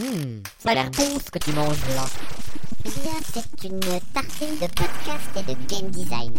Hmm, 0.00 0.40
ça 0.58 0.70
a 0.70 0.74
l'air 0.74 0.90
bon 0.90 1.18
ce 1.22 1.30
que 1.30 1.38
tu 1.38 1.52
manges 1.52 1.76
là. 1.94 2.06
Bien, 2.82 3.12
c'est 3.30 3.68
une 3.68 3.78
tartine 4.14 4.54
de 4.58 4.66
podcast 4.74 5.30
et 5.36 5.42
de 5.42 5.56
game 5.68 5.90
design. 5.90 6.32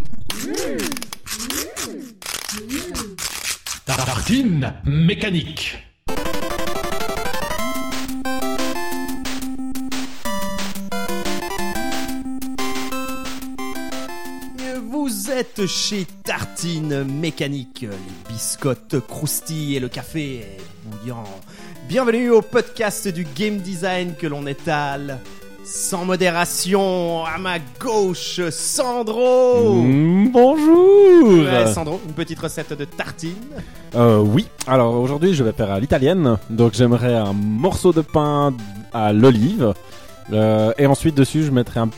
Tartine 3.85 4.73
mécanique. 4.85 5.77
Vous 14.89 15.29
êtes 15.29 15.67
chez 15.67 16.07
Tartine 16.23 17.03
Mécanique, 17.03 17.81
les 17.81 18.33
biscottes 18.33 18.99
croustilles 19.01 19.75
et 19.75 19.79
le 19.79 19.89
café 19.89 20.39
est 20.39 20.57
bouillant. 20.85 21.23
Bienvenue 21.87 22.29
au 22.31 22.41
podcast 22.41 23.07
du 23.07 23.25
game 23.35 23.57
design 23.57 24.15
que 24.15 24.27
l'on 24.27 24.45
étale 24.47 25.19
sans 25.65 26.05
modération. 26.05 27.23
À 27.25 27.37
ma 27.37 27.57
gauche, 27.79 28.41
Sandro. 28.49 29.81
Mm, 29.83 30.31
bonjour 30.31 31.43
Ouais, 31.45 31.67
Sandro, 31.71 32.01
une 32.05 32.13
petite 32.13 32.39
recette 32.39 32.73
de 32.73 32.85
tartine. 32.85 33.33
Euh, 33.95 34.19
Oui, 34.19 34.47
alors 34.67 34.95
aujourd'hui 34.95 35.33
je 35.33 35.43
vais 35.43 35.51
faire 35.51 35.71
à 35.71 35.79
l'italienne, 35.79 36.37
donc 36.49 36.73
j'aimerais 36.73 37.13
un 37.15 37.33
morceau 37.33 37.93
de 37.93 38.01
pain 38.01 38.53
à 38.93 39.13
l'olive, 39.13 39.73
euh, 40.31 40.71
et 40.77 40.85
ensuite 40.85 41.15
dessus 41.15 41.43
je 41.43 41.51
mettrai 41.51 41.79
un 41.79 41.89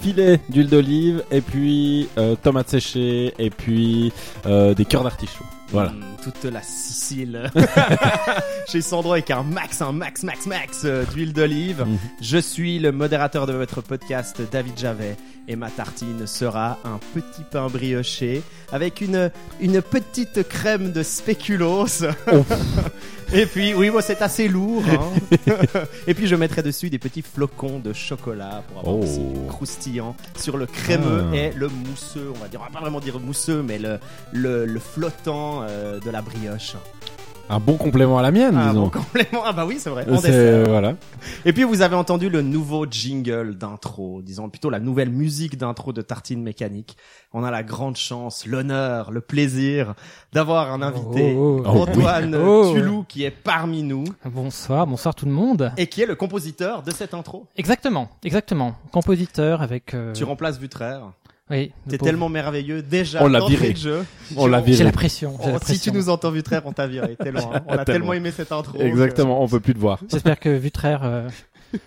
filet 0.00 0.40
d'huile 0.48 0.68
d'olive, 0.68 1.22
et 1.30 1.40
puis 1.40 2.08
euh, 2.18 2.34
tomates 2.42 2.70
séchées, 2.70 3.34
et 3.38 3.50
puis 3.50 4.12
euh, 4.46 4.74
des 4.74 4.84
cœurs 4.84 5.04
d'artichaut. 5.04 5.44
Voilà. 5.68 5.90
Mm, 5.90 6.04
toute 6.22 6.44
la 6.44 6.62
Sicile. 6.62 7.50
chez 8.68 8.80
Sandro 8.80 9.12
avec 9.12 9.30
un 9.30 9.42
max, 9.42 9.80
un 9.82 9.92
max, 9.92 10.22
max, 10.22 10.46
max 10.46 10.82
euh, 10.84 11.04
d'huile 11.12 11.32
d'olive. 11.32 11.84
Mhm. 11.86 11.98
Je 12.20 12.38
suis 12.38 12.78
le 12.78 12.92
modérateur 12.92 13.46
de 13.46 13.52
votre 13.52 13.80
podcast, 13.80 14.40
David 14.50 14.78
Javet, 14.78 15.16
et 15.48 15.56
ma 15.56 15.70
tartine 15.70 16.26
sera 16.26 16.78
un 16.84 16.98
petit 17.14 17.42
pain 17.50 17.68
brioché 17.68 18.42
avec 18.72 19.00
une, 19.00 19.30
une 19.60 19.80
petite 19.82 20.48
crème 20.48 20.92
de 20.92 21.02
spéculoos. 21.02 22.04
Oh. 22.32 22.44
et 23.32 23.46
puis, 23.46 23.72
oui, 23.74 23.90
moi 23.90 24.02
c'est 24.02 24.22
assez 24.22 24.48
lourd. 24.48 24.82
hein. 24.88 25.46
et 26.08 26.14
puis 26.14 26.26
je 26.26 26.34
mettrai 26.34 26.62
dessus 26.62 26.90
des 26.90 26.98
petits 26.98 27.22
flocons 27.22 27.78
de 27.78 27.92
chocolat 27.92 28.62
pour 28.68 28.80
avoir 28.80 28.96
Oh. 28.96 29.02
aussi 29.02 29.18
du 29.20 29.46
croustillant 29.48 30.16
sur 30.36 30.56
le 30.56 30.66
crémeux 30.66 31.24
Ah. 31.32 31.36
et 31.36 31.52
le 31.52 31.68
mousseux. 31.68 32.32
On 32.34 32.38
va 32.38 32.48
dire, 32.48 32.60
on 32.60 32.64
va 32.64 32.70
pas 32.70 32.80
vraiment 32.80 33.00
dire 33.00 33.20
mousseux, 33.20 33.62
mais 33.62 33.78
le, 33.78 33.98
le, 34.32 34.64
le 34.66 34.80
flottant 34.80 35.62
euh, 35.68 36.00
de 36.00 36.10
la 36.10 36.22
brioche. 36.22 36.74
Un 37.48 37.60
bon 37.60 37.76
complément 37.76 38.18
à 38.18 38.22
la 38.22 38.32
mienne, 38.32 38.58
disons. 38.60 38.82
bon 38.86 38.90
complément. 38.90 39.42
Ah 39.44 39.52
bah 39.52 39.64
oui, 39.64 39.76
c'est 39.78 39.88
vrai. 39.88 40.04
En 40.10 40.16
C'est- 40.18 40.32
dessert. 40.32 40.68
voilà. 40.68 40.94
Et 41.44 41.52
puis 41.52 41.62
vous 41.62 41.80
avez 41.80 41.94
entendu 41.94 42.28
le 42.28 42.42
nouveau 42.42 42.86
jingle 42.90 43.56
d'intro, 43.56 44.20
disons 44.20 44.48
plutôt 44.48 44.68
la 44.68 44.80
nouvelle 44.80 45.10
musique 45.10 45.56
d'intro 45.56 45.92
de 45.92 46.02
Tartine 46.02 46.42
Mécanique. 46.42 46.96
On 47.32 47.44
a 47.44 47.52
la 47.52 47.62
grande 47.62 47.96
chance, 47.96 48.46
l'honneur, 48.46 49.12
le 49.12 49.20
plaisir 49.20 49.94
d'avoir 50.32 50.72
un 50.72 50.82
invité, 50.82 51.34
Oh, 51.38 51.62
oh, 51.64 51.68
oh. 51.72 51.82
Antoine 51.82 52.34
Oh. 52.34 52.72
Tulou, 52.74 53.04
qui 53.06 53.22
est 53.22 53.30
parmi 53.30 53.84
nous 53.84 54.02
Bonsoir, 54.24 54.84
bonsoir 54.88 55.14
tout 55.14 55.26
le 55.26 55.32
monde. 55.32 55.70
et 55.76 55.86
qui 55.86 56.02
est 56.02 56.06
le 56.06 56.16
compositeur 56.16 56.82
de 56.82 56.90
cette 56.90 57.14
intro. 57.14 57.46
Exactement, 57.56 58.08
exactement. 58.24 58.74
Compositeur 58.90 59.62
avec. 59.62 59.94
euh, 59.94 60.12
Tu 60.14 60.24
remplaces 60.24 60.58
Vutraire. 60.58 61.12
Oui. 61.50 61.72
T'es 61.88 61.96
pauvre. 61.98 62.10
tellement 62.10 62.28
merveilleux 62.28 62.82
déjà. 62.82 63.22
On 63.22 63.28
l'a 63.28 63.44
viré. 63.46 63.72
de 63.72 63.76
jeu. 63.78 64.04
On 64.36 64.46
l'a 64.48 64.60
viré. 64.60 64.78
J'ai 64.78 64.84
la 64.84 64.90
pression. 64.92 65.36
j'ai 65.44 65.52
la 65.52 65.58
si 65.58 65.64
pression. 65.64 65.92
tu 65.92 65.98
nous 65.98 66.08
entends 66.08 66.30
Vutraire, 66.32 66.62
on 66.64 66.72
t'a 66.72 66.86
viré. 66.88 67.16
T'es 67.22 67.30
loin. 67.30 67.50
On 67.68 67.72
a 67.72 67.84
tellement 67.84 67.84
Tellement. 67.84 68.12
aimé 68.14 68.32
cette 68.36 68.50
intro. 68.50 68.76
que- 68.76 68.82
Exactement, 68.82 69.40
on 69.42 69.46
peut 69.48 69.60
plus 69.60 69.74
te 69.74 69.78
voir. 69.78 70.00
J'espère 70.10 70.40
que 70.40 70.48
Vutraire, 70.48 71.02
euh, 71.04 71.28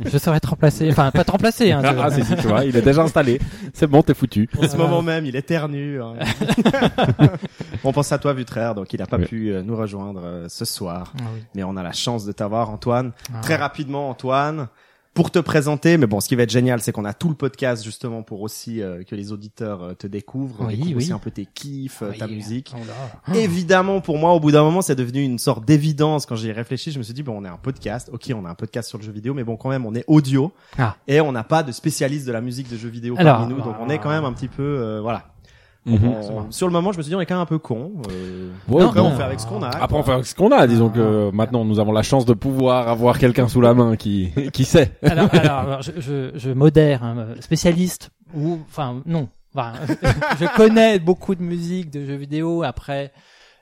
je 0.06 0.18
saurais 0.18 0.40
te 0.40 0.48
remplacer. 0.48 0.90
Enfin, 0.90 1.12
pas 1.12 1.26
te 1.26 1.32
remplacer. 1.32 1.74
Hein, 1.74 1.82
je- 1.84 1.88
Ah, 2.00 2.10
si, 2.10 2.24
si, 2.24 2.36
tu 2.38 2.48
vois, 2.48 2.64
il 2.64 2.76
est 2.78 2.82
déjà 2.82 3.02
installé. 3.02 3.40
C'est 3.74 3.88
bon, 3.88 4.02
t'es 4.02 4.14
foutu. 4.14 4.50
En 4.58 4.66
ce 4.68 4.78
moment 4.78 5.02
même, 5.02 5.26
il 5.26 5.36
éternue. 5.36 6.02
hein. 6.02 6.14
on 7.84 7.92
pense 7.92 8.12
à 8.12 8.18
toi, 8.18 8.34
Vutraire, 8.34 8.76
donc 8.76 8.94
il 8.94 9.00
n'a 9.00 9.08
pas 9.08 9.18
Oui. 9.18 9.26
pu 9.26 9.50
euh, 9.52 9.62
nous 9.62 9.76
rejoindre 9.76 10.22
euh, 10.24 10.46
ce 10.50 10.66
soir. 10.66 11.14
Ah 11.20 11.24
oui. 11.34 11.42
Mais 11.56 11.64
on 11.64 11.76
a 11.78 11.84
la 11.84 11.92
chance 11.94 12.26
de 12.26 12.32
t'avoir, 12.32 12.70
Antoine. 12.70 13.12
Ah. 13.34 13.40
Très 13.42 13.56
rapidement, 13.56 14.10
Antoine, 14.10 14.68
pour 15.20 15.32
te 15.32 15.40
présenter. 15.40 15.98
Mais 15.98 16.08
bon, 16.08 16.22
ce 16.22 16.30
qui 16.30 16.38
va 16.38 16.44
être 16.44 16.50
génial, 16.50 16.80
c'est 16.80 16.94
qu'on 16.94 17.04
a 17.04 17.14
tout 17.14 17.28
le 17.28 17.36
podcast 17.36 17.84
justement 17.84 18.24
pour 18.24 18.42
aussi 18.42 18.82
euh, 18.82 19.04
que 19.04 19.16
les 19.16 19.34
auditeurs 19.34 19.84
euh, 19.84 19.94
te 19.94 20.08
découvrent, 20.08 20.66
Oui, 20.66 20.76
découvrent 20.78 20.92
oui. 20.92 20.96
aussi 20.96 21.12
un 21.12 21.20
peu 21.20 21.30
tes 21.30 21.46
kiffs, 21.46 22.04
euh, 22.04 22.14
ta 22.18 22.26
musique. 22.26 22.74
Oh. 22.74 23.34
Évidemment, 23.34 24.00
pour 24.00 24.18
moi, 24.18 24.32
au 24.32 24.40
bout 24.40 24.52
d'un 24.52 24.64
moment, 24.64 24.82
c'est 24.82 24.96
devenu 24.96 25.22
une 25.22 25.38
sorte 25.38 25.66
d'évidence. 25.66 26.26
Quand 26.26 26.38
j'y 26.38 26.48
ai 26.48 26.54
réfléchi, 26.54 26.94
je 26.94 27.00
me 27.00 27.04
suis 27.04 27.14
dit, 27.14 27.22
bon, 27.22 27.38
on 27.38 27.44
est 27.44 27.50
un 27.50 27.58
podcast. 27.58 28.10
Ok, 28.14 28.32
on 28.34 28.46
a 28.46 28.50
un 28.50 28.56
podcast 28.56 28.88
sur 28.88 28.98
le 28.98 29.04
jeu 29.04 29.12
vidéo, 29.12 29.34
mais 29.34 29.44
bon, 29.44 29.58
quand 29.58 29.68
même, 29.68 29.86
on 29.86 29.94
est 29.94 30.06
audio. 30.08 30.54
Ah. 30.78 30.96
Et 31.06 31.20
on 31.20 31.34
n'a 31.34 31.44
pas 31.44 31.64
de 31.64 31.74
spécialiste 31.74 32.26
de 32.26 32.32
la 32.32 32.40
musique 32.40 32.72
de 32.72 32.78
jeux 32.78 32.88
vidéo 32.88 33.16
Alors, 33.18 33.40
parmi 33.40 33.54
nous. 33.54 33.62
Donc, 33.62 33.76
on 33.82 33.90
est 33.90 34.00
quand 34.00 34.12
même 34.12 34.24
un 34.24 34.32
petit 34.32 34.48
peu, 34.48 34.64
euh, 34.64 35.02
voilà. 35.02 35.26
Mhm. 35.86 36.00
On- 36.08 36.52
sur 36.52 36.68
le 36.68 36.74
moment, 36.74 36.92
je 36.92 36.98
me 36.98 37.04
suis 37.04 37.10
dit, 37.10 37.16
on 37.16 37.22
est 37.22 37.26
quand 37.26 37.36
même 37.36 37.42
un 37.44 37.46
peu 37.46 37.58
con. 37.60 37.94
Euh, 38.12 38.50
Ouais, 38.68 38.84
après, 38.84 39.00
on 39.00 39.16
fait 39.16 39.24
avec 39.24 39.40
ce 39.40 39.48
qu'on 39.48 39.64
a. 39.64 39.70
Après, 39.70 39.98
on 39.98 40.04
fait 40.04 40.12
avec 40.12 40.26
ce 40.26 40.36
qu'on 40.36 40.52
a. 40.52 40.68
Disons 40.68 40.90
que 40.90 41.32
maintenant, 41.32 41.64
nous 41.66 41.80
avons 41.80 41.92
la 41.94 42.04
chance 42.04 42.26
de 42.26 42.34
pouvoir 42.34 42.88
avoir 42.90 43.18
quelqu'un 43.18 43.48
sous 43.48 43.62
la 43.62 43.74
main 43.74 43.96
qui, 43.96 44.32
qui 44.54 44.66
sait. 44.66 44.92
Alors, 45.02 45.30
alors, 45.34 45.58
alors, 45.60 45.82
je, 45.82 45.92
je, 45.98 46.32
je 46.36 46.52
modère, 46.52 47.04
hein, 47.04 47.28
spécialiste 47.40 48.10
ou, 48.36 48.60
enfin, 48.70 49.02
non. 49.06 49.30
Enfin, 49.56 49.74
je 50.40 50.46
connais 50.56 51.00
beaucoup 51.00 51.34
de 51.34 51.42
musique, 51.42 51.90
de 51.90 52.06
jeux 52.06 52.16
vidéo. 52.18 52.62
Après, 52.64 53.12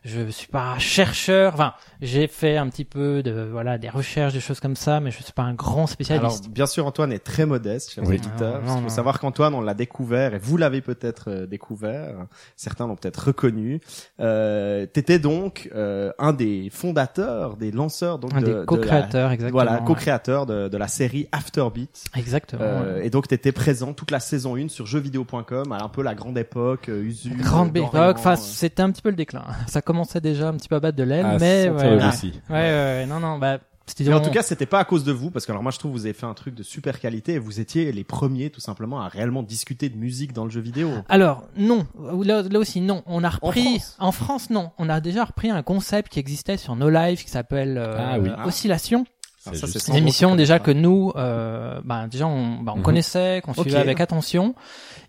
je 0.08 0.30
suis 0.30 0.48
pas 0.48 0.78
chercheur. 0.80 1.54
Enfin, 1.54 1.74
j'ai 2.02 2.28
fait 2.28 2.58
un 2.58 2.68
petit 2.70 2.86
peu 2.86 3.22
de, 3.22 3.48
voilà, 3.52 3.78
des 3.78 3.90
recherches, 3.90 4.34
des 4.34 4.40
choses 4.40 4.60
comme 4.60 4.76
ça, 4.76 5.00
mais 5.00 5.12
je 5.12 5.22
suis 5.22 5.34
pas 5.34 5.44
un 5.44 5.54
grand 5.54 5.80
Alors, 5.80 5.90
spécialiste. 5.90 6.50
bien 6.50 6.66
sûr, 6.66 6.86
Antoine 6.86 7.12
est 7.12 7.20
très 7.20 7.46
modeste, 7.46 7.92
chers 7.94 8.06
Oui. 8.08 8.16
auditeurs. 8.16 8.62
Non, 8.64 8.76
Il 8.76 8.78
faut 8.78 8.82
non. 8.84 8.90
savoir 8.90 9.20
qu'Antoine, 9.20 9.54
on 9.54 9.62
l'a 9.62 9.74
découvert, 9.74 10.34
et 10.34 10.40
vous 10.40 10.58
l'avez 10.58 10.82
peut-être 10.82 11.30
euh, 11.30 11.46
découvert. 11.46 12.26
Certains 12.56 12.88
l'ont 12.88 12.96
peut-être 12.96 13.28
reconnu. 13.28 13.82
Euh, 14.20 14.86
T'étais 14.86 15.20
donc 15.20 15.70
euh, 15.76 16.12
un 16.20 16.34
des 16.34 16.70
fondateurs, 16.72 17.58
des 17.58 17.72
lanceurs, 17.72 18.20
donc 18.20 18.34
un 18.34 18.42
de, 18.42 18.60
des 18.62 18.66
co-créateurs, 18.66 19.32
exactement. 19.32 19.64
Voilà, 19.64 19.80
ouais. 19.80 19.86
co-créateur 19.86 20.46
de, 20.46 20.68
de 20.70 20.78
la 20.78 20.88
série 20.88 21.28
Afterbeat. 21.32 22.06
Exactement. 22.16 22.62
Euh, 22.64 23.00
ouais. 23.00 23.08
Et 23.08 23.10
donc, 23.10 23.28
t'étais 23.28 23.52
présent 23.52 23.94
toute 23.94 24.12
la 24.12 24.20
saison 24.20 24.56
1 24.56 24.70
sur 24.70 24.86
jeuxvideo.com, 24.86 25.72
à 25.74 25.84
un 25.84 25.90
peu 25.90 26.02
la 26.02 26.16
grande 26.16 26.38
époque, 26.38 26.90
euh, 26.90 27.02
Usu. 27.04 27.32
Grande 27.36 27.76
euh, 27.78 27.82
époque, 27.82 28.18
enfin 28.20 28.34
euh. 28.34 28.38
c'était 28.38 28.82
un 28.82 28.92
petit 28.92 29.02
peu 29.02 29.10
le 29.10 29.16
déclin. 29.16 29.44
Ça 29.68 29.82
commençait 29.98 30.22
déjà 30.22 30.50
un 30.50 30.54
petit 30.54 30.68
peu 30.70 30.76
à 30.76 30.80
battre 30.80 30.98
de 30.98 31.04
l'aile, 31.04 31.26
Ah, 31.28 31.38
mais 31.40 31.70
ouais, 31.70 31.76
ouais, 31.76 31.98
ouais, 31.98 32.10
ouais, 32.50 32.56
ouais, 32.56 33.06
non, 33.08 33.20
non, 33.20 33.38
bah, 33.38 33.60
Mais 34.00 34.14
en 34.14 34.20
tout 34.22 34.32
cas, 34.32 34.42
c'était 34.44 34.66
pas 34.66 34.80
à 34.80 34.84
cause 34.86 35.04
de 35.04 35.12
vous, 35.12 35.32
parce 35.32 35.46
que 35.46 35.52
alors 35.52 35.64
moi 35.64 35.72
je 35.72 35.80
trouve 35.80 35.92
que 35.94 35.98
vous 35.98 36.06
avez 36.06 36.14
fait 36.14 36.26
un 36.26 36.34
truc 36.34 36.54
de 36.56 36.62
super 36.64 37.00
qualité 37.00 37.34
et 37.36 37.40
vous 37.40 37.60
étiez 37.62 37.92
les 37.94 38.04
premiers 38.04 38.50
tout 38.50 38.60
simplement 38.60 39.00
à 39.02 39.08
réellement 39.08 39.44
discuter 39.44 39.88
de 39.90 39.96
musique 39.98 40.34
dans 40.34 40.44
le 40.44 40.50
jeu 40.52 40.60
vidéo. 40.62 40.90
Alors 41.10 41.44
non, 41.58 41.88
là, 42.24 42.42
là 42.44 42.60
aussi 42.60 42.82
non. 42.82 43.02
On 43.06 43.24
a 43.24 43.30
repris 43.30 43.80
En 44.00 44.12
France 44.12 44.50
non. 44.50 44.72
On 44.78 44.90
a 44.90 45.00
déjà 45.00 45.24
repris 45.24 45.50
un 45.50 45.64
concept 45.64 46.12
qui 46.12 46.20
existait 46.20 46.58
sur 46.58 46.76
No 46.76 46.90
Life 46.90 47.24
qui 47.24 47.30
s'appelle 47.32 47.78
euh, 47.78 47.96
Ah 47.98 48.20
oui. 48.20 48.30
Oscillation. 48.46 49.06
C'est 49.40 49.56
ça, 49.56 49.68
c'est 49.68 49.88
Une 49.88 49.96
émission 49.96 50.36
déjà 50.36 50.60
que 50.60 50.72
nous, 50.72 51.14
euh, 51.16 51.80
bah, 51.86 52.08
déjà 52.12 52.28
on, 52.28 52.58
bah, 52.64 52.74
on 52.76 52.80
Mhm. 52.80 52.84
connaissait, 52.84 53.42
qu'on 53.46 53.54
suivait 53.54 53.78
avec 53.78 54.02
attention, 54.02 54.54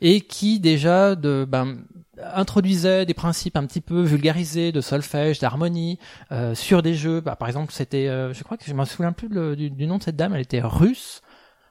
et 0.01 0.21
qui 0.21 0.61
déjà 0.61 1.17
de 1.17 1.45
ben 1.49 1.79
introduisait 2.35 3.07
des 3.07 3.15
principes 3.15 3.57
un 3.57 3.65
petit 3.67 3.81
peu 3.81 4.03
vulgarisés 4.03 4.73
de 4.73 4.81
solfège, 4.81 5.39
d'harmonie 5.39 5.99
euh, 6.33 6.55
sur 6.55 6.83
des 6.83 6.95
jeux. 6.95 7.21
Bah, 7.21 7.37
par 7.37 7.49
exemple, 7.49 7.73
c'était, 7.73 8.09
euh, 8.09 8.33
je 8.33 8.43
crois 8.45 8.57
que 8.57 8.65
je 8.67 8.75
me 8.75 8.85
souviens 8.85 9.13
plus 9.13 9.29
le- 9.29 9.57
du, 9.57 9.71
du 9.71 9.87
nom 9.87 9.99
de 9.99 10.03
cette 10.03 10.17
dame. 10.17 10.35
Elle 10.35 10.41
était 10.43 10.61
russe, 10.63 11.21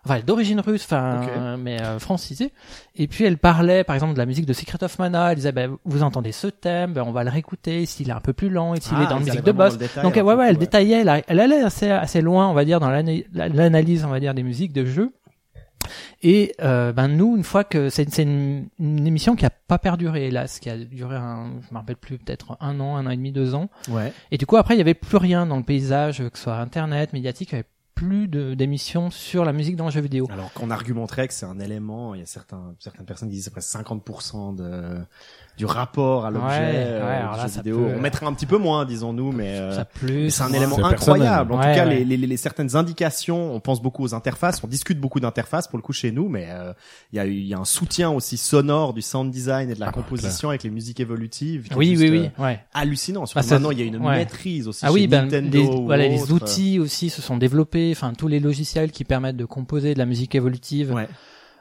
enfin 0.05 0.19
d'origine 0.25 0.59
russe, 0.61 0.83
enfin 0.85 1.57
mais 1.57 1.81
euh, 1.81 1.99
francisée. 1.99 2.53
Et 2.95 3.07
puis 3.07 3.25
elle 3.25 3.37
parlait, 3.37 3.83
par 3.83 3.95
exemple, 3.95 4.13
de 4.13 4.17
la 4.19 4.25
musique 4.25 4.45
de 4.45 4.53
Secret 4.53 4.83
of 4.83 4.97
Mana. 4.99 5.31
Elle 5.31 5.35
disait, 5.37 5.51
bah, 5.51 5.67
vous 5.85 6.03
entendez 6.03 6.31
ce 6.31 6.47
thème, 6.47 6.93
ben, 6.93 7.03
on 7.05 7.11
va 7.11 7.23
le 7.23 7.29
réécouter. 7.29 7.85
S'il 7.85 8.09
est 8.09 8.13
un 8.13 8.21
peu 8.21 8.33
plus 8.33 8.49
lent, 8.49 8.73
et 8.73 8.79
s'il 8.81 8.93
Ah, 8.97 9.03
est 9.03 9.07
dans 9.07 9.19
la 9.19 9.25
musique 9.25 9.43
de 9.43 9.51
boss. 9.51 9.77
détail, 9.77 10.03
Donc 10.03 10.15
ouais, 10.15 10.21
ouais, 10.21 10.33
elle 10.47 10.53
ouais. 10.53 10.59
détaillait, 10.59 11.01
elle, 11.01 11.23
elle 11.27 11.39
allait 11.39 11.61
assez, 11.61 11.89
assez 11.91 12.21
loin, 12.21 12.47
on 12.47 12.53
va 12.53 12.63
dire, 12.65 12.79
dans 12.79 12.89
l'ana- 12.89 13.11
l'analyse, 13.33 14.05
on 14.05 14.09
va 14.09 14.19
dire, 14.19 14.33
des 14.33 14.43
musiques 14.43 14.73
de 14.73 14.85
jeu. 14.85 15.11
Et 16.21 16.53
euh, 16.61 16.91
ben 16.93 17.07
nous, 17.07 17.35
une 17.35 17.43
fois 17.43 17.63
que 17.63 17.89
c'est 17.89 18.17
une, 18.17 18.67
une 18.79 19.07
émission 19.07 19.35
qui 19.35 19.45
a 19.45 19.49
pas 19.49 19.77
perduré, 19.77 20.27
hélas, 20.27 20.59
qui 20.59 20.69
a 20.69 20.77
duré, 20.77 21.15
un, 21.15 21.53
je 21.67 21.73
me 21.73 21.79
rappelle 21.79 21.97
plus, 21.97 22.17
peut-être 22.17 22.57
un 22.59 22.79
an, 22.79 22.95
un 22.97 23.05
an 23.05 23.09
et 23.09 23.17
demi, 23.17 23.31
deux 23.31 23.55
ans. 23.55 23.69
Ouais. 23.89 24.13
Et 24.31 24.37
du 24.37 24.45
coup, 24.45 24.57
après, 24.57 24.75
il 24.75 24.77
y 24.77 24.81
avait 24.81 24.93
plus 24.93 25.17
rien 25.17 25.45
dans 25.45 25.57
le 25.57 25.63
paysage, 25.63 26.17
que 26.29 26.37
ce 26.37 26.43
soit 26.43 26.57
internet, 26.57 27.13
médiatique, 27.13 27.49
il 27.49 27.53
y 27.53 27.55
avait 27.55 27.67
plus 27.97 28.27
d'émissions 28.27 29.09
sur 29.09 29.43
la 29.43 29.53
musique 29.53 29.75
dans 29.75 29.85
le 29.85 29.91
jeu 29.91 30.01
vidéo. 30.01 30.27
Alors 30.31 30.53
qu'on 30.53 30.69
argumenterait 30.69 31.27
que 31.27 31.33
c'est 31.33 31.47
un 31.47 31.59
élément, 31.59 32.13
il 32.13 32.19
y 32.19 32.23
a 32.23 32.27
certains, 32.27 32.75
certaines 32.79 33.07
personnes 33.07 33.29
qui 33.29 33.35
disent 33.35 33.45
c'est 33.45 33.51
presque 33.51 33.75
50% 33.75 34.55
de, 34.55 34.99
du 35.57 35.65
rapport 35.65 36.25
à 36.25 36.31
l'objet 36.31 36.47
Ouais, 36.47 36.73
euh, 36.75 37.05
ouais, 37.07 37.15
alors 37.15 37.31
du 37.33 37.37
là, 37.37 37.43
jeu 37.47 37.49
ça 37.51 37.61
vidéo. 37.61 37.77
peut- 37.79 37.93
On 37.97 37.99
mettrait 38.01 38.25
un 38.27 38.33
petit 38.33 38.45
peu 38.45 38.57
moins, 38.57 38.85
disons-nous, 38.85 39.31
mais 39.31 39.57
euh, 39.57 39.71
ça 39.73 39.87
mais 40.03 40.07
plus. 40.07 40.29
c'est 40.29 40.43
un 40.43 40.49
moins. 40.49 40.57
élément 40.57 40.85
incroyable. 40.85 41.51
En 41.53 41.57
tout 41.57 41.63
cas, 41.63 41.85
Ouais, 41.87 41.95
les, 42.03 42.17
les, 42.17 42.27
les 42.27 42.37
certaines 42.37 42.75
indications, 42.75 43.53
on 43.55 43.59
pense 43.59 43.81
beaucoup 43.81 44.03
aux 44.03 44.13
interfaces, 44.13 44.63
on 44.63 44.67
discute 44.67 44.99
beaucoup 44.99 45.19
d'interfaces 45.19 45.67
pour 45.67 45.77
le 45.77 45.81
coup 45.83 45.93
chez 45.93 46.11
nous, 46.11 46.29
mais 46.29 46.47
euh, 46.49 46.73
il 47.11 47.15
y 47.15 47.19
a 47.19 47.25
eu- 47.25 47.33
il 47.33 47.47
y 47.47 47.53
a 47.53 47.57
un 47.57 47.65
soutien 47.65 48.11
aussi 48.11 48.37
sonore 48.37 48.93
du 48.93 49.01
sound 49.01 49.31
design 49.31 49.69
et 49.71 49.73
de 49.73 49.79
la 49.79 49.87
Ah, 49.87 49.91
composition 49.91 50.49
avec 50.49 50.63
les 50.63 50.69
musiques 50.69 50.99
évolutives. 50.99 51.63
qui 51.67 51.73
est 51.73 51.77
Oui, 51.77 51.89
juste, 51.95 52.01
oui, 52.01 52.07
euh, 52.19 52.21
oui, 52.37 52.43
ouais. 52.43 52.59
hallucinant. 52.73 53.25
Surtout 53.25 53.39
Bah, 53.39 53.43
ça- 53.43 53.55
maintenant, 53.55 53.71
il 53.71 53.79
y 53.79 53.81
a 53.81 53.85
une 53.85 53.97
ouais. 53.97 54.15
maîtrise 54.17 54.67
aussi 54.67 54.81
Ah 54.83 54.89
chez 54.89 54.93
oui, 54.93 55.07
ben, 55.07 55.23
Nintendo. 55.23 55.57
les, 55.59 55.65
ou 55.67 55.85
voilà, 55.85 56.07
les 56.07 56.31
outils 56.31 56.77
aussi 56.79 57.09
se 57.09 57.21
sont 57.21 57.37
développés. 57.37 57.91
enfin 57.95 58.13
tous 58.13 58.27
les 58.27 58.39
logiciels 58.39 58.91
qui 58.91 59.03
permettent 59.03 59.37
de 59.37 59.45
composer 59.45 59.93
de 59.93 59.99
la 59.99 60.05
musique 60.05 60.35
évolutive, 60.35 60.93
Ouais. 60.93 61.07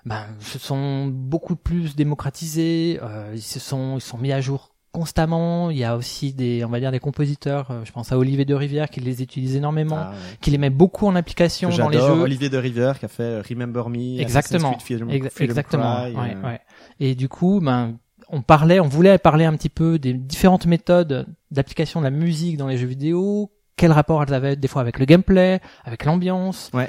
Ben, 0.07 0.25
se 0.41 0.59
sont 0.59 1.07
beaucoup 1.07 1.57
plus 1.57 1.95
démocratisés. 1.97 2.99
euh, 3.03 3.33
ils 3.35 3.43
se 3.43 3.61
sont, 3.61 3.97
ils 3.97 4.01
sont 4.01 4.17
mis 4.19 4.33
à 4.33 4.41
jour 4.41 4.73
constamment. 4.93 5.71
Il 5.71 5.77
y 5.77 5.85
a 5.85 5.95
aussi 5.97 6.33
des, 6.33 6.65
on 6.65 6.69
va 6.71 6.81
dire, 6.81 6.91
des 6.91 7.01
compositeurs. 7.01 7.71
euh, 7.71 7.85
je 7.85 7.93
pense 7.93 8.13
à 8.13 8.19
Olivier 8.19 8.45
de 8.47 8.55
Rivière 8.55 8.89
qui 8.89 9.01
les 9.01 9.23
utilise 9.23 9.55
énormément, 9.57 9.99
Ah, 9.99 10.11
ouais. 10.13 10.17
qui 10.41 10.51
les 10.51 10.59
met 10.59 10.71
beaucoup 10.71 11.07
en 11.07 11.15
application 11.17 11.69
dans 11.69 11.89
les 11.91 11.99
jeux. 11.99 12.05
Olivier 12.05 12.49
de 12.49 12.57
River 12.57 12.93
qui 12.99 13.05
a 13.05 13.09
fait 13.09 13.41
Remember 13.43 13.89
Me, 13.91 14.19
Exactement. 14.21 14.71
Creed 14.73 14.83
Freedom, 14.83 15.07
Exa- 15.09 15.31
Freedom 15.31 15.51
exactement. 15.51 15.97
Cry, 16.05 16.15
ouais, 16.15 16.37
euh, 16.37 16.47
ouais. 16.49 16.61
Et 17.01 17.15
du 17.15 17.29
coup, 17.29 17.61
ben, 17.61 17.99
on 18.31 18.41
parlait, 18.43 18.81
on 18.81 18.89
voulait 18.89 19.19
parler 19.19 19.45
un 19.45 19.55
petit 19.57 19.69
peu 19.69 19.99
des 19.99 20.15
différentes 20.15 20.67
méthodes 20.67 21.27
d'application 21.51 22.01
de 22.01 22.05
la 22.05 22.11
musique 22.11 22.57
dans 22.57 22.67
les 22.67 22.77
jeux 22.79 22.87
vidéo, 22.89 23.53
quel 23.77 23.93
rapport 23.93 24.23
elles 24.23 24.33
avaient 24.35 24.57
des 24.57 24.67
fois 24.69 24.81
avec 24.83 24.99
le 24.99 25.05
gameplay, 25.05 25.61
avec 25.85 26.05
l'ambiance, 26.07 26.71
Ouais. 26.73 26.89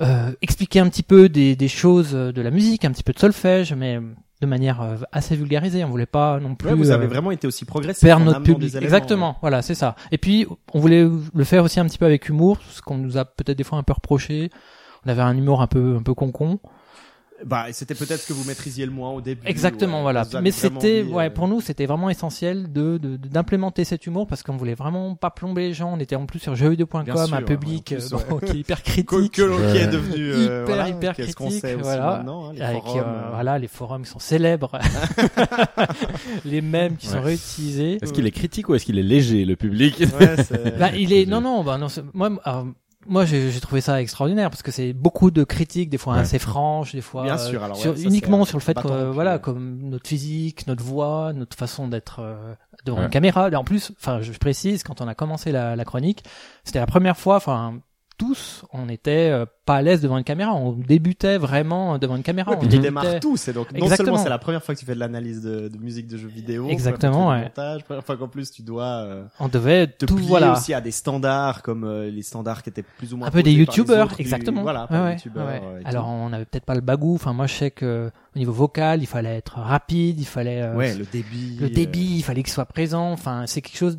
Euh, 0.00 0.32
expliquer 0.42 0.80
un 0.80 0.88
petit 0.88 1.02
peu 1.02 1.28
des, 1.28 1.56
des 1.56 1.68
choses 1.68 2.12
de 2.12 2.42
la 2.42 2.50
musique, 2.50 2.84
un 2.84 2.90
petit 2.90 3.02
peu 3.02 3.12
de 3.12 3.18
solfège, 3.18 3.72
mais 3.74 4.00
de 4.40 4.46
manière 4.46 4.80
euh, 4.80 4.96
assez 5.12 5.36
vulgarisée. 5.36 5.84
On 5.84 5.90
voulait 5.90 6.06
pas 6.06 6.40
non 6.40 6.54
plus 6.54 6.68
Ouais, 6.68 6.74
vous 6.74 6.90
avez 6.90 7.04
euh, 7.04 7.08
vraiment 7.08 7.30
été 7.30 7.46
aussi 7.46 7.64
progressif 7.64 8.02
perdre 8.02 8.24
notre 8.24 8.42
public. 8.42 8.74
Exactement, 8.74 9.36
voilà, 9.40 9.62
c'est 9.62 9.74
ça. 9.74 9.96
Et 10.10 10.18
puis, 10.18 10.46
on 10.72 10.80
voulait 10.80 11.06
le 11.34 11.44
faire 11.44 11.64
aussi 11.64 11.80
un 11.80 11.86
petit 11.86 11.98
peu 11.98 12.06
avec 12.06 12.28
humour, 12.28 12.58
ce 12.70 12.80
qu'on 12.80 12.96
nous 12.96 13.18
a 13.18 13.24
peut-être 13.24 13.58
des 13.58 13.64
fois 13.64 13.78
un 13.78 13.82
peu 13.82 13.92
reproché. 13.92 14.50
On 15.04 15.10
avait 15.10 15.22
un 15.22 15.36
humour 15.36 15.62
un 15.62 15.66
peu 15.66 15.96
un 15.96 16.02
peu 16.02 16.14
concon. 16.14 16.58
Bah, 17.46 17.66
c'était 17.72 17.94
peut-être 17.94 18.20
ce 18.20 18.28
que 18.28 18.32
vous 18.32 18.44
maîtrisiez 18.44 18.84
le 18.84 18.92
moins 18.92 19.10
au 19.10 19.20
début. 19.20 19.46
Exactement, 19.46 19.98
ouais. 19.98 20.02
voilà. 20.02 20.24
Mais 20.42 20.50
c'était, 20.50 21.02
mis, 21.04 21.12
ouais, 21.12 21.26
euh, 21.26 21.30
pour 21.30 21.48
nous, 21.48 21.60
c'était 21.60 21.86
vraiment 21.86 22.10
essentiel 22.10 22.70
de 22.72 22.98
de- 22.98 23.16
d'implémenter 23.16 23.84
cet 23.84 24.06
humour 24.06 24.26
parce 24.26 24.42
qu'on 24.42 24.56
voulait 24.56 24.74
vraiment 24.74 25.14
pas 25.14 25.30
plomber 25.30 25.68
les 25.68 25.72
gens. 25.74 25.92
On 25.94 25.98
était 26.00 26.16
en 26.16 26.26
plus 26.26 26.38
sur 26.38 26.54
jeuxvideo.com, 26.54 27.04
un 27.32 27.42
public 27.42 27.88
ouais, 27.90 27.96
plus, 27.98 28.12
euh, 28.12 28.16
bon, 28.28 28.36
ouais. 28.36 28.40
qui 28.46 28.56
est 28.56 28.60
hyper 28.60 28.82
que, 28.82 28.90
critique. 28.90 29.32
que 29.32 29.42
l'on 29.42 29.56
qui 29.56 29.78
est 29.78 29.86
devenu 29.86 30.32
euh, 30.32 30.44
Hyper, 30.44 30.64
voilà, 30.66 30.88
hyper 30.88 31.16
qu'on 31.16 31.22
critique, 31.22 31.60
sait 31.60 31.74
aussi 31.74 31.82
voilà. 31.82 32.16
maintenant, 32.18 32.48
hein, 32.48 32.52
les 32.54 32.60
avec 32.62 32.82
forums, 32.82 32.98
euh, 33.00 33.02
euh, 33.04 33.30
voilà 33.32 33.58
les 33.58 33.68
forums 33.68 34.02
qui 34.02 34.10
sont 34.10 34.18
célèbres, 34.18 34.78
les 36.44 36.60
mêmes 36.60 36.96
qui 36.96 37.06
sont 37.06 37.20
réutilisés. 37.22 37.98
Est-ce 38.02 38.12
qu'il 38.12 38.26
est 38.26 38.30
critique 38.30 38.68
ou 38.68 38.74
est-ce 38.74 38.84
qu'il 38.84 38.98
est 38.98 39.02
léger, 39.02 39.44
le 39.44 39.56
public 39.56 39.98
ouais, 40.20 40.36
c'est- 40.42 40.78
Bah, 40.78 40.90
il 40.96 41.12
est 41.12 41.26
non 41.26 41.40
non 41.40 41.62
bah 41.64 41.78
non 41.78 41.88
c'est- 41.88 42.02
moi 42.14 42.30
alors, 42.44 42.66
moi 43.06 43.24
j'ai 43.24 43.50
trouvé 43.60 43.80
ça 43.80 44.00
extraordinaire 44.02 44.50
parce 44.50 44.62
que 44.62 44.70
c'est 44.70 44.92
beaucoup 44.92 45.30
de 45.30 45.42
critiques 45.44 45.88
des 45.90 45.98
fois 45.98 46.14
Ouais. 46.14 46.20
assez 46.20 46.38
franches 46.38 46.94
des 46.94 47.00
fois 47.00 47.22
Bien 47.22 47.38
euh, 47.38 47.48
sûr, 47.50 47.62
alors 47.64 47.76
ouais, 47.76 47.82
sur- 47.82 47.96
ça, 47.96 48.02
uniquement 48.04 48.44
sur 48.44 48.58
le 48.58 48.62
fait 48.62 48.74
que 48.74 48.86
euh, 48.88 49.10
voilà 49.10 49.34
euh, 49.34 49.38
comme 49.38 49.78
notre 49.88 50.06
physique 50.08 50.66
notre 50.66 50.84
voix 50.84 51.32
notre 51.32 51.56
façon 51.56 51.88
d'être 51.88 52.20
euh, 52.20 52.54
devant 52.84 53.02
une 53.02 53.08
caméra 53.10 53.48
Et 53.50 53.56
en 53.56 53.64
plus 53.64 53.92
enfin 53.98 54.20
je 54.20 54.32
précise 54.32 54.82
quand 54.82 55.00
on 55.00 55.08
a 55.08 55.14
commencé 55.14 55.50
la, 55.52 55.76
la 55.76 55.84
chronique 55.84 56.24
c'était 56.64 56.78
la 56.80 56.86
première 56.86 57.16
fois 57.16 57.36
enfin 57.36 57.80
tous 58.20 58.64
on 58.72 58.88
était 58.90 59.30
euh, 59.32 59.46
pas 59.64 59.76
à 59.76 59.82
l'aise 59.82 60.00
devant 60.02 60.18
une 60.18 60.24
caméra. 60.24 60.54
On 60.54 60.72
débutait 60.72 61.38
vraiment 61.38 61.96
devant 61.98 62.16
une 62.16 62.22
caméra. 62.22 62.50
Ouais, 62.50 62.56
on 62.56 62.60
puis 62.60 62.68
débutait- 62.68 62.82
démarres 62.88 63.20
tout, 63.20 63.36
c'est 63.36 63.52
donc 63.52 63.72
non 63.72 63.78
Exactement. 63.78 64.06
seulement 64.08 64.22
c'est 64.22 64.28
la 64.28 64.38
première 64.38 64.62
fois 64.62 64.74
que 64.74 64.80
tu 64.80 64.84
fais 64.86 64.94
de 64.94 65.00
l'analyse 65.00 65.42
de, 65.42 65.68
de 65.68 65.78
musique 65.78 66.06
de 66.06 66.16
jeux 66.18 66.28
vidéo, 66.28 66.68
Exactement, 66.68 67.28
ouais. 67.30 67.42
montage, 67.44 67.82
première 67.84 68.04
fois 68.04 68.16
qu'en 68.16 68.28
plus 68.28 68.50
tu 68.50 68.62
dois 68.62 68.84
euh, 69.04 69.24
on 69.38 69.48
devait 69.48 69.86
te 69.86 70.04
tout 70.06 70.16
plier 70.16 70.28
voilà. 70.28 70.52
aussi 70.52 70.74
à 70.74 70.80
des 70.80 70.90
standards 70.90 71.62
comme 71.62 71.84
euh, 71.84 72.10
les 72.10 72.22
standards 72.22 72.62
qui 72.62 72.68
étaient 72.70 72.82
plus 72.82 73.14
ou 73.14 73.16
moins 73.16 73.28
un 73.28 73.30
peu 73.30 73.42
des 73.42 73.52
youtubeurs 73.52 74.08
du- 74.08 74.20
exactement. 74.20 74.62
voilà, 74.62 74.86
Ouais, 74.90 75.14
youtubeurs, 75.14 75.48
euh, 75.48 75.80
et 75.80 75.86
alors 75.86 76.04
tout. 76.04 76.10
on 76.10 76.28
n'avait 76.28 76.44
peut-être 76.44 76.66
pas 76.66 76.74
le 76.74 76.80
bagou. 76.82 77.14
Enfin 77.14 77.32
moi 77.32 77.46
je 77.46 77.54
sais 77.54 77.70
que 77.70 78.10
au 78.36 78.38
niveau 78.38 78.52
vocal 78.52 79.02
il 79.02 79.06
fallait 79.06 79.36
être 79.36 79.58
rapide 79.58 80.20
il 80.20 80.26
fallait 80.26 80.62
euh, 80.62 80.76
ouais, 80.76 80.94
le 80.94 81.04
débit, 81.06 81.56
le 81.60 81.70
débit 81.70 82.16
il 82.18 82.22
fallait 82.22 82.42
qu'il 82.42 82.52
soit 82.52 82.66
présent. 82.66 83.12
Enfin 83.12 83.44
c'est 83.46 83.62
quelque 83.62 83.78
chose 83.78 83.98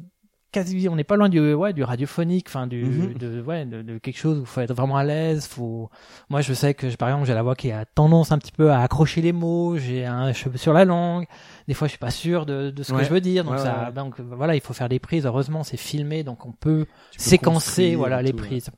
quasi 0.51 0.89
on 0.89 0.95
n'est 0.95 1.03
pas 1.03 1.15
loin 1.15 1.29
du 1.29 1.53
ouais 1.53 1.71
du 1.73 1.83
radiophonique 1.83 2.47
enfin 2.49 2.67
du 2.67 2.83
Mhm. 2.83 3.13
de 3.17 3.41
ouais 3.41 3.65
de, 3.65 3.81
de 3.81 3.97
quelque 3.97 4.17
chose 4.17 4.37
où 4.37 4.41
il 4.41 4.45
faut 4.47 4.61
être 4.61 4.73
vraiment 4.73 4.97
à 4.97 5.03
l'aise 5.03 5.47
faut 5.47 5.89
moi 6.29 6.41
je 6.41 6.53
sais 6.53 6.73
que 6.73 6.93
par 6.95 7.09
exemple 7.09 7.25
j'ai 7.25 7.33
la 7.33 7.41
voix 7.43 7.55
qui 7.55 7.71
a 7.71 7.85
tendance 7.85 8.31
un 8.31 8.37
petit 8.37 8.51
peu 8.51 8.71
à 8.71 8.81
accrocher 8.81 9.21
les 9.21 9.31
mots 9.31 9.77
j'ai 9.77 10.05
un 10.05 10.33
cheveu 10.33 10.57
sur 10.57 10.73
la 10.73 10.83
langue. 10.85 11.25
Des 11.67 11.73
fois 11.73 11.87
je 11.87 11.91
suis 11.91 11.99
pas 11.99 12.11
sûr 12.11 12.45
de, 12.45 12.69
de 12.69 12.83
ce 12.83 12.91
Ouais. 12.91 12.99
que 12.99 13.05
je 13.05 13.09
veux 13.13 13.21
dire 13.21 13.43
donc 13.45 13.53
Ouais, 13.53 13.59
ça 13.59 13.85
ouais, 13.87 13.91
donc 13.93 14.19
voilà 14.19 14.55
il 14.55 14.61
faut 14.61 14.73
faire 14.73 14.89
des 14.89 14.99
prises. 14.99 15.25
Heureusement 15.25 15.63
c'est 15.63 15.77
filmé 15.77 16.23
donc 16.23 16.45
on 16.45 16.51
peut 16.51 16.85
tu 17.11 17.19
séquencer 17.19 17.95
voilà 17.95 18.21
les 18.21 18.31
tout, 18.31 18.37
prises 18.37 18.69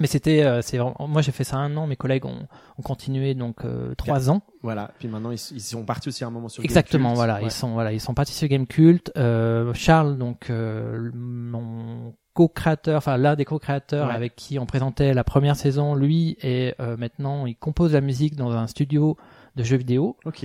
mais 0.00 0.06
c'était 0.06 0.42
euh, 0.42 0.62
c'est 0.62 0.78
vraiment- 0.78 1.08
moi 1.08 1.22
j'ai 1.22 1.32
fait 1.32 1.44
ça 1.44 1.56
un 1.56 1.76
an 1.76 1.86
mes 1.86 1.96
collègues 1.96 2.24
ont, 2.26 2.46
ont 2.78 2.82
continué 2.82 3.34
donc 3.34 3.64
euh, 3.64 3.94
trois 3.96 4.30
ans 4.30 4.42
Voilà, 4.62 4.90
puis 4.98 5.08
maintenant 5.08 5.30
ils, 5.30 5.40
ils 5.52 5.60
sont 5.60 5.84
partis 5.84 6.08
aussi 6.08 6.24
à 6.24 6.26
un 6.26 6.30
moment 6.30 6.48
sur 6.48 6.62
Exactement, 6.64 7.10
Gamecult. 7.10 7.16
voilà, 7.16 7.34
Ouais. 7.36 7.44
ils 7.44 7.50
sont 7.50 7.72
voilà, 7.72 7.92
ils 7.92 8.00
sont 8.00 8.14
partis 8.14 8.32
sur 8.34 8.48
Game 8.48 8.66
Cult. 8.66 9.12
Euh, 9.16 9.72
Charles, 9.74 10.18
donc 10.18 10.50
euh, 10.50 11.10
mon 11.14 12.14
co-créateur, 12.34 12.98
enfin 12.98 13.16
l'un 13.16 13.34
des 13.36 13.44
co-créateurs 13.44 14.08
Ouais. 14.08 14.14
avec 14.14 14.36
qui 14.36 14.58
on 14.58 14.66
présentait 14.66 15.14
la 15.14 15.24
première 15.24 15.56
saison, 15.56 15.94
lui 15.94 16.36
et 16.42 16.74
euh, 16.80 16.96
maintenant 16.96 17.46
il 17.46 17.56
compose 17.56 17.92
la 17.94 18.00
musique 18.00 18.36
dans 18.36 18.50
un 18.52 18.66
studio 18.66 19.16
de 19.56 19.62
jeux 19.64 19.78
vidéo. 19.78 20.16
Ok. 20.26 20.44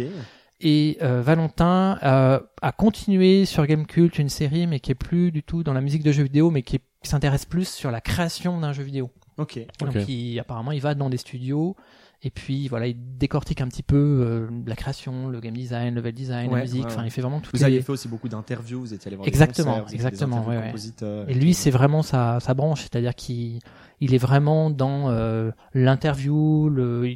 Et 0.63 0.97
euh, 1.01 1.21
Valentin 1.23 1.97
euh, 2.03 2.39
a 2.61 2.71
continué 2.71 3.45
sur 3.45 3.65
Game 3.65 3.87
Cult 3.87 4.19
une 4.19 4.29
série, 4.29 4.67
mais 4.67 4.79
qui 4.79 4.91
est 4.91 4.95
plus 4.95 5.31
du 5.31 5.41
tout 5.43 5.63
dans 5.63 5.73
la 5.73 5.81
musique 5.81 6.03
de 6.03 6.11
jeux 6.11 6.21
vidéo, 6.23 6.51
mais 6.51 6.61
qui 6.61 6.79
s'intéresse 7.01 7.45
plus 7.45 7.67
sur 7.67 7.89
la 7.89 7.99
création 7.99 8.59
d'un 8.59 8.71
jeu 8.71 8.83
vidéo. 8.83 9.09
Ok. 9.37 9.59
Donc 9.79 9.95
Ok. 9.95 10.07
il, 10.07 10.39
apparemment 10.39 10.71
il 10.71 10.81
va 10.81 10.93
dans 10.95 11.09
des 11.09 11.17
studios 11.17 11.75
et 12.23 12.29
puis 12.29 12.67
voilà 12.67 12.85
il 12.87 12.95
décortique 13.17 13.61
un 13.61 13.67
petit 13.67 13.81
peu 13.81 13.95
euh, 13.97 14.47
la 14.67 14.75
création, 14.75 15.27
le 15.27 15.39
game 15.39 15.55
design, 15.55 15.95
le 15.95 16.01
level 16.01 16.13
design, 16.13 16.49
Ouais, 16.51 16.57
la 16.57 16.61
musique. 16.65 16.85
Enfin 16.85 17.01
ouais. 17.01 17.07
il 17.07 17.11
fait 17.11 17.21
vraiment 17.21 17.39
tout. 17.39 17.49
Vous 17.53 17.63
aviez 17.63 17.81
fait 17.81 17.91
aussi 17.91 18.07
beaucoup 18.07 18.29
d'interviews, 18.29 18.81
vous 18.81 18.93
étiez 18.93 19.07
allé 19.09 19.15
voir 19.15 19.27
Exactement, 19.27 19.71
des 19.77 19.81
concerts, 19.81 19.89
des 19.89 19.95
exactement, 19.95 20.37
interviews 20.37 20.49
ouais, 20.51 20.55
de 20.57 20.61
ouais. 20.61 20.67
compositeurs 20.67 21.29
Et 21.29 21.33
lui 21.33 21.53
c'est 21.53 21.71
vraiment 21.71 22.03
sa, 22.03 22.39
sa 22.39 22.53
branche, 22.53 22.81
c'est-à-dire 22.81 23.15
qu'il 23.15 23.59
il 23.99 24.13
est 24.13 24.19
vraiment 24.19 24.69
dans 24.69 25.09
euh, 25.09 25.51
l'interview. 25.73 26.69
Le, 26.69 27.07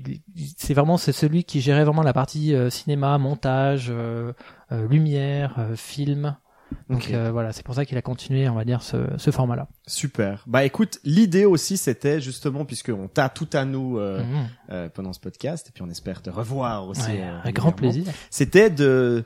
c'est 0.57 0.73
vraiment 0.73 0.97
c'est 0.97 1.12
celui 1.12 1.44
qui 1.44 1.62
gérait 1.62 1.83
vraiment 1.83 2.03
la 2.03 2.13
partie 2.13 2.53
euh, 2.53 2.69
cinéma, 2.69 3.17
montage, 3.17 3.88
euh, 3.89 4.33
euh, 4.71 4.88
lumière, 4.88 5.56
euh, 5.59 5.75
film. 5.75 6.35
Donc 6.89 7.12
euh, 7.12 7.31
voilà, 7.31 7.51
c'est 7.54 7.63
pour 7.63 7.75
ça 7.75 7.86
qu'il 7.86 7.98
a 7.98 8.01
continué, 8.01 8.48
on 8.50 8.54
va 8.56 8.66
dire, 8.66 8.81
ce, 8.81 8.98
ce 9.18 9.31
format-là. 9.31 9.68
Super. 9.88 10.44
Bah 10.48 10.63
écoute, 10.66 11.00
l'idée 11.04 11.45
aussi 11.45 11.77
c'était 11.77 12.22
justement 12.22 12.66
puisque 12.66 12.89
on 12.89 13.07
t'a 13.07 13.30
tout 13.30 13.50
à 13.54 13.66
nous 13.66 13.98
euh, 13.98 14.24
Mhm. 14.24 14.48
euh, 14.72 14.89
pendant 14.89 15.13
ce 15.13 15.19
podcast 15.19 15.68
et 15.69 15.72
puis 15.72 15.81
on 15.83 15.89
espère 15.89 16.22
te 16.22 16.30
revoir 16.30 16.88
aussi. 16.88 17.01
Ouais, 17.12 17.22
euh, 17.24 17.39
avec 17.42 17.56
grand 17.56 17.72
plaisir. 17.72 18.06
C'était 18.30 18.69
de 18.69 19.24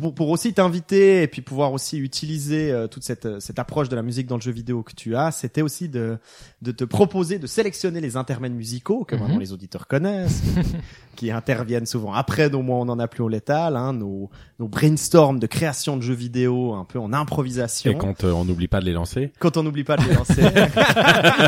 pour, 0.00 0.14
pour 0.14 0.28
aussi 0.30 0.52
t'inviter 0.52 1.22
et 1.22 1.28
puis 1.28 1.42
pouvoir 1.42 1.72
aussi 1.72 1.98
utiliser 1.98 2.70
euh, 2.72 2.86
toute 2.86 3.04
cette 3.04 3.40
cette 3.40 3.58
approche 3.58 3.88
de 3.88 3.96
la 3.96 4.02
musique 4.02 4.26
dans 4.26 4.36
le 4.36 4.40
jeu 4.42 4.52
vidéo 4.52 4.82
que 4.82 4.92
tu 4.94 5.16
as. 5.16 5.30
C'était 5.30 5.62
aussi 5.62 5.88
de 5.88 6.18
de 6.62 6.72
te 6.72 6.84
proposer 6.84 7.38
de 7.38 7.46
sélectionner 7.46 8.00
les 8.00 8.16
intermèdes 8.16 8.54
musicaux 8.54 9.04
que 9.04 9.14
Mhm. 9.14 9.22
maintenant 9.22 9.38
les 9.38 9.52
auditeurs 9.52 9.86
connaissent, 9.86 10.42
qui 11.16 11.30
interviennent 11.30 11.86
souvent 11.86 12.12
après 12.12 12.50
nos 12.50 12.62
mois 12.62 12.78
on 12.78 12.88
en 12.88 12.98
a 12.98 13.08
plus 13.08 13.22
au 13.22 13.28
létal, 13.28 13.76
hein, 13.76 13.92
nos 13.92 14.30
nos 14.58 14.68
brainstorms 14.68 15.38
de 15.38 15.46
création 15.46 15.96
de 15.96 16.02
jeux 16.02 16.14
vidéo 16.14 16.74
un 16.74 16.84
peu 16.84 16.98
en 16.98 17.12
improvisation. 17.12 17.92
Et 17.92 17.96
quand 17.96 18.24
euh, 18.24 18.32
on 18.32 18.44
n'oublie 18.44 18.68
pas 18.68 18.80
de 18.80 18.86
les 18.86 18.92
lancer. 18.92 19.32
Quand 19.38 19.56
on 19.56 19.62
n'oublie 19.62 19.84
pas 19.84 19.96
de 19.96 20.02
les 20.02 20.14
lancer. 20.14 20.42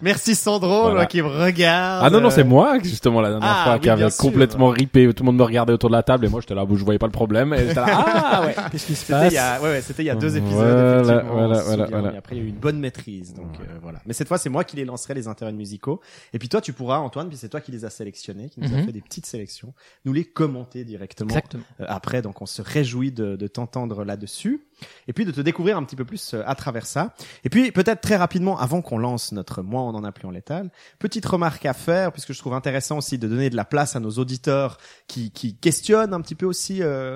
Merci 0.00 0.34
Sandro, 0.34 0.80
Voilà. 0.82 0.94
moi, 0.94 1.06
qui 1.06 1.22
me 1.22 1.28
regarde. 1.28 2.02
Ah 2.04 2.10
non, 2.10 2.20
non, 2.20 2.30
c'est 2.30 2.44
moi, 2.44 2.78
justement, 2.82 3.20
la 3.20 3.30
dernière 3.30 3.48
Ah, 3.50 3.64
fois, 3.64 3.74
oui, 3.74 3.80
qui 3.80 3.90
avait 3.90 4.08
complètement 4.16 4.68
ripé. 4.68 5.12
Tout 5.12 5.22
le 5.22 5.26
monde 5.26 5.36
me 5.36 5.42
regardait 5.44 5.72
autour 5.72 5.90
de 5.90 5.94
la 5.96 6.02
table 6.02 6.26
et 6.26 6.28
moi, 6.28 6.40
j'étais 6.40 6.54
là, 6.54 6.64
je 6.72 6.84
voyais 6.84 6.98
pas 6.98 7.06
le 7.06 7.12
problème. 7.18 7.52
Et 7.54 7.74
là, 7.74 7.84
ah 7.88 8.42
ouais. 8.46 8.54
Qu'est-ce 8.70 8.86
qui 8.86 8.94
se 8.94 9.00
C'était 9.06 9.12
passe 9.12 9.32
il 9.32 9.36
y 9.36 9.38
a, 9.38 9.60
ouais, 9.60 9.68
ouais, 9.70 9.82
c'était 9.82 10.02
il 10.02 10.06
y 10.06 10.10
a 10.10 10.14
deux 10.14 10.36
épisodes. 10.36 10.56
Voilà, 10.56 11.00
effectivement, 11.00 11.32
voilà, 11.34 11.48
on 11.48 11.54
se 11.60 11.64
voilà, 11.66 11.84
souvient, 11.84 11.86
voilà. 11.98 12.12
mais 12.12 12.18
après, 12.18 12.36
il 12.36 12.38
y 12.38 12.42
a 12.42 12.44
eu 12.44 12.48
une 12.48 12.56
bonne 12.58 12.78
maîtrise, 12.78 13.34
donc 13.34 13.58
euh, 13.60 13.64
voilà. 13.82 14.00
Mais 14.06 14.12
cette 14.12 14.28
fois, 14.28 14.38
c'est 14.38 14.48
moi 14.48 14.64
qui 14.64 14.76
les 14.76 14.84
lancerai 14.84 15.14
les 15.14 15.26
intervenants 15.28 15.58
musicaux. 15.58 16.00
Et 16.32 16.38
puis 16.38 16.48
toi, 16.48 16.60
tu 16.60 16.72
pourras, 16.72 16.98
Antoine, 16.98 17.28
puis 17.28 17.36
c'est 17.36 17.48
toi 17.48 17.60
qui 17.60 17.72
les 17.72 17.84
as 17.84 17.90
sélectionnés, 17.90 18.48
qui 18.48 18.60
nous 18.60 18.72
a 18.72 18.76
Mhm. 18.78 18.86
fait 18.86 18.92
des 18.92 19.00
petites 19.00 19.26
sélections, 19.26 19.74
nous 20.04 20.12
les 20.12 20.24
commenter 20.24 20.84
directement 20.84 21.30
Exactement. 21.30 21.64
euh, 21.80 21.84
après. 21.88 22.22
Donc 22.22 22.40
on 22.42 22.46
se 22.46 22.62
réjouit 22.62 23.12
de, 23.12 23.36
de 23.36 23.46
t'entendre 23.48 24.04
là-dessus 24.04 24.62
et 25.08 25.12
puis 25.12 25.24
de 25.24 25.30
te 25.32 25.40
découvrir 25.40 25.76
un 25.76 25.82
petit 25.84 25.96
peu 25.96 26.04
plus 26.04 26.34
euh, 26.34 26.42
à 26.46 26.54
travers 26.54 26.86
ça. 26.86 27.14
Et 27.44 27.48
puis 27.50 27.72
peut-être 27.72 28.00
très 28.00 28.16
rapidement, 28.16 28.58
avant 28.58 28.82
qu'on 28.82 28.98
lance 28.98 29.32
notre 29.32 29.62
mois 29.62 29.82
on 29.82 29.94
en 29.94 30.04
a 30.04 30.12
plus 30.12 30.26
en 30.28 30.30
létal, 30.30 30.70
petite 30.98 31.26
remarque 31.26 31.66
à 31.66 31.72
faire 31.72 32.12
puisque 32.12 32.32
je 32.32 32.38
trouve 32.38 32.54
intéressant 32.54 32.98
aussi 32.98 33.18
de 33.18 33.26
donner 33.26 33.50
de 33.50 33.56
la 33.56 33.64
place 33.64 33.96
à 33.96 34.00
nos 34.00 34.10
auditeurs 34.10 34.78
qui, 35.08 35.30
qui 35.32 35.56
questionnent 35.56 36.12
un 36.14 36.20
petit 36.20 36.34
peu 36.34 36.46
aussi 36.46 36.82
euh, 36.82 37.07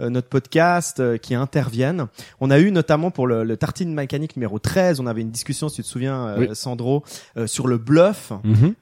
notre 0.00 0.28
podcast, 0.28 1.00
euh, 1.00 1.16
qui 1.16 1.34
interviennent. 1.34 2.06
On 2.40 2.50
a 2.50 2.58
eu 2.58 2.70
notamment 2.70 3.10
pour 3.10 3.26
le, 3.26 3.44
le 3.44 3.56
tartine 3.56 3.92
mécanique 3.94 4.36
numéro 4.36 4.58
13, 4.58 5.00
on 5.00 5.06
avait 5.06 5.20
une 5.22 5.30
discussion, 5.30 5.68
si 5.68 5.76
tu 5.76 5.82
te 5.82 5.86
souviens, 5.88 6.26
euh, 6.28 6.36
Oui. 6.38 6.48
Sandro, 6.52 7.02
euh, 7.36 7.46
sur 7.46 7.66
le 7.66 7.78
bluff. 7.78 8.32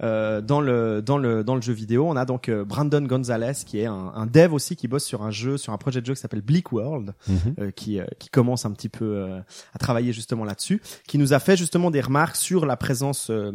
Euh, 0.03 0.41
dans 0.41 0.61
le 0.61 1.03
dans 1.03 1.19
le 1.19 1.45
dans 1.45 1.55
le 1.55 1.63
jeu 1.63 1.73
vidéo, 1.73 2.07
on 2.09 2.17
a 2.17 2.25
donc 2.25 2.49
euh, 2.49 2.65
Brandon 2.65 3.03
Gonzalez 3.03 3.53
qui 3.67 3.81
est 3.81 3.87
un, 3.87 4.13
un 4.15 4.27
dev 4.27 4.53
aussi 4.53 4.77
qui 4.77 4.89
bosse 4.89 5.05
sur 5.05 5.23
un 5.23 5.31
jeu, 5.31 5.57
sur 5.57 5.73
un 5.73 5.79
projet 5.79 6.01
de 6.01 6.07
jeu 6.07 6.15
qui 6.15 6.21
s'appelle 6.21 6.41
Bleak 6.43 6.73
World, 6.73 7.13
Mhm. 7.29 7.55
euh, 7.61 7.71
qui 7.71 7.99
euh, 8.01 8.05
qui 8.19 8.29
commence 8.29 8.65
un 8.67 8.73
petit 8.73 8.89
peu 8.89 9.05
euh, 9.05 9.41
à 9.75 9.79
travailler 9.79 10.13
justement 10.13 10.45
là-dessus, 10.45 10.81
qui 11.07 11.19
nous 11.19 11.33
a 11.33 11.39
fait 11.39 11.57
justement 11.57 11.91
des 11.91 12.01
remarques 12.01 12.37
sur 12.37 12.67
la 12.67 12.77
présence 12.77 13.31
euh, 13.31 13.53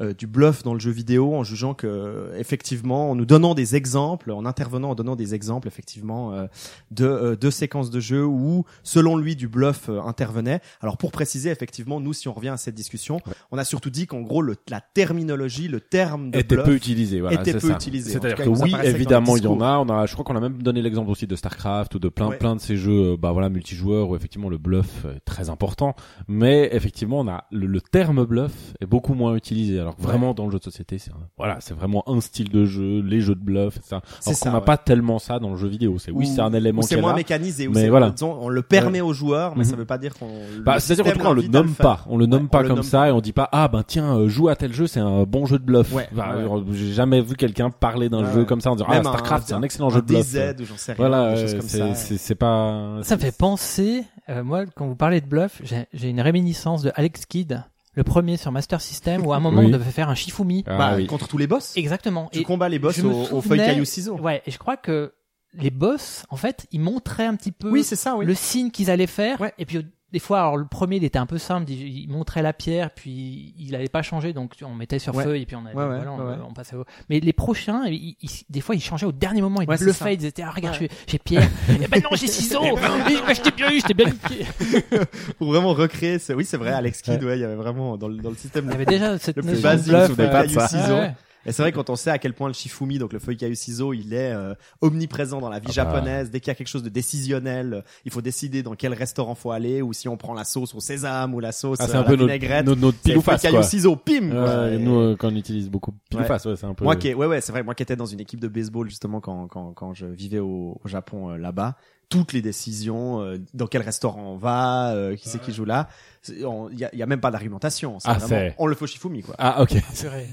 euh, 0.00 0.12
du 0.12 0.26
bluff 0.26 0.62
dans 0.62 0.74
le 0.74 0.80
jeu 0.80 0.90
vidéo, 0.90 1.34
en 1.34 1.44
jugeant 1.44 1.74
que 1.74 1.86
euh, 1.86 2.38
effectivement, 2.38 3.10
en 3.10 3.14
nous 3.14 3.26
donnant 3.26 3.54
des 3.54 3.76
exemples, 3.76 4.30
en 4.32 4.44
intervenant, 4.46 4.90
en 4.90 4.94
donnant 4.94 5.16
des 5.16 5.34
exemples, 5.34 5.68
effectivement, 5.68 6.32
euh, 6.36 6.46
de 6.90 7.04
euh, 7.06 7.36
deux 7.36 7.50
séquences 7.50 7.90
de 7.90 8.00
jeu 8.00 8.24
où 8.24 8.64
selon 8.82 9.16
lui 9.16 9.36
du 9.36 9.48
bluff 9.48 9.88
euh, 9.88 10.00
intervenait. 10.02 10.60
Alors 10.80 10.96
pour 10.96 11.10
préciser 11.12 11.50
effectivement 11.50 12.00
nous 12.00 12.12
si 12.12 12.28
on 12.28 12.32
revient 12.32 12.50
à 12.50 12.56
cette 12.56 12.74
discussion, 12.74 13.20
on 13.50 13.58
a 13.58 13.64
surtout 13.64 13.90
dit 13.90 14.06
qu'en 14.06 14.20
gros 14.20 14.42
le, 14.42 14.56
la 14.68 14.80
terminologie, 14.80 15.68
le 15.68 15.80
terme 15.80 16.30
de 16.30 16.38
était 16.38 16.54
bluff 16.56 16.66
peu 16.66 16.74
utilisé. 16.74 17.20
Voilà, 17.20 17.40
était 17.40 17.52
peu 17.52 17.60
ça. 17.60 17.74
utilisé. 17.74 18.10
C'est-à-dire 18.12 18.36
que 18.44 18.48
oui, 18.48 18.74
évidemment, 18.84 19.36
il 19.36 19.44
y 19.44 19.46
en 19.46 19.60
a. 19.60 19.78
On 19.78 19.88
a, 19.88 20.06
je 20.06 20.12
crois 20.12 20.24
qu'on 20.24 20.36
a 20.36 20.40
même 20.40 20.62
donné 20.62 20.82
l'exemple 20.82 21.10
aussi 21.10 21.26
de 21.26 21.36
Starcraft 21.36 21.94
ou 21.94 21.98
de 21.98 22.08
plein, 22.08 22.28
Ouais. 22.28 22.38
plein 22.38 22.56
de 22.56 22.60
ces 22.60 22.76
jeux, 22.76 23.16
bah 23.16 23.32
voilà, 23.32 23.48
multijoueurs 23.48 24.08
où 24.08 24.16
effectivement 24.16 24.48
le 24.48 24.58
bluff 24.58 25.04
est 25.14 25.20
très 25.24 25.48
important. 25.50 25.94
Mais 26.28 26.68
effectivement, 26.72 27.20
on 27.20 27.28
a 27.28 27.44
le, 27.52 27.66
le 27.66 27.80
terme 27.80 28.24
bluff 28.24 28.52
est 28.80 28.86
beaucoup 28.86 29.14
moins 29.14 29.34
utilisé. 29.36 29.78
Alors 29.78 29.94
vraiment 29.98 30.34
dans 30.34 30.46
le 30.46 30.50
jeu 30.52 30.58
de 30.58 30.64
société, 30.64 30.98
c'est 30.98 31.12
un- 31.12 31.28
voilà, 31.38 31.58
c'est 31.60 31.74
vraiment 31.74 32.02
un 32.08 32.20
style 32.20 32.50
de 32.50 32.64
jeu, 32.64 33.00
les 33.00 33.20
jeux 33.20 33.34
de 33.34 33.40
bluff. 33.44 33.78
C'est 33.82 33.94
Alors 33.94 34.02
qu'on 34.40 34.50
n'a 34.50 34.58
ouais. 34.58 34.64
pas 34.64 34.76
tellement 34.76 35.18
ça 35.18 35.38
dans 35.38 35.50
le 35.50 35.56
jeu 35.56 35.68
vidéo. 35.68 35.98
C'est 35.98 36.10
oui, 36.10 36.25
C'est 36.34 36.40
un 36.40 36.52
élément 36.52 36.82
c'est 36.82 36.96
est 36.96 37.00
moins 37.00 37.10
là. 37.10 37.16
mécanisé, 37.16 37.68
ou 37.68 37.72
Mais 37.72 37.88
voilà. 37.88 38.10
disons, 38.10 38.36
on 38.40 38.48
le 38.48 38.62
permet 38.62 39.00
aux 39.00 39.12
joueurs, 39.12 39.52
mais 39.56 39.64
Mhm. 39.64 39.70
ça 39.70 39.76
veut 39.76 39.84
pas 39.84 39.98
dire 39.98 40.14
qu'on. 40.18 40.28
Bah, 40.64 40.74
le 40.74 40.80
c'est-à-dire 40.80 41.04
qu'en 41.04 41.12
tout 41.12 41.18
cas, 41.20 41.28
on 41.30 41.34
le 41.34 41.42
nomme 41.42 41.74
pas. 41.74 42.00
On 42.08 42.16
le 42.18 42.26
nomme 42.26 42.42
Ouais, 42.44 42.48
pas 42.48 42.62
comme 42.64 42.76
nomme 42.76 42.82
ça 42.82 43.08
et 43.08 43.10
on 43.12 43.20
dit 43.20 43.32
pas, 43.32 43.48
ah 43.52 43.68
ben 43.68 43.82
tiens, 43.86 44.16
euh, 44.16 44.28
joue 44.28 44.48
à 44.48 44.56
tel 44.56 44.72
jeu, 44.72 44.86
c'est 44.86 45.00
un 45.00 45.22
bon 45.24 45.46
jeu 45.46 45.58
de 45.58 45.64
bluff. 45.64 45.92
Ouais, 45.92 46.08
genre, 46.14 46.62
J'ai 46.72 46.92
jamais 46.92 47.20
vu 47.20 47.36
quelqu'un 47.36 47.70
parler 47.70 48.08
d'un 48.08 48.24
Ouais, 48.24 48.32
jeu 48.34 48.44
comme 48.44 48.60
ça 48.60 48.70
en 48.70 48.76
disant, 48.76 48.86
ah, 48.90 49.00
Starcraft, 49.00 49.48
c'est 49.48 49.54
un 49.54 49.62
excellent 49.62 49.86
un 49.88 49.90
jeu 49.94 50.02
de 50.02 50.06
bluff. 50.06 50.26
DZ 50.32 50.60
ou 50.60 50.64
j'en 50.64 50.76
sais 50.76 50.92
rien. 50.92 50.96
Voilà, 51.08 51.34
des 51.34 51.40
choses 51.42 51.54
euh, 51.54 51.58
comme 51.58 51.68
c'est, 51.68 51.78
ça. 51.78 51.94
c'est, 51.94 52.18
c'est 52.18 52.34
pas. 52.34 52.98
Ça 53.02 53.16
me 53.16 53.20
fait 53.20 53.36
penser, 53.36 54.04
euh, 54.28 54.42
moi, 54.44 54.64
quand 54.74 54.86
vous 54.86 54.96
parlez 54.96 55.20
de 55.20 55.26
bluff, 55.26 55.60
j'ai 55.64 55.86
j'ai 55.92 56.08
une 56.10 56.20
réminiscence 56.20 56.82
de 56.82 56.90
Alex 56.94 57.26
Kidd, 57.26 57.62
le 57.94 58.04
premier 58.04 58.36
sur 58.36 58.52
Master 58.52 58.80
System, 58.80 59.24
où 59.26 59.32
à 59.32 59.36
un 59.36 59.40
moment 59.40 59.60
Oui. 59.60 59.66
on 59.68 59.70
devait 59.70 59.90
faire 59.90 60.08
un 60.10 60.14
Shifumi. 60.14 60.64
Ah 60.66 60.76
Bah, 60.76 60.92
oui. 60.96 61.06
contre 61.06 61.28
tous 61.28 61.38
les 61.38 61.46
boss. 61.46 61.72
Exactement. 61.76 62.28
Tu 62.32 62.40
Et 62.40 62.42
combats 62.42 62.68
les 62.68 62.78
boss 62.78 62.98
au, 63.02 63.36
au 63.36 63.40
feuille 63.40 63.58
caillou 63.58 63.84
ciseaux. 63.84 64.16
Ouais, 64.18 64.42
et 64.46 64.50
je 64.50 64.58
crois 64.58 64.76
que 64.76 65.12
les 65.54 65.70
boss, 65.70 66.24
en 66.30 66.36
fait, 66.36 66.66
ils 66.72 66.80
montraient 66.80 67.26
un 67.26 67.34
petit 67.36 67.52
peu 67.52 67.70
Oui, 67.70 67.82
c'est 67.84 67.96
ça, 67.96 68.16
oui. 68.16 68.26
le 68.26 68.34
signe 68.34 68.70
qu'ils 68.70 68.90
allaient 68.90 69.06
faire. 69.06 69.40
Ouais. 69.40 69.54
Et 69.58 69.64
puis, 69.64 69.86
des 70.12 70.18
fois, 70.20 70.40
alors 70.40 70.56
le 70.56 70.66
premier, 70.66 70.96
il 70.96 71.04
était 71.04 71.18
un 71.18 71.26
peu 71.26 71.36
simple, 71.36 71.70
il, 71.70 72.04
il 72.04 72.08
montrait 72.08 72.40
la 72.40 72.52
pierre, 72.52 72.90
puis 72.90 73.54
il 73.58 73.72
n'allait 73.72 73.88
pas 73.88 74.02
changer, 74.02 74.32
donc 74.32 74.52
on 74.62 74.72
mettait 74.74 74.98
sur 75.00 75.14
Ouais. 75.14 75.24
feuille, 75.24 75.42
et 75.42 75.46
puis 75.46 75.56
on, 75.56 75.66
avait, 75.66 75.74
Ouais, 75.74 75.82
ouais, 75.84 75.96
voilà, 75.96 76.12
on, 76.12 76.18
ouais, 76.18 76.24
ouais. 76.36 76.36
on 76.48 76.52
passait 76.54 76.76
au... 76.76 76.84
Mais 77.10 77.20
les 77.20 77.32
prochains, 77.32 77.84
ils- 77.86 78.16
ils- 78.22 78.30
des 78.48 78.60
fois, 78.60 78.74
ils 78.76 78.80
changeaient 78.82 79.06
au 79.06 79.12
dernier 79.12 79.40
moment, 79.42 79.60
ils 79.62 79.66
bluffaient, 79.66 80.14
ils 80.14 80.24
étaient, 80.24 80.42
ah, 80.42 80.50
regarde, 80.54 80.76
Ouais. 80.80 80.88
j'ai- 80.90 81.12
j'ai 81.12 81.18
pierre. 81.18 81.48
eh 81.82 81.88
ben 81.88 82.00
non, 82.02 82.10
j'ai 82.12 82.28
ciseaux. 82.28 82.60
Oui, 83.06 83.18
je 83.34 83.40
t'ai 83.40 83.50
bien 83.50 83.70
eu, 83.72 83.80
je 83.80 83.84
t'ai 83.86 83.94
bien 83.94 84.06
niqué. 84.06 84.46
Pour 85.38 85.48
vraiment 85.48 85.72
recréer. 85.74 86.18
ce- 86.18 86.32
Oui, 86.32 86.44
c'est 86.44 86.56
vrai, 86.56 86.70
Alex 86.72 87.02
Kidd, 87.02 87.22
ouais, 87.24 87.36
il 87.38 87.40
y 87.40 87.44
avait 87.44 87.56
vraiment 87.56 87.96
dans 87.96 88.08
le, 88.08 88.16
dans 88.18 88.30
le 88.30 88.36
système. 88.36 88.66
Il 88.66 88.70
y 88.72 88.74
avait 88.74 88.84
déjà 88.86 89.18
cette 89.18 89.36
Le 89.36 89.42
plus 89.42 89.60
basique, 89.60 89.92
pas 90.16 90.46
de 90.46 90.52
ça. 90.52 90.94
ouais, 90.98 91.14
Et 91.46 91.52
c'est 91.52 91.62
vrai 91.62 91.72
quand 91.72 91.88
on 91.90 91.96
sait 91.96 92.10
à 92.10 92.18
quel 92.18 92.34
point 92.34 92.48
le 92.48 92.54
Shifumi, 92.54 92.98
donc 92.98 93.12
le 93.12 93.18
feuille 93.18 93.36
caillou 93.36 93.54
ciseau, 93.54 93.92
il 93.92 94.12
est 94.12 94.32
euh, 94.32 94.54
omniprésent 94.80 95.40
dans 95.40 95.48
la 95.48 95.58
vie 95.60 95.66
Ah 95.70 95.84
bah. 95.84 95.92
japonaise. 95.92 96.30
Dès 96.30 96.40
qu'il 96.40 96.48
y 96.48 96.50
a 96.50 96.54
quelque 96.54 96.66
chose 96.68 96.82
de 96.82 96.88
décisionnel, 96.88 97.74
euh, 97.74 97.80
il 98.04 98.10
faut 98.12 98.20
décider 98.20 98.62
dans 98.62 98.74
quel 98.74 98.92
restaurant 98.92 99.34
faut 99.34 99.52
aller, 99.52 99.80
ou 99.82 99.92
si 99.92 100.08
on 100.08 100.16
prend 100.16 100.34
la 100.34 100.44
sauce 100.44 100.74
au 100.74 100.80
sésame 100.80 101.34
ou 101.34 101.40
la 101.40 101.52
sauce 101.52 101.78
Ah, 101.80 101.86
c'est 101.86 101.94
euh, 101.96 102.00
un 102.00 102.02
peu 102.02 102.12
notre, 102.12 102.24
vinaigrette. 102.24 102.66
notre, 102.66 102.80
notre 102.80 102.96
C'est 103.02 103.10
pile 103.10 103.18
ou 103.18 103.22
face, 103.22 103.42
caillou 103.42 103.62
ciseau, 103.62 103.96
pim. 103.96 104.24
Ouais, 104.24 104.30
quoi. 104.30 104.68
Et- 104.70 104.78
nous, 104.78 104.98
euh, 104.98 105.16
quand 105.16 105.28
on 105.32 105.36
utilise 105.36 105.70
beaucoup 105.70 105.92
pile 106.10 106.18
ou 106.18 106.22
Ouais. 106.22 106.26
face, 106.26 106.44
ouais, 106.46 106.56
c'est 106.56 106.66
un 106.66 106.74
peu. 106.74 106.84
Moi 106.84 106.96
qui, 106.96 107.14
ouais, 107.14 107.26
ouais, 107.26 107.40
c'est 107.40 107.52
vrai. 107.52 107.62
Moi 107.62 107.74
qui 107.74 107.82
étais 107.82 107.96
dans 107.96 108.06
une 108.06 108.20
équipe 108.20 108.40
de 108.40 108.48
baseball 108.48 108.88
justement 108.88 109.20
quand 109.20 109.46
quand 109.46 109.72
quand 109.72 109.94
je 109.94 110.06
vivais 110.06 110.40
au, 110.40 110.80
au 110.84 110.88
Japon 110.88 111.30
euh, 111.30 111.36
là-bas, 111.36 111.76
toutes 112.08 112.32
les 112.32 112.40
décisions, 112.42 113.20
euh, 113.20 113.38
dans 113.54 113.66
quel 113.66 113.82
restaurant 113.82 114.22
on 114.22 114.36
va, 114.36 114.92
euh, 114.94 115.16
qui 115.16 115.28
c'est 115.28 115.40
qui 115.40 115.52
joue 115.52 115.64
là, 115.64 115.88
il 116.28 116.38
y 116.78 116.84
a, 116.84 116.90
il 116.92 116.98
y 116.98 117.02
a 117.02 117.06
même 117.06 117.20
pas 117.20 117.30
d'argumentation. 117.30 117.98
C'est 117.98 118.08
Ah, 118.08 118.18
on 118.58 118.66
le 118.66 118.74
fait 118.74 118.84
au 118.84 118.86
Shifumi 118.86 119.22
quoi. 119.22 119.34
Ah, 119.38 119.60
ok. 119.62 119.74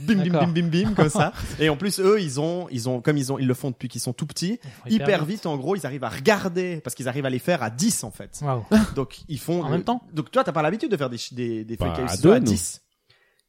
Bim 0.08 0.16
bim 0.24 0.30
bim 0.32 0.48
bim 0.48 0.68
bim 0.68 0.94
comme 0.96 1.10
ça. 1.10 1.34
Et 1.60 1.70
en 1.70 1.78
plus 1.78 2.00
eux 2.00 2.20
ils 2.22 2.40
ont 2.40 2.68
ils 2.72 2.90
ont 2.90 3.02
comme 3.02 3.18
ils 3.18 3.32
ont 3.32 3.40
ils 3.40 3.48
le 3.48 3.54
font 3.54 3.70
depuis 3.72 3.88
qu'ils 3.90 4.02
sont 4.02 4.14
tout 4.14 4.26
petits, 4.28 4.60
hyper 4.90 5.26
vite 5.26 5.46
en 5.46 5.58
gros 5.58 5.76
ils 5.76 5.86
arrivent 5.86 6.04
à 6.04 6.10
regarder 6.10 6.80
parce 6.82 6.96
qu'ils 6.96 7.08
arrivent 7.08 7.26
à 7.26 7.30
les 7.32 7.40
faire 7.40 7.64
à 7.64 7.70
10 7.70 8.04
en 8.04 8.12
fait. 8.12 8.40
Waouh. 8.44 8.64
Donc 8.96 9.22
ils 9.28 9.40
font 9.40 9.64
En 9.64 9.70
même 9.70 9.84
temps 9.84 10.02
Donc 10.14 10.32
toi 10.32 10.44
t'as 10.44 10.52
pas 10.52 10.62
l'habitude 10.62 10.92
de 10.92 10.98
faire 10.98 11.10
des 11.10 11.18
des 11.32 11.64
des 11.66 11.76
Bah, 11.78 11.94
à 11.94 12.08
ciseaux 12.08 12.32
à 12.32 12.40
deux, 12.40 12.46
nous. 12.46 12.52
10. 12.52 12.82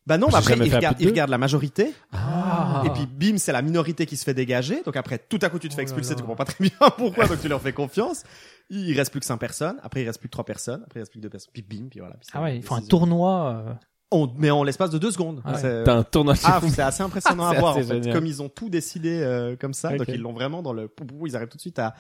Bah 0.07 0.19
non, 0.19 0.29
bah 0.29 0.39
après 0.39 0.51
jamais 0.55 0.67
ils 0.67 0.71
fait 0.71 0.75
à 0.75 0.79
regardent, 0.79 0.97
plus 0.97 1.03
ils 1.03 1.07
de 1.07 1.11
deux. 1.11 1.15
regardent 1.15 1.31
la 1.31 1.39
majorité. 1.39 1.95
Ah. 2.13 2.83
Et 2.87 2.91
puis 2.91 3.07
bim, 3.07 3.39
c'est 3.39 3.53
la 3.53 3.63
minorité 3.63 4.05
qui 4.05 4.17
se 4.19 4.25
fait 4.25 4.35
dégager. 4.35 4.83
Donc 4.83 4.97
après, 4.97 5.19
tout 5.19 5.39
à 5.41 5.49
coup, 5.49 5.59
tu 5.59 5.69
te 5.69 5.75
fais 5.75 5.81
Oh 5.81 5.83
expulser, 5.83 6.11
là. 6.11 6.17
tu 6.17 6.21
comprends 6.23 6.37
pas 6.37 6.45
très 6.45 6.63
bien 6.63 6.73
pourquoi, 6.99 7.27
donc 7.27 7.41
tu 7.41 7.49
leur 7.49 7.61
fais 7.63 7.73
confiance. 7.73 8.23
Il 8.71 8.95
reste 8.97 9.11
plus 9.11 9.21
que 9.21 9.27
5 9.27 9.39
personnes. 9.39 9.77
Après, 9.83 10.03
il 10.03 10.07
reste 10.07 10.19
plus 10.21 10.29
que 10.29 10.33
3 10.33 10.45
personnes. 10.45 10.83
Après, 10.85 11.01
il 11.01 11.03
reste 11.03 11.13
plus 11.13 11.21
que 11.21 11.23
2 11.23 11.31
personnes. 11.31 11.53
Puis 11.55 11.63
bim, 11.63 11.87
puis 11.91 12.01
voilà. 12.01 12.17
Puis 12.17 12.29
Ah 12.35 12.43
ouais, 12.43 12.57
ils 12.59 12.63
font 12.63 12.75
un 12.75 12.83
tournoi. 12.83 13.65
euh, 13.67 13.73
On, 14.11 14.31
mais 14.37 14.51
en 14.51 14.63
l'espace 14.63 14.91
de 14.91 14.99
2 14.99 15.11
secondes. 15.11 15.41
Ah 15.45 15.53
ouais. 15.53 15.59
C'est- 15.59 15.85
T'as 15.85 15.95
un 15.97 16.03
tournoi 16.03 16.35
Ah, 16.45 16.61
c'est 16.69 16.83
assez 16.83 17.03
impressionnant 17.03 17.47
à 17.49 17.59
voir. 17.59 17.77
en 17.79 17.83
fait. 17.83 18.13
Comme 18.13 18.27
ils 18.27 18.43
ont 18.43 18.49
tout 18.51 18.69
décidé 18.69 19.21
euh, 19.23 19.57
comme 19.57 19.73
ça, 19.75 19.97
donc 19.97 20.09
ils 20.09 20.21
l'ont 20.21 20.35
vraiment 20.35 20.61
dans 20.63 20.73
le. 20.75 20.93
Ils 21.27 21.35
arrivent 21.35 21.49
tout 21.49 21.57
de 21.57 21.63
suite 21.63 21.79
à 21.79 21.95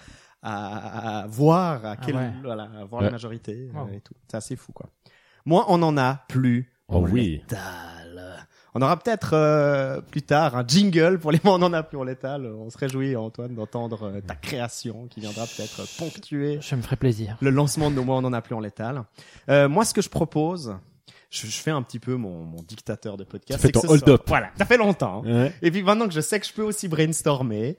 à, 0.47 1.23
à 1.23 1.27
voir 1.27 1.87
à 1.87 1.97
quel 1.97 2.17
ouais. 2.17 2.31
voilà 2.43 2.65
à 2.79 2.85
voir 2.85 3.01
Ouais. 3.01 3.07
la 3.07 3.13
majorité 3.13 3.71
euh, 3.75 3.95
et 3.97 4.01
tout. 4.03 4.13
C'est 4.31 4.37
assez 4.37 4.57
fou 4.57 4.73
quoi. 4.73 4.91
Moi, 5.47 5.65
on 5.69 5.83
en 5.83 5.97
a 5.97 6.25
plus. 6.29 6.71
Oh 6.89 6.97
en 6.97 7.03
oui. 7.03 7.39
létal. 7.43 8.47
On 8.77 8.83
aura 8.83 8.99
peut-être 8.99 9.35
euh, 9.35 10.01
plus 10.01 10.23
tard 10.23 10.57
un 10.57 10.67
jingle 10.67 11.19
pour 11.21 11.31
les 11.31 11.39
mots 11.45 11.53
on 11.53 11.63
en 11.63 11.73
a 11.73 11.83
plus 11.85 11.97
en 11.97 12.03
létal. 12.03 12.47
On 12.47 12.69
se 12.71 12.77
réjouit 12.79 13.15
Antoine 13.15 13.55
d'entendre 13.55 14.09
euh, 14.17 14.21
ta 14.21 14.35
création 14.35 15.07
qui 15.09 15.21
viendra 15.21 15.45
peut-être 15.47 15.83
ponctuer 15.97 16.59
Je 16.61 16.75
me 16.75 16.83
ferai 16.83 16.97
plaisir. 16.97 17.37
le 17.41 17.51
lancement 17.51 17.91
de 17.91 17.95
nos 17.97 18.03
mois 18.05 18.17
on 18.17 18.25
en 18.25 18.33
a 18.33 18.43
plus 18.43 18.55
en 18.57 18.61
létal. 18.61 19.05
Euh, 19.49 19.69
moi, 19.69 19.85
ce 19.85 19.95
que 19.95 20.03
je 20.03 20.09
propose, 20.09 20.75
je, 21.35 21.47
je 21.47 21.57
fais 21.57 21.71
un 21.71 21.83
petit 21.83 21.99
peu 21.99 22.15
mon, 22.17 22.45
mon 22.45 22.63
dictateur 22.63 23.17
de 23.17 23.25
podcast. 23.25 23.61
Tu 23.61 23.63
fais 23.63 23.69
c'est 23.69 23.73
que 23.73 23.79
ton 23.81 23.87
ce 23.87 23.87
hold 23.93 24.05
soit- 24.05 24.13
up. 24.15 24.23
Voilà, 24.27 24.51
ça 24.57 24.65
fait 24.65 24.77
longtemps. 24.77 25.23
hein. 25.27 25.45
Ouais. 25.45 25.53
Et 25.63 25.71
puis 25.71 25.83
maintenant 25.83 26.07
que 26.07 26.15
je 26.15 26.21
sais 26.21 26.39
que 26.39 26.47
je 26.47 26.53
peux 26.53 26.63
aussi 26.63 26.87
brainstormer, 26.89 27.77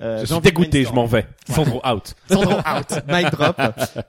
euh, 0.00 0.20
Je 0.20 0.26
suis 0.26 0.40
dégoûté, 0.40 0.84
je 0.84 0.92
m'en 0.92 1.06
vais. 1.06 1.26
Sandro 1.48 1.80
out. 1.86 2.14
Sandro 2.30 2.58
out, 2.58 3.02
mic 3.08 3.30
drop. 3.30 3.60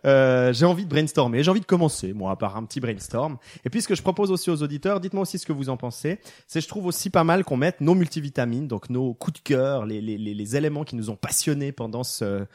Euh, 0.05 0.51
j'ai 0.53 0.65
envie 0.65 0.83
de 0.85 0.89
brainstormer, 0.89 1.43
j'ai 1.43 1.51
envie 1.51 1.59
de 1.61 1.65
commencer, 1.65 2.13
moi, 2.13 2.37
par 2.37 2.57
un 2.57 2.63
petit 2.65 2.79
brainstorm. 2.79 3.37
Et 3.65 3.69
puis 3.69 3.81
ce 3.81 3.87
que 3.87 3.95
je 3.95 4.01
propose 4.01 4.31
aussi 4.31 4.49
aux 4.49 4.61
auditeurs, 4.61 4.99
dites-moi 4.99 5.21
aussi 5.23 5.39
ce 5.39 5.45
que 5.45 5.53
vous 5.53 5.69
en 5.69 5.77
pensez. 5.77 6.19
C'est, 6.47 6.61
je 6.61 6.67
trouve 6.67 6.85
aussi 6.85 7.09
pas 7.09 7.23
mal 7.23 7.43
qu'on 7.43 7.57
mette 7.57 7.81
nos 7.81 7.95
multivitamines, 7.95 8.67
donc 8.67 8.89
nos 8.89 9.13
coups 9.13 9.39
de 9.39 9.43
cœur, 9.43 9.85
les, 9.85 10.01
les, 10.01 10.17
les, 10.17 10.33
les 10.33 10.55
éléments 10.55 10.83
qui 10.83 10.95
nous 10.95 11.09
ont 11.09 11.15
passionnés 11.15 11.71
pendant 11.71 12.03
ce 12.03 12.45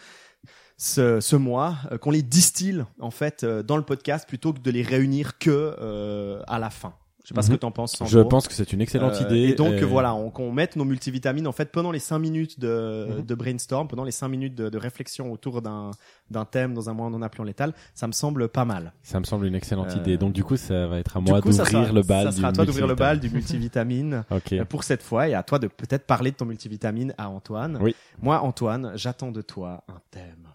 ce, 0.76 1.20
ce 1.20 1.36
mois, 1.36 1.76
euh, 1.92 1.98
qu'on 1.98 2.10
les 2.10 2.22
distille 2.22 2.84
en 3.00 3.10
fait 3.10 3.44
euh, 3.44 3.62
dans 3.62 3.76
le 3.76 3.82
podcast 3.84 4.28
plutôt 4.28 4.52
que 4.52 4.60
de 4.60 4.70
les 4.70 4.82
réunir 4.82 5.38
que 5.38 5.76
euh, 5.80 6.42
à 6.46 6.58
la 6.58 6.70
fin. 6.70 6.94
Je 7.22 7.28
sais 7.28 7.34
pas 7.34 7.40
ce 7.40 7.48
Mhm. 7.48 7.54
que 7.56 7.60
t'en 7.62 7.70
penses. 7.70 7.92
Sandro. 7.92 8.12
Je 8.12 8.18
pense 8.20 8.48
que 8.48 8.52
c'est 8.52 8.70
une 8.74 8.82
excellente 8.82 9.14
Euh, 9.14 9.24
idée. 9.24 9.48
Et 9.48 9.54
donc 9.54 9.72
euh, 9.72 9.86
voilà, 9.86 10.14
on, 10.14 10.28
qu'on 10.28 10.52
mette 10.52 10.76
nos 10.76 10.84
multivitamines 10.84 11.46
en 11.46 11.52
fait 11.52 11.72
pendant 11.72 11.90
les 11.90 11.98
cinq 11.98 12.18
minutes 12.18 12.60
de, 12.60 13.06
Mhm. 13.16 13.22
de 13.24 13.34
brainstorm, 13.34 13.88
pendant 13.88 14.04
les 14.04 14.10
cinq 14.10 14.28
minutes 14.28 14.54
de, 14.54 14.68
de 14.68 14.76
réflexion 14.78 15.32
autour 15.32 15.62
d'un 15.62 15.92
d'un 16.30 16.44
thème 16.44 16.74
dans 16.74 16.90
un 16.90 16.92
mois 16.92 17.06
on 17.06 17.14
en 17.14 17.22
a 17.22 17.30
plus 17.30 17.40
en 17.40 17.44
létal, 17.44 17.72
ça 17.94 18.06
me 18.06 18.12
semble 18.12 18.48
pas 18.48 18.66
mal. 18.66 18.92
Ça 19.02 19.20
me 19.20 19.24
semble 19.24 19.46
une 19.46 19.54
excellente 19.54 19.92
Euh, 19.92 20.00
idée. 20.00 20.18
Donc 20.18 20.34
du 20.34 20.44
coup, 20.44 20.56
ça 20.58 20.86
va 20.86 20.98
être 20.98 21.16
à 21.16 21.20
moi 21.20 21.40
d'ouvrir 21.40 21.92
le 21.94 22.02
bal. 22.02 22.24
Ça 22.26 22.30
du 22.30 22.36
sera 22.36 22.48
à 22.48 22.52
toi 22.52 22.66
d'ouvrir 22.66 22.86
le 22.86 22.94
bal 22.94 23.16
multivitamine. 23.16 23.30
du 23.30 23.34
multivitamine 23.34 24.24
Ok. 24.30 24.52
euh, 24.52 24.64
pour 24.66 24.84
cette 24.84 25.02
fois 25.02 25.26
et 25.26 25.32
à 25.34 25.42
toi 25.42 25.58
de 25.58 25.68
peut-être 25.68 26.04
parler 26.06 26.30
de 26.30 26.36
ton 26.36 26.44
multivitamine 26.44 27.14
à 27.16 27.30
Antoine. 27.30 27.78
Oui. 27.80 27.94
Moi, 28.20 28.38
Antoine, 28.40 28.92
j'attends 28.96 29.30
de 29.32 29.40
toi 29.40 29.82
un 29.88 30.00
thème. 30.10 30.48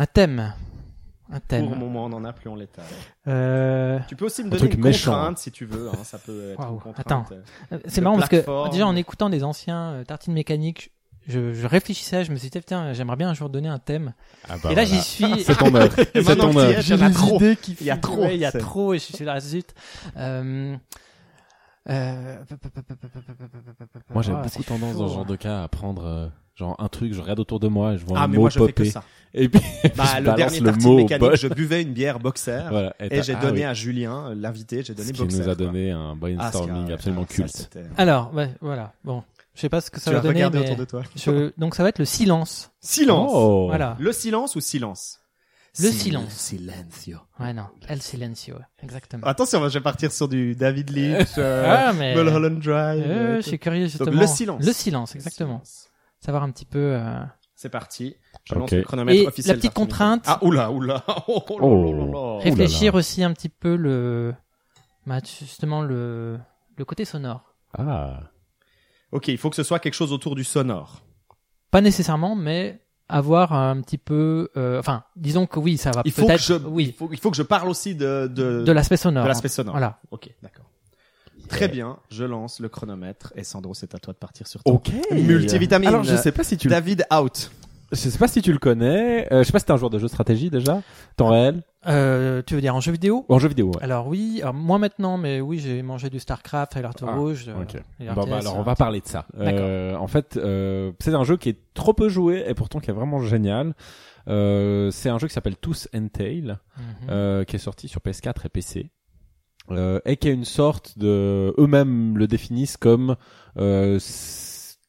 Un 0.00 0.06
thème. 0.06 0.54
Un 1.28 1.38
Pour 1.38 1.40
thème. 1.46 1.70
le 1.70 1.76
moment, 1.76 2.06
on 2.06 2.12
en 2.14 2.24
a 2.24 2.32
plus 2.32 2.48
en 2.48 2.54
létal. 2.56 2.84
Euh, 3.28 3.98
Tu 4.08 4.16
peux 4.16 4.24
aussi 4.24 4.42
me 4.42 4.46
Un 4.46 4.50
donner 4.50 4.60
truc 4.62 4.74
une 4.74 4.80
méchant. 4.80 5.12
contrainte 5.12 5.38
si 5.38 5.52
tu 5.52 5.64
veux. 5.66 5.88
Hein, 5.90 5.98
ça 6.04 6.16
peut 6.18 6.52
être 6.52 6.58
Waouh, 6.58 6.72
une 6.74 6.80
contrainte. 6.80 7.06
attends. 7.06 7.24
euh, 7.72 7.78
C'est 7.86 8.00
de 8.00 8.04
marrant 8.04 8.16
parce 8.16 8.30
que 8.30 8.70
déjà 8.70 8.86
en 8.86 8.96
écoutant 8.96 9.28
des 9.30 9.44
anciens 9.44 9.90
euh, 9.92 10.04
tartines 10.04 10.32
mécaniques, 10.32 10.90
je, 11.28 11.52
je 11.52 11.66
réfléchissais, 11.66 12.24
je 12.24 12.32
me 12.32 12.36
suis 12.36 12.48
dit 12.48 12.58
putain, 12.58 12.94
j'aimerais 12.94 13.16
bien 13.16 13.28
un 13.28 13.34
jour 13.34 13.50
donner 13.50 13.68
un 13.68 13.78
thème. 13.78 14.14
Ah 14.48 14.54
bah 14.62 14.72
et 14.72 14.74
là 14.74 14.82
voilà. 14.82 14.84
j'y 14.84 15.00
suis. 15.02 15.42
C'est 15.44 15.54
ton 15.56 15.72
œuvre. 15.74 15.94
C'est 16.14 16.36
ton 16.36 16.56
œuvre. 16.56 16.80
il 16.80 16.88
y 16.88 16.92
a 16.94 17.08
des 17.08 17.14
trop. 17.14 17.36
idées 17.36 17.56
qui 17.56 17.76
Il 17.80 17.86
y 17.86 17.90
a 17.90 17.96
trop, 17.98 18.24
Il 18.30 18.36
y 18.38 18.44
a 18.46 18.50
c'est- 18.50 18.58
trop 18.58 18.94
et 18.94 18.98
je 18.98 19.04
suis 19.14 19.24
là 19.24 19.38
zut. 19.38 19.72
Euh, 20.16 20.74
euh, 21.88 22.36
Moi, 24.10 24.22
j'ai 24.22 24.32
Ah, 24.32 24.42
beaucoup 24.42 24.62
tendance 24.62 24.96
dans 24.96 25.08
ce 25.08 25.14
genre 25.14 25.24
de 25.26 25.36
cas 25.36 25.62
à 25.62 25.68
prendre 25.68 26.04
euh, 26.04 26.28
genre 26.56 26.76
un 26.78 26.88
truc, 26.88 27.12
je 27.14 27.20
regarde 27.20 27.40
autour 27.40 27.60
de 27.60 27.68
moi, 27.68 27.94
et 27.94 27.98
je 27.98 28.04
vois 28.04 28.18
Ah, 28.18 28.24
un 28.24 28.28
mais 28.28 28.36
mot 28.36 28.42
moi, 28.42 28.50
je 28.50 28.58
fais 28.58 28.72
que 28.72 28.82
popper, 28.82 28.90
ça. 28.90 29.02
et 29.34 29.48
puis 29.48 29.60
Bah, 29.96 30.04
je 30.14 30.18
le 30.18 30.24
balance 30.24 30.36
dernier 30.36 30.60
le 30.60 30.72
mot 30.82 30.96
mécanique, 30.96 31.36
je 31.36 31.48
buvais 31.48 31.82
une 31.82 31.92
bière 31.92 32.18
boxer. 32.18 32.64
Voilà. 32.70 32.94
Et 33.00 33.22
j'ai 33.22 33.34
ah 33.34 33.40
donné 33.40 33.60
oui. 33.60 33.64
à 33.64 33.74
Julien, 33.74 34.28
euh, 34.30 34.34
l'invité, 34.34 34.82
j'ai 34.82 34.94
donné 34.94 35.08
ce 35.08 35.12
qui 35.12 35.20
boxer. 35.20 35.36
nous 35.38 35.42
a 35.42 35.54
quoi. 35.54 35.54
donné 35.54 35.90
un 35.90 36.10
Ah, 36.12 36.14
brainstorming 36.16 36.86
c'est- 36.88 36.92
absolument 36.92 37.24
culte. 37.24 37.56
c'était- 37.56 37.84
Alors, 37.96 38.32
ouais, 38.34 38.50
voilà. 38.60 38.92
Bon, 39.04 39.22
je 39.54 39.60
sais 39.62 39.68
pas 39.68 39.80
ce 39.80 39.90
que 39.90 40.00
ça 40.00 40.10
Tu 40.10 40.16
va 40.16 40.22
donner, 40.22 40.48
mais 40.50 40.58
autour 40.58 40.76
de 40.76 40.84
toi. 40.84 41.02
je- 41.16 41.52
donc 41.58 41.74
ça 41.74 41.82
va 41.82 41.88
être 41.88 41.98
le 41.98 42.04
silence. 42.04 42.70
Silence. 42.80 43.30
Oh. 43.32 43.66
Voilà. 43.68 43.96
Le 43.98 44.12
silence 44.12 44.54
ou 44.56 44.60
silence? 44.60 45.20
Le 45.78 45.88
Sil- 45.88 45.92
silence. 45.92 46.32
Silencio. 46.32 47.18
Ouais, 47.38 47.52
non, 47.52 47.66
El 47.88 48.02
Silencio, 48.02 48.56
exactement. 48.82 49.24
Attention, 49.26 49.66
je 49.68 49.74
vais 49.78 49.82
partir 49.82 50.10
sur 50.10 50.28
du 50.28 50.54
David 50.56 50.90
Lynch, 50.90 51.28
euh, 51.38 51.64
Ah, 51.88 51.92
mais 51.92 52.14
Mulholland 52.14 52.58
Drive. 52.58 53.04
euh, 53.06 53.08
euh, 53.08 53.36
je 53.36 53.42
suis 53.48 53.58
curieux 53.58 53.86
justement. 53.86 54.10
le 54.20 54.26
silence. 54.26 54.64
Le 54.66 54.72
silence, 54.72 55.14
exactement. 55.14 55.60
silence. 55.64 55.88
Savoir 56.20 56.42
un 56.42 56.50
petit 56.50 56.64
peu. 56.66 56.78
euh, 56.96 57.20
C'est 57.54 57.68
parti. 57.68 58.16
Je 58.44 58.54
Ok. 58.54 58.60
lance 58.60 58.70
le 58.72 58.82
chronomètre 58.82 59.22
Et 59.22 59.26
officiel. 59.28 59.54
la 59.56 59.60
petite 59.60 59.74
contrainte- 59.74 60.24
Ah, 60.26 60.38
oula, 60.42 60.72
oula. 60.72 61.04
Oh, 61.28 61.44
oh, 61.48 62.10
Oh. 62.14 62.38
réfléchir 62.38 62.94
aussi 62.96 63.22
un 63.22 63.32
petit 63.32 63.48
peu 63.48 63.76
le, 63.76 64.34
bah, 65.06 65.18
justement 65.24 65.82
le, 65.82 66.38
le 66.76 66.84
côté 66.84 67.04
sonore. 67.04 67.54
Ah. 67.78 68.20
Ok, 69.12 69.28
il 69.28 69.38
faut 69.38 69.50
que 69.50 69.56
ce 69.56 69.62
soit 69.62 69.78
quelque 69.78 69.94
chose 69.94 70.12
autour 70.12 70.34
du 70.34 70.42
sonore. 70.44 71.02
Pas 71.70 71.80
nécessairement, 71.80 72.34
mais 72.34 72.80
avoir 73.10 73.52
un 73.52 73.80
petit 73.80 73.98
peu, 73.98 74.48
euh, 74.56 74.78
enfin, 74.78 75.04
disons 75.16 75.46
que 75.46 75.58
oui, 75.58 75.76
ça 75.76 75.90
va 75.90 76.02
Il 76.04 76.12
faut 76.12 76.22
que 76.22 76.26
peut-être, 76.28 76.42
je, 76.42 76.54
il 76.54 76.66
oui, 76.66 76.94
faut, 76.98 77.08
il 77.12 77.18
faut 77.18 77.30
que 77.30 77.36
je 77.36 77.42
parle 77.42 77.68
aussi 77.68 77.94
de, 77.94 78.26
de, 78.32 78.62
de 78.64 78.72
l'aspect 78.72 78.96
sonore. 78.96 79.24
de 79.24 79.28
l'aspect 79.28 79.48
sonore. 79.48 79.74
Voilà. 79.74 79.98
Ok, 80.10 80.30
d'accord. 80.42 80.66
Très 81.48 81.66
bien, 81.68 81.98
je 82.10 82.22
lance 82.24 82.60
le 82.60 82.68
chronomètre 82.68 83.32
et 83.34 83.42
Sandro, 83.42 83.74
c'est 83.74 83.92
à 83.94 83.98
toi 83.98 84.12
de 84.12 84.18
partir 84.18 84.46
sur 84.46 84.62
ton 84.62 84.74
Ok. 84.74 84.92
multivitamine. 85.10 85.88
Alors 85.88 86.04
je 86.04 86.14
sais 86.14 86.30
pas 86.30 86.44
si 86.44 86.56
tu. 86.56 86.68
David 86.68 87.04
out. 87.12 87.50
Je 87.92 87.96
sais 87.96 88.18
pas 88.18 88.28
si 88.28 88.42
tu 88.42 88.52
le 88.52 88.58
connais. 88.58 89.26
Euh, 89.32 89.38
je 89.40 89.44
sais 89.44 89.52
pas 89.52 89.58
si 89.58 89.64
t'es 89.66 89.72
un 89.72 89.76
joueur 89.76 89.90
de 89.90 89.98
jeu 89.98 90.06
de 90.06 90.10
stratégie 90.10 90.50
déjà. 90.50 90.82
Temps 91.16 91.28
réel. 91.28 91.62
Euh, 91.86 92.42
tu 92.46 92.54
veux 92.54 92.60
dire 92.60 92.74
en 92.74 92.80
jeu 92.80 92.92
vidéo 92.92 93.24
en 93.30 93.38
jeu 93.38 93.48
vidéo. 93.48 93.68
Ouais. 93.68 93.82
Alors 93.82 94.06
oui, 94.06 94.40
alors, 94.42 94.52
moi 94.54 94.78
maintenant, 94.78 95.16
mais 95.16 95.40
oui, 95.40 95.58
j'ai 95.58 95.82
mangé 95.82 96.10
du 96.10 96.18
Starcraft, 96.18 96.76
Alerte 96.76 97.02
Ah, 97.06 97.14
Rouge. 97.16 97.46
euh, 97.48 97.62
Ok. 97.62 97.76
et 98.00 98.06
Bon, 98.14 98.24
bah, 98.26 98.36
alors 98.38 98.56
on 98.56 98.60
euh, 98.60 98.64
va 98.64 98.74
parler 98.74 99.00
de 99.00 99.06
ça. 99.08 99.26
Euh, 99.38 99.94
en 99.96 100.06
fait, 100.06 100.36
euh, 100.36 100.92
c'est 101.00 101.14
un 101.14 101.24
jeu 101.24 101.36
qui 101.36 101.48
est 101.48 101.58
trop 101.74 101.94
peu 101.94 102.08
joué 102.08 102.44
et 102.46 102.54
pourtant 102.54 102.80
qui 102.80 102.90
est 102.90 102.94
vraiment 102.94 103.20
génial. 103.20 103.74
Euh, 104.28 104.90
c'est 104.90 105.08
un 105.08 105.18
jeu 105.18 105.26
qui 105.28 105.32
s'appelle 105.34 105.56
Tous 105.56 105.88
and 105.94 106.08
Tail, 106.12 106.58
euh, 107.08 107.44
qui 107.44 107.56
est 107.56 107.60
sorti 107.60 107.88
sur 107.88 108.00
PS4 108.02 108.44
et 108.44 108.48
PC. 108.50 108.90
Euh, 109.70 110.00
et 110.04 110.16
qui 110.16 110.28
est 110.28 110.32
une 110.34 110.44
sorte 110.44 110.98
de 110.98 111.54
eux-mêmes 111.56 112.18
le 112.18 112.26
définissent 112.26 112.76
comme 112.76 113.14
euh, 113.56 113.98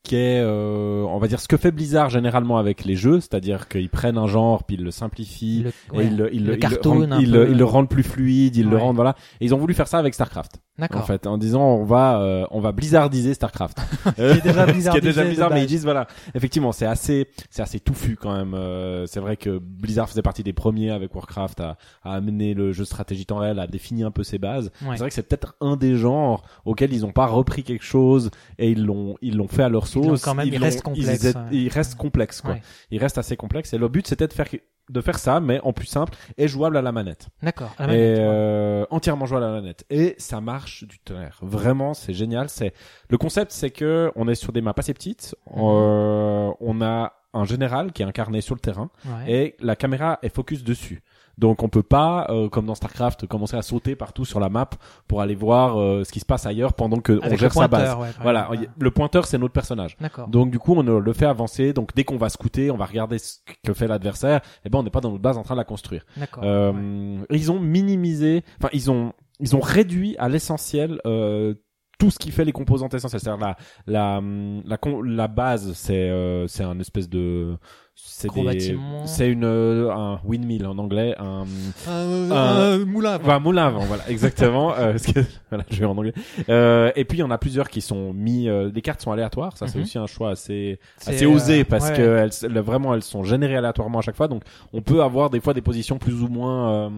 qui 0.04 0.16
est 0.16 0.40
euh, 0.42 1.04
on 1.08 1.20
va 1.20 1.28
dire 1.28 1.40
ce 1.40 1.48
que 1.48 1.58
fait 1.58 1.72
Blizzard 1.72 2.10
généralement 2.10 2.58
avec 2.58 2.86
les 2.86 2.96
jeux 2.96 3.20
c'est-à-dire 3.20 3.68
qu'ils 3.68 3.90
prennent 3.90 4.18
un 4.18 4.26
genre 4.28 4.64
puis 4.64 4.76
ils 4.76 4.84
le 4.84 4.90
simplifient 4.90 5.64
Le- 5.64 5.70
et 5.94 5.98
ouais, 5.98 6.06
ils 6.08 6.18
le, 6.18 6.34
ils 6.34 6.44
le 6.46 6.54
ils 6.54 6.56
le 6.56 6.56
cartoon 6.58 7.20
ils 7.20 7.32
le- 7.32 7.50
ils 7.52 7.58
le 7.58 7.66
rendent 7.66 7.88
plus 7.90 8.02
fluide 8.04 8.56
ils 8.56 8.68
le 8.68 8.78
rendent 8.78 8.96
voilà. 8.96 9.16
Et 9.40 9.46
ils 9.46 9.54
ont 9.54 9.58
voulu 9.60 9.74
faire 9.76 9.88
ça 9.88 10.00
avec 10.00 10.14
Starcraft 10.16 10.54
en 10.96 11.04
fait 11.04 11.28
en 11.28 11.38
disant 11.38 11.62
on 11.64 11.84
va 11.84 12.20
euh, 12.20 12.46
on 12.50 12.60
va 12.60 12.72
blizzardiser 12.72 13.36
Starcraft. 13.36 13.78
Euh, 14.18 14.34
est 14.36 14.42
déjà 14.42 14.66
ce 14.68 14.90
qui 14.90 14.98
est 14.98 15.02
déjà 15.02 15.24
bizarre 15.30 15.52
mais 15.52 15.62
ils 15.64 15.68
disent 15.68 15.84
voilà 15.84 16.08
effectivement 16.34 16.72
c'est 16.72 16.88
assez 16.88 17.28
c'est 17.52 17.62
assez 17.62 17.80
touffu 17.80 18.16
quand 18.20 18.36
même 18.36 18.56
Euh, 18.56 19.06
c'est 19.06 19.20
vrai 19.20 19.38
que 19.38 19.60
Blizzard 19.60 20.10
faisait 20.10 20.24
partie 20.24 20.42
des 20.44 20.54
premiers 20.54 20.90
avec 20.90 21.14
Warcraft 21.14 21.60
à, 21.62 21.78
à 22.04 22.14
amener 22.16 22.56
le 22.56 22.72
jeu 22.72 22.84
de 22.84 22.88
stratégie 22.88 23.26
temps 23.28 23.38
réel 23.38 23.60
à 23.60 23.68
définir 23.68 24.08
un 24.08 24.12
peu 24.12 24.24
ses 24.24 24.40
bases. 24.40 24.72
Ouais. 24.82 24.94
c'est 24.94 25.00
vrai 25.00 25.10
que 25.10 25.14
c'est 25.16 25.28
peut-être 25.28 25.56
un 25.62 25.76
des 25.76 25.96
genres 25.96 26.44
auxquels 26.66 26.92
ils 26.94 27.02
n'ont 27.02 27.12
pas 27.12 27.28
repris 27.28 27.64
quelque 27.64 27.84
chose 27.86 28.32
et 28.58 28.72
ils 28.72 28.84
l'ont 28.84 29.16
ils 29.22 29.38
l'ont 29.38 29.48
fait 29.48 29.64
à 29.64 29.70
leur 29.70 29.86
Ils 29.96 30.20
quand 30.22 30.36
même, 30.36 30.50
complexe, 30.50 31.34
ils, 31.52 31.96
complexe 31.98 32.42
quoi. 32.42 32.52
Ouais. 32.52 32.62
il 32.92 33.00
reste 33.00 33.18
assez 33.18 33.36
complexe 33.38 33.74
et 33.74 33.78
le 33.78 33.88
but 33.88 34.08
c'était 34.08 34.28
de 34.28 34.34
faire 34.34 34.48
de 34.90 35.02
faire 35.02 35.20
ça 35.20 35.40
mais 35.40 35.60
en 35.62 35.74
plus 35.74 35.86
simple 35.86 36.14
et 36.38 36.48
jouable 36.48 36.78
à 36.78 36.82
la 36.82 36.92
manette. 36.92 37.28
D'accord. 37.42 37.74
et 37.80 37.84
ouais. 37.86 38.16
euh, 38.20 38.86
entièrement 38.90 39.26
jouable 39.26 39.46
à 39.46 39.50
la 39.50 39.62
manette. 39.62 39.86
Et 39.90 40.16
ça 40.18 40.42
marche 40.42 40.84
du 40.86 41.00
tonnerre. 41.00 41.40
Vraiment 41.42 41.94
c'est 41.94 42.14
génial. 42.14 42.50
C'est 42.50 42.74
le 43.10 43.18
concept 43.18 43.52
c'est 43.52 43.70
que 43.72 44.12
on 44.16 44.28
est 44.28 44.36
sur 44.36 44.52
des 44.52 44.62
maps 44.62 44.74
assez 44.76 44.94
petites. 44.94 45.36
Euh, 45.56 46.52
on 46.60 46.82
a 46.82 47.14
un 47.34 47.46
général 47.46 47.94
qui 47.94 48.02
est 48.02 48.06
incarné 48.06 48.42
sur 48.42 48.56
le 48.56 48.60
terrain 48.60 48.90
Ouais. 49.06 49.32
et 49.32 49.56
la 49.62 49.76
caméra 49.76 50.20
est 50.22 50.34
focus 50.34 50.64
dessus 50.64 51.02
donc 51.38 51.64
on 51.64 51.70
peut 51.70 51.84
pas 51.84 52.28
euh, 52.30 52.50
comme 52.50 52.66
dans 52.66 52.76
Starcraft 52.76 53.28
commencer 53.28 53.58
à 53.58 53.62
sauter 53.62 53.96
partout 53.96 54.26
sur 54.26 54.40
la 54.40 54.50
map 54.50 54.70
pour 55.08 55.22
aller 55.22 55.36
voir 55.36 55.80
euh, 55.80 56.04
ce 56.04 56.12
qui 56.12 56.20
se 56.20 56.26
passe 56.26 56.46
ailleurs 56.46 56.74
pendant 56.74 57.00
que 57.00 57.20
on 57.24 57.36
gère 57.36 57.54
sa 57.54 57.68
base 57.68 57.96
ouais, 57.98 58.10
voilà 58.22 58.50
le 58.78 58.92
pointeur 58.92 59.26
c'est 59.26 59.38
notre 59.38 59.54
personnage 59.54 59.98
donc 60.28 60.52
du 60.52 60.60
coup, 60.60 60.74
on 60.74 60.84
le 60.84 61.14
fait 61.14 61.26
avancer. 61.26 61.74
Donc 61.74 61.96
dès 61.96 62.04
qu'on 62.04 62.18
va 62.18 62.30
scouter, 62.30 62.72
on 62.72 62.78
va 62.78 62.86
regarder 62.86 63.18
ce 63.18 63.38
que 63.64 63.74
fait 63.74 63.88
l'adversaire. 63.88 64.42
Et 64.66 64.70
ben, 64.70 64.80
on 64.80 64.84
n'est 64.84 64.90
pas 64.90 65.02
dans 65.02 65.12
notre 65.12 65.22
base 65.22 65.38
en 65.38 65.44
train 65.44 65.56
de 65.56 65.60
la 65.60 65.66
construire. 65.66 66.06
Euh, 66.42 67.18
ouais. 67.20 67.26
Ils 67.32 67.52
ont 67.52 67.60
minimisé, 67.60 68.44
enfin 68.60 68.70
ils 68.74 68.92
ont 68.92 69.14
ils 69.40 69.56
ont 69.56 69.60
réduit 69.60 70.16
à 70.18 70.30
l'essentiel 70.30 71.00
euh, 71.06 71.56
tout 72.00 72.12
ce 72.12 72.20
qui 72.20 72.32
fait 72.32 72.46
les 72.46 72.52
composantes 72.52 72.94
essentielles. 72.94 73.22
C'est-à-dire 73.22 73.46
la 73.46 73.58
la 73.88 74.18
hum, 74.18 74.64
la, 74.66 74.78
la 75.04 75.28
base, 75.28 75.74
c'est 75.74 76.10
euh, 76.10 76.48
c'est 76.48 76.64
un 76.64 76.80
espèce 76.80 77.10
de 77.10 77.58
c'est 77.96 78.32
des- 78.34 78.78
c'est 79.06 79.28
une 79.30 79.44
euh, 79.44 79.92
un 79.92 80.20
windmill 80.24 80.66
en 80.68 80.78
anglais, 80.78 81.16
un 81.20 81.44
Un, 81.88 82.32
un 82.32 82.78
moulin. 82.86 83.18
Enfin, 83.22 83.40
moulin 83.40 83.68
à 83.68 83.70
vent, 83.72 83.84
voilà, 83.86 84.08
exactement. 84.10 84.74
euh, 84.78 84.92
parce 84.92 85.06
que, 85.08 85.20
voilà, 85.50 85.66
je 85.70 85.80
vais 85.80 85.86
en 85.86 85.98
anglais. 85.98 86.14
Euh, 86.50 86.92
et 86.96 87.04
puis 87.06 87.18
il 87.18 87.22
y 87.22 87.24
en 87.24 87.32
a 87.32 87.38
plusieurs 87.38 87.70
qui 87.70 87.82
sont 87.82 88.14
mis. 88.14 88.48
euh, 88.48 88.72
les 88.74 88.82
cartes 88.82 89.02
sont 89.02 89.12
aléatoires, 89.12 89.58
ça 89.58 89.68
c'est 89.68 89.78
Mhm. 89.78 89.84
aussi 89.84 89.98
un 89.98 90.08
choix 90.08 90.30
assez 90.32 90.80
assez 91.06 91.26
osé 91.26 91.62
euh, 91.62 91.64
parce 91.68 91.90
ouais. 91.90 91.98
que 91.98 92.30
elles, 92.46 92.60
vraiment 92.62 92.94
elles 92.94 93.04
sont 93.04 93.24
générées 93.24 93.58
aléatoirement 93.58 94.00
à 94.00 94.02
chaque 94.02 94.16
fois. 94.16 94.28
Donc 94.28 94.44
on 94.74 94.82
peut 94.82 95.02
avoir 95.04 95.30
des 95.30 95.40
fois 95.42 95.54
des 95.54 95.62
positions 95.62 95.98
plus 95.98 96.22
ou 96.24 96.28
moins 96.28 96.86
euh, 96.88 96.90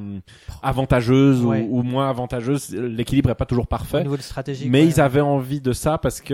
avantageuses 0.62 1.44
Ouais. 1.44 1.66
ou, 1.70 1.80
ou 1.80 1.84
moins 1.84 2.10
avantageuses. 2.10 2.70
L'équilibre 2.72 3.30
est 3.30 3.36
pas 3.36 3.46
toujours 3.46 3.64
Au 3.66 3.68
parfait. 3.68 4.02
niveau 4.04 4.18
de 4.18 4.22
stratégie. 4.22 4.70
Mais 4.70 4.82
ouais. 4.82 4.88
ils 4.88 5.02
avaient 5.02 5.22
envie 5.22 5.62
de 5.62 5.74
ça 5.74 5.98
parce 5.98 6.22
que 6.22 6.34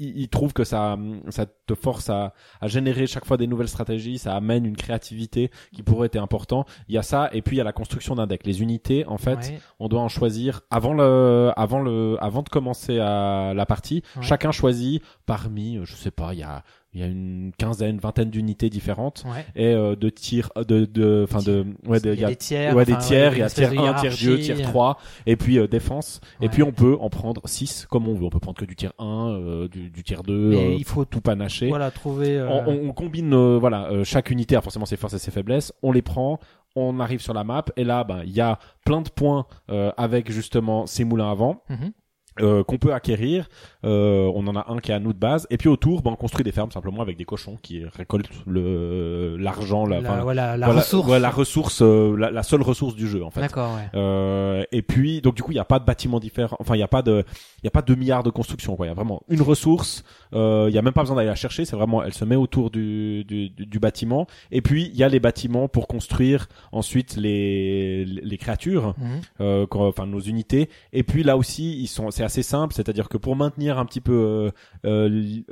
ils 0.00 0.28
trouvent 0.28 0.52
que 0.52 0.64
ça 0.64 0.98
ça 1.28 1.46
te 1.46 1.74
force 1.74 2.10
à, 2.10 2.34
à 2.60 2.66
générer 2.68 3.06
chaque 3.06 3.24
fois 3.24 3.36
des 3.36 3.46
nouvelles 3.46 3.68
stratégies, 3.68 4.18
ça 4.18 4.34
amène 4.34 4.64
une 4.66 4.76
créativité 4.76 5.50
qui 5.72 5.82
pourrait 5.82 6.06
être 6.06 6.16
important. 6.16 6.64
Il 6.88 6.94
y 6.94 6.98
a 6.98 7.02
ça 7.02 7.30
et 7.32 7.42
puis 7.42 7.56
il 7.56 7.58
y 7.58 7.60
a 7.60 7.64
la 7.64 7.72
construction 7.72 8.14
d'un 8.14 8.26
deck. 8.26 8.46
Les 8.46 8.62
unités 8.62 9.06
en 9.06 9.18
fait, 9.18 9.36
Ouais. 9.36 9.60
on 9.78 9.88
doit 9.88 10.00
en 10.00 10.08
choisir 10.08 10.62
avant 10.70 10.94
le 10.94 11.52
avant 11.56 11.80
le 11.80 12.16
avant 12.20 12.42
de 12.42 12.48
commencer 12.48 12.98
à 12.98 13.52
la 13.54 13.66
partie. 13.66 14.02
Ouais. 14.16 14.22
Chacun 14.22 14.50
choisit 14.52 15.02
parmi 15.26 15.78
je 15.84 15.94
sais 15.94 16.10
pas, 16.10 16.32
il 16.34 16.40
y 16.40 16.42
a 16.42 16.62
il 16.92 17.00
y 17.00 17.04
a 17.04 17.06
une 17.06 17.52
quinzaine, 17.56 17.98
vingtaine 17.98 18.30
d'unités 18.30 18.68
différentes 18.68 19.24
Ouais. 19.26 19.44
et 19.54 19.66
euh, 19.74 19.94
de 19.94 20.08
tirs 20.08 20.50
de 20.56 20.84
de 20.86 21.24
enfin 21.28 21.40
de 21.40 21.64
ouais 21.86 22.00
de 22.00 22.12
Il 22.14 22.20
y 22.20 22.24
a 22.24 22.28
des 22.30 22.36
tiers. 22.36 22.74
ouais 22.74 22.84
des 22.84 22.96
tiers, 22.98 23.32
il 23.34 23.38
y 23.38 23.42
a 23.42 23.48
tiers 23.48 23.70
de 23.70 23.76
1, 23.78 23.94
tiers 23.94 24.12
2, 24.12 24.18
hiérarchie. 24.38 24.42
tiers 24.42 24.62
3 24.62 24.98
et 25.26 25.36
puis 25.36 25.58
euh, 25.58 25.68
défense 25.68 26.20
et 26.40 26.48
puis 26.48 26.62
on 26.64 26.72
peut 26.72 26.96
en 27.00 27.08
prendre 27.08 27.42
6 27.44 27.86
comme 27.88 28.08
on 28.08 28.14
veut. 28.14 28.24
On 28.24 28.30
peut 28.30 28.40
prendre 28.40 28.58
que 28.58 28.64
du 28.64 28.74
tiers 28.74 28.92
1, 28.98 29.28
euh, 29.30 29.68
du, 29.68 29.88
du 29.90 30.02
tiers 30.02 30.22
2, 30.24 30.52
Et 30.52 30.56
euh, 30.56 30.74
il 30.78 30.84
faut 30.84 31.04
tout 31.04 31.20
panaché. 31.20 31.68
Voilà, 31.68 31.90
trouver. 31.92 32.36
euh, 32.36 32.48
On, 32.50 32.72
on- 32.72 32.88
on 32.88 32.92
combine 32.92 33.32
euh, 33.34 33.56
voilà 33.58 33.88
euh, 33.92 34.02
chaque 34.04 34.30
unité 34.30 34.56
a 34.56 34.60
forcément 34.60 34.86
ses 34.86 34.96
forces 34.96 35.14
et 35.14 35.18
ses 35.18 35.30
faiblesses. 35.30 35.72
On 35.84 35.92
les 35.92 36.02
prend, 36.02 36.40
on 36.74 36.98
arrive 36.98 37.20
sur 37.20 37.34
la 37.34 37.44
map 37.44 37.64
et 37.76 37.84
là 37.84 38.02
ben 38.02 38.22
il 38.24 38.32
y 38.32 38.40
a 38.40 38.58
plein 38.84 39.00
de 39.02 39.08
points 39.10 39.46
euh, 39.70 39.92
avec 39.96 40.30
justement 40.32 40.86
ces 40.86 41.04
moulins 41.04 41.30
à 41.30 41.34
vent 41.34 41.62
mhm. 41.68 41.92
Euh, 42.40 42.62
qu'on 42.64 42.78
peut 42.78 42.92
acquérir. 42.94 43.48
Euh, 43.84 44.30
on 44.34 44.46
en 44.46 44.56
a 44.56 44.66
un 44.70 44.78
qui 44.78 44.90
est 44.92 44.94
à 44.94 45.00
nous 45.00 45.12
de 45.12 45.18
base 45.18 45.46
et 45.50 45.56
puis 45.56 45.68
autour 45.68 46.02
ben 46.02 46.10
on 46.12 46.16
construit 46.16 46.44
des 46.44 46.52
fermes 46.52 46.70
simplement 46.70 47.00
avec 47.02 47.16
des 47.16 47.24
cochons 47.24 47.56
qui 47.62 47.82
récoltent 47.96 48.28
le 48.46 49.36
l'argent 49.38 49.86
la, 49.86 50.00
La, 50.00 50.16
la 50.16 50.22
voilà, 50.22 50.56
ressource. 50.66 51.08
ouais, 51.08 51.18
la 51.18 51.30
ressource 51.30 51.80
euh, 51.82 52.16
la, 52.16 52.42
seule 52.42 52.62
ressource 52.62 52.94
du 52.94 53.08
jeu 53.08 53.24
en 53.24 53.30
fait. 53.30 53.40
D'accord, 53.40 53.74
ouais. 53.74 53.88
Euh, 53.94 54.62
et 54.70 54.82
puis 54.82 55.20
donc 55.22 55.34
du 55.34 55.42
coup 55.42 55.52
il 55.52 55.56
y 55.56 55.60
a 55.60 55.64
pas 55.64 55.78
de 55.78 55.84
bâtiment 55.84 56.20
différent 56.20 56.56
enfin 56.60 56.74
il 56.76 56.78
y 56.80 56.82
a 56.82 56.88
pas 56.88 57.02
de 57.02 57.24
il 57.62 57.64
y 57.64 57.68
a 57.68 57.70
pas 57.70 57.82
de 57.82 57.94
milliards 57.94 58.22
de 58.22 58.30
construction 58.30 58.76
quoi 58.76 58.86
il 58.86 58.90
y 58.90 58.92
a 58.92 58.94
vraiment 58.94 59.22
une 59.28 59.42
ressource 59.42 60.04
euh, 60.34 60.66
il 60.68 60.74
y 60.74 60.78
a 60.78 60.82
même 60.82 60.92
pas 60.92 61.00
besoin 61.02 61.16
d'aller 61.16 61.28
la 61.28 61.34
chercher 61.34 61.64
c'est 61.64 61.76
vraiment 61.76 62.02
elle 62.02 62.12
se 62.14 62.24
met 62.24 62.36
autour 62.36 62.70
du, 62.70 63.24
du, 63.24 63.48
du, 63.50 63.78
bâtiment 63.78 64.26
et 64.50 64.60
puis 64.62 64.90
il 64.92 64.96
y 64.98 65.02
a 65.04 65.08
les 65.08 65.20
bâtiments 65.20 65.68
pour 65.68 65.86
construire 65.88 66.48
ensuite 66.72 67.16
les 67.16 68.04
les 68.04 68.36
créatures 68.38 68.94
Mhm. 68.98 69.20
euh, 69.40 69.66
enfin 69.70 70.06
nos 70.06 70.20
unités 70.20 70.68
et 70.92 71.02
puis 71.02 71.22
là 71.22 71.36
aussi 71.36 71.80
ils 71.80 71.86
sont 71.86 72.10
c'est 72.20 72.24
assez 72.26 72.42
simple 72.42 72.74
c'est-à-dire 72.74 73.08
que 73.08 73.16
pour 73.16 73.34
maintenir 73.36 73.78
un 73.78 73.86
petit 73.86 74.00
peu 74.00 74.12
euh, 74.12 74.50
euh, 74.84 75.08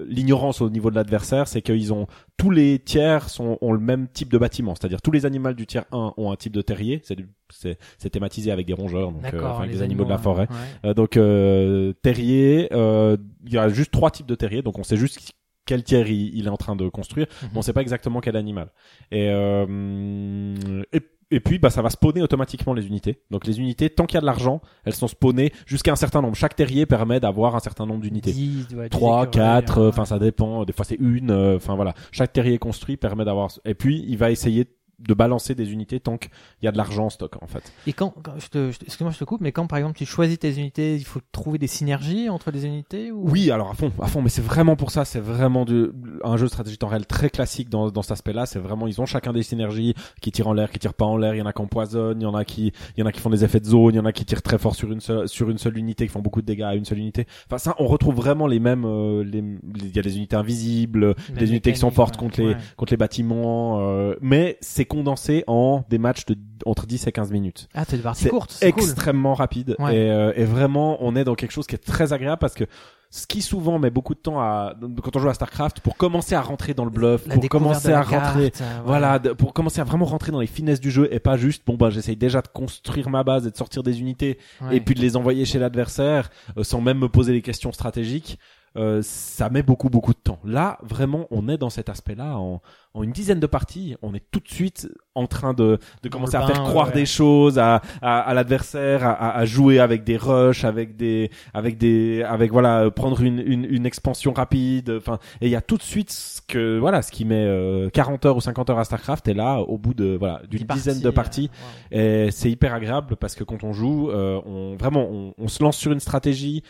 l'ignorance 0.06 0.60
au 0.60 0.70
niveau 0.70 0.90
de 0.90 0.94
l'adversaire 0.96 1.48
c'est 1.48 1.62
qu'ils 1.62 1.92
ont 1.92 2.06
tous 2.36 2.50
les 2.50 2.78
tiers 2.78 3.28
sont 3.28 3.58
ont 3.60 3.72
le 3.72 3.80
même 3.80 4.08
type 4.08 4.30
de 4.30 4.38
bâtiment. 4.38 4.74
C'est-à-dire 4.74 5.02
tous 5.02 5.10
les 5.10 5.26
animaux 5.26 5.52
du 5.52 5.66
tiers 5.66 5.84
1 5.92 6.14
ont 6.16 6.30
un 6.30 6.36
type 6.36 6.52
de 6.52 6.62
terrier. 6.62 7.02
C'est 7.50 8.10
thématisé 8.10 8.50
avec 8.52 8.66
des 8.66 8.74
rongeurs 8.74 9.10
donc 9.12 9.24
euh, 9.32 9.40
enfin, 9.42 9.60
avec 9.60 9.72
les 9.72 9.78
des 9.78 9.82
animaux 9.82 10.04
de 10.04 10.10
la 10.10 10.18
forêt. 10.18 10.46
ouais. 10.48 10.56
Euh, 10.90 10.94
donc 10.94 11.16
euh, 11.16 11.92
terrier 12.02 12.68
euh, 12.72 13.16
il 13.46 13.52
y 13.52 13.58
a 13.58 13.68
juste 13.68 13.90
trois 13.90 14.10
types 14.10 14.26
de 14.26 14.34
terriers 14.34 14.62
donc 14.62 14.78
on 14.78 14.82
sait 14.82 14.96
juste 14.96 15.32
quel 15.66 15.82
tiers 15.82 16.08
il, 16.08 16.34
il 16.36 16.46
est 16.46 16.50
en 16.50 16.56
train 16.56 16.76
de 16.76 16.88
construire. 16.88 17.26
Mais 17.42 17.58
on 17.58 17.62
sait 17.62 17.74
pas 17.74 17.82
exactement 17.82 18.20
quel 18.20 18.36
animal. 18.36 18.72
Et 19.10 19.28
euh, 19.30 20.82
et, 20.92 21.00
et 21.30 21.40
puis 21.40 21.58
bah 21.58 21.70
ça 21.70 21.82
va 21.82 21.90
spawner 21.90 22.22
automatiquement 22.22 22.74
les 22.74 22.86
unités 22.86 23.22
donc 23.30 23.46
les 23.46 23.60
unités 23.60 23.90
tant 23.90 24.06
qu'il 24.06 24.14
y 24.14 24.18
a 24.18 24.20
de 24.20 24.26
l'argent 24.26 24.60
elles 24.84 24.94
sont 24.94 25.08
spawnées 25.08 25.52
jusqu'à 25.66 25.92
un 25.92 25.96
certain 25.96 26.22
nombre 26.22 26.36
chaque 26.36 26.56
terrier 26.56 26.86
permet 26.86 27.20
d'avoir 27.20 27.54
un 27.54 27.60
certain 27.60 27.86
nombre 27.86 28.00
d'unités 28.00 28.32
10, 28.32 28.74
ouais, 28.74 28.88
10 28.88 28.90
3, 28.90 29.26
écureuils, 29.26 29.30
4, 29.30 29.80
ouais. 29.80 29.88
enfin 29.88 30.04
ça 30.04 30.18
dépend, 30.18 30.64
des 30.64 30.72
fois 30.72 30.84
c'est 30.84 30.96
une, 30.96 31.30
euh, 31.30 31.56
enfin 31.56 31.74
voilà. 31.74 31.94
Chaque 32.12 32.32
terrier 32.32 32.58
construit 32.58 32.96
permet 32.96 33.24
d'avoir 33.24 33.50
et 33.64 33.74
puis 33.74 34.04
il 34.06 34.16
va 34.16 34.30
essayer 34.30 34.66
de 34.98 35.14
balancer 35.14 35.54
des 35.54 35.72
unités 35.72 36.00
tant 36.00 36.18
qu'il 36.18 36.30
y 36.62 36.68
a 36.68 36.72
de 36.72 36.76
l'argent 36.76 37.06
en 37.06 37.10
stock 37.10 37.40
en 37.40 37.46
fait. 37.46 37.72
Et 37.86 37.92
quand, 37.92 38.14
quand 38.22 38.38
je 38.38 38.48
te, 38.48 38.68
excuse-moi, 38.68 39.12
je 39.12 39.18
te 39.18 39.24
coupe, 39.24 39.40
mais 39.40 39.52
quand 39.52 39.66
par 39.66 39.78
exemple 39.78 39.96
tu 39.96 40.06
choisis 40.06 40.38
tes 40.38 40.58
unités, 40.58 40.96
il 40.96 41.04
faut 41.04 41.20
trouver 41.32 41.58
des 41.58 41.66
synergies 41.66 42.28
entre 42.28 42.50
les 42.50 42.66
unités 42.66 43.12
ou? 43.12 43.28
Oui, 43.30 43.50
alors 43.50 43.70
à 43.70 43.74
fond, 43.74 43.92
à 44.00 44.06
fond, 44.06 44.22
mais 44.22 44.28
c'est 44.28 44.42
vraiment 44.42 44.76
pour 44.76 44.90
ça, 44.90 45.04
c'est 45.04 45.20
vraiment 45.20 45.64
du, 45.64 45.90
un 46.24 46.36
jeu 46.36 46.46
de 46.46 46.50
stratégie 46.50 46.78
temps 46.78 46.88
réel 46.88 47.06
très 47.06 47.30
classique 47.30 47.68
dans, 47.68 47.90
dans 47.90 48.02
cet 48.02 48.12
aspect-là, 48.12 48.46
c'est 48.46 48.58
vraiment, 48.58 48.86
ils 48.86 49.00
ont 49.00 49.06
chacun 49.06 49.32
des 49.32 49.42
synergies 49.42 49.94
qui 50.20 50.32
tirent 50.32 50.48
en 50.48 50.52
l'air, 50.52 50.70
qui 50.70 50.78
tirent 50.78 50.94
pas 50.94 51.04
en 51.04 51.16
l'air, 51.16 51.34
il 51.34 51.38
y 51.38 51.42
en 51.42 51.46
a 51.46 51.52
qui 51.52 51.62
empoisonnent, 51.62 52.20
il 52.20 52.24
y 52.24 52.26
en 52.26 52.34
a 52.34 52.44
qui, 52.44 52.72
il 52.96 53.00
y 53.00 53.02
en 53.02 53.06
a 53.06 53.12
qui 53.12 53.20
font 53.20 53.30
des 53.30 53.44
effets 53.44 53.60
de 53.60 53.66
zone, 53.66 53.94
il 53.94 53.98
y 53.98 54.00
en 54.00 54.04
a 54.04 54.12
qui 54.12 54.24
tirent 54.24 54.42
très 54.42 54.58
fort 54.58 54.74
sur 54.74 54.90
une 54.90 55.00
seule, 55.00 55.28
sur 55.28 55.48
une 55.50 55.58
seule 55.58 55.78
unité, 55.78 56.06
qui 56.06 56.12
font 56.12 56.22
beaucoup 56.22 56.40
de 56.40 56.46
dégâts 56.46 56.62
à 56.62 56.74
une 56.74 56.84
seule 56.84 56.98
unité. 56.98 57.26
Enfin 57.46 57.58
ça, 57.58 57.76
on 57.78 57.86
retrouve 57.86 58.16
vraiment 58.16 58.46
les 58.46 58.58
mêmes, 58.58 58.84
euh, 58.84 59.22
les, 59.22 59.38
il 59.38 59.94
y 59.94 59.98
a 59.98 60.02
des 60.02 60.16
unités 60.16 60.36
invisibles, 60.36 61.14
des 61.32 61.50
unités 61.50 61.72
qui 61.72 61.78
sont 61.78 61.90
fortes 61.90 62.16
ouais. 62.16 62.22
contre 62.22 62.40
les, 62.40 62.56
contre 62.76 62.92
les 62.92 62.96
bâtiments, 62.96 63.80
euh, 63.80 64.16
mais 64.20 64.58
c'est 64.60 64.87
condensé 64.88 65.44
en 65.46 65.84
des 65.88 65.98
matchs 65.98 66.26
de 66.26 66.36
entre 66.66 66.86
10 66.86 67.06
et 67.06 67.12
15 67.12 67.30
minutes. 67.30 67.68
Ah, 67.74 67.86
t'es 67.86 67.96
de 67.96 68.02
partie 68.02 68.24
C'est 68.24 68.30
courte, 68.30 68.50
c'est 68.50 68.72
cool. 68.72 68.82
extrêmement 68.82 69.34
rapide 69.34 69.76
Ouais. 69.78 69.94
et, 69.96 70.10
euh, 70.10 70.32
et 70.34 70.44
vraiment 70.44 70.96
on 71.00 71.14
est 71.14 71.22
dans 71.24 71.36
quelque 71.36 71.52
chose 71.52 71.66
qui 71.68 71.76
est 71.76 71.78
très 71.78 72.12
agréable 72.12 72.40
parce 72.40 72.54
que 72.54 72.64
ce 73.10 73.26
qui 73.26 73.40
souvent 73.40 73.78
met 73.78 73.88
beaucoup 73.90 74.14
de 74.14 74.18
temps 74.18 74.38
à 74.40 74.74
quand 75.02 75.16
on 75.16 75.18
joue 75.20 75.30
à 75.30 75.34
Starcraft 75.34 75.80
pour 75.80 75.96
commencer 75.96 76.34
à 76.34 76.42
rentrer 76.42 76.74
dans 76.74 76.84
le 76.84 76.90
bluff, 76.90 77.26
La 77.26 77.36
pour 77.36 77.48
commencer 77.48 77.90
à 77.90 78.02
rentrer 78.02 78.52
euh, 78.60 78.80
voilà, 78.84 79.18
de- 79.18 79.32
pour 79.32 79.54
commencer 79.54 79.80
à 79.80 79.84
vraiment 79.84 80.04
rentrer 80.04 80.30
dans 80.32 80.40
les 80.40 80.46
finesses 80.46 80.80
du 80.80 80.90
jeu 80.90 81.08
et 81.10 81.18
pas 81.20 81.36
juste 81.38 81.62
bon 81.66 81.76
bah 81.76 81.88
j'essaye 81.88 82.16
déjà 82.16 82.42
de 82.42 82.48
construire 82.48 83.08
ma 83.08 83.22
base 83.24 83.46
et 83.46 83.50
de 83.50 83.56
sortir 83.56 83.82
des 83.82 84.00
unités 84.00 84.38
Ouais. 84.60 84.76
et 84.76 84.80
puis 84.80 84.94
de 84.94 85.00
les 85.00 85.16
envoyer 85.16 85.44
chez 85.46 85.58
l'adversaire 85.58 86.28
euh, 86.58 86.64
sans 86.64 86.80
même 86.82 86.98
me 86.98 87.08
poser 87.08 87.32
les 87.32 87.40
questions 87.42 87.72
stratégiques. 87.72 88.38
Euh, 88.76 89.00
ça 89.02 89.50
met 89.50 89.62
beaucoup 89.62 89.88
beaucoup 89.88 90.12
de 90.12 90.18
temps. 90.18 90.38
Là, 90.44 90.78
vraiment, 90.82 91.26
on 91.30 91.48
est 91.48 91.58
dans 91.58 91.70
cet 91.70 91.88
aspect-là. 91.88 92.38
En, 92.38 92.60
en 92.94 93.02
une 93.02 93.12
dizaine 93.12 93.40
de 93.40 93.46
parties, 93.46 93.96
on 94.02 94.14
est 94.14 94.24
tout 94.30 94.40
de 94.40 94.48
suite 94.48 94.88
en 95.14 95.26
train 95.26 95.52
de, 95.54 95.78
de 96.02 96.08
commencer 96.08 96.36
à 96.36 96.42
faire 96.46 96.62
croire 96.62 96.88
ouais. 96.88 96.94
des 96.94 97.06
choses 97.06 97.58
à, 97.58 97.80
à, 98.02 98.20
à 98.20 98.34
l'adversaire, 98.34 99.04
à, 99.04 99.36
à- 99.36 99.44
jouer 99.44 99.78
avec 99.78 100.04
des 100.04 100.16
rushs, 100.16 100.64
avec 100.64 100.96
des, 100.96 101.30
avec 101.54 101.78
des, 101.78 102.22
avec 102.22 102.50
voilà, 102.52 102.90
prendre 102.90 103.20
une, 103.22 103.38
une, 103.40 103.64
une 103.64 103.86
expansion 103.86 104.32
rapide. 104.32 104.90
Enfin, 104.98 105.18
et 105.40 105.46
il 105.46 105.50
y 105.50 105.56
a 105.56 105.60
tout 105.60 105.76
de 105.76 105.82
suite 105.82 106.10
ce 106.10 106.40
que 106.46 106.78
voilà, 106.78 107.02
ce 107.02 107.10
qui 107.12 107.24
met 107.24 107.44
euh, 107.46 107.88
40 107.90 108.26
heures 108.26 108.36
ou 108.36 108.40
50 108.40 108.70
heures 108.70 108.78
à 108.78 108.84
Starcraft. 108.84 109.28
Et 109.28 109.34
là, 109.34 109.58
au 109.60 109.78
bout 109.78 109.94
de 109.94 110.16
voilà 110.18 110.42
d'une 110.50 110.66
dizaine 110.66 111.00
de 111.00 111.10
parties, 111.10 111.50
euh, 111.94 112.26
et 112.26 112.30
c'est 112.30 112.50
hyper 112.50 112.74
agréable 112.74 113.16
parce 113.16 113.34
que 113.34 113.44
quand 113.44 113.64
on 113.64 113.72
joue, 113.72 114.10
euh, 114.10 114.40
on 114.46 114.76
vraiment 114.76 115.06
on, 115.10 115.34
on 115.38 115.48
se 115.48 115.62
lance 115.62 115.76
sur 115.76 115.92
une 115.92 116.00
stratégie. 116.00 116.62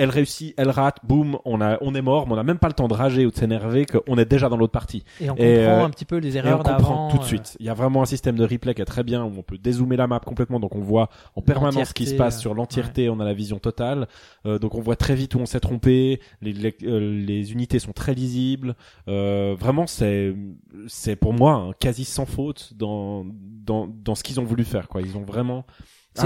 Elle 0.00 0.08
réussit, 0.10 0.54
elle 0.56 0.70
rate, 0.70 0.96
boum, 1.04 1.38
on 1.44 1.60
a, 1.60 1.76
on 1.82 1.94
est 1.94 2.00
mort, 2.02 2.26
mais 2.26 2.32
on 2.32 2.36
n'a 2.36 2.42
même 2.42 2.58
pas 2.58 2.68
le 2.68 2.72
temps 2.74 2.88
de 2.88 2.94
rager 2.94 3.26
ou 3.26 3.30
de 3.30 3.36
s'énerver 3.36 3.84
qu'on 3.84 4.16
est 4.16 4.24
déjà 4.24 4.48
dans 4.48 4.56
l'autre 4.56 4.72
partie. 4.72 5.04
Et 5.20 5.28
on 5.30 5.36
Et, 5.36 5.66
comprend 5.66 5.84
euh, 5.84 5.84
un 5.84 5.90
petit 5.90 6.06
peu 6.06 6.16
les 6.16 6.36
Et 6.36 6.40
on 6.46 6.46
erreurs 6.46 6.62
comprend 6.62 6.72
d'avant. 6.78 7.08
tout 7.08 7.18
de 7.18 7.22
euh, 7.22 7.26
suite. 7.26 7.56
Il 7.60 7.66
y 7.66 7.68
a 7.68 7.74
vraiment 7.74 8.02
un 8.02 8.06
système 8.06 8.36
de 8.36 8.44
replay 8.44 8.74
qui 8.74 8.82
est 8.82 8.86
très 8.86 9.02
bien 9.04 9.22
où 9.24 9.32
on 9.38 9.42
peut 9.42 9.58
dézoomer 9.58 9.96
la 9.96 10.06
map 10.06 10.20
complètement, 10.20 10.58
donc 10.58 10.74
on 10.74 10.80
voit 10.80 11.10
en 11.36 11.42
permanence 11.42 11.88
ce 11.90 11.94
qui 11.94 12.06
se 12.06 12.14
passe 12.14 12.38
euh, 12.38 12.40
sur 12.40 12.54
l'entièreté. 12.54 13.10
On 13.10 13.20
a 13.20 13.24
la 13.24 13.34
vision 13.34 13.58
totale, 13.58 14.08
Euh, 14.46 14.58
donc 14.58 14.74
on 14.74 14.80
voit 14.80 14.96
très 14.96 15.14
vite 15.14 15.34
où 15.34 15.38
on 15.40 15.46
s'est 15.46 15.60
trompé. 15.60 16.20
Les, 16.40 16.52
les, 16.54 16.74
euh, 16.84 16.98
les 17.26 17.52
unités 17.52 17.78
sont 17.78 17.92
très 17.92 18.14
lisibles. 18.14 18.74
Euh, 19.08 19.54
vraiment, 19.58 19.86
c'est, 19.86 20.34
c'est 20.86 21.16
pour 21.16 21.34
moi 21.34 21.52
un 21.54 21.72
quasi 21.74 22.04
sans 22.04 22.26
faute 22.26 22.72
dans 22.76 23.26
dans 23.66 23.86
dans 23.86 24.14
ce 24.14 24.22
qu'ils 24.22 24.40
ont 24.40 24.44
voulu 24.44 24.64
faire. 24.64 24.88
Quoi, 24.88 25.02
ils 25.02 25.16
ont 25.18 25.22
vraiment 25.24 25.66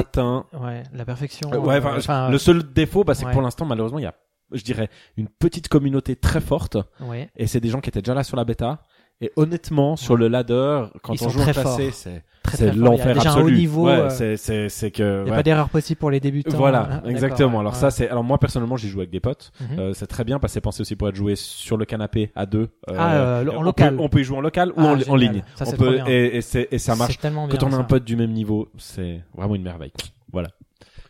atteint 0.01 0.47
Ouais, 0.53 0.83
la 0.93 1.05
perfection. 1.05 1.53
euh, 1.53 1.59
ouais, 1.59 1.77
euh, 1.77 1.79
enfin, 1.79 1.97
enfin, 1.97 2.31
le 2.31 2.39
seul 2.39 2.63
défaut, 2.73 3.05
bah, 3.05 3.15
c'est 3.15 3.25
ouais. 3.25 3.31
que 3.31 3.35
pour 3.35 3.43
l'instant, 3.43 3.65
malheureusement, 3.65 3.99
il 3.99 4.03
y 4.05 4.07
a, 4.07 4.15
je 4.53 4.63
dirais, 4.63 4.89
une 5.17 5.29
petite 5.29 5.69
communauté 5.69 6.17
très 6.17 6.41
forte, 6.41 6.77
ouais. 7.01 7.31
et 7.37 7.47
c'est 7.47 7.61
des 7.61 7.69
gens 7.69 7.81
qui 7.81 7.89
étaient 7.89 8.03
déjà 8.03 8.15
là 8.15 8.25
sur 8.25 8.37
la 8.37 8.45
bêta. 8.45 8.83
Et 9.21 9.31
honnêtement, 9.37 9.97
sur 9.97 10.17
le 10.17 10.29
ladder, 10.29 10.85
quand 11.03 11.15
Ils 11.15 11.25
on 11.25 11.29
joue 11.29 11.41
en 11.41 11.45
classé, 11.45 11.91
c'est 11.93 12.25
c'est 12.53 12.75
y 12.75 12.77
l'enfer 12.77 13.15
déjà 13.15 13.31
un 13.31 13.33
absolu. 13.35 13.55
haut 13.55 13.57
niveau. 13.57 13.87
ouais, 13.87 13.93
euh, 13.93 14.11
c'est 14.11 14.37
c'est 14.37 14.69
c'est 14.69 14.89
Il 14.89 14.93
que 14.93 15.03
n'y 15.03 15.29
a 15.29 15.31
ouais. 15.31 15.37
pas 15.37 15.43
d'erreur 15.43 15.69
possible 15.71 15.99
pour 15.99 16.11
les 16.11 16.21
débutants. 16.21 16.57
voilà, 16.59 17.01
Ah, 17.05 17.09
exactement. 17.09 17.61
Alors 17.61 17.75
ça, 17.75 17.91
c'est 17.91 18.09
alors 18.09 18.23
moi 18.25 18.39
personnellement, 18.39 18.77
j'y 18.77 18.89
joue 18.89 18.99
avec 18.99 19.11
des 19.11 19.21
potes. 19.21 19.53
Mhm. 19.61 19.79
Euh, 19.79 19.95
c'est 19.95 20.09
très 20.09 20.25
bien 20.25 20.39
parce 20.39 20.53
que 20.53 20.55
c'est 20.55 20.61
pensé 20.61 20.81
aussi 20.83 20.95
pour 20.97 21.09
être 21.09 21.15
joué 21.15 21.37
sur 21.37 21.77
le 21.77 21.85
canapé 21.87 22.33
à 22.35 22.45
deux. 22.45 22.69
Euh, 22.91 22.95
Ah, 22.99 23.15
euh, 23.15 23.47
en 23.47 23.59
on 23.59 23.63
local. 23.63 23.97
Peut, 23.97 24.03
on 24.03 24.09
peut 24.09 24.21
y 24.21 24.25
jouer 24.25 24.37
en 24.37 24.41
local 24.43 24.71
ou 24.71 24.75
Ah, 24.79 24.97
en, 25.09 25.17
ligne. 25.17 25.43
Ça, 25.55 25.65
on 25.67 25.71
c'est 25.71 25.77
peut 25.77 26.01
et, 26.07 26.37
et, 26.39 26.79
ça 26.79 26.97
marche 26.97 27.19
quand 27.19 27.63
on 27.63 27.73
a 27.73 27.77
un 27.77 27.85
pote 27.85 28.05
du 28.05 28.17
même 28.17 28.33
niveau. 28.33 28.69
C'est 28.77 29.23
vraiment 29.35 29.55
une 29.55 29.63
merveille. 29.63 29.93
Voilà. 30.33 30.49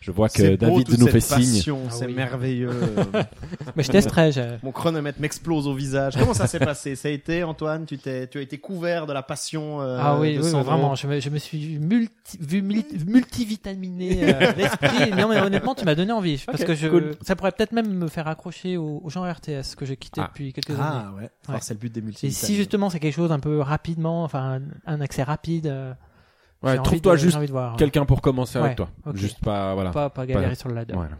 Je 0.04 0.10
vois 0.10 0.28
que 0.28 0.50
beau, 0.56 0.56
David 0.82 0.98
nous 0.98 1.06
cette 1.06 1.12
fait 1.12 1.20
signe. 1.20 1.36
passion, 1.38 1.78
Ah 1.86 1.90
c'est 1.90 2.04
oui. 2.06 2.12
merveilleux. 2.12 2.68
Mais 3.74 3.82
je 3.82 3.90
testerai. 3.90 4.32
je- 4.32 4.40
Mon 4.62 4.70
chronomètre 4.70 5.18
m'explose 5.18 5.66
au 5.66 5.72
visage. 5.74 6.14
Comment 6.18 6.34
ça 6.34 6.46
s'est 6.46 6.58
passé? 6.72 6.94
Ça 6.94 7.08
a 7.08 7.10
été, 7.10 7.42
Antoine, 7.42 7.86
tu 7.86 7.96
t'es, 7.96 8.26
tu 8.26 8.36
as 8.36 8.42
été 8.42 8.58
couvert 8.58 9.06
de 9.06 9.14
la 9.14 9.22
passion. 9.22 9.80
euh, 9.80 9.96
Ah 9.98 10.18
oui, 10.20 10.34
de 10.34 10.38
oui, 10.40 10.44
oui, 10.44 10.50
Sandro? 10.50 10.70
vraiment. 10.70 10.94
Je 10.94 11.06
me, 11.06 11.20
je 11.20 11.30
me 11.30 11.38
suis 11.38 11.78
multi, 11.78 12.36
vu 12.38 12.60
multi- 12.60 12.98
multivitaminé 13.06 14.34
euh, 14.34 14.52
l'esprit. 14.56 15.10
Non, 15.12 15.28
mais 15.28 15.40
honnêtement, 15.40 15.74
tu 15.74 15.84
m'as 15.86 15.94
donné 15.94 16.12
envie. 16.12 16.42
Parce 16.46 16.64
que 16.64 16.74
je, 16.74 16.88
cool. 16.88 17.14
ça 17.22 17.34
pourrait 17.36 17.52
peut-être 17.52 17.72
même 17.72 17.92
me 17.92 18.08
faire 18.08 18.28
accrocher 18.28 18.76
au, 18.76 19.00
au 19.02 19.10
genre 19.10 19.26
RTS 19.26 19.74
que 19.76 19.86
j'ai 19.86 19.96
quitté 19.96 20.20
Ah. 20.22 20.28
depuis 20.28 20.52
quelques 20.52 20.70
années. 20.78 20.82
Ah 20.82 21.12
ouais. 21.16 21.58
C'est 21.60 21.74
le 21.74 21.80
but 21.80 21.92
des 21.92 22.00
Et 22.00 22.02
multivitamines. 22.02 22.34
si 22.46 22.56
justement 22.56 22.90
c'est 22.90 23.00
quelque 23.00 23.14
chose 23.14 23.32
un 23.32 23.40
peu 23.40 23.60
rapidement, 23.60 24.24
enfin 24.24 24.60
un, 24.86 24.94
un 24.94 25.00
accès 25.00 25.22
rapide, 25.22 25.66
euh, 25.66 25.92
Ouais, 26.64 26.76
trouve-toi 26.82 27.16
juste 27.16 27.38
quelqu'un 27.78 28.04
pour 28.04 28.20
commencer 28.22 28.58
Ouais, 28.58 28.64
avec 28.66 28.76
toi. 28.76 28.88
Juste 29.14 29.38
pas, 29.40 29.74
voilà. 29.74 29.90
Pas, 29.90 30.10
pas 30.10 30.26
galérer 30.26 30.54
sur 30.54 30.68
le 30.68 30.74
ladder. 30.74 30.94
Voilà. 30.94 31.16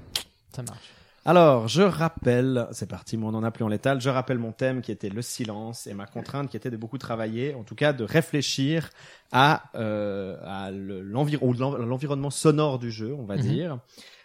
Ça 0.55 0.63
marche. 0.63 0.91
Alors, 1.27 1.69
je 1.69 1.81
rappelle, 1.81 2.69
c'est 2.73 2.87
parti, 2.89 3.17
moi 3.17 3.31
on 3.33 3.35
en 3.35 3.45
a 3.45 3.51
plus 3.51 3.65
en 3.65 3.69
létal, 3.69 3.99
je 3.99 4.11
rappelle 4.11 4.39
mon 4.39 4.53
thème 4.53 4.83
qui 4.83 4.93
était 4.93 5.09
le 5.09 5.23
silence 5.23 5.87
et 5.87 5.95
ma 5.95 6.05
contrainte 6.07 6.51
qui 6.51 6.57
était 6.59 6.69
de 6.71 6.77
beaucoup 6.77 6.99
travailler, 6.99 7.55
en 7.55 7.63
tout 7.63 7.75
cas 7.75 7.95
de 7.95 8.05
réfléchir 8.05 8.91
à, 9.33 9.63
euh, 9.75 10.37
à 10.45 10.71
l'environnement 10.71 12.29
sonore 12.31 12.79
du 12.79 12.91
jeu, 12.91 13.15
on 13.19 13.25
va 13.25 13.37
Mhm. 13.37 13.43
dire. 13.43 13.79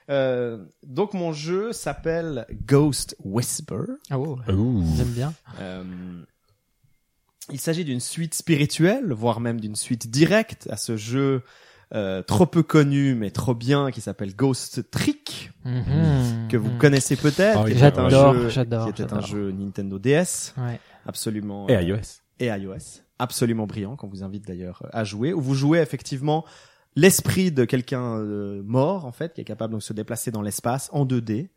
Euh, 0.09 0.57
donc 0.85 1.13
mon 1.13 1.31
jeu 1.31 1.71
s'appelle 1.71 2.45
Ghost 2.65 3.15
Whisper. 3.23 3.83
Ah 4.09 4.19
oh, 4.19 4.37
Ouh. 4.51 4.83
j'aime 4.97 5.11
bien. 5.13 5.33
Euh, 5.61 5.83
il 7.51 7.59
s'agit 7.59 7.85
d'une 7.85 7.99
suite 7.99 8.33
spirituelle, 8.35 9.11
voire 9.13 9.39
même 9.39 9.59
d'une 9.59 9.75
suite 9.75 10.09
directe 10.09 10.67
à 10.71 10.77
ce 10.77 10.97
jeu 10.97 11.41
euh, 11.95 12.21
trop 12.21 12.45
peu 12.45 12.61
connu 12.61 13.15
mais 13.15 13.31
trop 13.31 13.55
bien 13.55 13.89
qui 13.89 13.99
s'appelle 14.01 14.35
Ghost 14.35 14.91
Trick 14.91 15.51
Mhm. 15.65 16.47
que 16.47 16.55
vous 16.57 16.69
connaissez 16.77 17.15
peut-être, 17.15 17.57
Ah 17.59 17.63
oui, 17.65 17.73
j'adore, 17.75 18.49
j'adore, 18.49 18.83
qui 18.93 19.01
était 19.01 19.11
un 19.13 19.21
jeu 19.21 19.51
Nintendo 19.51 19.97
DS, 19.99 20.53
Ouais. 20.57 20.79
absolument 21.05 21.67
Et 21.67 21.75
euh, 21.75 21.81
iOS. 21.81 22.21
et 22.39 22.45
iOS, 22.47 23.01
absolument 23.17 23.65
brillant 23.67 23.95
qu'on 23.95 24.07
vous 24.07 24.23
invite 24.23 24.45
d'ailleurs 24.47 24.87
à 24.93 25.03
jouer, 25.03 25.33
où 25.33 25.41
vous 25.41 25.55
jouez 25.55 25.79
effectivement 25.79 26.45
l'esprit 26.95 27.51
de 27.51 27.65
quelqu'un 27.65 28.17
euh, 28.19 28.61
mort 28.63 29.05
en 29.05 29.11
fait, 29.11 29.33
qui 29.33 29.41
est 29.41 29.45
capable 29.45 29.73
de 29.75 29.79
se 29.79 29.93
déplacer 29.93 30.31
dans 30.31 30.41
l'espace 30.43 30.89
en 30.93 31.05
2D 31.05 31.49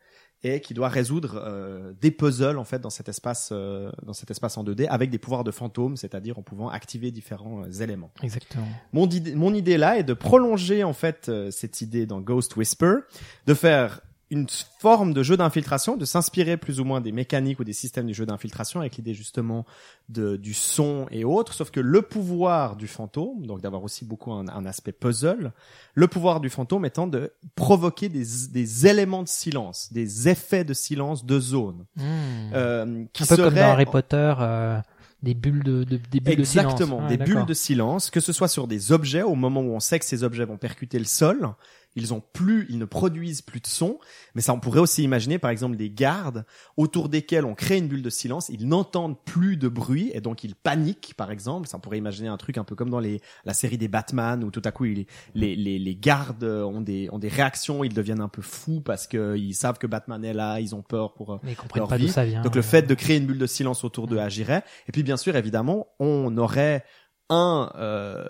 et 0.45 0.61
qui 0.61 0.75
doit 0.75 0.89
résoudre 0.89 1.41
euh, 1.45 1.93
des 2.01 2.11
puzzles 2.11 2.59
en 2.59 2.65
fait 2.65 2.81
dans 2.81 2.91
cet 2.91 3.09
espace 3.09 3.51
euh, 3.53 3.91
dans 4.05 4.13
cet 4.13 4.31
espace 4.31 4.57
en 4.57 4.65
2D 4.65 4.87
avec 4.89 5.11
des 5.11 5.19
pouvoirs 5.19 5.45
de 5.45 5.51
fantôme, 5.51 5.97
c'est-à-dire 5.97 6.39
en 6.39 6.43
pouvant 6.43 6.69
activer 6.69 7.11
différents 7.11 7.65
euh, 7.65 7.83
éléments. 7.83 8.11
Exactement. 8.23 8.67
Mon 8.93 9.09
idée, 9.09 9.35
mon 9.35 9.55
idée 9.55 9.77
là 9.77 9.99
est 9.99 10.03
de 10.03 10.15
prolonger 10.15 10.85
en 10.85 10.93
fait 10.93 11.29
euh, 11.29 11.51
cette 11.51 11.81
idée 11.81 12.07
dans 12.07 12.21
Ghost 12.21 12.57
Whisper, 12.57 12.95
de 13.47 13.55
faire 13.55 14.01
une 14.33 14.47
forme 14.81 15.13
de 15.13 15.23
jeu 15.23 15.37
d'infiltration, 15.37 15.97
de 15.97 16.05
s'inspirer 16.05 16.57
plus 16.57 16.81
ou 16.81 16.85
moins 16.85 17.01
des 17.01 17.13
mécaniques 17.13 17.61
ou 17.61 17.65
des 17.65 17.73
systèmes 17.75 18.07
du 18.07 18.15
jeu 18.15 18.25
d'infiltration 18.27 18.81
avec 18.81 18.97
l'idée 18.97 19.15
justement 19.15 19.67
de, 20.09 20.37
du 20.37 20.55
son 20.55 21.07
et 21.11 21.23
autres, 21.25 21.53
sauf 21.53 21.71
que 21.71 21.81
le 21.81 22.03
pouvoir 22.03 22.77
du 22.77 22.89
fantôme, 22.89 23.47
donc 23.47 23.61
d'avoir 23.61 23.85
aussi 23.85 24.05
beaucoup 24.05 24.33
un, 24.33 24.49
un 24.49 24.65
aspect 24.67 24.93
puzzle, 24.93 25.53
le 25.95 26.09
pouvoir 26.09 26.41
du 26.41 26.49
fantôme 26.51 26.85
étant 26.87 27.07
de 27.07 27.31
provoquer 27.57 28.09
des, 28.09 28.25
des 28.51 28.87
éléments 28.87 29.23
de 29.23 29.29
silence, 29.29 29.93
des 29.93 30.29
effets 30.29 30.65
de 30.65 30.73
silence 30.75 31.25
de 31.27 31.39
zone, 31.39 31.85
Mhm. 31.97 32.05
euh, 32.55 33.05
qui 33.13 33.23
un 33.23 33.27
peu 33.27 33.37
comme 33.37 33.55
dans 33.55 33.61
Harry 33.73 33.85
Potter, 33.85 34.35
euh, 34.41 34.79
des 35.23 35.35
bulles 35.35 35.63
de, 35.63 35.85
de 35.85 35.99
des 36.11 36.21
bulles 36.21 36.41
Exactement, 36.41 36.97
de 36.97 37.03
silence. 37.03 37.09
des 37.11 37.19
Ouais, 37.19 37.25
bulles 37.25 37.47
de 37.47 37.55
silence, 37.55 38.11
que 38.11 38.19
ce 38.21 38.33
soit 38.33 38.49
sur 38.49 38.67
des 38.67 38.91
objets 38.93 39.23
au 39.23 39.35
moment 39.35 39.61
où 39.61 39.73
on 39.73 39.81
sait 39.81 39.99
que 39.99 40.05
ces 40.05 40.25
objets 40.25 40.45
vont 40.47 40.57
percuter 40.57 40.99
le 40.99 41.05
sol, 41.05 41.51
ils 41.95 42.15
ont 42.15 42.23
plus, 42.33 42.67
ils 42.71 42.79
ne 42.79 42.85
produisent 42.85 43.43
plus 43.43 43.61
de 43.61 43.67
son, 43.67 43.99
mais 44.35 44.41
ça 44.43 44.53
on 44.55 44.61
pourrait 44.61 44.81
aussi 44.81 45.03
imaginer 45.03 45.39
par 45.39 45.51
exemple 45.51 45.77
des 45.77 45.91
gardes 45.91 46.45
autour 46.77 47.09
desquels 47.09 47.45
on 47.45 47.55
crée 47.55 47.79
une 47.79 47.89
bulle 47.89 48.03
de 48.03 48.11
silence, 48.11 48.49
ils 48.49 48.67
n'entendent 48.67 49.17
plus 49.25 49.57
de 49.57 49.69
bruit 49.69 50.11
et 50.15 50.21
donc 50.21 50.45
ils 50.45 50.55
paniquent 50.55 51.15
par 51.17 51.31
exemple, 51.31 51.69
ça 51.69 51.77
on 51.77 51.81
pourrait 51.81 51.99
imaginer 51.99 52.29
un 52.29 52.37
truc 52.37 52.57
un 52.59 52.65
peu 52.65 52.75
comme 52.75 52.91
dans 52.91 53.01
les 53.01 53.21
la 53.45 53.55
série 53.55 53.79
des 53.79 53.89
Batman 53.89 54.43
où 54.45 54.51
tout 54.51 54.63
à 54.65 54.73
coup 54.73 54.85
ils- 54.87 55.07
les 55.35 55.55
les 55.57 55.79
les 55.79 55.97
gardes 55.97 56.45
ont 56.45 56.81
des 56.81 57.09
ont 57.13 57.19
des 57.19 57.29
réactions, 57.29 57.85
ils 57.85 57.93
deviennent 57.95 58.21
un 58.21 58.29
peu 58.29 58.43
fous 58.43 58.81
parce 58.81 59.07
que 59.07 59.37
ils 59.37 59.55
savent 59.55 59.79
que 59.79 59.87
Batman 59.87 60.25
est 60.25 60.35
là, 60.35 60.61
ils 60.61 60.75
ont 60.75 60.83
peur 60.83 61.13
pour 61.15 61.41
Mais 61.43 61.53
ils 61.53 61.57
comprennent 61.57 61.81
leur 61.83 61.89
pas 61.89 61.99
d'où 61.99 62.07
vie. 62.07 62.11
ça 62.13 62.25
vient. 62.25 62.43
donc 62.43 62.55
le 62.55 62.63
fait 62.63 62.83
de 62.83 62.95
créer 62.95 63.17
une 63.19 63.27
bulle 63.27 63.39
de 63.39 63.47
silence 63.47 63.85
autour 63.85 64.07
d'eux 64.07 64.19
agirait. 64.19 64.63
Et 64.89 64.93
puis 64.93 65.03
bien 65.03 65.17
sûr, 65.17 65.37
évidemment, 65.37 65.89
on 65.99 66.37
aurait 66.39 66.85
un, 67.35 67.71
euh, 67.77 68.25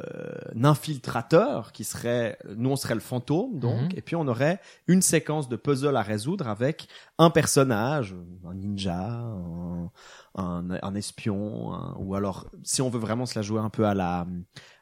un 0.54 0.64
infiltrateur 0.64 1.72
qui 1.72 1.82
serait, 1.84 2.38
nous 2.56 2.70
on 2.70 2.76
serait 2.76 2.94
le 2.94 3.00
fantôme 3.00 3.58
donc, 3.58 3.80
Mhm. 3.80 3.88
et 3.96 4.00
puis 4.02 4.14
on 4.16 4.28
aurait 4.28 4.60
une 4.86 5.02
séquence 5.02 5.48
de 5.48 5.56
puzzle 5.56 5.96
à 5.96 6.02
résoudre 6.02 6.46
avec 6.48 6.86
un 7.18 7.30
personnage, 7.30 8.14
un 8.48 8.54
ninja, 8.54 8.94
un, 8.98 9.90
un, 10.34 10.64
un 10.82 10.94
espion, 10.94 11.72
un- 11.74 11.94
ou 11.98 12.14
alors 12.14 12.46
si 12.62 12.80
on 12.82 12.88
veut 12.88 12.98
vraiment 12.98 13.26
se 13.26 13.38
la 13.38 13.42
jouer 13.42 13.60
un 13.60 13.68
peu 13.70 13.84
à 13.86 13.94
la 13.94 14.26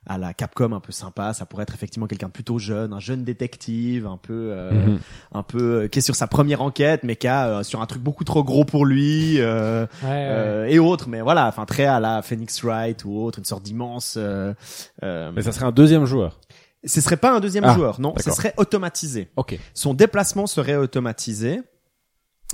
à 0.06 0.16
la 0.16 0.32
Capcom 0.32 0.72
un 0.72 0.80
peu 0.80 0.92
sympa, 0.92 1.34
ça 1.34 1.44
pourrait 1.44 1.64
être 1.64 1.74
effectivement 1.74 2.06
quelqu'un 2.06 2.28
de 2.28 2.32
plutôt 2.32 2.58
jeune, 2.58 2.92
un 2.94 3.00
jeune 3.00 3.22
détective, 3.24 4.06
un 4.06 4.16
peu 4.16 4.50
euh, 4.52 4.72
Mhm. 4.86 4.98
un 5.32 5.42
peu 5.42 5.82
euh, 5.82 5.88
qui 5.88 5.98
est 5.98 6.02
sur 6.02 6.14
sa 6.16 6.26
première 6.26 6.62
enquête 6.62 7.02
mais 7.04 7.16
qui 7.16 7.26
a 7.28 7.48
euh, 7.48 7.62
sur 7.62 7.82
un 7.82 7.86
truc 7.86 8.00
beaucoup 8.02 8.24
trop 8.24 8.42
gros 8.44 8.64
pour 8.64 8.86
lui 8.86 9.40
euh, 9.40 9.86
Ouais, 10.02 10.08
ouais. 10.08 10.26
euh, 10.30 10.66
et 10.68 10.78
autres 10.78 11.08
mais 11.08 11.20
voilà 11.20 11.46
enfin 11.48 11.66
très 11.66 11.84
à 11.84 12.00
la 12.00 12.22
Phoenix 12.22 12.62
Wright 12.64 13.04
ou 13.04 13.18
autre 13.20 13.38
une 13.40 13.44
sorte 13.44 13.62
d'immense 13.62 14.14
euh, 14.16 14.54
euh, 15.02 15.32
Mais 15.34 15.42
ça 15.42 15.52
serait 15.52 15.66
un 15.66 15.72
deuxième 15.72 16.06
joueur. 16.06 16.40
ce 16.84 17.00
serait 17.02 17.18
pas 17.18 17.34
un 17.36 17.40
deuxième 17.40 17.64
Ah, 17.66 17.74
joueur 17.74 18.00
non 18.00 18.14
ce 18.18 18.30
serait 18.30 18.54
automatisé 18.56 19.30
Ok. 19.36 19.58
son 19.74 19.92
déplacement 19.92 20.46
serait 20.46 20.76
automatisé 20.76 21.60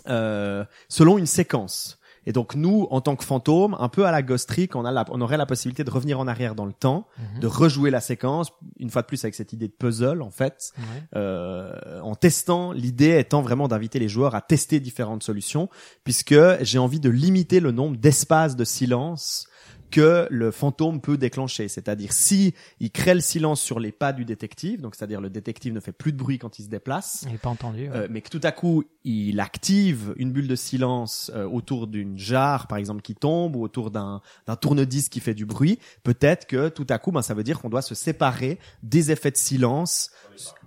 euh, 0.08 0.64
selon 0.88 1.18
une 1.18 1.26
séquence 1.26 1.98
Et 2.26 2.32
donc 2.32 2.54
nous, 2.56 2.88
en 2.90 3.00
tant 3.00 3.14
que 3.16 3.24
fantôme, 3.24 3.76
un 3.78 3.88
peu 3.88 4.04
à 4.04 4.10
la 4.10 4.20
Ghost 4.22 4.48
Trick, 4.48 4.74
on, 4.74 4.84
a 4.84 4.90
la- 4.90 5.04
on 5.10 5.20
aurait 5.20 5.36
la 5.36 5.46
possibilité 5.46 5.84
de 5.84 5.90
revenir 5.90 6.18
en 6.18 6.26
arrière 6.26 6.54
dans 6.56 6.64
le 6.66 6.72
temps, 6.72 7.06
Mhm. 7.34 7.40
de 7.40 7.46
rejouer 7.46 7.90
la 7.90 8.00
séquence, 8.00 8.50
une 8.80 8.90
fois 8.90 9.02
de 9.02 9.06
plus 9.06 9.24
avec 9.24 9.34
cette 9.36 9.52
idée 9.52 9.68
de 9.68 9.72
puzzle 9.72 10.22
en 10.22 10.30
fait, 10.30 10.72
euh, 11.14 12.00
en 12.02 12.14
testant, 12.14 12.72
l'idée 12.72 13.18
étant 13.18 13.42
vraiment 13.42 13.68
d'inviter 13.68 13.98
les 13.98 14.08
joueurs 14.08 14.34
à 14.34 14.40
tester 14.40 14.80
différentes 14.80 15.22
solutions, 15.22 15.68
puisque 16.04 16.34
j'ai 16.62 16.78
envie 16.78 17.00
de 17.00 17.10
limiter 17.10 17.60
le 17.60 17.70
nombre 17.70 17.96
d'espaces 17.96 18.56
de 18.56 18.64
silence 18.64 19.46
que 19.90 20.26
le 20.30 20.50
fantôme 20.50 21.00
peut 21.00 21.16
déclencher. 21.16 21.68
C'est-à-dire 21.68 22.12
si 22.12 22.54
il 22.80 22.90
crée 22.90 23.14
le 23.14 23.20
silence 23.20 23.60
sur 23.60 23.80
les 23.80 23.92
pas 23.92 24.12
du 24.12 24.24
détective, 24.24 24.80
donc 24.80 24.94
c'est-à-dire 24.94 25.20
le 25.20 25.30
détective 25.30 25.72
ne 25.72 25.80
fait 25.80 25.92
plus 25.92 26.12
de 26.12 26.16
bruit 26.18 26.38
quand 26.38 26.58
il 26.58 26.64
se 26.64 26.68
déplace, 26.68 27.24
Il 27.28 27.34
est 27.34 27.38
pas 27.38 27.48
entendu. 27.50 27.88
ouais. 27.88 27.96
euh, 27.96 28.06
mais 28.10 28.20
que 28.20 28.28
tout 28.30 28.40
à 28.42 28.52
coup 28.52 28.84
il 29.04 29.38
active 29.40 30.14
une 30.16 30.32
bulle 30.32 30.48
de 30.48 30.56
silence 30.56 31.30
euh, 31.34 31.44
autour 31.46 31.86
d'une 31.86 32.18
jarre 32.18 32.66
par 32.66 32.78
exemple 32.78 33.02
qui 33.02 33.14
tombe 33.14 33.54
ou 33.56 33.62
autour 33.62 33.90
d'un 33.90 34.20
d'un 34.46 34.56
tourne-disque 34.56 35.12
qui 35.12 35.20
fait 35.20 35.34
du 35.34 35.46
bruit, 35.46 35.78
peut-être 36.02 36.46
que 36.46 36.68
tout 36.68 36.86
à 36.90 36.98
coup 36.98 37.12
ben 37.12 37.22
ça 37.22 37.34
veut 37.34 37.44
dire 37.44 37.60
qu'on 37.60 37.70
doit 37.70 37.82
se 37.82 37.94
séparer 37.94 38.58
des 38.82 39.10
effets 39.12 39.30
de 39.30 39.36
silence 39.36 40.10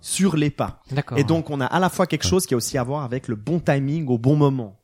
sur 0.01 0.35
les 0.37 0.49
pas. 0.49 0.81
D'accord. 0.91 1.17
Et 1.17 1.23
donc 1.23 1.49
on 1.49 1.59
a 1.61 1.65
à 1.65 1.79
la 1.79 1.89
fois 1.89 2.07
quelque 2.07 2.25
chose 2.25 2.45
qui 2.45 2.53
a 2.53 2.57
aussi 2.57 2.77
à 2.77 2.83
voir 2.83 3.03
avec 3.03 3.27
le 3.27 3.35
bon 3.35 3.59
timing 3.59 4.07
au 4.07 4.17
bon 4.17 4.35
moment. 4.35 4.78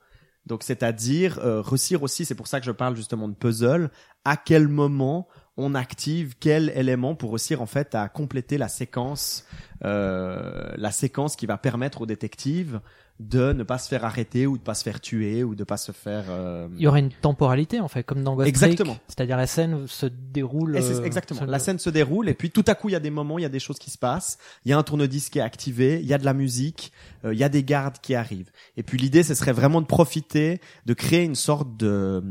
Donc 0.45 0.63
c'est-à-dire 0.63 1.39
euh, 1.39 1.62
réussir 1.62 2.03
aussi, 2.03 2.25
c'est 2.25 2.36
pour 2.36 2.47
ça 2.47 2.60
que 2.60 2.65
je 2.65 2.71
parle 2.71 2.95
justement 2.95 3.27
de 3.27 3.34
puzzle, 3.34 3.89
à 4.23 4.38
quel 4.38 4.67
moment 4.67 5.27
on 5.58 5.73
active 5.73 6.36
quel 6.39 6.69
élément 6.75 7.15
pour 7.15 7.31
réussir 7.31 7.62
en 7.62 7.65
fait 7.65 7.95
à 7.95 8.10
compléter 8.10 8.58
la 8.58 8.67
séquence, 8.67 9.45
euh, 9.84 10.71
la 10.75 10.91
séquence 10.91 11.36
qui 11.36 11.45
va 11.45 11.58
permettre 11.58 12.01
au 12.01 12.05
détective 12.05 12.81
de 13.21 13.54
ne 13.54 13.63
pas 13.63 13.78
se 13.78 13.88
faire 13.88 14.04
arrêter 14.04 14.45
ou 14.45 14.58
de 14.58 14.62
pas 14.63 14.73
se 14.73 14.84
faire 14.84 14.99
tuer 14.99 15.43
ou 15.45 15.56
de 15.56 15.63
pas 15.63 15.78
se 15.78 15.93
faire. 15.93 16.25
euh, 16.30 16.67
Il 16.75 16.82
y 16.84 16.88
aurait 16.88 16.99
une 16.99 17.12
temporalité 17.12 17.80
en 17.80 17.88
fait, 17.88 18.04
comme 18.04 18.21
dans 18.23 18.36
Ghost 18.36 18.47
Exactement. 18.49 18.97
C'est-à-dire 19.08 19.38
la 19.38 19.47
scène 19.47 19.88
se 19.88 20.06
déroule. 20.06 20.75
Euh, 20.75 21.04
exactement. 21.04 21.39
se- 21.39 21.45
La 21.45 21.60
scène 21.60 21.80
se 21.80 21.89
déroule 21.89 22.28
et 22.28 22.34
puis 22.34 22.51
tout 22.51 22.65
à 22.67 22.75
coup 22.75 22.89
il 22.89 22.91
y 22.91 22.95
a 22.95 22.99
des 22.99 23.10
moments, 23.12 23.39
il 23.39 23.43
y 23.43 23.45
a 23.45 23.49
des 23.49 23.60
choses 23.60 23.80
qui 23.80 23.89
se 23.89 23.97
passent. 23.97 24.38
Il 24.65 24.71
y 24.71 24.73
a 24.73 24.78
un 24.78 24.84
tourne-disque 24.84 25.32
qui 25.32 25.39
est 25.39 25.43
activé, 25.43 25.99
il 26.01 26.06
y 26.08 26.13
a 26.13 26.17
de 26.17 26.25
la 26.25 26.34
musique, 26.34 26.91
euh, 27.23 27.34
il 27.34 27.39
y 27.39 27.43
a 27.45 27.49
des 27.49 27.63
gardes 27.63 27.99
qui 28.01 28.15
arrivent. 28.15 28.51
Et 28.75 28.84
puis 28.84 28.97
l'idée 28.97 29.23
ce 29.23 29.34
serait 29.34 29.54
vraiment 29.54 29.80
de 29.82 29.88
profiter, 29.88 30.60
de 30.86 30.93
créer 30.93 31.23
une 31.23 31.36
sorte 31.36 31.78
de 31.78 32.21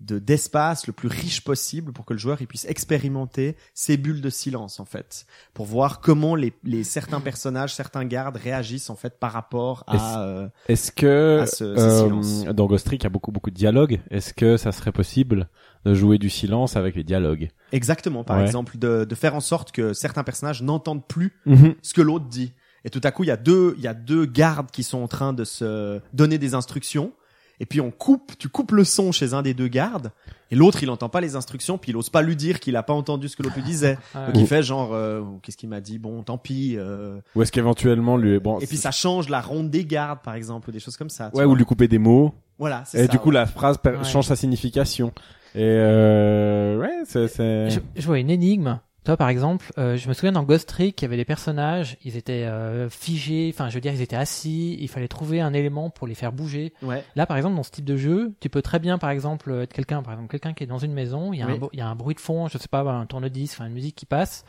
de 0.00 0.18
d'espace 0.18 0.86
le 0.86 0.92
plus 0.92 1.08
riche 1.08 1.42
possible 1.42 1.92
pour 1.92 2.04
que 2.04 2.12
le 2.12 2.18
joueur 2.18 2.40
il 2.40 2.46
puisse 2.46 2.64
expérimenter 2.66 3.56
ces 3.74 3.96
bulles 3.96 4.20
de 4.20 4.30
silence 4.30 4.80
en 4.80 4.84
fait 4.84 5.26
pour 5.54 5.66
voir 5.66 6.00
comment 6.00 6.34
les, 6.34 6.52
les 6.64 6.84
certains 6.84 7.20
personnages 7.20 7.74
certains 7.74 8.04
gardes 8.04 8.36
réagissent 8.36 8.90
en 8.90 8.96
fait 8.96 9.18
par 9.18 9.32
rapport 9.32 9.84
à 9.86 10.22
euh, 10.22 10.48
Est-ce 10.68 10.92
que 10.92 11.40
à 11.40 11.46
ce- 11.46 11.64
euh, 11.64 12.52
dans 12.52 12.66
Ghost 12.66 12.86
Trick 12.86 13.02
il 13.02 13.04
y 13.04 13.06
a 13.06 13.10
beaucoup 13.10 13.32
beaucoup 13.32 13.50
de 13.50 13.56
dialogues 13.56 14.00
Est-ce 14.10 14.32
que 14.34 14.56
ça 14.56 14.72
serait 14.72 14.92
possible 14.92 15.48
de 15.84 15.94
jouer 15.94 16.18
du 16.18 16.30
silence 16.30 16.76
avec 16.76 16.94
les 16.94 17.04
dialogues? 17.04 17.50
Exactement 17.72 18.24
par 18.24 18.36
Ouais. 18.38 18.44
exemple 18.44 18.78
de, 18.78 19.04
de 19.04 19.14
faire 19.14 19.34
en 19.34 19.40
sorte 19.40 19.72
que 19.72 19.92
certains 19.92 20.24
personnages 20.24 20.62
n'entendent 20.62 21.06
plus 21.06 21.32
Mhm. 21.46 21.74
ce 21.82 21.92
que 21.94 22.02
l'autre 22.02 22.26
dit. 22.26 22.52
Et 22.84 22.90
tout 22.90 23.00
à 23.02 23.10
coup, 23.10 23.24
il 23.24 23.26
y 23.26 23.30
a 23.32 23.36
deux, 23.36 23.74
il 23.76 23.82
y 23.82 23.88
a 23.88 23.94
deux 23.94 24.24
gardes 24.24 24.70
qui 24.70 24.84
sont 24.84 24.98
en 25.02 25.08
train 25.08 25.32
de 25.32 25.42
se 25.44 26.00
donner 26.12 26.38
des 26.38 26.54
instructions. 26.54 27.12
Et 27.60 27.66
puis 27.66 27.80
on 27.80 27.90
coupe, 27.90 28.32
tu 28.38 28.48
coupes 28.48 28.70
le 28.72 28.84
son 28.84 29.10
chez 29.12 29.34
un 29.34 29.42
des 29.42 29.52
deux 29.52 29.66
gardes, 29.68 30.12
et 30.50 30.54
l'autre 30.54 30.82
il 30.82 30.90
entend 30.90 31.08
pas 31.08 31.20
les 31.20 31.34
instructions, 31.34 31.76
puis 31.76 31.90
il 31.90 31.96
ose 31.96 32.08
pas 32.08 32.22
lui 32.22 32.36
dire 32.36 32.60
qu'il 32.60 32.76
a 32.76 32.82
pas 32.84 32.92
entendu 32.92 33.28
ce 33.28 33.36
que 33.36 33.42
l'autre 33.42 33.56
lui 33.56 33.64
disait. 33.64 33.98
Donc 34.14 34.36
il 34.36 34.46
fait 34.46 34.62
genre, 34.62 34.90
euh, 34.94 35.22
qu'est-ce 35.42 35.56
qu'il 35.56 35.68
m'a 35.68 35.80
dit? 35.80 35.98
Bon, 35.98 36.22
tant 36.22 36.38
pis. 36.38 36.76
euh. 36.78 37.18
Ou 37.34 37.42
est-ce 37.42 37.50
qu'éventuellement 37.50 38.16
lui 38.16 38.38
bon 38.38 38.60
Et 38.60 38.66
puis 38.66 38.76
ça 38.76 38.90
change 38.92 39.28
la 39.28 39.40
ronde 39.40 39.70
des 39.70 39.84
gardes, 39.84 40.20
par 40.22 40.34
exemple, 40.34 40.68
ou 40.70 40.72
des 40.72 40.80
choses 40.80 40.96
comme 40.96 41.10
ça. 41.10 41.30
tu 41.30 41.36
ouais 41.38 41.44
vois. 41.44 41.52
ou 41.52 41.56
lui 41.56 41.64
couper 41.64 41.88
des 41.88 41.98
mots 41.98 42.32
Voilà, 42.58 42.84
c'est 42.86 42.98
et 42.98 43.02
ça. 43.06 43.08
du 43.08 43.18
coup 43.18 43.28
ouais. 43.30 43.34
la 43.34 43.46
phrase 43.46 43.78
per- 43.78 43.90
Ouais. 43.98 44.04
change 44.04 44.26
sa 44.26 44.36
signification 44.36 45.12
et 45.54 45.62
euh, 45.64 46.78
ouais 46.78 47.02
c'est 47.06 47.26
c'est 47.28 47.70
Je, 47.70 47.80
je 47.96 48.06
vois 48.06 48.18
une 48.18 48.30
énigme. 48.30 48.78
Toi, 49.08 49.16
par 49.16 49.30
exemple, 49.30 49.72
euh, 49.78 49.96
je 49.96 50.06
me 50.06 50.12
souviens 50.12 50.32
dans 50.32 50.42
Ghost 50.42 50.68
Trick, 50.68 51.00
il 51.00 51.04
y 51.04 51.06
avait 51.06 51.16
des 51.16 51.24
personnages, 51.24 51.96
ils 52.04 52.18
étaient 52.18 52.44
euh, 52.44 52.90
figés, 52.90 53.50
enfin, 53.54 53.70
je 53.70 53.74
veux 53.74 53.80
dire, 53.80 53.94
ils 53.94 54.02
étaient 54.02 54.16
assis, 54.16 54.76
il 54.78 54.88
fallait 54.88 55.08
trouver 55.08 55.40
un 55.40 55.54
élément 55.54 55.88
pour 55.88 56.06
les 56.06 56.14
faire 56.14 56.30
bouger. 56.30 56.74
Ouais. 56.82 57.02
Là, 57.16 57.24
par 57.24 57.38
exemple, 57.38 57.56
dans 57.56 57.62
ce 57.62 57.70
type 57.70 57.86
de 57.86 57.96
jeu, 57.96 58.34
tu 58.40 58.50
peux 58.50 58.60
très 58.60 58.78
bien, 58.78 58.98
par 58.98 59.08
exemple, 59.08 59.50
être 59.62 59.72
quelqu'un, 59.72 60.02
par 60.02 60.12
exemple, 60.12 60.30
quelqu'un 60.30 60.52
qui 60.52 60.64
est 60.64 60.66
dans 60.66 60.76
une 60.76 60.92
maison, 60.92 61.32
il 61.32 61.38
y 61.38 61.42
a, 61.42 61.46
Oui. 61.46 61.54
un, 61.54 61.68
il 61.72 61.78
y 61.78 61.80
a 61.80 61.86
un 61.88 61.94
bruit 61.94 62.16
de 62.16 62.20
fond, 62.20 62.48
je 62.48 62.58
sais 62.58 62.68
pas, 62.68 62.80
un 62.80 63.06
tourne-disque, 63.06 63.54
enfin, 63.58 63.68
une 63.68 63.72
musique 63.72 63.96
qui 63.96 64.04
passe. 64.04 64.44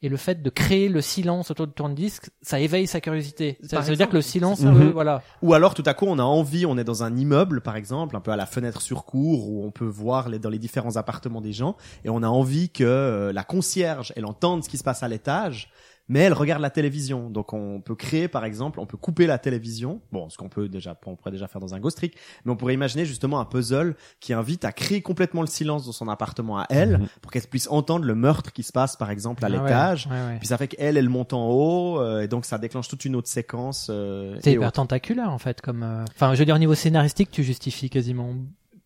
Et 0.00 0.08
le 0.08 0.16
fait 0.16 0.42
de 0.42 0.50
créer 0.50 0.88
le 0.88 1.00
silence 1.00 1.50
autour 1.50 1.66
du 1.66 1.72
tourne-disque, 1.72 2.30
ça 2.40 2.60
éveille 2.60 2.86
sa 2.86 3.00
curiosité. 3.00 3.58
Ça, 3.64 3.80
veut 3.80 3.96
dire 3.96 4.08
que 4.08 4.14
le 4.14 4.22
silence 4.22 4.60
ça. 4.60 4.70
Mhm. 4.70 4.90
voilà. 4.90 5.22
Ou 5.42 5.54
alors 5.54 5.74
tout 5.74 5.82
à 5.86 5.94
coup 5.94 6.06
on 6.06 6.18
a 6.20 6.22
envie, 6.22 6.66
on 6.66 6.78
est 6.78 6.84
dans 6.84 7.02
un 7.02 7.16
immeuble 7.16 7.60
par 7.60 7.74
exemple, 7.74 8.14
un 8.14 8.20
peu 8.20 8.30
à 8.30 8.36
la 8.36 8.46
fenêtre 8.46 8.80
sur 8.80 9.04
cour 9.04 9.50
où 9.50 9.64
on 9.64 9.72
peut 9.72 9.84
voir 9.84 10.28
les, 10.28 10.38
dans 10.38 10.50
les 10.50 10.58
différents 10.58 10.96
appartements 10.96 11.40
des 11.40 11.52
gens 11.52 11.76
et 12.04 12.10
on 12.10 12.22
a 12.22 12.28
envie 12.28 12.70
que 12.70 12.84
euh, 12.84 13.32
la 13.32 13.42
concierge 13.42 14.12
elle 14.14 14.24
entende 14.24 14.62
ce 14.62 14.68
qui 14.68 14.78
se 14.78 14.84
passe 14.84 15.02
à 15.02 15.08
l'étage, 15.08 15.68
mais 16.08 16.20
elle 16.20 16.32
regarde 16.32 16.62
la 16.62 16.70
télévision. 16.70 17.30
Donc 17.30 17.52
on 17.52 17.80
peut 17.80 17.94
créer 17.94 18.28
par 18.28 18.44
exemple, 18.44 18.80
on 18.80 18.86
peut 18.86 18.96
couper 18.96 19.26
la 19.26 19.38
télévision, 19.38 20.00
bon 20.12 20.28
ce 20.28 20.36
qu'on 20.38 20.48
peut 20.48 20.68
déjà, 20.68 20.96
on 21.06 21.16
pourrait 21.16 21.30
déjà 21.30 21.48
faire 21.48 21.60
dans 21.60 21.74
un 21.74 21.80
ghost 21.80 21.96
trick, 21.98 22.16
mais 22.44 22.52
on 22.52 22.56
pourrait 22.56 22.74
imaginer 22.74 23.04
justement 23.04 23.40
un 23.40 23.44
puzzle 23.44 23.94
qui 24.20 24.32
invite 24.32 24.64
à 24.64 24.72
créer 24.72 25.02
complètement 25.02 25.40
le 25.42 25.46
silence 25.46 25.86
dans 25.86 25.92
son 25.92 26.08
appartement 26.08 26.58
à 26.58 26.66
elle 26.70 26.98
Mhm. 26.98 27.06
pour 27.22 27.30
qu'elle 27.32 27.42
puisse 27.42 27.68
entendre 27.70 28.04
le 28.04 28.14
meurtre 28.14 28.52
qui 28.52 28.62
se 28.62 28.72
passe 28.72 28.96
par 28.96 29.10
exemple 29.10 29.44
à 29.44 29.48
Ah 29.48 29.50
l'étage. 29.50 30.06
ouais, 30.06 30.12
ouais. 30.12 30.38
Puis 30.38 30.48
ça 30.48 30.56
fait 30.58 30.68
qu'elle, 30.68 30.96
elle 30.96 31.08
monte 31.08 31.32
en 31.32 31.48
haut, 31.48 32.00
euh, 32.00 32.22
et 32.22 32.28
donc 32.28 32.44
ça 32.44 32.58
déclenche 32.58 32.88
toute 32.88 33.04
une 33.04 33.14
autre 33.16 33.28
séquence. 33.28 33.88
euh, 33.90 34.36
C'est 34.42 34.52
hyper 34.52 34.72
tentaculaire, 34.72 35.30
en 35.30 35.38
fait, 35.38 35.60
comme, 35.60 35.82
euh, 35.82 36.04
enfin, 36.16 36.34
je 36.34 36.38
veux 36.38 36.44
dire, 36.44 36.54
au 36.54 36.58
niveau 36.58 36.74
scénaristique, 36.74 37.30
tu 37.30 37.42
justifies 37.44 37.90
quasiment 37.90 38.34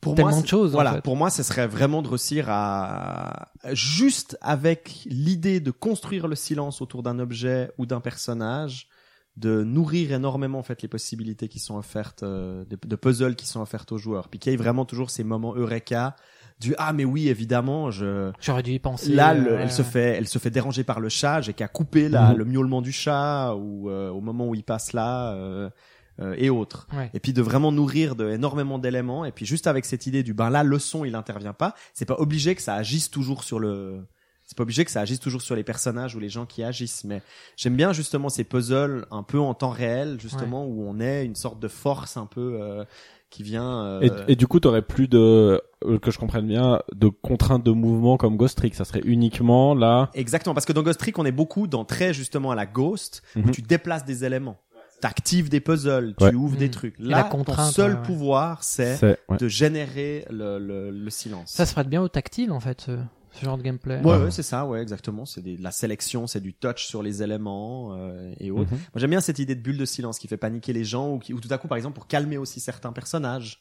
pour 0.03 0.15
tellement 0.17 0.33
moi, 0.33 0.43
de 0.43 0.47
choses, 0.47 0.71
en 0.73 0.75
Voilà, 0.75 0.95
fait. 0.95 1.01
pour 1.01 1.17
moi, 1.17 1.31
ce 1.31 1.43
serait 1.43 1.67
vraiment 1.67 2.03
de 2.03 2.09
réussir 2.09 2.47
à 2.51 3.49
juste 3.73 4.37
avec 4.43 5.03
l'idée 5.07 5.61
de 5.61 5.71
construire 5.71 6.29
le 6.29 6.35
silence 6.35 6.83
autour 6.83 7.03
d'un 7.03 7.19
objet 7.19 7.71
ou 7.79 7.87
d'un 7.87 8.01
personnage, 8.01 8.89
de 9.39 9.63
nourrir 9.65 10.13
énormément 10.13 10.59
en 10.59 10.63
fait 10.63 10.83
les 10.83 10.89
possibilités 10.89 11.49
qui 11.49 11.59
sont 11.59 11.77
offertes, 11.77 12.23
euh, 12.23 12.65
de, 12.69 12.77
de 12.85 12.97
puzzles 12.97 13.35
qui 13.37 13.47
sont 13.47 13.61
offertes 13.63 13.91
aux 13.93 13.97
joueurs, 13.99 14.29
puis 14.29 14.39
qu'il 14.39 14.53
y 14.53 14.55
ait 14.55 14.59
vraiment 14.59 14.85
toujours 14.85 15.09
ces 15.11 15.25
moments 15.25 15.55
eureka 15.57 16.17
du 16.61 16.75
ah 16.79 16.93
mais 16.93 17.05
oui 17.05 17.29
évidemment 17.29 17.91
je 17.91 18.31
J'aurais 18.41 18.63
dû 18.63 18.73
y 18.73 18.79
penser. 18.79 19.13
là 19.15 19.35
euh, 19.35 19.43
ouais, 19.57 19.63
elle 19.63 19.73
se 19.73 19.83
fait 19.83 20.17
elle 20.19 20.29
se 20.29 20.39
fait 20.39 20.51
déranger 20.51 20.85
par 20.85 21.01
le 21.01 21.09
chat 21.09 21.41
j'ai 21.41 21.55
qu'à 21.55 21.67
couper 21.67 22.09
la, 22.09 22.33
Mhm. 22.33 22.37
le 22.39 22.45
miaulement 22.45 22.83
du 22.83 22.93
chat 22.93 23.55
ou 23.57 23.89
euh, 23.89 24.11
au 24.11 24.21
moment 24.21 24.47
où 24.47 24.55
il 24.55 24.63
passe 24.63 24.93
là 24.93 25.33
euh, 26.21 26.35
et 26.39 26.51
autres 26.51 26.87
Ouais. 26.95 27.11
et 27.15 27.21
puis 27.21 27.33
de 27.33 27.41
vraiment 27.43 27.73
nourrir 27.73 28.17
de 28.17 28.29
énormément 28.31 28.79
d'éléments 28.79 29.25
et 29.25 29.33
puis 29.33 29.47
juste 29.47 29.67
avec 29.67 29.85
cette 29.85 30.07
idée 30.07 30.23
du 30.23 30.35
ben 30.35 30.51
là 30.51 30.63
le 30.63 30.79
son 30.79 31.05
il 31.05 31.15
intervient 31.15 31.53
pas 31.55 31.75
c'est 31.95 32.05
pas 32.05 32.17
obligé 32.19 32.55
que 32.55 32.63
ça 32.63 32.75
agisse 32.75 33.11
toujours 33.11 33.45
sur 33.45 33.59
le 33.59 34.01
c'est 34.45 34.57
pas 34.57 34.65
obligé 34.65 34.85
que 34.85 34.91
ça 34.91 35.01
agisse 35.01 35.21
toujours 35.21 35.41
sur 35.41 35.55
les 35.57 35.63
personnages 35.65 36.15
ou 36.15 36.19
les 36.21 36.29
gens 36.29 36.45
qui 36.47 36.63
agissent 36.63 37.05
mais 37.05 37.23
j'aime 37.57 37.77
bien 37.77 37.93
justement 37.93 38.29
ces 38.29 38.45
puzzles 38.45 39.07
un 39.11 39.23
peu 39.23 39.39
en 39.39 39.55
temps 39.55 39.71
réel 39.71 40.19
justement 40.21 40.67
où 40.67 40.85
on 40.87 41.01
est 41.01 41.25
une 41.25 41.37
sorte 41.37 41.59
de 41.61 41.69
force 41.69 42.17
un 42.17 42.27
peu 42.27 42.59
euh, 42.61 42.85
qui 43.31 43.43
vient 43.45 43.83
euh, 43.87 44.25
et, 44.29 44.33
et 44.33 44.37
du 44.37 44.47
coup 44.47 44.61
t'aurais 44.61 44.83
plus 44.83 45.09
de 45.09 45.63
euh, 45.87 45.99
que 45.99 46.11
je 46.11 46.19
comprenne 46.19 46.47
bien 46.47 46.83
de 46.95 47.09
contraintes 47.09 47.65
de 47.65 47.71
mouvement 47.71 48.19
comme 48.19 48.37
Ghost 48.37 48.59
Trick 48.59 48.75
ça 48.75 48.85
serait 48.85 49.01
uniquement 49.05 49.75
là 49.75 50.11
Exactement, 50.13 50.53
parce 50.53 50.67
que 50.67 50.73
dans 50.75 50.83
Ghost 50.83 51.01
Trick, 51.01 51.19
on 51.19 51.25
est 51.25 51.33
beaucoup 51.33 51.67
dans 51.67 51.85
très 51.87 52.13
justement 52.13 52.51
à 52.51 52.55
la 52.55 52.67
Ghost, 52.67 53.23
où 53.37 53.39
Mhm. 53.41 53.51
tu 53.53 53.63
déplaces 53.63 54.05
des 54.05 54.25
éléments. 54.25 54.59
T'actives 55.03 55.49
des 55.51 55.61
puzzles, 55.61 56.15
Ouais. 56.21 56.31
tu 56.31 56.37
ouvres 56.37 56.57
des 56.57 56.67
Mhm. 56.67 56.71
trucs. 56.71 56.95
Là, 56.99 57.17
la 57.17 57.25
ton 57.25 57.45
seul 57.73 57.95
ouais, 57.97 58.03
pouvoir, 58.03 58.63
c'est 58.65 59.03
ouais. 59.29 59.37
de 59.37 59.49
générer 59.49 60.25
le, 60.31 60.59
le, 60.59 60.91
le 60.91 61.11
silence. 61.11 61.51
Ça 61.51 61.67
se 61.67 61.73
prête 61.75 61.89
bien 61.89 62.01
au 62.01 62.09
tactile, 62.09 62.53
en 62.53 62.61
fait, 62.61 62.83
ce, 62.83 62.99
ce 63.33 63.45
genre 63.45 63.59
de 63.59 63.63
gameplay. 63.63 64.01
Ouais, 64.05 64.17
ouais, 64.17 64.31
c'est 64.31 64.45
ça, 64.45 64.65
ouais, 64.65 64.81
exactement. 64.81 65.27
C'est 65.27 65.43
de 65.43 65.61
la 65.61 65.73
sélection, 65.73 66.27
c'est 66.29 66.41
du 66.41 66.55
touch 66.55 66.87
sur 66.87 67.03
les 67.03 67.21
éléments 67.23 67.97
euh, 67.97 68.33
et 68.39 68.53
autres. 68.53 68.71
Mhm. 68.71 68.79
Moi, 68.79 69.01
j'aime 69.01 69.11
bien 69.11 69.21
cette 69.21 69.41
idée 69.41 69.57
de 69.57 69.61
bulle 69.61 69.77
de 69.77 69.85
silence 69.85 70.19
qui 70.21 70.29
fait 70.29 70.37
paniquer 70.37 70.73
les 70.73 70.85
gens 70.85 71.11
ou, 71.15 71.19
qui, 71.19 71.35
ou 71.35 71.41
tout 71.41 71.49
à 71.53 71.59
coup, 71.59 71.67
par 71.67 71.77
exemple, 71.77 71.95
pour 71.97 72.07
calmer 72.07 72.37
aussi 72.39 72.61
certains 72.61 72.93
personnages. 72.93 73.61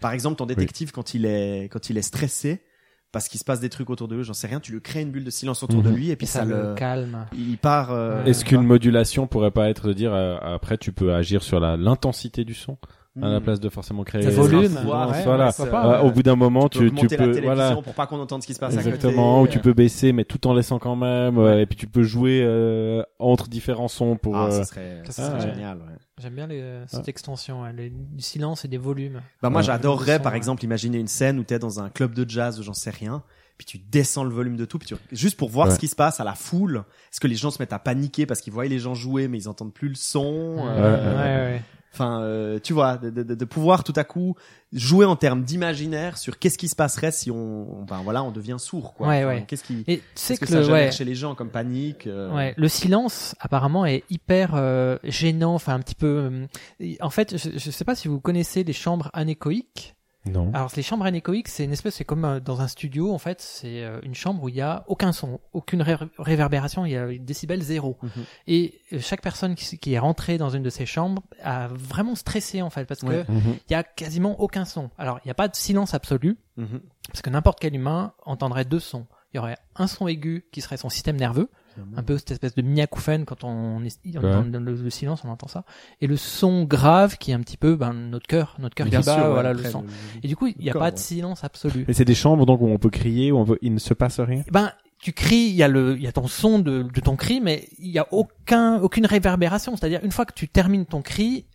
Par 0.00 0.12
exemple, 0.12 0.36
ton 0.36 0.46
détective, 0.46 0.90
quand 0.92 1.12
il 1.14 1.26
est 1.26 1.68
quand 1.70 1.90
il 1.90 1.98
est 1.98 2.02
stressé 2.02 2.62
parce 3.12 3.28
qu'il 3.28 3.40
se 3.40 3.44
passe 3.44 3.60
des 3.60 3.68
trucs 3.70 3.88
autour 3.90 4.06
de 4.08 4.16
lui, 4.16 4.22
j'en 4.24 4.34
sais 4.34 4.46
rien, 4.46 4.60
tu 4.60 4.72
lui 4.72 4.80
crées 4.82 5.00
une 5.02 5.10
bulle 5.10 5.24
de 5.24 5.30
silence 5.30 5.62
autour 5.62 5.82
de 5.82 5.90
Mhm. 5.90 5.96
lui 5.96 6.08
et 6.08 6.12
Et 6.12 6.16
puis 6.16 6.26
ça, 6.26 6.40
ça, 6.40 6.44
le 6.44 6.74
calme. 6.74 7.26
il 7.36 7.56
part. 7.58 7.90
euh. 7.92 8.24
Est-ce 8.24 8.44
qu'une 8.44 8.62
modulation 8.64 9.26
pourrait 9.26 9.50
pas 9.50 9.68
être 9.70 9.88
de 9.88 9.92
dire 9.94 10.12
euh, 10.12 10.36
après 10.42 10.76
tu 10.78 10.92
peux 10.92 11.14
agir 11.14 11.42
sur 11.42 11.58
la 11.60 11.76
l'intensité 11.76 12.44
du 12.44 12.54
son? 12.54 12.76
À 13.22 13.28
la 13.28 13.40
place 13.40 13.60
de 13.60 13.68
forcément 13.68 14.04
créer 14.04 14.22
Ça 14.22 14.30
volume, 14.30 14.74
ouais, 14.76 14.82
voilà. 14.84 15.08
ouais, 15.12 15.70
pas, 15.70 15.98
Euh, 15.98 16.02
ouais. 16.02 16.08
au 16.08 16.12
bout 16.12 16.22
d'un 16.22 16.36
moment 16.36 16.68
tu 16.68 16.78
peux 16.78 16.84
tu, 16.90 16.90
tu 16.90 16.96
augmenter 17.14 17.16
la 17.16 17.24
peux 17.24 17.40
voilà 17.42 17.76
pour 17.76 17.94
pas 17.94 18.06
qu'on 18.06 18.18
entende 18.20 18.42
ce 18.42 18.46
qui 18.46 18.54
se 18.54 18.58
passe 18.58 18.74
à 18.76 18.78
exactement 18.80 19.40
côté. 19.40 19.50
ou 19.50 19.52
tu 19.52 19.58
peux 19.60 19.72
baisser 19.72 20.12
mais 20.12 20.24
tout 20.24 20.46
en 20.46 20.54
laissant 20.54 20.78
quand 20.78 20.96
même 20.96 21.38
euh, 21.38 21.60
et 21.60 21.66
puis 21.66 21.76
tu 21.76 21.86
peux 21.86 22.02
jouer 22.02 22.40
euh, 22.44 23.02
entre 23.18 23.48
différents 23.48 23.88
sons 23.88 24.16
pour 24.16 24.36
Ah, 24.36 24.46
euh, 24.46 24.50
ça 24.50 24.64
serait, 24.64 25.02
ça 25.06 25.12
Ça 25.12 25.26
serait 25.40 25.52
génial. 25.54 25.78
Ouais. 25.78 25.94
J'aime 26.20 26.34
bien 26.34 26.46
les, 26.48 26.62
cette 26.88 27.08
extension, 27.08 27.62
hein, 27.64 27.72
les- 27.72 27.90
du 27.90 28.22
silence 28.22 28.64
et 28.64 28.68
des 28.68 28.78
volumes. 28.78 29.20
Bah 29.42 29.50
moi 29.50 29.60
Ouais. 29.60 29.66
j'adorerais 29.66 30.20
par 30.20 30.32
ouais. 30.32 30.38
exemple 30.38 30.64
imaginer 30.64 30.98
une 30.98 31.06
scène 31.08 31.38
où 31.38 31.44
t'es 31.44 31.58
dans 31.58 31.80
un 31.80 31.90
club 31.90 32.14
de 32.14 32.28
jazz 32.28 32.58
ou 32.58 32.62
j'en 32.62 32.74
sais 32.74 32.90
rien. 32.90 33.22
puis 33.56 33.66
tu 33.66 33.78
descends 33.78 34.22
le 34.22 34.30
volume 34.30 34.56
de 34.56 34.64
tout, 34.64 34.78
puis 34.78 34.86
tu, 34.86 34.94
juste 35.10 35.36
pour 35.36 35.48
voir 35.48 35.66
Ouais. 35.66 35.74
ce 35.74 35.80
qui 35.80 35.88
se 35.88 35.96
passe 35.96 36.20
à 36.20 36.24
la 36.24 36.34
foule. 36.36 36.84
Est-ce 37.12 37.18
que 37.18 37.26
les 37.26 37.34
gens 37.34 37.50
se 37.50 37.60
mettent 37.60 37.72
à 37.72 37.80
paniquer 37.80 38.24
parce 38.24 38.40
qu'ils 38.40 38.52
voient 38.52 38.64
les 38.66 38.78
gens 38.78 38.94
jouer, 38.94 39.26
mais 39.26 39.36
ils 39.36 39.48
entendent 39.48 39.74
plus 39.74 39.88
le 39.88 39.96
son. 39.96 40.58
Ouais, 40.58 40.62
euh, 40.76 41.54
ouais. 41.56 41.62
Enfin, 41.98 42.22
euh, 42.22 42.60
tu 42.62 42.72
vois, 42.72 42.96
de, 42.96 43.10
de, 43.10 43.22
de- 43.34 43.44
pouvoir 43.44 43.82
tout 43.82 43.92
à 43.96 44.04
coup 44.04 44.36
jouer 44.72 45.04
en 45.04 45.16
termes 45.16 45.42
d'imaginaire 45.42 46.16
sur 46.16 46.38
qu'est-ce 46.38 46.56
qui 46.58 46.68
se 46.68 46.76
passerait 46.76 47.10
si 47.10 47.30
on, 47.30 47.82
ben 47.88 48.00
voilà, 48.04 48.22
on 48.22 48.30
devient 48.30 48.56
sourd, 48.58 48.94
quoi. 48.94 49.08
Ouais, 49.08 49.24
Enfin, 49.24 49.34
ouais. 49.34 49.44
Qu'est-ce 49.48 49.64
qui, 49.64 49.82
Et 49.88 49.96
tu 49.98 50.02
sais 50.14 50.36
que, 50.36 50.44
que, 50.44 50.46
ça 50.46 50.58
le, 50.58 50.62
génère 50.62 50.74
ouais, 50.86 50.92
chez 50.92 51.04
les 51.04 51.14
gens 51.16 51.34
comme 51.34 51.50
panique. 51.50 52.06
euh, 52.06 52.32
Ouais, 52.32 52.54
le 52.56 52.68
silence 52.68 53.34
apparemment 53.40 53.84
est 53.84 54.04
hyper 54.10 54.52
euh, 54.54 54.96
gênant, 55.02 55.54
enfin 55.54 55.74
un 55.74 55.80
petit 55.80 55.94
peu. 55.96 56.46
euh, 56.80 56.94
en 57.00 57.10
fait, 57.10 57.36
je, 57.36 57.58
je 57.58 57.70
sais 57.70 57.84
pas 57.84 57.94
si 57.96 58.06
vous 58.08 58.20
connaissez 58.20 58.62
les 58.62 58.72
chambres 58.72 59.10
anéchoïques. 59.12 59.96
Non. 60.28 60.50
Alors 60.54 60.70
les 60.76 60.82
chambres 60.82 61.04
anéchoïques, 61.06 61.48
c'est 61.48 61.64
une 61.64 61.72
espèce, 61.72 61.94
c'est 61.96 62.04
comme 62.04 62.24
euh, 62.24 62.40
dans 62.40 62.60
un 62.60 62.68
studio 62.68 63.12
en 63.12 63.18
fait, 63.18 63.40
c'est 63.40 63.82
euh, 63.84 64.00
une 64.02 64.14
chambre 64.14 64.42
où 64.42 64.48
il 64.48 64.54
y 64.54 64.60
a 64.60 64.84
aucun 64.86 65.12
son, 65.12 65.40
aucune 65.52 65.82
ré- 65.82 65.96
réverbération, 66.18 66.84
il 66.86 66.92
y 66.92 66.96
a 66.96 67.06
décibel 67.18 67.62
zéro. 67.62 67.96
Mhm. 68.02 68.10
Et 68.46 68.80
euh, 68.92 68.98
chaque 69.00 69.22
personne 69.22 69.54
qui, 69.54 69.78
qui 69.78 69.92
est 69.94 69.98
rentrée 69.98 70.38
dans 70.38 70.50
une 70.50 70.62
de 70.62 70.70
ces 70.70 70.86
chambres 70.86 71.22
a 71.42 71.68
vraiment 71.68 72.14
stressé 72.14 72.62
en 72.62 72.70
fait 72.70 72.84
parce 72.84 73.02
Ouais. 73.02 73.24
que 73.26 73.32
Mhm. 73.32 73.56
il 73.68 73.72
y 73.72 73.76
a 73.76 73.82
quasiment 73.82 74.40
aucun 74.40 74.64
son. 74.64 74.90
Alors 74.98 75.18
il 75.24 75.28
n'y 75.28 75.30
a 75.32 75.34
pas 75.34 75.48
de 75.48 75.56
silence 75.56 75.94
absolu 75.94 76.38
Mhm. 76.56 76.80
parce 77.08 77.22
que 77.22 77.30
n'importe 77.30 77.58
quel 77.60 77.74
humain 77.74 78.12
entendrait 78.24 78.64
deux 78.64 78.80
sons. 78.80 79.06
Il 79.32 79.36
y 79.36 79.40
aurait 79.40 79.58
un 79.76 79.86
son 79.86 80.08
aigu 80.08 80.46
qui 80.52 80.60
serait 80.62 80.78
son 80.78 80.88
système 80.88 81.16
nerveux, 81.16 81.50
un 81.96 82.02
peu 82.02 82.18
cette 82.18 82.30
espèce 82.32 82.54
de 82.54 82.62
mini 82.62 82.80
acouphène 82.80 83.24
quand 83.24 83.44
on 83.44 83.82
est 83.84 83.98
on 84.16 84.20
Ouais. 84.20 84.34
entend 84.34 84.58
le, 84.58 84.74
le 84.74 84.90
silence, 84.90 85.22
on 85.24 85.28
entend 85.28 85.48
ça, 85.48 85.64
et 86.00 86.06
le 86.06 86.16
son 86.16 86.64
grave 86.64 87.16
qui 87.18 87.30
est 87.30 87.34
un 87.34 87.40
petit 87.40 87.56
peu 87.56 87.76
ben, 87.76 87.92
notre 87.92 88.26
cœur, 88.26 88.56
notre 88.58 88.74
cœur 88.74 88.86
qui 88.88 88.92
bat, 88.96 89.02
sûr, 89.02 89.12
ouais, 89.16 89.28
voilà 89.30 89.52
le 89.52 89.62
son. 89.64 89.82
le- 89.82 89.88
Et 90.22 90.28
du 90.28 90.36
coup, 90.36 90.46
il 90.46 90.56
n'y 90.58 90.70
a 90.70 90.72
corps, 90.72 90.80
pas 90.82 90.90
de 90.90 90.98
silence 90.98 91.44
absolu. 91.44 91.84
Et 91.88 91.92
c'est 91.92 92.04
des 92.04 92.14
chambres 92.14 92.46
donc 92.46 92.60
où 92.60 92.66
on 92.68 92.78
peut 92.78 92.90
crier, 92.90 93.32
où 93.32 93.38
on 93.38 93.44
peut, 93.44 93.58
il 93.62 93.74
ne 93.74 93.78
se 93.78 93.94
passe 93.94 94.20
rien. 94.20 94.42
Ben, 94.50 94.72
tu 95.00 95.12
cries, 95.12 95.36
il 95.50 95.54
y 95.54 95.62
a 95.62 95.68
le, 95.68 95.96
il 95.96 96.02
y 96.02 96.08
a 96.08 96.12
ton 96.12 96.26
son 96.26 96.58
de, 96.58 96.82
de 96.82 97.00
ton 97.00 97.14
cri, 97.14 97.40
mais 97.40 97.68
il 97.78 97.88
y 97.90 97.98
a 98.00 98.06
aucun, 98.12 98.80
aucune 98.80 99.06
réverbération. 99.06 99.76
C'est-à-dire, 99.76 100.00
une 100.02 100.10
fois 100.10 100.26
que 100.26 100.34
tu 100.34 100.48
termines 100.48 100.86
ton 100.86 101.02
cri, 101.02 101.46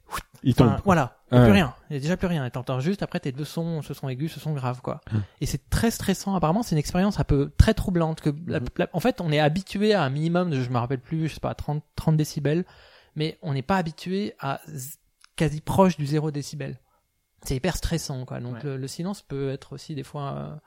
Il 0.44 0.56
tombe. 0.56 0.68
enfin, 0.68 0.82
voilà, 0.86 1.18
il 1.32 1.36
n'y 1.36 1.42
a 1.42 1.44
plus 1.46 1.54
rien. 1.54 1.74
Il 1.90 1.94
y 1.94 1.98
a 1.98 2.00
déjà 2.02 2.18
plus 2.18 2.28
rien. 2.28 2.46
Et 2.46 2.52
t'entends 2.52 2.80
juste 2.80 3.02
après 3.04 3.20
tes 3.20 3.32
deux 3.32 3.46
sons, 3.46 3.82
ce 3.82 3.94
son 3.94 4.10
aigu, 4.10 4.28
ce 4.30 4.40
son 4.40 4.54
grave, 4.54 4.82
quoi. 4.82 5.02
Hum. 5.14 5.24
Et 5.42 5.46
c'est 5.46 5.70
très 5.70 5.90
stressant. 5.92 6.36
Apparemment, 6.36 6.64
c'est 6.64 6.76
une 6.76 6.80
expérience 6.80 7.20
un 7.20 7.24
peu 7.24 7.52
très 7.58 7.74
troublante. 7.74 8.22
Que 8.22 8.30
la- 8.48 8.60
la- 8.78 8.90
en 8.94 9.00
fait, 9.00 9.22
on 9.22 9.32
est 9.32 9.40
habitué 9.40 9.94
à 9.94 10.04
un 10.04 10.10
minimum 10.10 10.50
de, 10.50 10.62
je 10.62 10.70
me 10.70 10.78
rappelle 10.78 11.00
plus, 11.00 11.28
je 11.30 11.34
sais 11.36 11.40
pas, 11.40 11.54
30, 11.56 11.84
30 11.96 12.18
décibels, 12.18 12.66
mais 13.16 13.38
on 13.42 13.54
n'est 13.54 13.62
pas 13.62 13.78
habitué 13.78 14.34
à 14.40 14.60
quasi 15.36 15.62
proche 15.62 15.98
du 15.98 16.06
0 16.06 16.32
décibel. 16.32 16.80
C'est 17.44 17.56
hyper 17.56 17.76
stressant, 17.76 18.26
quoi. 18.26 18.40
Donc 18.40 18.56
Ouais. 18.56 18.64
le, 18.64 18.78
le 18.78 18.88
silence 18.88 19.22
peut 19.22 19.50
être 19.52 19.74
aussi 19.74 19.96
des 19.96 20.04
fois. 20.04 20.60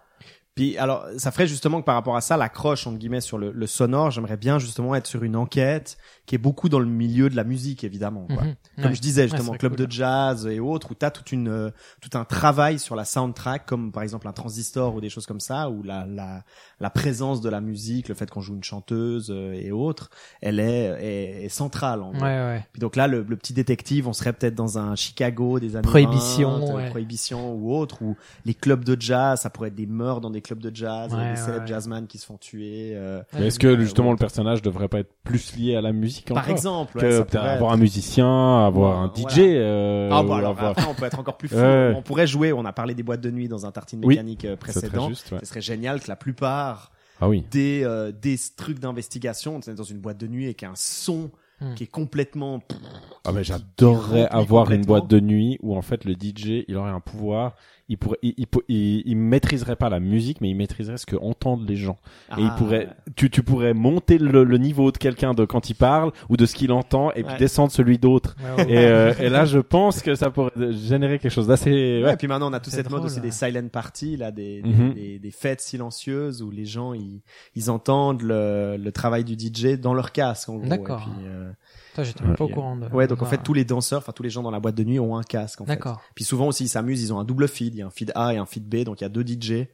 Puis 0.57 0.77
alors, 0.79 1.07
ça 1.19 1.31
ferait 1.31 1.47
justement 1.47 1.81
que 1.81 1.85
par 1.85 1.95
rapport 1.95 2.16
à 2.16 2.21
ça, 2.23 2.37
l'accroche 2.37 2.87
entre 2.87 2.97
guillemets 2.99 3.21
sur 3.21 3.37
le, 3.38 3.53
le 3.53 3.66
sonore, 3.66 4.11
j'aimerais 4.11 4.38
bien 4.38 4.59
justement 4.59 4.95
être 4.95 5.07
sur 5.07 5.23
une 5.23 5.37
enquête 5.37 5.99
qui 6.25 6.35
est 6.35 6.38
beaucoup 6.38 6.69
dans 6.69 6.81
le 6.81 6.87
milieu 6.87 7.31
de 7.31 7.37
la 7.37 7.45
musique 7.45 7.85
évidemment. 7.85 8.27
Quoi. 8.27 8.42
mhm. 8.42 8.55
Comme 8.77 8.87
Ouais. 8.87 8.95
je 8.95 9.01
disais 9.01 9.29
justement, 9.29 9.53
club 9.53 9.77
cool. 9.77 9.87
de 9.87 9.92
jazz 9.92 10.47
et 10.47 10.59
autres, 10.59 10.90
où 10.90 10.95
t'as 10.95 11.11
toute 11.11 11.31
une 11.31 11.49
euh, 11.49 11.71
tout 12.01 12.16
un 12.19 12.25
travail 12.25 12.79
sur 12.79 12.97
la 12.97 13.05
soundtrack, 13.05 13.66
comme 13.66 13.92
par 13.92 14.03
exemple 14.03 14.27
un 14.29 14.33
transistor 14.33 14.95
ou 14.95 15.01
des 15.01 15.11
choses 15.11 15.27
comme 15.27 15.40
ça, 15.40 15.69
où 15.71 15.83
la 15.83 16.07
la, 16.07 16.42
la 16.81 16.90
présence 16.90 17.40
de 17.42 17.49
la 17.51 17.61
musique, 17.61 18.09
le 18.09 18.14
fait 18.14 18.29
qu'on 18.31 18.40
joue 18.40 18.55
une 18.55 18.64
chanteuse 18.64 19.31
euh, 19.31 19.53
et 19.53 19.73
autres, 19.73 20.09
elle 20.40 20.59
est, 20.59 20.85
est, 21.01 21.45
est 21.45 21.49
centrale. 21.51 22.03
En 22.03 22.12
Ouais. 22.19 22.64
Puis 22.73 22.81
donc 22.81 22.97
là, 22.97 23.07
le, 23.09 23.23
le 23.29 23.37
petit 23.37 23.53
détective, 23.53 24.09
on 24.09 24.12
serait 24.14 24.33
peut-être 24.33 24.55
dans 24.55 24.79
un 24.79 24.97
Chicago 24.97 25.61
des 25.61 25.77
années 25.77 25.87
Prohibition, 25.87 26.59
20, 26.59 26.64
euh, 26.71 26.77
ouais. 26.77 26.90
prohibition 26.90 27.53
ou 27.55 27.75
autre, 27.75 28.01
où 28.03 28.16
les 28.47 28.55
clubs 28.55 28.85
de 28.85 28.97
jazz, 28.99 29.40
ça 29.42 29.51
pourrait 29.51 29.69
être 29.69 29.75
des 29.75 29.87
meurtres 29.87 30.23
dans 30.23 30.31
des 30.31 30.40
clubs 30.47 30.61
de 30.61 30.75
jazz, 30.75 31.13
Ouais, 31.13 31.19
des 31.23 31.31
ouais, 31.31 31.37
célèbres 31.37 31.61
ouais. 31.63 31.67
jazzman 31.67 32.07
qui 32.07 32.19
se 32.19 32.27
font 32.27 32.37
tuer. 32.39 32.93
euh, 32.95 33.23
Mais 33.35 33.49
Est-ce 33.49 33.59
que 33.59 33.79
justement 33.79 34.11
le 34.13 34.17
personnage 34.17 34.63
devrait 34.63 34.89
pas 34.89 35.01
être 35.01 35.13
plus 35.25 35.55
lié 35.57 35.77
à 35.77 35.81
la 35.81 35.93
musique 35.93 36.27
par 36.29 36.39
encore 36.39 36.51
exemple, 36.51 36.99
que 36.99 37.11
ça 37.31 37.43
avoir 37.43 37.73
être- 37.73 37.75
un 37.75 37.77
musicien, 37.77 38.65
avoir 38.67 38.99
un 39.01 39.13
Voilà. 39.15 39.35
DJ. 39.35 39.39
euh, 39.41 40.09
Ah 40.13 40.23
ou 40.23 40.29
bah 40.29 40.37
alors 40.37 40.51
avoir- 40.51 40.71
après 40.71 40.87
on 40.89 40.95
peut 40.95 41.05
être 41.05 41.19
encore 41.19 41.37
plus 41.37 41.49
fou. 41.51 41.57
Ouais. 41.57 41.93
On 41.97 42.03
pourrait 42.03 42.27
jouer. 42.27 42.53
On 42.53 42.65
a 42.65 42.73
parlé 42.73 42.95
des 42.95 43.03
boîtes 43.03 43.21
de 43.21 43.31
nuit 43.31 43.49
dans 43.49 43.67
un 43.67 43.73
tartine 43.73 44.01
Oui, 44.05 44.15
mécanique 44.15 44.45
euh, 44.45 44.57
précédent. 44.57 45.09
juste. 45.09 45.35
Ce 45.41 45.47
serait 45.47 45.61
génial 45.61 46.01
que 46.01 46.09
la 46.09 46.17
plupart 46.17 46.93
Ah 47.21 47.29
oui. 47.29 47.45
des 47.51 47.83
euh, 47.85 48.13
des 48.13 48.37
trucs 48.57 48.79
d'investigation, 48.79 49.61
tu 49.61 49.65
sais, 49.71 49.75
dans 49.75 49.83
une 49.85 49.99
boîte 49.99 50.19
de 50.19 50.27
nuit 50.27 50.47
et 50.49 50.55
qu'un 50.55 50.73
son 50.75 51.31
Hmm. 51.59 51.73
qui 51.73 51.85
est 51.85 51.87
complètement 51.87 52.61
Ah 53.25 53.33
ben 53.33 53.39
qui 53.41 53.45
j'adorerais 53.45 54.27
avoir 54.29 54.71
une 54.73 54.85
boîte 54.85 55.09
de 55.09 55.21
nuit 55.21 55.59
où 55.63 55.75
en 55.75 55.81
fait 55.81 56.05
le 56.05 56.13
DJ 56.13 56.65
il 56.69 56.77
aurait 56.77 56.91
un 56.91 57.01
pouvoir, 57.01 57.55
il 57.88 57.99
pourrait, 57.99 58.18
il, 58.22 58.35
il, 58.37 58.46
il, 58.68 59.03
il 59.07 59.16
maîtriserait 59.16 59.77
pas 59.77 59.88
la 59.88 60.01
musique 60.01 60.40
mais 60.40 60.51
il 60.51 60.55
maîtriserait 60.57 60.96
ce 60.96 61.07
que 61.07 61.16
entendent 61.16 61.68
les 61.68 61.77
gens 61.77 61.99
et 62.37 62.40
il 62.40 62.46
Ah. 62.51 62.55
pourrait, 62.59 62.88
tu, 63.14 63.31
tu 63.31 63.42
pourrais 63.42 63.75
monter 63.75 64.18
le, 64.18 64.42
le 64.44 64.59
niveau 64.59 64.90
de 64.90 64.99
quelqu'un 64.99 65.35
de 65.35 65.44
quand 65.44 65.70
il 65.70 65.75
parle 65.75 66.11
ou 66.29 66.37
de 66.37 66.46
ce 66.46 66.55
qu'il 66.55 66.72
entend 66.72 67.12
et 67.12 67.22
puis 67.22 67.37
descendre 67.38 67.70
celui 67.70 67.99
d'autre 67.99 68.35
Ouais, 68.57 68.64
ouais, 68.64 68.72
et, 68.72 68.79
euh, 68.87 69.12
et 69.20 69.29
là 69.29 69.44
je 69.44 69.59
pense 69.61 70.03
que 70.03 70.14
ça 70.14 70.31
pourrait 70.31 70.51
générer 70.72 71.18
quelque 71.18 71.33
chose 71.33 71.46
d'assez 71.46 71.70
Ouais, 71.70 72.05
ouais. 72.05 72.14
et 72.14 72.16
puis 72.16 72.27
maintenant 72.29 72.51
on 72.51 72.55
a 72.55 72.61
C'est 72.62 72.70
cette 72.70 72.90
mode 72.90 73.01
drôle, 73.03 73.07
aussi 73.11 73.20
des 73.20 73.31
silent 73.31 73.68
parties 73.68 74.16
là, 74.16 74.31
des, 74.33 74.62
des, 74.62 74.68
Mhm. 74.68 74.94
des, 74.94 75.18
des 75.20 75.31
fêtes 75.31 75.61
silencieuses 75.61 76.42
où 76.42 76.51
les 76.51 76.64
gens 76.66 76.92
ils, 76.92 77.22
ils 77.55 77.70
entendent 77.70 78.22
le, 78.22 78.77
le 78.77 78.92
travail 78.92 79.22
du 79.25 79.35
DJ 79.35 79.79
dans 79.79 79.94
leur 79.94 80.11
casque 80.12 80.49
en 80.49 80.57
gros. 80.57 80.66
D'accord. 80.68 81.09
Euh, 81.25 81.51
j'étais 82.03 82.25
même 82.25 82.37
pas 82.37 82.45
au 82.45 82.49
Ouais. 82.49 82.53
courant 82.55 82.77
de. 82.77 82.87
ouais, 82.89 83.07
donc 83.07 83.23
en 83.23 83.27
fait 83.27 83.39
tous 83.43 83.55
les 83.55 83.65
danseurs, 83.65 83.99
enfin 83.99 84.13
tous 84.13 84.23
les 84.23 84.31
gens 84.31 84.43
dans 84.43 84.51
la 84.51 84.61
boîte 84.61 84.75
de 84.75 84.85
nuit 84.85 84.99
ont 85.01 85.17
un 85.17 85.23
casque 85.23 85.61
en 85.61 85.65
fait. 85.67 85.73
D'accord. 85.73 86.01
Puis 86.15 86.25
souvent 86.25 86.49
aussi 86.49 86.65
ils 86.65 86.69
s'amusent, 86.69 87.03
ils 87.03 87.13
ont 87.13 87.19
un 87.19 87.25
double 87.25 87.49
feed, 87.49 87.75
il 87.75 87.79
y 87.79 87.83
a 87.83 87.87
un 87.87 87.91
feed 87.91 88.13
A 88.15 88.35
et 88.35 88.37
un 88.39 88.47
feed 88.47 88.69
B, 88.69 88.85
donc 88.85 89.01
il 89.01 89.05
y 89.05 89.07
a 89.07 89.09
deux 89.09 89.23
DJ 89.27 89.67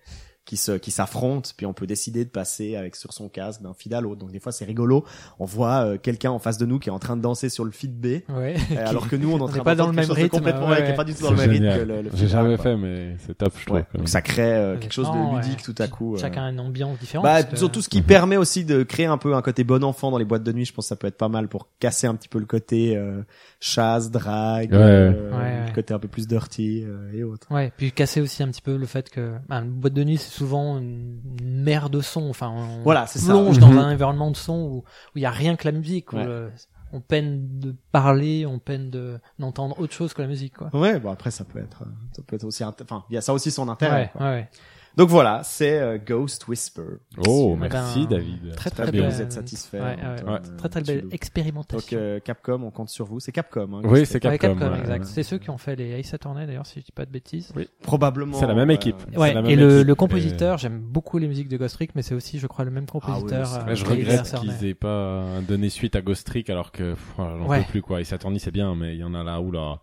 qui 0.45 0.57
se 0.57 0.73
qui 0.73 0.91
s'affrontent, 0.91 1.51
puis 1.57 1.67
on 1.67 1.73
peut 1.73 1.87
décider 1.87 2.25
de 2.25 2.31
passer 2.31 2.75
avec 2.75 2.97
sur 2.97 3.13
son 3.13 3.29
casque 3.29 3.63
d'un 3.63 3.75
feed 3.75 3.95
à 3.95 4.01
l'autre. 4.01 4.19
Donc 4.21 4.33
des 4.33 4.41
fois 4.41 4.51
c'est 4.51 4.65
rigolo, 4.65 5.05
on 5.39 5.45
voit 5.45 5.85
euh, 5.85 5.99
quelqu'un 5.99 6.31
en 6.33 6.41
face 6.41 6.59
de 6.59 6.67
nous 6.67 6.79
qui 6.81 6.89
est 6.89 6.93
en 6.93 6.99
train 6.99 7.17
de 7.17 7.23
danser 7.23 7.49
sur 7.49 7.65
le 7.65 7.71
feed 7.71 7.99
B, 8.01 8.07
Ouais. 8.29 8.57
euh, 8.73 8.77
alors 8.87 9.09
que 9.09 9.15
nous 9.15 9.31
on 9.33 9.39
est 9.39 9.43
en 9.43 9.45
On 9.45 9.49
train 9.49 9.63
pas 9.63 9.75
dans 9.77 9.87
le 9.87 9.93
même 9.93 10.11
rythme, 10.11 10.31
complètement 10.37 10.65
ouais, 10.69 10.71
ouais, 10.71 10.77
qui 10.79 10.83
est 10.83 10.87
ouais. 10.89 10.95
pas 10.97 11.05
du 11.05 11.15
tout 11.15 11.23
dans 11.23 11.31
le 11.31 11.37
même 11.37 11.51
rythme 11.51 11.65
génial. 11.65 11.79
que 11.81 11.85
le, 11.93 12.03
le 12.03 12.11
J'ai 12.15 12.27
jamais 12.29 12.57
quoi. 12.57 12.65
fait 12.65 12.77
mais 12.77 13.17
c'est 13.27 13.39
top 13.39 13.53
je 13.59 13.67
trouve. 13.67 13.77
Ouais. 13.79 13.87
Donc 13.95 14.09
ça 14.09 14.21
crée 14.21 14.43
euh, 14.55 14.77
quelque 14.79 14.93
chose 14.93 15.09
de 15.11 15.37
ludique 15.37 15.59
ouais. 15.59 15.75
tout 15.75 15.83
à 15.83 15.87
coup. 15.87 16.17
Chacun 16.19 16.45
a 16.47 16.51
une 16.51 16.59
ambiance 16.61 16.99
différente. 16.99 17.25
Bah, 17.25 17.39
surtout 17.57 17.81
ce 17.81 17.89
qui 17.89 18.03
permet 18.03 18.37
aussi 18.37 18.65
de 18.65 18.83
créer 18.83 19.07
un 19.07 19.19
peu 19.19 19.35
un 19.37 19.43
côté 19.43 19.63
bon 19.65 19.85
enfant 19.85 20.11
dans 20.11 20.19
les 20.19 20.25
boîtes 20.25 20.43
de 20.43 20.53
nuit. 20.53 20.65
Je 20.65 20.73
pense 20.73 20.87
que 20.87 20.89
ça 20.89 20.97
peut 20.97 21.07
être 21.07 21.17
pas 21.19 21.29
mal 21.29 21.47
pour 21.49 21.69
casser 21.79 22.09
un 22.09 22.17
petit 22.17 22.29
peu 22.29 22.41
le 22.41 22.47
côté 22.47 22.97
euh, 22.97 23.23
chasse, 23.61 24.11
drague, 24.11 24.73
Ouais. 24.73 24.79
euh, 24.79 25.31
Ouais, 25.31 25.37
ouais. 25.39 25.67
le 25.69 25.73
côté 25.75 25.95
un 25.95 25.99
peu 26.01 26.09
plus 26.09 26.27
dirty 26.27 26.83
euh, 26.85 27.13
et 27.13 27.23
autres. 27.23 27.47
Ouais, 27.51 27.73
puis 27.77 27.93
casser 27.93 28.21
aussi 28.21 28.43
un 28.43 28.49
petit 28.49 28.61
peu 28.63 28.77
le 28.77 28.87
fait 28.87 29.09
que 29.09 29.33
bah, 29.49 29.57
une 29.57 29.71
boîte 29.71 29.95
de 29.95 30.03
nuit 30.05 30.19
c'est 30.19 30.32
souvent 30.33 30.79
une 30.79 31.21
mer 31.43 31.91
de 31.91 32.01
son. 32.01 32.29
Enfin, 32.31 32.49
on 32.51 32.83
Voilà, 32.83 33.07
ça. 33.07 33.19
plonge 33.33 33.57
Mhm. 33.59 33.61
dans 33.61 33.79
un 33.81 33.93
environnement 33.93 34.31
de 34.31 34.37
son 34.37 34.55
où 34.63 34.77
où 34.79 34.85
il 35.17 35.23
y 35.23 35.27
a 35.27 35.31
rien 35.31 35.57
que 35.57 35.67
la 35.69 35.73
musique. 35.73 36.13
Où 36.13 36.17
Ouais. 36.17 36.25
le- 36.25 36.51
on 36.95 37.01
peine 37.01 37.59
de 37.59 37.75
parler, 37.91 38.45
on 38.45 38.59
peine 38.59 38.91
de 38.91 39.19
d'entendre 39.39 39.79
autre 39.81 39.95
chose 39.95 40.13
que 40.13 40.21
la 40.21 40.29
musique, 40.29 40.55
quoi. 40.59 40.69
Ouais, 40.75 41.01
bon 41.01 41.11
après 41.11 41.31
ça 41.31 41.43
peut 41.45 41.59
être, 41.59 41.83
euh, 41.85 41.91
ça 42.15 42.23
peut 42.27 42.37
être 42.37 42.45
aussi, 42.45 42.63
enfin 42.65 43.05
il 43.09 43.15
y 43.15 43.17
a 43.17 43.23
ça 43.23 43.33
aussi 43.33 43.51
son 43.51 43.69
intérêt. 43.71 44.03
Ouais, 44.03 44.11
quoi. 44.13 44.21
ouais, 44.27 44.33
ouais. 44.33 44.51
Donc 44.97 45.09
voilà, 45.09 45.41
c'est 45.43 45.79
euh, 45.81 45.99
Ghost 45.99 46.47
Whisper. 46.49 46.83
Oh 47.27 47.55
Eh 47.57 47.61
ben, 47.61 47.69
merci 47.73 48.07
David. 48.07 48.55
Très 48.57 48.71
Très 48.71 48.83
très 48.83 48.93
bien, 48.93 49.03
belle- 49.03 49.11
vous 49.13 49.23
êtes 49.23 49.33
satisfait. 49.33 49.81
Ouais, 49.81 49.97
hein, 50.03 50.17
ouais, 50.19 50.33
ouais. 50.33 50.39
euh, 50.45 50.57
Très 50.59 50.69
très 50.69 50.83
belle 50.83 51.07
expérimentation. 51.13 51.79
Donc 51.79 51.93
euh, 52.01 52.21
Capcom, 52.21 52.63
on 52.63 52.71
compte 52.71 52.91
sur 52.91 53.07
vous. 53.07 53.19
C'est 53.19 53.33
Capcom. 53.33 53.69
Hein, 53.75 53.81
Oui 53.85 54.05
c'est 54.05 54.25
Ouais, 54.25 54.39
Capcom. 54.39 54.59
Capcom, 54.59 54.73
ouais. 54.75 54.81
exact. 54.81 55.07
C'est 55.07 55.23
ceux 55.23 55.39
qui 55.39 55.49
ont 55.51 55.57
fait 55.57 55.77
les 55.77 55.99
Ace 55.99 56.13
Attorney 56.13 56.47
d'ailleurs, 56.47 56.67
si 56.67 56.81
je 56.81 56.85
dis 56.85 56.93
pas 56.93 57.07
de 57.07 57.11
bêtises. 57.11 57.53
Probablement. 57.83 58.37
C'est 58.39 58.47
la 58.47 58.55
même 58.55 58.71
euh, 58.71 58.75
équipe. 58.75 58.97
Ouais, 59.17 59.33
même 59.33 59.47
et 59.47 59.57
le, 59.57 59.77
équipe, 59.77 59.87
le 59.89 59.95
compositeur, 59.95 60.59
j'aime 60.59 60.79
beaucoup 60.81 61.17
les 61.19 61.29
musiques 61.29 61.49
de 61.49 61.57
Ghost 61.57 61.75
Trick, 61.77 61.95
mais 61.95 62.03
c'est 62.03 62.15
aussi, 62.15 62.39
je 62.39 62.47
crois, 62.47 62.65
le 62.67 62.71
même 62.71 62.87
compositeur. 62.87 63.47
c'est- 63.47 63.61
euh, 63.61 63.65
Ouais, 63.65 63.77
je 63.77 63.85
regrette 63.87 64.21
Ace 64.21 64.35
Attorney. 64.35 64.53
qu'ils 64.59 64.69
aient 64.69 64.75
pas 64.75 65.25
donné 65.49 65.71
suite 65.71 65.97
à 65.97 66.03
Ghost 66.03 66.27
Trick 66.27 66.51
alors 66.51 66.71
que 66.71 66.91
pff, 66.93 67.15
j'en 67.17 67.47
Ouais. 67.47 67.61
peux 67.61 67.71
plus 67.71 67.83
quoi. 67.83 68.01
Et 68.01 68.05
Saturni 68.05 68.41
c'est 68.41 68.51
bien 68.51 68.75
mais 68.75 68.95
il 68.95 69.01
y 69.01 69.05
en 69.05 69.15
a 69.15 69.23
là 69.25 69.41
où 69.41 69.51
là 69.53 69.79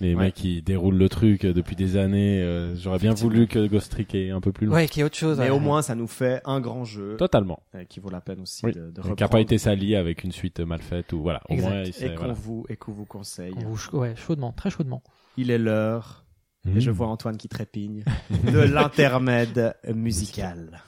les 0.00 0.14
Ouais. 0.14 0.24
mecs 0.24 0.34
qui 0.34 0.60
déroulent 0.60 0.96
le 0.96 1.08
truc 1.08 1.44
euh, 1.44 1.52
depuis 1.52 1.76
des 1.76 1.96
années. 1.96 2.42
euh, 2.42 2.74
J'aurais 2.76 2.98
bien 2.98 3.14
voulu 3.14 3.46
que 3.46 3.66
Ghost 3.66 3.92
Trick 3.92 4.14
ait 4.14 4.30
un 4.30 4.40
peu 4.40 4.50
plus 4.52 4.66
long. 4.66 4.74
Ouais, 4.74 4.88
qui 4.88 5.00
est 5.00 5.02
autre 5.04 5.16
chose. 5.16 5.38
Mais 5.38 5.44
ouais. 5.44 5.50
au 5.50 5.60
moins 5.60 5.82
ça 5.82 5.94
nous 5.94 6.06
fait 6.08 6.40
un 6.44 6.60
grand 6.60 6.84
jeu 6.84 7.16
Totalement. 7.16 7.60
euh, 7.74 7.84
qui 7.84 8.00
vaut 8.00 8.10
la 8.10 8.20
peine 8.20 8.40
aussi 8.40 8.64
Oui. 8.66 8.72
de, 8.72 8.90
de 8.90 8.92
Qui 8.92 8.98
a 8.98 9.10
reprendre. 9.10 9.30
pas 9.30 9.40
été 9.40 9.56
sali 9.58 9.94
avec 9.96 10.24
une 10.24 10.32
suite 10.32 10.60
mal 10.60 10.82
faite 10.82 11.12
ou 11.12 11.22
voilà. 11.22 11.40
Au 11.48 11.54
Exact. 11.54 11.68
moins, 11.70 11.82
et 11.82 11.92
c'est- 11.92 12.08
qu'on 12.10 12.16
voilà. 12.16 12.32
vous 12.34 12.66
et 12.68 12.76
qu'on 12.76 12.92
vous 12.92 13.04
conseille. 13.06 13.54
Vous- 13.64 13.96
Ouais, 13.98 14.14
chaudement, 14.16 14.52
très 14.52 14.70
chaudement. 14.70 15.02
Il 15.36 15.50
est 15.50 15.58
l'heure 15.58 16.20
Mmh. 16.66 16.76
et 16.78 16.80
je 16.80 16.90
vois 16.90 17.08
Antoine 17.08 17.36
qui 17.36 17.48
trépigne 17.48 18.04
de 18.50 18.58
l'intermède 18.60 19.74
musical. 19.94 20.82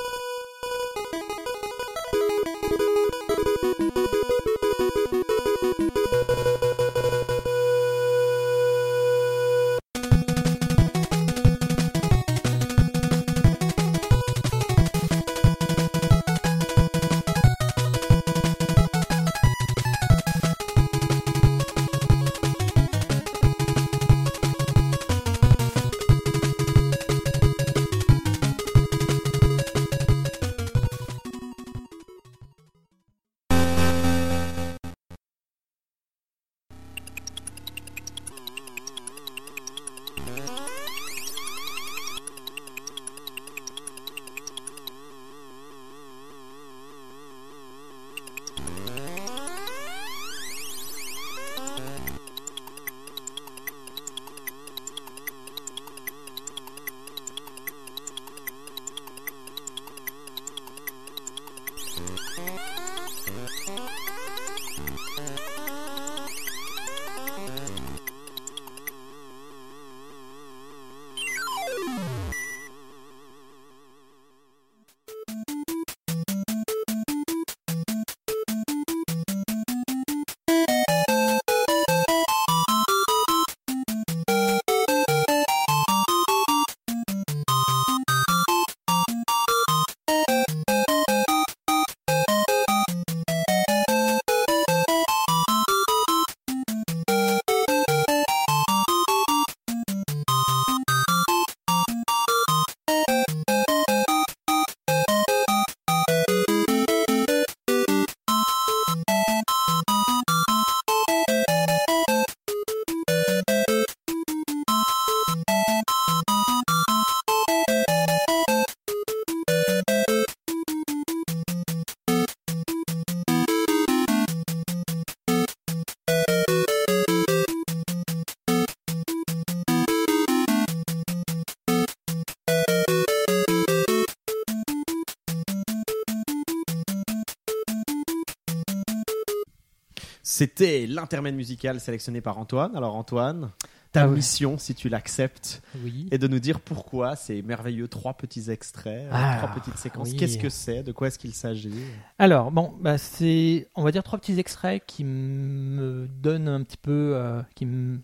C'était 140.38 140.86
l'intermède 140.86 141.34
musical 141.34 141.80
sélectionné 141.80 142.20
par 142.20 142.38
Antoine. 142.38 142.76
Alors 142.76 142.96
Antoine, 142.98 143.52
ta 143.94 144.04
Ah 144.04 144.08
mission, 144.08 144.58
si 144.58 144.76
tu 144.76 144.90
l'acceptes, 144.90 145.62
Oui. 145.82 146.10
est 146.12 146.18
de 146.18 146.28
nous 146.28 146.40
dire 146.40 146.60
pourquoi 146.60 147.16
ces 147.16 147.42
merveilleux 147.42 147.88
trois 147.88 148.16
petits 148.16 148.52
extraits, 148.52 149.04
euh, 149.06 149.10
Ah, 149.14 149.36
trois 149.42 149.56
petites 149.56 149.78
séquences. 149.78 150.10
oui. 150.10 150.18
Qu'est-ce 150.18 150.38
que 150.38 150.50
c'est? 150.50 150.84
De 150.84 150.92
quoi 150.92 151.08
est-ce 151.08 151.20
qu'il 151.20 151.34
s'agit? 151.34 151.72
Alors, 152.20 152.52
bon, 152.52 152.74
bah, 152.82 152.98
c'est, 152.98 153.70
on 153.76 153.84
va 153.84 153.94
dire, 153.94 154.04
trois 154.04 154.20
petits 154.20 154.38
extraits 154.38 154.84
qui 154.86 155.06
me 155.06 156.06
donnent 156.22 156.50
un 156.50 156.64
petit 156.64 156.76
peu, 156.76 157.14
euh, 157.16 157.42
qui 157.56 157.66
me 157.66 158.02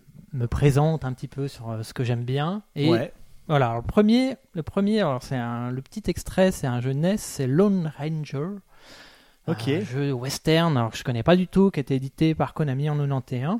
présentent 0.48 1.04
un 1.04 1.12
petit 1.12 1.28
peu 1.28 1.48
sur 1.48 1.70
euh, 1.70 1.82
ce 1.82 1.92
que 1.92 2.02
j'aime 2.02 2.24
bien. 2.24 2.62
Et 2.76 2.88
Ouais. 2.88 3.12
voilà, 3.46 3.66
alors, 3.66 3.82
le 3.82 3.86
premier, 3.86 4.36
le 4.54 4.62
premier, 4.62 5.00
alors 5.00 5.22
c'est 5.22 5.36
un, 5.36 5.70
le 5.70 5.82
petit 5.82 6.04
extrait, 6.06 6.50
c'est 6.50 6.66
un 6.66 6.80
jeu 6.80 6.94
NES, 6.94 7.18
c'est 7.18 7.46
Lone 7.46 7.92
Ranger. 7.98 8.56
Ok. 9.48 9.68
Un 9.68 9.80
jeu 9.84 10.12
western, 10.12 10.76
alors 10.76 10.90
que 10.90 10.96
je 10.96 11.04
connais 11.04 11.22
pas 11.22 11.36
du 11.36 11.48
tout, 11.48 11.70
qui 11.70 11.80
a 11.80 11.82
été 11.82 11.94
édité 11.96 12.34
par 12.34 12.54
Konami 12.54 12.88
en 12.90 12.96
91. 12.96 13.58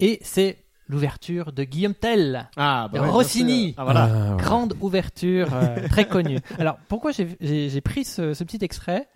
Et 0.00 0.18
c'est 0.22 0.58
l'ouverture 0.88 1.52
de 1.52 1.64
Guillaume 1.64 1.94
Tell. 1.94 2.48
Ah, 2.56 2.88
De 2.92 2.98
ouais, 2.98 3.04
bien 3.04 3.12
Rossini. 3.12 3.74
Ah, 3.76 3.84
voilà. 3.84 4.04
Ah, 4.04 4.30
ouais. 4.36 4.42
Grande 4.42 4.76
ouverture, 4.80 5.48
euh, 5.54 5.88
très 5.88 6.06
connue. 6.08 6.38
Alors, 6.58 6.76
pourquoi 6.88 7.10
j'ai- 7.12 7.80
pris 7.80 8.04
ce, 8.04 8.34
ce 8.34 8.44
petit 8.44 8.58
extrait? 8.64 9.08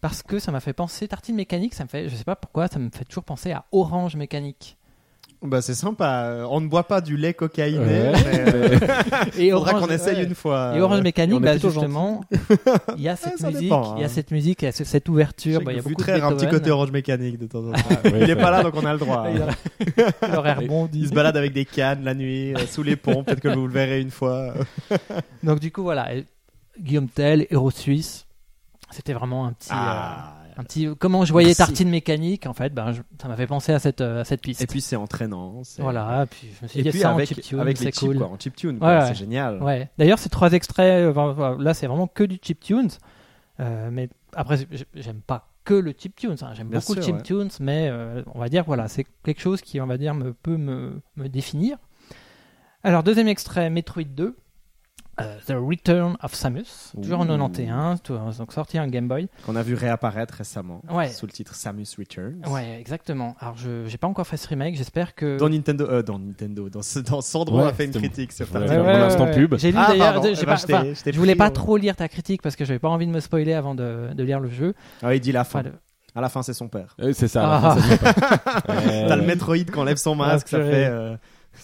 Parce 0.00 0.22
que 0.22 0.38
ça 0.38 0.52
m'a 0.52 0.60
fait 0.60 0.74
penser, 0.74 1.08
Tartine 1.08 1.36
Mécanique, 1.36 1.72
ça 1.74 1.84
me 1.84 1.88
fait, 1.88 2.08
je 2.10 2.14
sais 2.14 2.24
pas 2.24 2.36
pourquoi, 2.36 2.68
ça 2.68 2.78
me 2.78 2.90
fait 2.90 3.04
toujours 3.06 3.24
penser 3.24 3.52
à 3.52 3.64
Orange 3.72 4.16
Mécanique. 4.16 4.76
Bah, 5.44 5.60
c'est 5.60 5.74
sympa. 5.74 6.46
On 6.48 6.60
ne 6.60 6.68
boit 6.68 6.84
pas 6.88 7.00
du 7.02 7.16
lait 7.18 7.34
cocaïné. 7.34 7.78
Ouais. 7.78 8.12
mais, 8.12 8.54
euh, 8.54 8.78
Et 9.38 9.50
faudra 9.50 9.72
Orange- 9.72 9.82
qu'on 9.86 9.92
essaye 9.94 10.16
ouais. 10.16 10.24
une 10.24 10.34
fois. 10.34 10.72
Et 10.74 10.80
Orange. 10.80 11.02
Mécanique, 11.02 11.40
bah, 11.40 11.58
justement, 11.58 12.24
il 12.96 13.02
y 13.02 13.08
a 13.10 13.16
cette 13.16 13.38
ça 13.38 13.48
musique, 13.50 13.62
il 13.64 14.00
y 14.00 14.02
a 14.02 14.06
hein. 14.06 14.08
cette 14.08 14.30
musique, 14.30 14.62
il 14.62 14.64
y 14.64 14.68
a 14.68 14.72
ce- 14.72 14.84
cette 14.84 15.08
ouverture, 15.08 15.60
Je 15.60 15.64
bah, 15.66 15.72
il 15.72 15.76
y 15.76 15.78
a 15.78 15.82
beaucoup 15.82 16.02
de 16.02 16.10
un 16.10 16.32
petit 16.34 16.48
côté 16.48 16.70
orange 16.70 16.92
mécanique 16.92 17.38
de 17.38 17.46
temps 17.46 17.64
en 17.66 17.72
temps. 17.72 17.96
Oui, 18.06 18.12
Il 18.22 18.30
est 18.30 18.36
pas 18.36 18.50
là, 18.50 18.62
donc 18.62 18.74
on 18.74 18.84
a 18.86 18.92
le 18.94 18.98
droit. 18.98 19.26
Il 19.30 19.42
hein. 19.42 19.48
il 20.28 20.34
aurait 20.36 20.54
rebondi. 20.54 21.00
Il 21.00 21.08
se 21.08 21.12
balade 21.14 21.36
avec 21.36 21.52
des 21.52 21.66
cannes 21.66 22.04
la 22.04 22.14
nuit, 22.14 22.54
euh, 22.54 22.66
sous 22.66 22.82
les 22.82 22.96
ponts. 22.96 23.22
Peut-être 23.22 23.40
que 23.40 23.48
vous 23.48 23.66
le 23.66 23.72
verrez 23.72 24.00
une 24.00 24.10
fois. 24.10 24.54
Donc 25.42 25.60
du 25.60 25.70
coup, 25.70 25.82
voilà, 25.82 26.08
Guillaume 26.80 27.08
Tell, 27.08 27.46
héros 27.50 27.70
suisse, 27.70 28.26
c'était 28.90 29.12
vraiment 29.12 29.46
un 29.46 29.52
petit... 29.52 29.68
Ah. 29.70 30.36
euh, 30.40 30.43
un 30.56 30.62
petit 30.64 30.88
comment 30.98 31.24
je 31.24 31.32
voyais. 31.32 31.54
Tartine 31.54 31.90
Mécanique, 31.90 32.46
en 32.46 32.52
fait, 32.54 32.72
ben, 32.72 32.92
je- 32.92 33.02
ça 33.20 33.28
m'a 33.28 33.36
fait 33.36 33.46
penser 33.46 33.72
à 33.72 33.78
cette, 33.78 34.00
euh, 34.00 34.20
à 34.20 34.24
cette 34.24 34.40
piste. 34.40 34.62
Et 34.62 34.66
puis 34.66 34.80
c'est 34.80 34.96
entraînant. 34.96 35.62
voilà, 35.78 36.26
puis 36.30 36.48
je 36.58 36.62
me 36.64 36.68
suis 36.68 36.80
Et 36.80 36.82
dit, 36.84 36.90
puis 36.90 37.00
ça 37.00 37.10
en 37.12 37.14
avec, 37.16 37.28
chiptune, 37.28 37.60
avec 37.60 37.78
les 37.80 37.90
c'est 37.92 38.06
cool. 38.06 38.18
quoi, 38.18 38.28
en 38.28 38.38
chiptune, 38.38 38.78
Ouais, 38.82 39.00
c'est 39.02 39.08
ouais. 39.08 39.14
génial. 39.14 39.62
Ouais. 39.62 39.88
D'ailleurs, 39.98 40.18
ces 40.18 40.28
trois 40.28 40.52
extraits, 40.52 41.16
euh, 41.16 41.56
là, 41.58 41.74
c'est 41.74 41.86
vraiment 41.86 42.06
que 42.06 42.24
du 42.24 42.38
chiptunes. 42.42 42.90
Euh, 43.60 43.88
mais 43.92 44.08
après, 44.34 44.58
j'aime 44.94 45.20
pas 45.20 45.48
que 45.64 45.74
le 45.74 45.92
chiptunes. 45.96 46.36
hein. 46.42 46.50
J'aime 46.54 46.68
beaucoup 46.68 46.92
sûr, 46.94 46.96
le 46.96 47.02
chiptunes, 47.02 47.48
mais 47.60 47.88
euh, 47.90 48.22
on 48.34 48.38
va 48.38 48.48
dire, 48.48 48.64
voilà, 48.64 48.86
c'est 48.88 49.06
quelque 49.24 49.40
chose 49.40 49.60
qui, 49.60 49.80
on 49.80 49.86
va 49.86 49.96
dire, 49.96 50.14
me, 50.14 50.32
peut 50.34 50.56
me, 50.56 51.00
me 51.16 51.28
définir. 51.28 51.78
Alors, 52.82 53.02
deuxième 53.02 53.28
extrait, 53.28 53.70
Metroid 53.70 54.04
2. 54.04 54.36
Euh, 55.20 55.36
The 55.46 55.54
Return 55.56 56.16
of 56.22 56.34
Samus, 56.34 56.92
toujours 57.00 57.20
en 57.20 57.24
Ouh. 57.24 57.38
91, 57.38 58.02
tout- 58.02 58.18
donc 58.38 58.52
sorti 58.52 58.78
un 58.78 58.88
Game 58.88 59.06
Boy. 59.08 59.28
Qu'on 59.46 59.56
a 59.56 59.62
vu 59.62 59.74
réapparaître 59.74 60.34
récemment. 60.34 60.82
Ouais. 60.90 61.08
Sous 61.08 61.26
le 61.26 61.32
titre 61.32 61.54
Samus 61.54 61.86
Returns. 61.98 62.42
Ouais, 62.48 62.78
exactement. 62.80 63.36
Alors, 63.40 63.56
je 63.56 63.86
j'ai 63.86 63.98
pas 63.98 64.06
encore 64.08 64.26
fait 64.26 64.36
ce 64.36 64.48
remake, 64.48 64.76
j'espère 64.76 65.14
que. 65.14 65.38
Dans 65.38 65.48
Nintendo, 65.48 65.86
euh, 65.88 66.02
dans 66.02 66.18
Nintendo, 66.18 66.68
dans, 66.68 66.82
ce- 66.82 66.98
dans 66.98 67.20
Sandro 67.20 67.58
Ouais, 67.60 67.68
a 67.68 67.72
fait 67.72 67.84
une 67.86 67.92
critique 67.92 68.32
sur 68.32 68.46
Ouais, 68.46 68.60
Tartine. 68.60 68.80
ouais, 68.80 68.98
mon 68.98 69.04
instant 69.04 69.30
pub. 69.32 69.56
J'ai 69.58 69.70
lu 69.72 69.78
Ah, 69.80 69.86
d'ailleurs, 69.88 70.12
Eh 70.16 70.44
pas- 70.44 70.54
ben, 70.64 70.94
je 71.12 71.18
voulais 71.18 71.34
pas 71.36 71.50
trop 71.50 71.76
lire 71.76 71.96
ta 71.96 72.08
critique 72.08 72.42
parce 72.42 72.56
que 72.56 72.64
j'avais 72.64 72.78
pas 72.78 72.88
envie 72.88 73.06
de 73.06 73.12
me 73.12 73.20
spoiler 73.20 73.54
avant 73.54 73.74
de, 73.74 74.12
de 74.14 74.22
lire 74.24 74.40
le 74.40 74.48
jeu. 74.50 74.74
Ah, 75.02 75.14
il 75.14 75.20
dit 75.20 75.32
la 75.32 75.44
fin. 75.44 75.60
Enfin, 75.60 75.68
le- 75.70 75.74
À 76.16 76.20
la 76.20 76.28
fin, 76.28 76.42
c'est 76.42 76.54
son 76.54 76.68
père. 76.68 76.94
Euh, 77.00 77.12
C'est 77.12 77.26
ça. 77.28 77.42
Ah. 77.44 77.76
Euh, 77.76 79.08
T'as 79.08 79.16
le 79.16 79.22
Metroid 79.22 79.56
qui 79.64 79.76
enlève 79.78 79.96
son 79.96 80.14
masque, 80.14 80.46
Ah, 80.48 80.50
ça 80.50 80.58
purée. 80.58 80.70
fait 80.70 80.86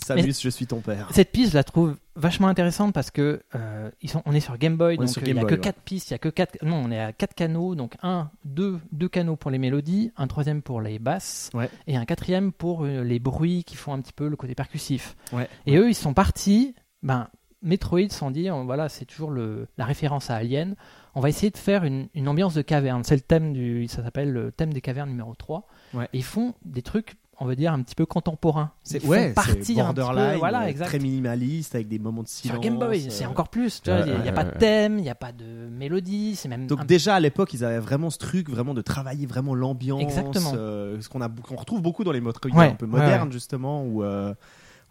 Samus, 0.05 0.41
je 0.41 0.49
suis 0.49 0.67
ton 0.67 0.81
père. 0.81 1.09
Cette 1.13 1.33
piste, 1.33 1.53
je 1.53 1.57
la 1.57 1.65
trouve 1.65 1.97
vachement 2.17 2.49
intéressante 2.49 2.93
parce 2.93 3.11
que 3.11 3.43
euh, 3.55 3.91
ils 4.03 4.11
sont, 4.11 4.23
on 4.27 4.33
est 4.33 4.41
sur 4.41 4.57
Game 4.59 4.77
Boy, 4.77 4.97
On 4.99 5.05
donc 5.05 5.09
euh, 5.19 5.21
il 5.23 5.29
y 5.29 5.31
Game 5.31 5.39
a 5.39 5.41
Boy, 5.43 5.51
que 5.51 5.55
ouais. 5.55 5.61
quatre 5.61 5.81
pistes, 5.81 6.11
il 6.11 6.13
y 6.13 6.15
a 6.15 6.19
que 6.19 6.29
quatre, 6.29 6.57
non, 6.63 6.83
on 6.85 6.91
est 6.91 7.01
à 7.01 7.13
quatre 7.13 7.35
canaux, 7.35 7.75
donc 7.75 7.95
un, 8.03 8.31
deux, 8.45 8.79
deux 8.93 9.09
canaux 9.09 9.37
pour 9.37 9.51
les 9.51 9.59
mélodies, 9.59 10.13
un 10.17 10.27
troisième 10.27 10.63
pour 10.63 10.81
les 10.81 10.99
basses, 10.99 11.51
Ouais. 11.55 11.69
et 11.87 11.97
un 11.97 12.05
quatrième 12.05 12.53
pour 12.53 12.85
euh, 12.85 13.03
les 13.03 13.19
bruits 13.19 13.65
qui 13.65 13.77
font 13.77 13.93
un 13.93 14.01
petit 14.01 14.13
peu 14.13 14.29
le 14.29 14.37
côté 14.37 14.55
percussif. 14.55 15.17
Ouais. 15.33 15.49
Et 15.67 15.77
eux, 15.77 15.89
ils 15.89 15.95
sont 15.95 16.15
partis, 16.15 16.75
ben 17.03 17.29
Metroid, 17.63 18.07
dire, 18.31 18.57
on- 18.57 18.65
voilà, 18.65 18.89
c'est 18.89 19.05
toujours 19.05 19.31
le, 19.31 19.69
la 19.77 19.85
référence 19.85 20.31
à 20.31 20.37
Alien. 20.37 20.77
On 21.15 21.21
va 21.21 21.29
essayer 21.29 21.51
de 21.51 21.59
faire 21.59 21.85
une, 21.85 22.09
une 22.15 22.27
ambiance 22.29 22.55
de 22.55 22.63
caverne. 22.63 23.05
C'est 23.05 23.17
le 23.17 23.21
thème 23.21 23.53
du, 23.53 23.87
ça 23.89 24.03
s'appelle 24.03 24.33
le 24.33 24.51
thème 24.51 24.73
des 24.73 24.81
cavernes 24.81 25.11
numéro 25.11 25.35
3. 25.35 25.67
Ouais. 25.93 26.05
Et 26.15 26.19
ils 26.19 26.25
font 26.25 26.55
des 26.65 26.81
trucs, 26.81 27.17
on 27.43 27.47
va 27.47 27.55
dire, 27.55 27.73
un 27.73 27.81
petit 27.83 27.95
peu 27.95 28.05
contemporains. 28.07 28.71
Ils 28.85 29.01
C'est 29.01 29.07
ouais, 29.07 29.33
un 29.37 29.43
petit 29.55 29.75
peu, 29.75 29.81
borderline, 29.83 30.39
voilà, 30.39 30.63
euh, 30.65 30.67
exact. 30.67 30.87
très 30.87 30.99
minimaliste 30.99 31.75
avec 31.75 31.89
des 31.89 31.99
moments 31.99 32.23
de 32.23 32.29
silence. 32.29 32.55
Sur 32.57 32.61
Game 32.63 32.79
Boy, 32.79 33.07
euh. 33.07 33.11
c'est 33.11 33.25
encore 33.27 33.49
plus. 33.49 33.81
Il 33.87 33.93
n'y 34.23 34.29
a, 34.29 34.33
pas 34.33 34.45
de 34.45 34.59
thème, 34.59 34.99
il 34.99 35.03
n'y 35.03 35.11
a 35.11 35.15
pas 35.15 35.33
de 35.33 35.69
mélodie, 35.71 36.37
c'est 36.37 36.49
même. 36.49 36.67
Donc 36.67 36.81
un- 36.81 36.85
déjà 36.85 37.15
à 37.15 37.21
l'époque, 37.21 37.53
ils 37.55 37.65
avaient 37.65 37.79
vraiment 37.79 38.11
ce 38.11 38.19
truc, 38.19 38.51
vraiment 38.51 38.75
de 38.75 38.83
travailler 38.83 39.27
vraiment 39.27 39.55
l'ambiance, 39.55 40.03
Exactement. 40.03 40.53
euh, 40.55 41.01
ce 41.01 41.09
qu'on 41.09 41.21
retrouve 41.57 41.81
beaucoup 41.83 42.05
dans 42.05 42.13
les 42.13 42.21
Metroid 42.21 42.51
Ouais, 42.53 42.67
un 42.69 42.75
peu 42.75 42.87
modernes 42.87 43.29
ouais. 43.29 43.33
justement, 43.33 43.85
où, 43.85 44.05
euh, 44.05 44.35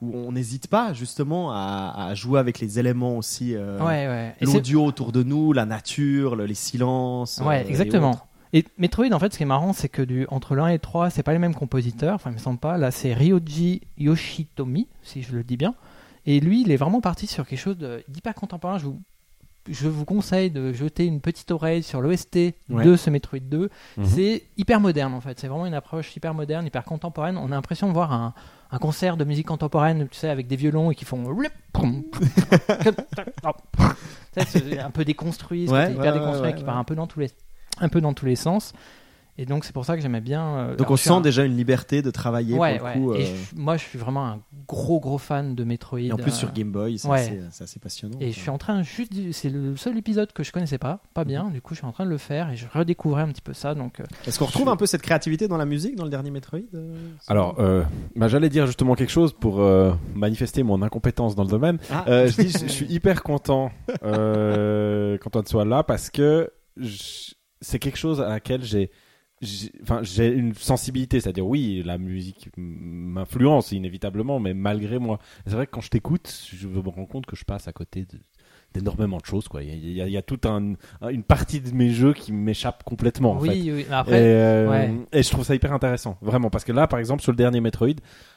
où 0.01 0.15
on 0.15 0.31
n'hésite 0.31 0.67
pas 0.67 0.93
justement 0.93 1.51
à, 1.51 1.93
à 2.09 2.15
jouer 2.15 2.39
avec 2.39 2.59
les 2.59 2.79
éléments 2.79 3.17
aussi, 3.17 3.53
euh, 3.55 3.77
ouais, 3.79 4.07
ouais. 4.07 4.35
L'audio 4.41 4.85
autour 4.85 5.11
de 5.11 5.21
nous, 5.23 5.53
la 5.53 5.65
nature, 5.65 6.35
le- 6.35 6.45
les 6.45 6.53
silences. 6.55 7.41
Ouais, 7.45 7.63
euh, 7.63 7.69
exactement. 7.69 8.17
Et 8.53 8.65
Metroid, 8.77 9.11
en 9.13 9.19
fait, 9.19 9.31
ce 9.31 9.37
qui 9.37 9.43
est 9.43 9.45
marrant, 9.47 9.73
c'est 9.73 9.89
que 9.89 10.01
du, 10.01 10.25
entre 10.29 10.55
le 10.55 10.61
1 10.63 10.67
et 10.69 10.73
le 10.73 10.79
3, 10.79 11.09
c'est 11.11 11.21
pas 11.23 11.33
les 11.33 11.39
mêmes 11.39 11.53
compositeurs. 11.55 12.15
Enfin, 12.15 12.31
il 12.31 12.33
me 12.33 12.39
semble 12.39 12.57
pas. 12.59 12.77
Là, 12.77 12.89
c'est 12.91 13.13
Ryoji 13.13 13.81
Yoshitomi, 13.97 14.87
si 15.03 15.21
je 15.21 15.35
le 15.35 15.43
dis 15.43 15.57
bien. 15.57 15.75
Et 16.25 16.39
lui, 16.39 16.61
il 16.61 16.71
est 16.71 16.77
vraiment 16.77 17.01
parti 17.01 17.27
sur 17.27 17.45
quelque 17.47 17.59
chose 17.59 17.77
d'hyper 18.07 18.33
contemporain. 18.33 18.77
Je 18.79 18.85
vous, 18.85 18.99
je 19.69 19.87
vous 19.87 20.03
conseille 20.05 20.49
de 20.49 20.73
jeter 20.73 21.05
une 21.05 21.21
petite 21.21 21.51
oreille 21.51 21.83
sur 21.83 22.01
l'OST 22.01 22.55
Ouais. 22.69 22.83
de 22.85 22.95
ce 22.95 23.09
Metroid 23.11 23.39
2. 23.39 23.69
Mhm. 23.97 24.05
C'est 24.05 24.43
hyper 24.57 24.79
moderne, 24.79 25.13
en 25.13 25.21
fait. 25.21 25.39
C'est 25.39 25.47
vraiment 25.47 25.67
une 25.67 25.73
approche 25.75 26.15
hyper 26.15 26.33
moderne, 26.33 26.65
hyper 26.65 26.83
contemporaine. 26.83 27.37
On 27.37 27.47
a 27.47 27.55
l'impression 27.55 27.87
de 27.87 27.93
voir 27.93 28.11
un, 28.13 28.33
un 28.71 28.77
concert 28.79 29.15
de 29.15 29.25
musique 29.25 29.47
contemporaine, 29.47 30.07
tu 30.09 30.17
sais, 30.17 30.29
avec 30.29 30.47
des 30.47 30.55
violons 30.55 30.89
et 30.89 30.95
qui 30.95 31.05
font. 31.05 31.23
C'est 34.37 34.79
un 34.79 34.91
peu 34.91 35.05
déconstruit, 35.05 35.67
ce 35.67 35.71
Ouais, 35.71 35.81
côté 35.87 35.93
hyper 35.99 36.13
ouais, 36.13 36.19
déconstruit 36.19 36.47
ouais, 36.49 36.53
qui 36.53 36.59
ouais, 36.61 36.65
part 36.65 36.75
ouais. 36.75 36.81
un 36.81 36.83
peu 36.83 36.95
dans 36.95 37.07
tous 37.07 37.19
les 37.19 37.29
un 37.79 37.89
peu 37.89 38.01
dans 38.01 38.13
tous 38.13 38.25
les 38.25 38.35
sens. 38.35 38.73
Et 39.41 39.45
donc 39.45 39.63
c'est 39.63 39.71
pour 39.71 39.85
ça 39.85 39.95
que 39.95 40.01
j'aimais 40.01 40.19
bien. 40.19 40.43
euh, 40.57 40.75
Donc 40.75 40.91
on 40.91 40.97
sent 40.97 41.11
un- 41.11 41.21
déjà 41.21 41.45
une 41.45 41.55
liberté 41.55 42.01
de 42.01 42.11
travailler 42.11 42.57
Ouais, 42.57 42.77
pour 42.77 42.87
le 42.89 42.93
ouais. 42.93 42.99
coup. 42.99 43.13
Et 43.13 43.23
euh, 43.25 43.35
je- 43.55 43.55
moi 43.61 43.77
je 43.77 43.83
suis 43.85 43.97
vraiment 43.97 44.25
un 44.27 44.41
gros 44.67 44.99
gros 44.99 45.17
fan 45.17 45.55
de 45.55 45.63
Metroid. 45.63 45.97
et 46.01 46.11
en 46.11 46.17
plus 46.17 46.31
euh, 46.31 46.35
sur 46.35 46.51
Game 46.51 46.73
Boy, 46.73 46.97
c'est 46.99 47.07
ouais. 47.07 47.39
assez, 47.61 47.79
passionnant. 47.79 48.17
Et 48.19 48.33
je 48.33 48.37
suis 48.37 48.49
en 48.49 48.57
train 48.57 48.83
juste, 48.83 49.13
c'est 49.31 49.47
le 49.47 49.77
seul 49.77 49.97
épisode 49.97 50.33
que 50.33 50.43
je 50.43 50.51
connaissais 50.51 50.77
pas, 50.77 50.99
pas 51.13 51.23
bien. 51.23 51.45
Mhm. 51.45 51.53
Du 51.53 51.61
coup, 51.61 51.73
je 51.73 51.77
suis 51.79 51.87
en 51.87 51.93
train 51.93 52.03
de 52.03 52.09
le 52.09 52.17
faire 52.17 52.49
et 52.49 52.57
je 52.57 52.65
redécouvrais 52.69 53.21
un 53.21 53.29
petit 53.29 53.41
peu 53.41 53.53
ça. 53.53 53.75
Donc, 53.75 54.01
euh, 54.01 54.03
Est-ce 54.27 54.39
qu'on 54.39 54.45
retrouve 54.45 54.67
un 54.67 54.75
peu 54.75 54.85
cette 54.85 55.03
créativité 55.03 55.47
dans 55.47 55.55
la 55.57 55.65
musique 55.65 55.95
dans 55.95 56.03
le 56.03 56.09
dernier 56.09 56.31
Metroid 56.31 56.59
euh, 56.73 56.97
Alors, 57.29 57.61
euh, 57.61 57.85
bah, 58.17 58.27
j'allais 58.27 58.49
dire 58.49 58.65
justement 58.67 58.95
quelque 58.95 59.09
chose 59.11 59.31
pour 59.31 59.61
euh, 59.61 59.93
manifester 60.15 60.63
mon 60.63 60.81
incompétence 60.81 61.35
dans 61.37 61.43
le 61.45 61.49
domaine. 61.49 61.77
Ah. 61.89 62.03
Euh, 62.09 62.27
je 62.27 62.41
dis, 62.41 62.49
je, 62.49 62.57
je 62.57 62.67
suis 62.67 62.87
hyper 62.87 63.23
content 63.23 63.71
euh, 64.03 65.17
qu'Antoine 65.21 65.45
soit 65.45 65.63
là 65.63 65.83
parce 65.83 66.09
que 66.09 66.49
je- 66.75 67.31
c'est 67.61 67.79
quelque 67.79 67.97
chose 67.97 68.21
à 68.21 68.29
laquelle 68.29 68.63
j'ai, 68.63 68.91
enfin, 69.81 70.01
j'ai 70.03 70.27
une 70.27 70.53
sensibilité, 70.53 71.19
c'est-à-dire 71.21 71.47
oui, 71.47 71.81
la 71.85 71.97
musique 71.97 72.49
m'influence 72.57 73.71
inévitablement, 73.71 74.39
mais 74.39 74.53
malgré 74.53 74.99
moi, 74.99 75.19
c'est 75.45 75.53
vrai 75.53 75.65
que 75.65 75.71
quand 75.71 75.81
je 75.81 75.89
t'écoute, 75.89 76.33
je 76.53 76.67
me 76.67 76.79
rends 76.89 77.05
compte 77.05 77.25
que 77.25 77.35
je 77.35 77.45
passe 77.45 77.67
à 77.67 77.71
côté 77.73 78.05
d'énormément 78.73 79.17
de 79.17 79.25
choses 79.25 79.47
quoi. 79.47 79.63
Il 79.63 79.69
y 79.69 79.71
a, 79.71 79.75
il 79.75 79.93
y 79.93 80.01
a- 80.01 80.07
il 80.07 80.13
y 80.13 80.17
a 80.17 80.21
toute 80.21 80.45
un, 80.45 80.73
une 81.09 81.23
partie 81.23 81.59
de 81.59 81.71
mes 81.73 81.89
jeux 81.89 82.13
qui 82.13 82.31
m'échappe 82.31 82.83
complètement 82.83 83.31
en 83.31 83.39
oui, 83.39 83.49
fait. 83.49 83.55
oui. 83.55 83.71
Mais 83.71 83.81
et, 83.81 83.91
Après, 83.91 84.21
euh, 84.23 84.69
ouais. 84.69 84.91
et 85.11 85.23
je 85.23 85.29
trouve 85.29 85.43
ça 85.43 85.55
hyper 85.55 85.73
intéressant, 85.73 86.17
vraiment, 86.21 86.49
parce 86.49 86.63
que 86.65 86.71
là, 86.71 86.85
par 86.87 86.99
exemple, 86.99 87.23
sur 87.23 87.31
le 87.31 87.37
dernier 87.37 87.61
Metroid, 87.61 87.95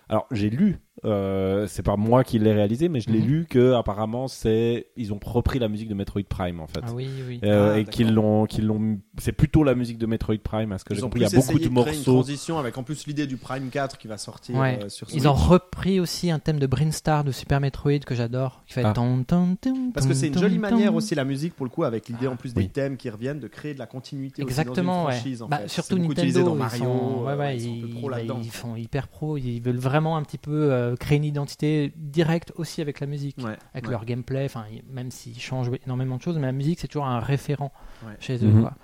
alors 0.09 0.27
j'ai 0.31 0.51
lu, 0.51 0.79
euh, 1.05 1.67
c'est 1.67 1.83
pas 1.83 1.97
moi 1.97 2.23
qui 2.23 2.39
l'ai 2.39 2.53
réalisé, 2.53 2.89
mais 2.89 3.01
je 3.01 3.11
l'ai 3.11 3.21
Mhm. 3.21 3.27
lu 3.27 3.47
que 3.49 3.73
apparemment 3.73 4.29
c'est, 4.29 4.89
ils 4.97 5.13
ont 5.13 5.19
repris 5.25 5.59
la 5.59 5.69
musique 5.69 5.89
de 5.89 5.95
Metroid 5.95 6.23
Prime 6.29 6.61
en 6.61 6.67
fait, 6.67 6.81
ah 6.83 6.93
oui, 6.95 7.09
oui. 7.27 7.41
Euh, 7.45 7.73
Ah, 7.75 7.79
et 7.79 7.85
qu'ils 7.85 8.13
l'ont, 8.13 8.45
qu'ils 8.47 8.67
l'ont, 8.67 8.99
c'est 9.19 9.33
plutôt 9.33 9.65
la 9.65 9.75
musique 9.75 9.97
de 9.99 10.07
Metroid 10.07 10.37
Prime, 10.43 10.71
à 10.73 10.79
ce 10.79 10.85
que 10.85 10.95
j'ai 10.95 11.01
Ils 11.01 11.05
ont 11.05 11.07
compris. 11.07 11.21
Il 11.21 11.23
y 11.23 11.27
a 11.27 11.31
beaucoup 11.31 11.39
essayé 11.41 11.55
de 11.55 11.59
créer 11.61 11.69
une 11.69 11.75
morceaux. 11.75 12.13
transition 12.13 12.59
avec 12.59 12.77
en 12.77 12.83
plus 12.83 13.07
l'idée 13.07 13.27
du 13.27 13.37
Prime 13.39 13.71
4 13.71 13.97
qui 13.99 14.07
va 14.07 14.19
sortir 14.19 14.57
Ouais. 14.57 14.79
euh, 14.85 14.89
sur 14.89 15.07
Ils 15.15 15.27
ont 15.29 15.33
repris 15.33 15.99
aussi 15.99 16.31
un 16.31 16.39
thème 16.39 16.59
de 16.59 16.67
Brinstar 16.67 17.25
de 17.25 17.33
Super 17.33 17.61
Metroid 17.61 18.01
que 18.01 18.15
j'adore, 18.15 18.63
qui 18.67 18.75
fait 18.75 18.83
Ah. 18.85 18.93
ton, 18.93 19.23
ton, 19.25 19.57
ton, 19.57 19.91
Parce 19.93 20.07
que 20.07 20.15
c'est 20.15 20.29
une 20.29 20.39
jolie 20.39 20.57
ton. 20.57 20.61
manière 20.61 20.95
aussi 20.95 21.15
la 21.15 21.25
musique 21.25 21.55
pour 21.55 21.65
le 21.67 21.71
coup 21.71 21.85
avec 21.85 22.09
l'idée 22.09 22.27
en 22.27 22.37
plus 22.37 22.53
des 22.55 22.63
oui. 22.63 22.69
thèmes 22.69 22.97
qui 22.97 23.09
reviennent 23.09 23.41
de 23.41 23.49
créer 23.49 23.73
de 23.75 23.79
la 23.79 23.87
continuité 23.87 24.43
aussi 24.43 24.51
Exactement, 24.51 24.93
dans 24.95 25.01
une 25.03 25.07
ouais. 25.07 25.13
franchise 25.15 25.43
en 25.43 25.49
Bah, 25.49 25.59
fait. 25.61 25.69
surtout 25.69 25.99
Nintendo, 25.99 26.57
ils 26.61 26.79
sont, 26.79 27.23
ouais, 27.25 27.35
ouais, 27.35 27.57
ils 27.57 27.61
sont 27.63 27.69
un 27.71 27.81
peu 27.81 27.87
ils, 27.89 27.95
pro 27.95 28.09
là-dedans. 28.09 28.39
ils 28.43 28.51
font 28.51 28.77
hyper 28.77 29.09
pro, 29.09 29.37
ils 29.39 29.61
veulent 29.61 29.77
vraiment 29.77 29.92
un 29.95 30.23
petit 30.23 30.39
peu 30.39 30.73
euh, 30.73 30.97
créer 30.97 31.19
une 31.19 31.25
identité 31.25 31.93
directe 31.97 32.53
aussi 32.57 32.81
avec 32.81 33.01
la 33.01 33.07
musique, 33.07 33.37
Ouais, 33.39 33.57
avec 33.73 33.85
ouais. 33.87 33.91
leur 33.91 34.05
gameplay. 34.05 34.45
Enfin, 34.45 34.65
même 34.91 35.11
s'ils 35.11 35.39
changent 35.41 35.71
énormément 35.85 36.17
de 36.17 36.23
choses, 36.23 36.37
mais 36.37 36.47
la 36.47 36.53
musique 36.53 36.81
c'est 36.81 36.89
toujours 36.89 37.07
un 37.07 37.21
référent 37.21 37.73
Ouais. 38.07 38.17
chez 38.21 38.45
eux. 38.45 38.49
Mhm. 38.49 38.61
Quoi. 38.63 38.75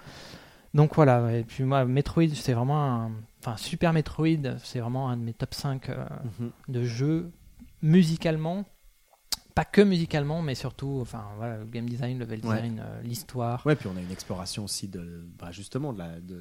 Donc 0.74 0.94
voilà. 0.94 1.32
Et 1.36 1.44
puis 1.44 1.64
moi, 1.64 1.84
Metroid, 1.84 2.28
c'est 2.34 2.52
vraiment, 2.52 2.84
un- 3.06 3.12
enfin 3.40 3.56
Super 3.56 3.92
Metroid, 3.92 4.56
c'est 4.62 4.80
vraiment 4.80 5.08
un 5.08 5.16
de 5.16 5.22
mes 5.22 5.32
top 5.34 5.54
5 5.54 5.88
euh, 5.88 6.04
Mhm. 6.40 6.50
de 6.68 6.82
jeux 6.84 7.30
musicalement. 7.82 8.64
Pas 9.54 9.64
que 9.64 9.80
musicalement, 9.80 10.40
mais 10.40 10.54
surtout, 10.54 10.98
enfin 11.00 11.24
voilà, 11.36 11.58
le 11.58 11.64
game 11.64 11.88
design, 11.88 12.18
level 12.20 12.40
Ouais. 12.44 12.54
design, 12.56 12.80
euh, 12.84 13.02
l'histoire. 13.02 13.66
Ouais, 13.66 13.74
puis 13.74 13.88
on 13.92 13.96
a 13.96 14.00
une 14.00 14.12
exploration 14.12 14.62
aussi 14.64 14.86
de, 14.86 15.26
bah, 15.36 15.50
justement, 15.50 15.92
de 15.92 15.98
la 15.98 16.20
de 16.20 16.40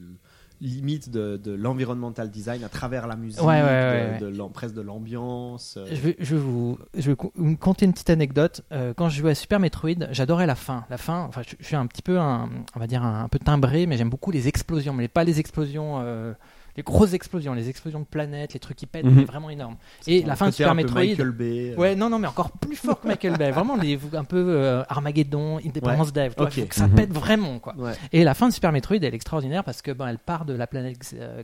limite 0.62 1.10
de, 1.10 1.38
de 1.38 1.52
l'environmental 1.54 2.30
design 2.32 2.64
à 2.64 2.70
travers 2.70 3.08
la 3.08 3.16
musique, 3.16 3.42
Ouais, 3.42 3.62
ouais, 3.62 3.64
ouais, 3.64 4.18
de, 4.20 4.30
de 4.32 4.44
presque 4.54 4.74
de 4.76 4.82
l'ambiance. 4.82 5.76
euh. 5.78 5.86
Je 5.90 5.96
vais, 6.02 6.16
je 6.20 6.36
vous, 6.36 6.78
je 6.98 7.12
vais 7.12 7.18
vous 7.36 7.56
conter 7.58 7.86
une 7.86 7.94
petite 7.94 8.10
anecdote. 8.10 8.62
Euh, 8.72 8.94
quand 8.96 9.10
je 9.10 9.20
jouais 9.20 9.32
à 9.32 9.36
Super 9.36 9.60
Metroid, 9.60 10.08
j'adorais 10.12 10.48
la 10.48 10.56
fin. 10.56 10.86
La 10.90 10.98
fin, 10.98 11.26
enfin, 11.30 11.42
je, 11.48 11.56
je 11.60 11.66
suis 11.66 11.76
un 11.76 11.86
petit 11.88 12.02
peu, 12.02 12.18
un, 12.20 12.50
on 12.76 12.80
va 12.80 12.88
dire, 12.88 13.04
un, 13.04 13.24
un 13.24 13.28
peu 13.30 13.40
timbré, 13.40 13.86
mais 13.86 13.98
j'aime 13.98 14.10
beaucoup 14.10 14.32
les 14.32 14.48
explosions, 14.48 14.94
mais 14.94 15.08
pas 15.08 15.24
les 15.24 15.40
explosions, 15.40 16.00
euh, 16.02 16.34
les 16.78 16.84
grosses 16.84 17.14
explosions, 17.14 17.54
les 17.54 17.70
explosions 17.70 18.00
de 18.00 18.06
planètes, 18.06 18.54
les 18.54 18.60
trucs 18.60 18.78
qui 18.78 18.86
pètent, 18.86 19.04
mais 19.06 19.24
vraiment 19.26 19.50
énormes. 19.50 19.76
Et 20.06 20.22
la 20.24 20.36
fin 20.36 20.48
de 20.48 20.52
Super 20.54 20.76
Metroid. 20.76 21.02
Michael 21.02 21.32
Bay. 21.32 21.74
euh. 21.76 21.76
Ouais, 21.80 21.96
non, 21.96 22.10
non, 22.10 22.20
mais 22.20 22.28
encore 22.28 22.52
plus 22.52 22.76
fort 22.76 23.02
que 23.02 23.08
Michael 23.08 23.38
Bay. 23.38 23.52
Vraiment, 23.52 23.76
les, 23.76 23.98
un 24.14 24.24
peu 24.24 24.38
euh, 24.50 24.84
Armageddon, 24.88 25.58
Independence 25.58 26.12
vois, 26.38 26.48
Ok. 26.48 26.54
faut 26.54 26.66
que 26.68 26.76
ça 26.76 26.88
Mhm. 26.88 26.96
pète 26.96 27.12
vraiment, 27.12 27.60
quoi. 27.60 27.76
Ouais. 27.78 27.94
Et 28.14 28.24
la 28.24 28.34
fin 28.34 28.48
de 28.48 28.54
Super 28.54 28.72
Metroid, 28.72 28.98
elle 28.98 29.06
est 29.06 29.14
extraordinaire 29.16 29.64
parce 29.64 29.82
que 29.82 29.92
ben, 29.92 30.08
elle 30.08 30.20
part 30.20 30.46
de 30.46 30.54
la 30.54 30.68
planète 30.68 30.98
Xe- 31.00 31.16
euh, 31.20 31.44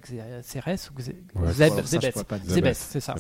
ou 0.92 0.94
Ouais, 1.36 1.48
je 1.48 1.54
Zebes. 1.54 1.74
c'est 2.74 3.00
ça. 3.00 3.16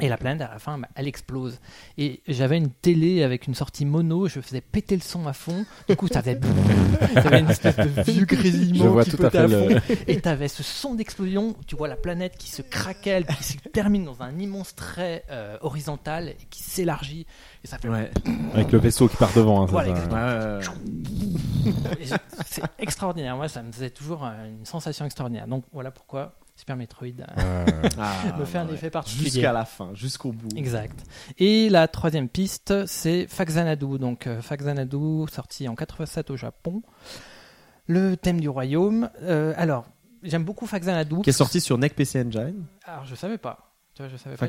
Et 0.00 0.08
la 0.08 0.16
planète, 0.16 0.42
à 0.42 0.50
la 0.52 0.58
fin, 0.58 0.78
bah, 0.78 0.88
elle 0.96 1.06
explose. 1.06 1.60
Et 1.98 2.22
j'avais 2.26 2.56
une 2.58 2.70
télé 2.70 3.22
avec 3.22 3.46
une 3.46 3.54
sortie 3.54 3.84
mono, 3.84 4.26
je 4.28 4.40
faisais 4.40 4.60
péter 4.60 4.96
le 4.96 5.02
son 5.02 5.26
à 5.26 5.32
fond. 5.32 5.64
Du 5.88 5.94
coup, 5.96 6.08
ça 6.08 6.22
faisait... 6.22 6.40
ça 7.14 7.20
avait 7.20 7.40
une 7.40 7.50
espèce 7.50 7.76
de 7.76 8.02
vieux 8.02 8.26
Je 8.28 8.36
grésillement 8.36 8.88
vois 8.90 9.04
qui 9.04 9.10
tout 9.10 9.22
à 9.24 9.30
fait. 9.30 9.82
Et 10.08 10.20
t'avais 10.20 10.48
ce 10.48 10.62
son 10.62 10.94
d'explosion, 10.94 11.35
tu 11.66 11.76
vois 11.76 11.88
la 11.88 11.96
planète 11.96 12.36
qui 12.36 12.50
se 12.50 12.62
craquelle, 12.62 13.26
qui 13.26 13.44
se 13.44 13.58
termine 13.72 14.04
dans 14.04 14.22
un 14.22 14.38
immense 14.38 14.74
trait 14.74 15.24
euh, 15.30 15.56
horizontal 15.60 16.28
et 16.30 16.36
qui 16.50 16.62
s'élargit. 16.62 17.26
Et 17.64 17.66
ça 17.66 17.78
fait... 17.78 17.88
Ouais. 17.88 18.10
Avec 18.54 18.72
le 18.72 18.78
vaisseau 18.78 19.08
qui 19.08 19.16
part 19.16 19.32
devant. 19.34 19.62
hein, 19.62 19.66
Voilà, 19.66 19.94
ça-. 19.96 20.60
Ouais, 20.62 22.18
C'est 22.46 22.62
extraordinaire. 22.78 23.36
Moi, 23.36 23.48
ça 23.48 23.62
me 23.62 23.72
faisait 23.72 23.90
toujours 23.90 24.24
euh, 24.24 24.48
une 24.48 24.64
sensation 24.66 25.04
extraordinaire. 25.04 25.46
Donc 25.46 25.64
voilà 25.72 25.90
pourquoi 25.90 26.34
Super 26.56 26.76
Metroid 26.76 27.06
euh, 27.38 27.64
Ouais. 27.66 27.88
Ah, 27.98 28.12
me 28.38 28.44
fait 28.44 28.58
un 28.58 28.66
ouais. 28.66 28.74
effet 28.74 28.90
particulier. 28.90 29.30
Jusqu'à 29.30 29.52
la 29.52 29.64
fin, 29.64 29.90
jusqu'au 29.94 30.32
bout. 30.32 30.48
Exact. 30.56 30.98
Et 31.38 31.68
la 31.68 31.88
troisième 31.88 32.28
piste, 32.28 32.86
c'est 32.86 33.26
Faxanadu. 33.28 33.98
Donc 33.98 34.26
euh, 34.26 34.40
Faxanadu, 34.40 35.26
sorti 35.30 35.68
en 35.68 35.74
87 35.74 36.30
au 36.30 36.36
Japon. 36.36 36.82
Le 37.88 38.16
thème 38.16 38.40
du 38.40 38.48
royaume. 38.48 39.10
Euh, 39.22 39.52
alors, 39.56 39.86
j'aime 40.28 40.44
beaucoup 40.44 40.66
Faxanadu. 40.66 41.22
Qui 41.22 41.30
est 41.30 41.32
sorti 41.32 41.60
sur 41.60 41.78
NEC 41.78 41.94
PC 41.94 42.20
Engine. 42.20 42.64
Alors, 42.84 43.04
je 43.04 43.14
savais 43.14 43.38
pas. 43.38 43.72
Tu 43.94 44.02
vois, 44.02 44.08
je 44.08 44.16
savais 44.16 44.36
pas. 44.36 44.46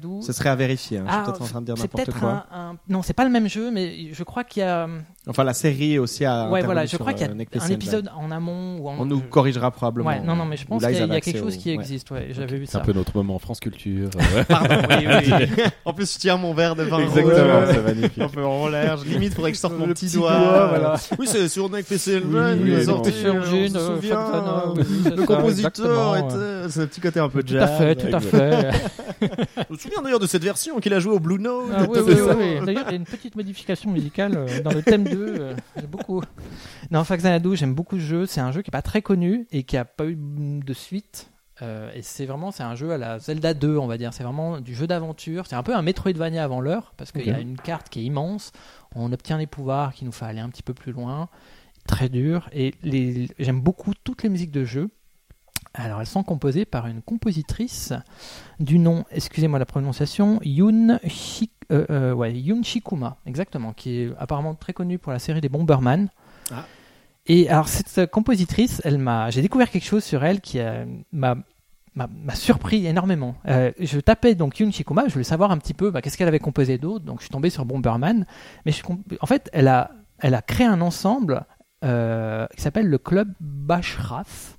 Tout. 0.00 0.20
Ce 0.22 0.32
serait 0.32 0.48
à 0.48 0.54
vérifier. 0.56 0.98
hein. 0.98 1.04
Je 1.06 1.10
suis 1.12 1.20
Ah, 1.20 1.24
peut-être 1.26 1.42
en 1.42 1.46
train 1.46 1.60
de 1.60 1.66
dire 1.66 1.74
c'est 1.76 1.82
n'importe 1.84 2.04
peut-être 2.06 2.18
quoi. 2.20 2.46
un, 2.52 2.70
un- 2.70 2.76
Non, 2.88 3.02
c'est 3.02 3.12
pas 3.12 3.24
le 3.24 3.30
même 3.30 3.48
jeu, 3.48 3.70
mais 3.70 4.12
je 4.12 4.22
crois 4.24 4.44
qu'il 4.44 4.60
y 4.62 4.66
a. 4.66 4.88
Enfin, 5.28 5.44
la 5.44 5.52
série 5.54 5.98
aussi 5.98 6.24
a. 6.24 6.48
ouais, 6.48 6.62
voilà, 6.62 6.86
je 6.86 6.96
crois 6.96 7.12
qu'il 7.12 7.26
y 7.26 7.30
euh, 7.30 7.32
a 7.32 7.44
PC 7.44 7.66
un 7.66 7.70
épisode 7.74 8.10
en 8.16 8.30
amont 8.30 8.78
ou 8.78 8.88
en. 8.88 8.98
On 9.00 9.04
nous 9.04 9.18
je- 9.18 9.24
corrigera 9.24 9.70
probablement. 9.70 10.08
Ouais, 10.08 10.20
non, 10.20 10.36
non, 10.36 10.44
mais 10.46 10.56
je 10.56 10.64
pense 10.66 10.82
qu'il 10.84 10.94
y 10.96 11.00
a, 11.00 11.04
y 11.16 11.20
quelque 11.20 11.38
chose 11.38 11.56
au- 11.56 11.58
qui 11.60 11.70
existe. 11.70 12.10
Ouais, 12.10 12.28
j'avais 12.30 12.58
vu 12.58 12.66
C'est 12.66 12.72
ça. 12.72 12.78
un 12.78 12.82
peu 12.82 12.92
notre 12.92 13.16
moment 13.16 13.38
France 13.38 13.60
Culture. 13.60 14.10
euh, 14.16 14.44
Pardon, 14.48 14.76
oui, 14.90 15.06
oui. 15.06 15.46
en 15.84 15.92
plus, 15.92 16.12
je 16.14 16.18
tiens 16.18 16.36
mon 16.36 16.54
verre 16.54 16.74
de 16.76 16.84
vin. 16.84 17.00
Exactement, 17.00 17.60
c'est 17.70 17.82
magnifique. 17.82 18.22
Un 18.22 18.28
peu 18.28 18.44
en 18.44 18.68
l'air. 18.68 18.96
Limite, 19.04 19.34
faudrait 19.34 19.50
que 19.50 19.56
je 19.56 19.60
sorte 19.60 19.76
mon 19.78 19.88
petit, 19.88 20.10
doigt. 20.12 20.70
Oui, 21.18 21.26
c'est 21.28 21.48
sur 21.48 21.68
NEC 21.68 21.86
PC 21.86 22.16
Engine. 22.16 22.28
Oui, 22.32 22.40
il 22.70 22.74
oui, 22.76 22.84
sorti, 22.84 23.10
euh, 23.24 23.34
euh, 23.34 23.42
euh, 23.42 24.74
oui, 24.76 24.84
c'est 25.04 25.16
Le 25.16 25.24
compositeur 25.24 26.16
était. 26.16 26.68
C'est 26.70 26.80
un 26.82 26.86
petit 26.86 27.00
côté 27.00 27.20
un 27.20 27.28
peu 27.28 27.42
Tout 27.42 27.52
jazz. 27.54 27.62
à 27.62 27.76
fait, 27.76 27.96
tout 27.96 28.14
à 28.16 28.20
fait. 28.20 28.70
Je 29.56 29.72
me 29.72 29.78
souviens 29.78 30.02
d'ailleurs 30.02 30.20
de 30.20 30.26
cette 30.26 30.44
version 30.44 30.78
qu'il 30.80 30.92
a 30.94 31.00
joué 31.00 31.12
au 31.12 31.20
Blue 31.20 31.38
Note. 31.38 31.70
Ah, 31.74 31.86
oui, 31.88 31.98
oui, 32.06 32.14
oui, 32.14 32.34
oui. 32.38 32.66
D'ailleurs, 32.66 32.84
il 32.88 32.90
y 32.90 32.94
a 32.94 32.96
une 32.96 33.04
petite 33.04 33.34
modification 33.36 33.90
musicale 33.90 34.36
euh, 34.36 34.62
dans 34.62 34.72
le 34.72 34.82
thème 34.82 35.04
2. 35.04 35.16
euh, 35.16 35.54
j'aime 35.76 35.86
beaucoup. 35.86 36.22
Non, 36.90 37.04
Faxanadu, 37.04 37.56
j'aime 37.56 37.74
beaucoup 37.74 37.96
ce 37.96 38.02
jeu. 38.02 38.26
C'est 38.26 38.40
un 38.40 38.52
jeu 38.52 38.62
qui 38.62 38.70
est 38.70 38.72
pas 38.72 38.82
très 38.82 39.02
connu 39.02 39.46
et 39.50 39.64
qui 39.64 39.76
a 39.76 39.84
pas 39.84 40.06
eu 40.06 40.16
de 40.16 40.72
suite. 40.72 41.30
Euh, 41.60 41.90
et 41.94 42.02
c'est 42.02 42.26
vraiment, 42.26 42.52
c'est 42.52 42.62
un 42.62 42.74
jeu 42.76 42.92
à 42.92 42.98
la 42.98 43.18
Zelda 43.18 43.52
2, 43.54 43.76
on 43.78 43.86
va 43.86 43.98
dire. 43.98 44.14
C'est 44.14 44.22
vraiment 44.22 44.60
du 44.60 44.74
jeu 44.74 44.86
d'aventure. 44.86 45.46
C'est 45.46 45.56
un 45.56 45.62
peu 45.62 45.74
un 45.74 45.82
Metroidvania 45.82 46.44
avant 46.44 46.60
l'heure 46.60 46.92
parce 46.96 47.12
qu'il 47.12 47.26
y 47.26 47.30
a 47.30 47.40
une 47.40 47.56
carte 47.56 47.88
qui 47.88 48.00
est 48.00 48.04
immense. 48.04 48.52
On 48.94 49.12
obtient 49.12 49.38
les 49.38 49.46
pouvoirs 49.46 49.92
qui 49.92 50.04
nous 50.04 50.12
fait 50.12 50.24
aller 50.26 50.40
un 50.40 50.48
petit 50.50 50.62
peu 50.62 50.74
plus 50.74 50.92
loin. 50.92 51.28
Très 51.86 52.08
dur. 52.08 52.48
Et 52.52 52.74
les... 52.82 53.28
j'aime 53.38 53.60
beaucoup 53.60 53.92
toutes 54.04 54.22
les 54.22 54.28
musiques 54.28 54.52
de 54.52 54.64
jeu. 54.64 54.90
Alors, 55.74 56.00
elles 56.00 56.06
sont 56.06 56.22
composées 56.22 56.64
par 56.64 56.86
une 56.86 57.02
compositrice 57.02 57.92
du 58.58 58.78
nom, 58.78 59.04
excusez-moi 59.10 59.58
la 59.58 59.66
prononciation, 59.66 60.40
Yoon, 60.42 60.98
Shik- 61.04 61.50
euh, 61.70 61.86
euh, 61.90 62.12
ouais, 62.12 62.34
Yoon 62.34 62.62
Shikuma, 62.62 63.16
exactement, 63.26 63.72
qui 63.72 64.00
est 64.00 64.12
apparemment 64.18 64.54
très 64.54 64.72
connue 64.72 64.98
pour 64.98 65.12
la 65.12 65.18
série 65.18 65.40
des 65.40 65.48
Bomberman. 65.48 66.08
Ah. 66.50 66.64
Et 67.26 67.48
alors, 67.48 67.68
cette 67.68 68.10
compositrice, 68.10 68.80
elle 68.84 68.98
m'a, 68.98 69.30
j'ai 69.30 69.42
découvert 69.42 69.70
quelque 69.70 69.84
chose 69.84 70.02
sur 70.02 70.24
elle 70.24 70.40
qui 70.40 70.58
euh, 70.58 70.86
m'a 71.12 71.36
surpris 72.34 72.86
énormément. 72.86 73.34
Euh, 73.46 73.70
je 73.78 74.00
tapais 74.00 74.34
donc 74.34 74.58
Yoon 74.58 74.72
Shikuma, 74.72 75.06
je 75.06 75.12
voulais 75.12 75.24
savoir 75.24 75.50
un 75.50 75.58
petit 75.58 75.74
peu 75.74 75.90
bah, 75.90 76.00
qu'est-ce 76.00 76.16
qu'elle 76.16 76.28
avait 76.28 76.38
composé 76.38 76.78
d'autre, 76.78 77.04
donc 77.04 77.18
je 77.18 77.24
suis 77.24 77.30
tombé 77.30 77.50
sur 77.50 77.64
Bomberman. 77.64 78.24
Mais 78.64 78.72
je, 78.72 78.82
en 79.20 79.26
fait, 79.26 79.50
elle 79.52 79.68
a, 79.68 79.90
elle 80.18 80.34
a 80.34 80.42
créé 80.42 80.66
un 80.66 80.80
ensemble 80.80 81.44
euh, 81.84 82.46
qui 82.56 82.62
s'appelle 82.62 82.88
le 82.88 82.98
Club 82.98 83.32
Bashraf, 83.40 84.57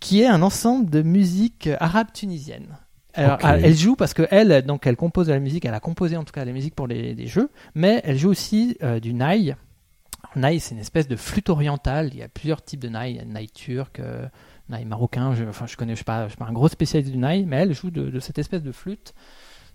qui 0.00 0.22
est 0.22 0.26
un 0.26 0.42
ensemble 0.42 0.90
de 0.90 1.02
musique 1.02 1.68
arabe 1.80 2.08
tunisienne. 2.12 2.76
Alors, 3.14 3.38
elle- 3.42 3.74
joue 3.74 3.96
parce 3.96 4.12
que 4.12 4.26
elle, 4.30 4.60
donc, 4.62 4.86
elle 4.86 4.96
compose 4.96 5.28
de 5.28 5.32
la 5.32 5.38
musique, 5.38 5.64
elle 5.64 5.72
a 5.74 5.80
composé 5.80 6.16
en 6.18 6.24
tout 6.24 6.32
cas 6.32 6.44
la 6.44 6.52
musique 6.52 6.74
pour 6.74 6.86
les, 6.86 7.14
des 7.14 7.26
jeux, 7.26 7.48
mais 7.74 8.02
elle 8.04 8.18
joue 8.18 8.28
aussi 8.28 8.76
euh, 8.82 9.00
du 9.00 9.14
naï. 9.14 9.56
Naï, 10.34 10.60
c'est 10.60 10.74
une 10.74 10.80
espèce 10.82 11.08
de 11.08 11.16
flûte 11.16 11.48
orientale. 11.48 12.10
Il 12.12 12.18
y 12.18 12.22
a 12.22 12.28
plusieurs 12.28 12.62
types 12.62 12.80
de 12.80 12.90
naï. 12.90 13.12
Il 13.12 13.16
y 13.16 13.20
a 13.20 13.24
le 13.24 13.30
naï 13.30 13.48
turc, 13.48 14.00
euh, 14.00 14.26
naï 14.68 14.84
marocain. 14.84 15.34
Je, 15.34 15.44
enfin, 15.44 15.66
je 15.66 15.76
connais, 15.78 15.92
je 15.92 15.96
suis 15.96 16.04
pas, 16.04 16.24
je 16.24 16.30
suis 16.30 16.36
pas 16.36 16.44
un 16.44 16.52
gros 16.52 16.68
spécialiste 16.68 17.10
du 17.10 17.16
naï, 17.18 17.46
mais 17.46 17.56
elle 17.56 17.72
joue 17.72 17.90
de, 17.90 18.10
de 18.10 18.20
cette 18.20 18.38
espèce 18.38 18.62
de 18.62 18.72
flûte. 18.72 19.14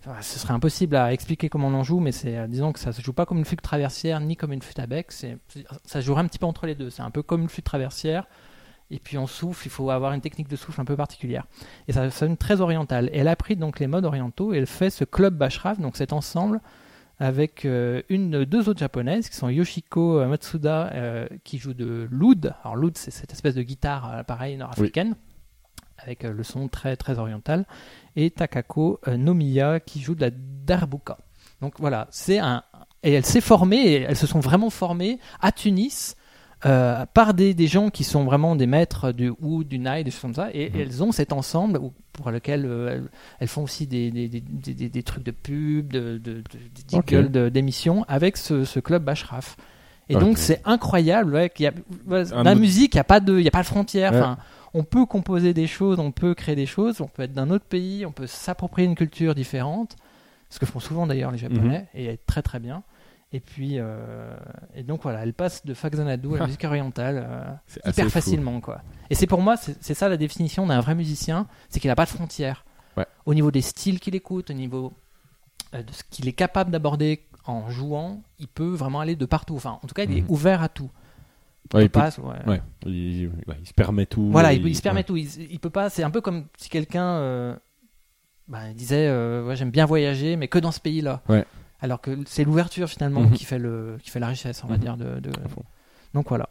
Enfin, 0.06 0.22
ce 0.22 0.38
serait 0.38 0.54
impossible 0.54 0.96
à 0.96 1.12
expliquer 1.12 1.50
comment 1.50 1.70
on 1.70 1.74
en 1.74 1.84
joue, 1.84 2.00
mais 2.00 2.12
c'est, 2.12 2.38
euh, 2.38 2.48
disons 2.48 2.74
que 2.74 2.80
ça 2.80 2.92
se 2.92 3.02
joue 3.02 3.14
pas 3.14 3.26
comme 3.26 3.40
une 3.40 3.46
flûte 3.46 3.62
traversière 3.64 4.20
ni 4.20 4.36
comme 4.36 4.54
une 4.54 4.62
flûte 4.62 4.78
à 4.80 4.86
bec. 4.86 5.12
C'est, 5.12 5.38
ça 5.84 6.02
se 6.02 6.06
jouerait 6.06 6.22
un 6.22 6.28
petit 6.28 6.38
peu 6.40 6.46
entre 6.46 6.68
les 6.68 6.76
deux. 6.76 6.92
C'est 6.92 7.02
un 7.02 7.12
peu 7.12 7.24
comme 7.24 7.42
une 7.42 7.50
flûte 7.50 7.66
traversière. 7.66 8.28
Et 8.92 9.00
puis 9.00 9.18
on 9.18 9.26
souffle, 9.26 9.66
il 9.66 9.72
faut 9.72 9.90
avoir 9.90 10.14
une 10.14 10.22
technique 10.22 10.50
de 10.50 10.56
souffle 10.56 10.82
un 10.82 10.86
peu 10.86 10.96
particulière. 10.98 11.48
Et 11.88 11.94
ça 11.94 12.12
sonne 12.12 12.38
très 12.38 12.62
oriental. 12.62 13.10
Et 13.14 13.20
elle 13.20 13.30
a 13.30 13.36
pris 13.36 13.56
donc 13.56 13.80
les 13.80 13.88
modes 13.88 14.06
orientaux 14.06 14.54
et 14.54 14.58
elle 14.58 14.68
fait 14.68 14.90
ce 14.90 15.06
club 15.06 15.36
Bashraf, 15.36 15.80
donc 15.80 15.98
cet 15.98 16.14
ensemble 16.14 16.62
avec 17.20 17.66
euh, 17.66 18.02
une, 18.10 18.46
deux 18.46 18.68
autres 18.68 18.80
japonaises 18.80 19.30
qui 19.30 19.36
sont 19.36 19.48
Yoshiko 19.48 20.20
euh, 20.20 20.28
Matsuda 20.28 20.92
euh, 20.94 21.28
qui 21.44 21.60
joue 21.60 21.76
de 21.76 22.08
l'oud. 22.10 22.54
Alors 22.64 22.76
l'oud 22.76 22.98
c'est 22.98 23.12
cette 23.12 23.32
espèce 23.32 23.54
de 23.54 23.62
guitare 23.62 24.26
pareil 24.26 24.58
nord-africaine 24.58 25.16
avec 26.00 26.26
euh, 26.26 26.34
le 26.34 26.44
son 26.44 26.68
très 26.68 26.98
très 26.98 27.20
oriental 27.20 27.66
et 28.16 28.32
Takako 28.32 29.00
Nomiya 29.08 29.80
qui 29.80 30.02
joue 30.02 30.16
de 30.16 30.22
la 30.22 30.32
darbuka. 30.32 31.18
Donc 31.62 31.80
voilà, 31.80 32.08
c'est 32.10 32.40
un 32.40 32.64
et 33.04 33.14
elle 33.14 33.26
s'est 33.26 33.42
formée, 33.42 34.02
elles 34.02 34.18
se 34.18 34.28
sont 34.28 34.40
vraiment 34.40 34.70
formées 34.70 35.20
à 35.42 35.52
Tunis 35.52 36.16
euh, 36.66 37.06
par 37.14 37.34
des, 37.34 37.54
des 37.54 37.68
gens 37.68 37.90
qui 37.90 38.04
sont 38.04 38.24
vraiment 38.24 38.56
des 38.56 38.68
maîtres 38.68 39.12
du 39.12 39.32
oud, 39.42 39.68
du 39.68 39.80
naï, 39.80 40.04
des 40.04 40.12
choses 40.12 40.22
comme 40.22 40.34
ça, 40.36 40.50
et, 40.54 40.70
Mhm. 40.70 40.76
et 40.76 40.82
elles 40.82 41.04
ont 41.04 41.12
cet 41.12 41.34
ensemble 41.34 41.80
où- 41.80 41.94
pour 42.14 42.30
lequel 42.30 42.66
euh, 42.66 42.90
elles, 42.94 43.04
elles 43.40 43.48
font 43.48 43.64
aussi 43.64 43.88
des, 43.88 44.12
des, 44.12 44.28
des, 44.30 45.04
trucs 45.04 45.24
de 45.24 45.32
pub, 45.32 45.92
de, 45.92 46.18
de, 46.20 47.50
d'émissions 47.50 48.04
avec 48.08 48.38
ce, 48.38 48.64
ce 48.64 48.80
club 48.80 49.04
Bashraf. 49.04 49.58
Et 50.10 50.16
donc 50.16 50.38
c'est 50.38 50.62
incroyable, 50.66 51.34
ouais, 51.34 51.50
qu'il 51.50 51.64
y 51.64 51.68
a, 51.68 51.72
dans 52.06 52.44
la 52.44 52.54
musique, 52.56 52.94
il 52.96 52.98
n'y 52.98 53.02
a 53.02 53.06
pas 53.06 53.22
de, 53.22 53.40
il 53.40 53.46
y 53.46 53.48
a 53.48 53.52
pas 53.52 53.62
de 53.62 53.68
frontière. 53.68 54.12
Ouais. 54.12 54.20
Enfin, 54.20 54.38
on 54.74 54.84
peut 54.84 55.06
composer 55.06 55.54
des 55.54 55.68
choses, 55.68 56.00
on 56.00 56.12
peut 56.12 56.34
créer 56.34 56.56
des 56.56 56.66
choses, 56.66 57.00
on 57.02 57.08
peut 57.08 57.24
être 57.24 57.34
d'un 57.34 57.50
autre 57.50 57.64
pays, 57.66 58.06
on 58.06 58.12
peut 58.12 58.28
s'approprier 58.28 58.88
une 58.88 58.96
culture 58.96 59.36
différente, 59.36 59.96
ce 60.50 60.60
que 60.60 60.66
font 60.66 60.80
souvent 60.82 61.08
d'ailleurs 61.08 61.32
les 61.32 61.38
Japonais, 61.38 61.88
et 61.96 62.08
être 62.08 62.26
très 62.26 62.42
très 62.42 62.60
bien. 62.60 62.84
Et 63.34 63.40
puis, 63.40 63.76
euh, 63.80 64.36
et 64.76 64.84
donc 64.84 65.04
voilà, 65.04 65.24
elle 65.24 65.34
passe 65.34 65.66
de 65.66 65.74
Faxanadu 65.74 66.36
à 66.36 66.40
la 66.40 66.46
musique 66.48 66.64
orientale 66.66 67.26
euh, 67.30 67.90
hyper 67.90 68.06
fou. 68.06 68.10
facilement, 68.12 68.60
quoi. 68.60 68.82
Et 69.10 69.16
c'est 69.16 69.28
pour 69.28 69.42
moi, 69.42 69.56
c'est 69.58 69.94
ça 69.94 70.10
la 70.10 70.18
définition 70.18 70.68
d'un 70.68 70.82
vrai 70.82 70.96
musicien, 70.96 71.48
c'est 71.70 71.80
qu'il 71.80 71.88
n'a 71.90 71.96
pas 71.96 72.04
de 72.06 72.10
frontières. 72.10 72.66
Ouais. 72.98 73.06
Au 73.26 73.34
niveau 73.34 73.50
des 73.52 73.62
styles 73.62 74.02
qu'il 74.02 74.16
écoute, 74.16 74.50
au 74.50 74.54
niveau 74.54 74.92
euh, 75.74 75.82
de 75.82 75.92
ce 75.94 76.04
qu'il 76.10 76.28
est 76.28 76.34
capable 76.34 76.72
d'aborder 76.72 77.22
en 77.46 77.70
jouant, 77.70 78.22
il 78.38 78.50
peut 78.50 78.68
vraiment 78.74 79.00
aller 79.00 79.16
de 79.16 79.26
partout. 79.26 79.56
Enfin, 79.56 79.80
en 79.82 79.88
tout 79.88 79.94
cas, 79.96 80.04
il 80.04 80.18
est 80.18 80.22
Mhm. 80.22 80.30
ouvert 80.30 80.62
à 80.62 80.68
tout. 80.68 80.92
Ouais, 81.74 81.86
il 81.86 81.90
peut- 81.90 82.02
ouais. 82.02 82.62
il, 82.86 83.28
ouais, 83.48 83.56
il 83.62 83.66
se 83.66 83.74
permet 83.74 84.06
tout. 84.06 84.30
Voilà, 84.30 84.52
il, 84.52 84.76
se 84.76 84.82
permet 84.82 85.06
tout. 85.06 85.16
Il, 85.16 85.30
il 85.50 85.58
peut 85.60 85.70
pas. 85.70 85.90
C'est 85.90 86.04
un 86.04 86.10
peu 86.12 86.20
comme 86.20 86.48
si 86.58 86.68
quelqu'un 86.70 87.58
bah, 88.50 88.74
disait 88.76 89.08
j'aime 89.56 89.72
bien 89.72 89.86
voyager, 89.86 90.36
mais 90.36 90.50
que 90.50 90.60
dans 90.60 90.74
ce 90.74 90.82
pays-là. 90.82 91.22
Ouais. 91.30 91.46
Alors 91.82 92.00
que 92.02 92.18
c'est 92.28 92.44
l'ouverture 92.44 92.88
finalement 92.88 93.22
Mhm. 93.22 93.32
qui 93.32 93.46
fait 93.46 93.58
le 93.60 93.98
qui 94.04 94.10
fait 94.12 94.20
la 94.20 94.28
richesse, 94.28 94.64
on 94.64 94.68
va 94.68 94.76
Mhm. 94.76 94.80
dire. 94.82 94.98
De, 94.98 95.20
de-. 95.20 95.32
Donc 96.14 96.30
voilà. 96.30 96.48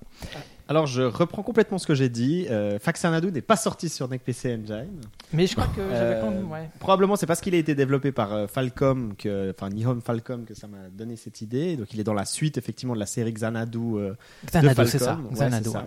Alors 0.71 0.87
je 0.87 1.03
reprends 1.03 1.43
complètement 1.43 1.79
ce 1.79 1.87
que 1.87 1.97
j'ai 1.97 2.09
dit. 2.09 2.47
Euh, 2.49 2.79
Faxanadu 2.79 3.33
n'est 3.33 3.41
pas 3.43 3.57
sorti 3.57 3.89
sur 3.89 4.09
NEC 4.09 4.23
PC 4.23 4.55
Engine. 4.55 5.01
Mais 5.33 5.49
je 5.49 5.55
crois 5.55 5.67
que 5.67 5.81
j'avais 5.91 6.21
quand 6.21 6.31
Euh, 6.31 6.43
ouais. 6.45 6.71
Probablement 6.79 7.17
c'est 7.17 7.27
parce 7.27 7.41
qu'il 7.41 7.57
a 7.57 7.59
été 7.59 7.75
développé 7.75 8.13
par 8.13 8.33
euh, 8.33 8.47
Falcom, 8.47 9.15
que, 9.19 9.51
enfin 9.51 9.69
Nihon 9.69 10.01
Falcom, 10.01 10.45
que 10.45 10.55
ça 10.55 10.69
m'a 10.69 10.89
donné 10.93 11.17
cette 11.17 11.41
idée. 11.41 11.77
Donc 11.77 11.93
il 11.93 11.99
est 11.99 12.05
dans 12.05 12.15
la 12.15 12.25
suite 12.25 12.57
effectivement 12.57 12.95
de 12.95 13.01
la 13.01 13.07
série 13.07 13.33
Xanadu. 13.33 13.79
euh, 13.97 14.15
Xanadu, 14.47 14.87
c'est 14.87 14.99
ça. 14.99 15.07
Falcom. 15.17 15.27
Ouais, 15.27 15.35
Xanadu, 15.35 15.65
c'est 15.65 15.71
ça. 15.73 15.79
ouais. 15.81 15.87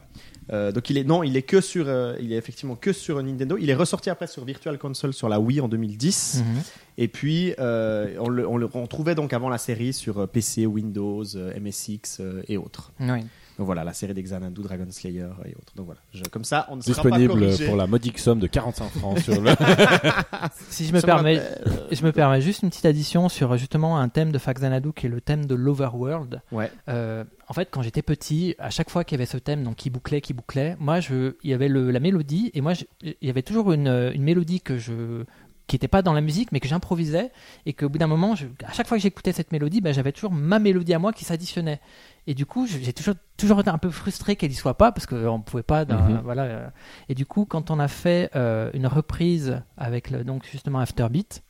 Euh, 0.52 0.72
donc 0.74 0.90
il 0.90 0.98
est 0.98 1.06
non, 1.06 1.24
il 1.24 1.38
est 1.38 1.44
que 1.44 1.62
sur, 1.62 1.86
euh, 1.88 2.16
il 2.20 2.34
est 2.34 2.38
effectivement 2.38 2.76
que 2.76 2.92
sur 2.92 3.24
Nintendo. 3.24 3.56
Il 3.58 3.70
est 3.70 3.76
ressorti 3.76 4.10
après 4.10 4.28
sur 4.28 4.44
Virtual 4.44 4.78
Console 4.78 5.14
sur 5.14 5.30
la 5.30 5.40
Wii 5.40 5.62
en 5.62 5.70
2010. 5.70 6.44
Mhm. 6.46 6.62
Et 6.98 7.08
puis 7.08 7.54
euh, 7.58 8.18
on, 8.20 8.28
le, 8.28 8.46
on 8.46 8.58
le 8.58 8.68
donc 9.16 9.32
avant 9.32 9.48
la 9.50 9.58
série 9.58 9.94
sur 9.94 10.20
euh, 10.20 10.28
PC, 10.28 10.66
Windows, 10.66 11.24
euh, 11.36 11.58
MSX 11.58 12.20
euh, 12.20 12.42
et 12.50 12.58
autres. 12.58 12.92
Oui. 13.00 13.22
Donc 13.58 13.68
voilà, 13.68 13.84
la 13.84 13.94
série 13.94 14.14
d'Exanadu, 14.16 14.62
Dragon 14.64 14.88
Slayer 14.90 15.28
et 15.46 15.50
autres. 15.56 15.74
Donc 15.76 15.86
voilà, 15.86 16.02
je- 16.14 16.24
comme 16.24 16.44
ça, 16.44 16.66
on 16.70 16.76
ne 16.78 16.82
sera 16.82 17.04
pas 17.04 17.10
Disponible 17.18 17.56
pour 17.68 17.76
la 17.76 17.86
modique 17.88 18.18
somme 18.20 18.40
de 18.40 18.48
45 18.48 18.90
francs 18.90 19.20
sur 19.20 19.40
le. 19.42 19.52
Si 20.70 20.86
je 20.86 20.94
me 20.94 21.02
permets, 21.02 21.36
m'appelle, 21.36 21.88
je 21.92 22.04
me 22.06 22.12
permets 22.12 22.42
juste 22.42 22.64
une 22.64 22.70
petite 22.70 22.86
addition 22.86 23.30
sur 23.30 23.56
justement 23.58 24.00
un 24.00 24.10
thème 24.10 24.32
de 24.32 24.38
Faxanadu 24.38 24.92
qui 24.94 25.06
est 25.06 25.10
le 25.10 25.22
thème 25.22 25.46
de 25.46 25.56
l'Overworld. 25.56 26.42
Ouais. 26.52 26.72
Euh, 26.90 27.24
en 27.48 27.54
fait, 27.54 27.68
quand 27.72 27.82
j'étais 27.82 28.02
petit, 28.02 28.56
à 28.60 28.70
chaque 28.70 28.90
fois 28.90 29.04
qu'il 29.04 29.18
y 29.18 29.20
avait 29.22 29.26
ce 29.30 29.38
thème, 29.38 29.64
donc 29.64 29.76
qui 29.76 29.90
bouclait, 29.90 30.22
qui 30.22 30.34
bouclait, 30.34 30.76
moi, 30.80 31.00
je, 31.00 31.36
il 31.44 31.50
y 31.50 31.54
avait 31.54 31.68
le, 31.68 31.92
la 31.92 32.00
mélodie, 32.00 32.52
et 32.54 32.62
moi, 32.62 32.74
je- 32.74 32.86
il 33.04 33.16
y 33.22 33.30
avait 33.30 33.42
toujours 33.44 33.72
une, 33.72 33.88
une 34.14 34.24
mélodie 34.24 34.62
que 34.62 34.78
je, 34.78 35.24
qui 35.68 35.76
n'était 35.76 35.88
pas 35.88 36.02
dans 36.02 36.14
la 36.14 36.22
musique, 36.22 36.52
mais 36.52 36.60
que 36.60 36.68
j'improvisais, 36.68 37.32
et 37.66 37.74
qu'au 37.74 37.90
bout 37.90 37.98
d'un 38.00 38.08
moment, 38.08 38.36
je- 38.36 38.48
à 38.66 38.74
chaque 38.74 38.88
fois 38.88 38.98
que 38.98 39.04
j'écoutais 39.04 39.32
cette 39.34 39.52
mélodie, 39.52 39.82
ben, 39.82 39.94
j'avais 39.94 40.12
toujours 40.12 40.32
ma 40.32 40.60
mélodie 40.60 40.94
à 40.94 41.00
moi 41.00 41.14
qui 41.14 41.26
s'additionnait. 41.26 41.80
Et 42.28 42.34
du 42.34 42.46
coup, 42.46 42.66
j'ai 42.68 42.94
toujours, 42.94 43.16
toujours 43.36 43.60
été 43.60 43.70
un 43.70 43.78
peu 43.78 43.90
frustré 43.90 44.36
qu'elle 44.38 44.52
y 44.52 44.56
soit 44.56 44.78
pas, 44.78 44.92
parce 44.94 45.06
qu'on 45.06 45.38
ne 45.40 45.44
pouvait 45.44 45.62
pas, 45.64 45.84
dans- 45.86 46.00
Mhm. 46.10 46.22
voilà. 46.24 46.44
euh. 46.44 46.68
Et 47.10 47.16
du 47.16 47.26
coup, 47.26 47.46
quand 47.46 47.70
on 47.70 47.80
a 47.80 47.88
fait 47.90 48.30
euh, 48.36 48.70
une 48.74 48.88
reprise 48.88 49.62
avec 49.78 50.10
le, 50.10 50.24
donc 50.24 50.46
justement 50.50 50.80
Afterbeat, 50.80 51.44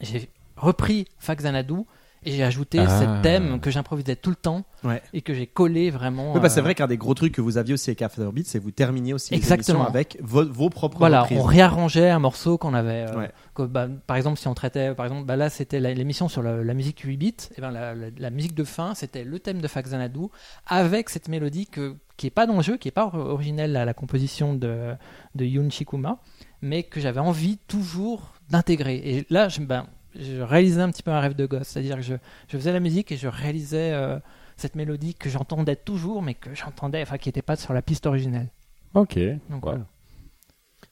j'ai 0.00 0.28
repris 0.56 1.06
Faxanadu 1.18 1.82
et 2.24 2.32
j'ai 2.32 2.42
ajouté 2.44 2.78
Ah. 2.80 2.88
ce 2.88 3.22
thème 3.22 3.60
que 3.60 3.70
j'improvisais 3.70 4.16
tout 4.16 4.30
le 4.30 4.36
temps 4.36 4.64
Ouais. 4.84 5.02
et 5.12 5.22
que 5.22 5.34
j'ai 5.34 5.46
collé 5.46 5.90
vraiment. 5.90 6.32
Oui, 6.34 6.40
bah, 6.40 6.48
c'est 6.48 6.60
euh, 6.60 6.62
vrai 6.62 6.74
qu'un 6.74 6.86
des 6.86 6.96
gros 6.96 7.14
trucs 7.14 7.32
que 7.34 7.40
vous 7.40 7.58
aviez 7.58 7.74
aussi 7.74 7.90
avec 7.90 8.02
Afterbeat, 8.02 8.46
c'est 8.46 8.58
vous 8.58 8.70
terminiez 8.70 9.12
aussi 9.14 9.34
Exactement. 9.34 9.86
avec 9.86 10.18
vos, 10.22 10.44
vos 10.44 10.70
propres 10.70 10.98
Voilà, 10.98 11.22
reprises. 11.22 11.38
on 11.38 11.42
réarrangeait 11.42 12.10
un 12.10 12.18
morceau 12.18 12.58
qu'on 12.58 12.74
avait. 12.74 13.06
euh, 13.08 13.16
Ouais. 13.18 13.30
que, 13.54 13.62
bah, 13.62 13.88
par 14.06 14.16
exemple, 14.16 14.38
si 14.38 14.46
on 14.48 14.54
traitait, 14.54 14.94
par 14.94 15.06
exemple, 15.06 15.24
bah, 15.26 15.36
là 15.36 15.50
c'était 15.50 15.80
l'émission 15.80 16.28
sur 16.28 16.42
la, 16.42 16.62
la 16.62 16.74
musique 16.74 17.00
8 17.00 17.16
bits, 17.16 17.34
et 17.56 17.60
ben 17.60 17.70
la, 17.70 17.94
la- 17.94 18.06
la 18.16 18.30
musique 18.30 18.54
de 18.54 18.64
fin 18.64 18.94
c'était 18.94 19.24
le 19.24 19.38
thème 19.40 19.60
de 19.60 19.68
Faxanadu 19.68 20.26
avec 20.66 21.08
cette 21.10 21.28
mélodie 21.28 21.66
que, 21.66 21.96
qui 22.16 22.26
est 22.26 22.30
pas 22.30 22.46
dans 22.46 22.56
le 22.56 22.62
jeu, 22.62 22.76
qui 22.76 22.88
est 22.88 22.92
pas 22.92 23.06
or- 23.06 23.14
originelle 23.14 23.76
à 23.76 23.84
la 23.84 23.94
composition 23.94 24.54
de, 24.54 24.94
de 25.34 25.44
Yun 25.44 25.70
Shikuma, 25.70 26.18
mais 26.62 26.82
que 26.84 27.00
j'avais 27.00 27.20
envie 27.20 27.58
toujours 27.68 28.32
d'intégrer. 28.50 28.96
Et 28.96 29.26
là, 29.30 29.48
je, 29.48 29.60
ben, 29.60 29.86
je 30.14 30.40
réalisais 30.40 30.80
un 30.80 30.90
petit 30.90 31.02
peu 31.02 31.10
un 31.10 31.20
rêve 31.20 31.34
de 31.34 31.46
gosse, 31.46 31.68
c'est-à-dire 31.68 31.96
que 31.96 32.02
je, 32.02 32.14
je 32.48 32.56
faisais 32.56 32.72
la 32.72 32.80
musique 32.80 33.12
et 33.12 33.16
je 33.16 33.28
réalisais 33.28 33.92
euh, 33.92 34.18
cette 34.56 34.74
mélodie 34.74 35.14
que 35.14 35.28
j'entendais 35.28 35.76
toujours, 35.76 36.22
mais 36.22 36.34
que 36.34 36.54
j'entendais, 36.54 37.02
enfin, 37.02 37.18
qui 37.18 37.28
n'était 37.28 37.42
pas 37.42 37.56
sur 37.56 37.72
la 37.74 37.82
piste 37.82 38.06
originelle. 38.06 38.48
ok. 38.94 39.18
Donc 39.50 39.62
voilà. 39.62 39.84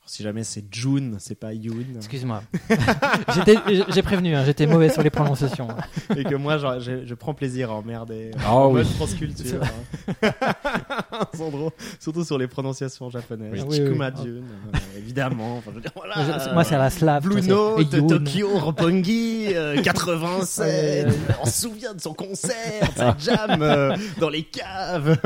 Si 0.09 0.22
jamais 0.22 0.44
c'est 0.44 0.64
June, 0.72 1.16
c'est 1.18 1.34
pas 1.34 1.52
Yoon. 1.52 1.84
Excuse-moi. 1.96 2.40
J'ai 3.92 4.02
prévenu, 4.02 4.36
hein, 4.36 4.44
j'étais 4.46 4.66
mauvais 4.66 4.88
sur 4.88 5.02
les 5.02 5.11
prononciations. 5.11 5.66
et 6.16 6.22
que 6.22 6.36
moi, 6.36 6.59
genre, 6.59 6.78
je, 6.80 7.04
je 7.04 7.14
prends 7.14 7.34
plaisir 7.34 7.70
à 7.70 7.74
emmerder. 7.74 8.30
Ah 8.44 8.54
en 8.54 8.68
oui. 8.68 8.74
mode 8.74 8.86
France 8.86 9.14
Culture. 9.14 9.61
hein. 10.22 10.30
Sandro, 11.36 11.72
surtout 11.98 12.24
sur 12.24 12.38
les 12.38 12.46
prononciations 12.46 13.11
japonaises. 13.11 13.52
Oui, 13.52 13.61
oui, 13.68 13.76
Chikuma 13.76 14.11
oui. 14.16 14.22
June, 14.24 14.44
euh, 14.74 14.78
évidemment. 14.98 15.57
Enfin, 15.59 15.70
je 15.72 15.76
veux 15.76 15.80
dire, 15.82 15.92
voilà. 15.96 16.14
Moi, 16.16 16.38
je- 16.46 16.52
Moi, 16.54 16.64
c'est 16.64 16.78
la 16.78 16.90
slave. 16.90 17.26
Et 17.36 17.40
Yoon. 17.46 18.07
Tokyo, 18.07 18.48
Roppongi, 18.59 19.46
euh, 19.54 19.82
87. 19.82 20.66
Ouais, 20.66 21.11
ouais, 21.11 21.11
ouais. 21.11 21.34
On 21.42 21.46
se 21.46 21.62
souvient 21.62 21.94
de 21.94 22.00
son 22.00 22.14
concert, 22.14 22.54
de 22.94 22.96
sa 22.98 23.16
jam 23.18 23.61
euh, 23.61 23.96
dans 24.20 24.28
les 24.28 24.44
caves. 24.44 25.18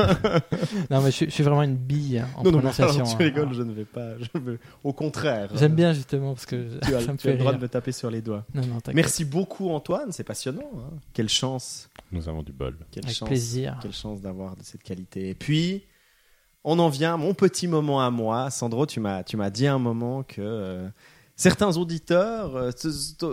Non, 0.91 1.01
mais 1.03 1.11
je, 1.11 1.17
suis- 1.17 1.27
je 1.27 1.31
suis 1.33 1.43
vraiment 1.45 1.63
une 1.65 1.77
bille 1.77 2.25
en 2.37 2.43
non, 2.45 2.51
non, 2.51 2.59
prononciation. 2.59 2.95
alors, 3.05 3.17
tu 3.17 3.23
hein. 3.23 3.27
rigoles, 3.27 3.53
je 3.55 3.63
ne 3.63 3.73
vais 3.73 3.85
pas. 3.85 4.11
Je 4.21 4.41
veux, 4.41 4.59
au 4.85 4.93
contraire. 4.93 5.51
J'aime 5.55 5.75
bien 5.75 5.93
justement 5.93 6.35
parce 6.35 6.47
que 6.47 6.79
Tu 6.87 6.95
as, 6.95 7.01
ça 7.03 7.13
me 7.13 7.19
tu 7.19 7.29
as 7.29 7.31
fait 7.31 7.33
le 7.33 7.39
droit 7.39 7.51
rire. 7.53 7.59
de 7.59 7.65
me 7.65 7.69
taper 7.69 7.93
sur 7.93 8.11
les 8.11 8.23
doigts. 8.23 8.45
Non, 8.55 8.63
non, 8.63 8.75
t'inquiète. 8.81 8.95
Merci 8.95 9.25
beaucoup, 9.25 9.71
Antoine. 9.71 10.13
C'est 10.13 10.25
passionnant. 10.25 10.71
hein. 10.77 10.97
Quelle 11.13 11.29
chance. 11.29 11.89
Nous 12.13 12.29
avons 12.29 12.43
du 12.43 12.53
bol. 12.53 12.77
Quelle 12.91 13.05
Avec 13.05 13.17
chance. 13.17 13.29
plaisir. 13.29 13.79
Quelle 13.83 13.93
chance 13.93 14.21
d'avoir 14.21 14.57
de 14.57 14.63
cette 14.63 14.83
qualité. 14.83 15.29
Et 15.31 15.35
puis, 15.35 15.85
on 16.65 16.79
en 16.79 16.89
vient 16.89 17.15
à 17.15 17.17
mon 17.17 17.35
petit 17.35 17.69
moment 17.69 18.01
à 18.05 18.11
moi. 18.11 18.51
Sandro, 18.51 18.87
tu 18.87 19.01
m'as, 19.01 19.23
tu 19.23 19.37
m'as 19.37 19.51
dit 19.51 19.67
à 19.67 19.75
un 19.75 19.79
moment 19.79 20.23
que 20.23 20.41
euh, 20.41 20.89
certains 21.37 21.77
auditeurs 21.79 22.55
euh, 22.57 22.71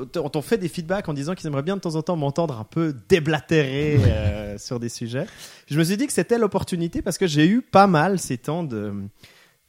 t'ont 0.06 0.42
fait 0.42 0.58
des 0.58 0.70
feedbacks 0.70 1.10
en 1.10 1.14
disant 1.14 1.36
qu'ils 1.36 1.48
aimeraient 1.48 1.62
bien 1.64 1.76
de 1.76 1.82
temps 1.82 1.96
en 1.96 2.02
temps 2.02 2.16
m'entendre 2.16 2.58
un 2.58 2.64
peu 2.64 2.96
déblatérer 3.10 3.98
euh, 4.06 4.58
sur 4.58 4.80
des 4.80 4.90
sujets. 4.90 5.26
Je 5.68 5.78
me 5.78 5.84
suis 5.84 5.98
dit 5.98 6.08
que 6.08 6.14
c'était 6.14 6.38
l'opportunité 6.38 7.02
parce 7.02 7.18
que 7.18 7.28
j'ai 7.28 7.46
eu 7.48 7.62
pas 7.62 7.88
mal 7.88 8.18
ces 8.20 8.38
temps 8.38 8.64
de. 8.64 8.94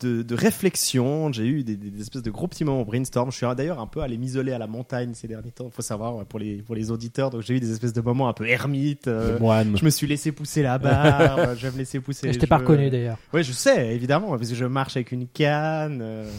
De, 0.01 0.23
de 0.23 0.35
réflexion, 0.37 1.33
j'ai 1.33 1.45
eu 1.47 1.65
des, 1.65 1.75
des- 1.77 2.01
espèces 2.01 2.23
de 2.23 2.31
gros 2.31 2.47
petits 2.47 2.63
moments 2.65 2.85
brainstorm. 2.85 3.33
Je 3.33 3.37
suis 3.37 3.47
d'ailleurs 3.57 3.81
un 3.81 3.89
peu 3.89 4.01
allé 4.01 4.17
m'isoler 4.17 4.53
à 4.53 4.59
la 4.59 4.69
montagne 4.69 5.11
ces 5.15 5.27
derniers 5.27 5.51
temps. 5.51 5.67
Il 5.67 5.73
faut 5.73 5.83
savoir 5.83 6.15
ouais, 6.15 6.25
pour 6.25 6.39
les 6.39 6.59
pour 6.63 6.77
les 6.77 6.93
auditeurs. 6.93 7.31
Donc 7.31 7.43
j'ai 7.43 7.55
eu 7.57 7.61
des 7.61 7.73
espèces 7.73 7.93
de 7.93 8.01
moments 8.01 8.29
un 8.29 8.33
peu 8.33 8.47
ermites. 8.49 9.09
euh, 9.09 9.39
je 9.75 9.85
me 9.85 9.91
suis 9.91 10.07
laissé 10.07 10.31
pousser 10.31 10.63
la 10.63 10.79
barbe, 10.79 11.55
je 11.59 11.67
vais 11.67 11.73
me 11.73 11.79
laisser 11.79 11.99
pousser. 11.99 12.33
Je 12.33 12.39
t'ai 12.39 12.47
pas 12.47 12.59
reconnu 12.59 12.91
d'ailleurs. 12.91 13.19
Oui, 13.33 13.43
je 13.43 13.51
sais, 13.51 13.93
évidemment, 13.93 14.29
parce 14.37 14.49
que 14.49 14.55
je 14.55 14.65
marche 14.67 14.97
avec 14.97 15.11
une 15.11 15.27
canne. 15.27 15.99
euh. 16.01 16.31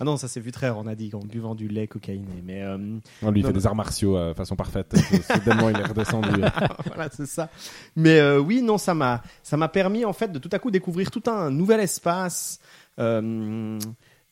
Ah 0.00 0.04
non, 0.04 0.16
ça 0.16 0.26
c'est 0.26 0.40
vu 0.40 0.50
très 0.50 0.68
rare, 0.68 0.78
on 0.80 0.88
a 0.88 0.96
dit, 0.96 1.10
en 1.14 1.20
buvant 1.20 1.54
du 1.54 1.68
lait 1.68 1.86
cocaïné. 1.86 2.42
Mais 2.44 2.62
euh, 2.64 2.76
On 3.22 3.30
lui 3.30 3.42
Non, 3.42 3.46
fait 3.48 3.52
non. 3.54 3.58
des 3.60 3.66
arts 3.68 3.76
martiaux 3.76 4.16
euh, 4.16 4.34
façon 4.34 4.56
parfaite. 4.56 4.92
Soudainement, 5.32 5.70
il 5.70 5.76
est 5.78 5.84
redescendu. 5.84 6.30
voilà, 6.86 7.08
c'est 7.12 7.26
ça. 7.26 7.48
Mais 7.94 8.18
euh, 8.18 8.40
oui, 8.40 8.60
non, 8.60 8.76
ça 8.76 8.92
m'a, 8.92 9.22
ça 9.44 9.56
m'a 9.56 9.68
permis 9.68 10.04
en 10.04 10.12
fait 10.12 10.32
de 10.32 10.40
tout 10.40 10.48
à 10.50 10.58
coup 10.58 10.72
découvrir 10.72 11.12
tout 11.12 11.22
un 11.30 11.52
nouvel 11.52 11.78
espace. 11.78 12.58
Euh, 12.98 13.78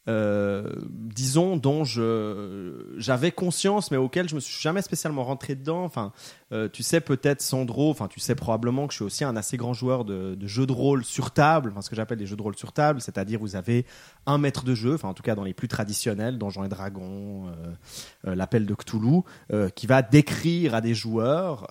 euh, 0.08 0.68
disons 0.88 1.56
dont 1.56 1.84
j'avais 1.84 3.30
conscience 3.30 3.92
mais 3.92 3.96
auquel 3.96 4.28
je 4.28 4.34
me 4.34 4.40
suis 4.40 4.60
jamais 4.60 4.82
spécialement 4.82 5.22
rentré 5.22 5.54
dedans. 5.54 5.84
Enfin 5.84 6.12
euh, 6.50 6.68
tu 6.68 6.82
sais 6.82 7.00
peut-être 7.00 7.40
Sandro 7.40 7.88
enfin 7.88 8.08
tu 8.08 8.18
sais 8.18 8.34
probablement 8.34 8.88
que 8.88 8.92
je 8.94 8.96
suis 8.96 9.04
aussi 9.04 9.22
un 9.22 9.36
assez 9.36 9.56
grand 9.56 9.74
joueur 9.74 10.04
de, 10.04 10.36
jeux 10.44 10.66
de 10.66 10.72
rôle 10.72 11.04
sur 11.04 11.30
table 11.30 11.70
enfin 11.70 11.82
ce 11.82 11.90
que 11.90 11.94
j'appelle 11.94 12.18
des 12.18 12.26
jeux 12.26 12.34
de 12.34 12.42
rôle 12.42 12.56
sur 12.56 12.72
table 12.72 13.00
c'est-à-dire 13.00 13.38
vous 13.38 13.54
avez 13.54 13.86
un 14.26 14.38
maître 14.38 14.64
de 14.64 14.74
jeu 14.74 14.94
enfin 14.94 15.08
en 15.08 15.14
tout 15.14 15.22
cas 15.22 15.36
dans 15.36 15.44
les 15.44 15.54
plus 15.54 15.68
traditionnels 15.68 16.36
Donjons 16.36 16.64
et 16.64 16.68
Dragons 16.68 17.52
l'appel 18.24 18.66
de 18.66 18.74
Cthulhu 18.74 19.20
qui 19.76 19.86
va 19.86 20.02
décrire 20.02 20.74
à 20.74 20.80
des 20.80 20.94
joueurs 20.94 21.68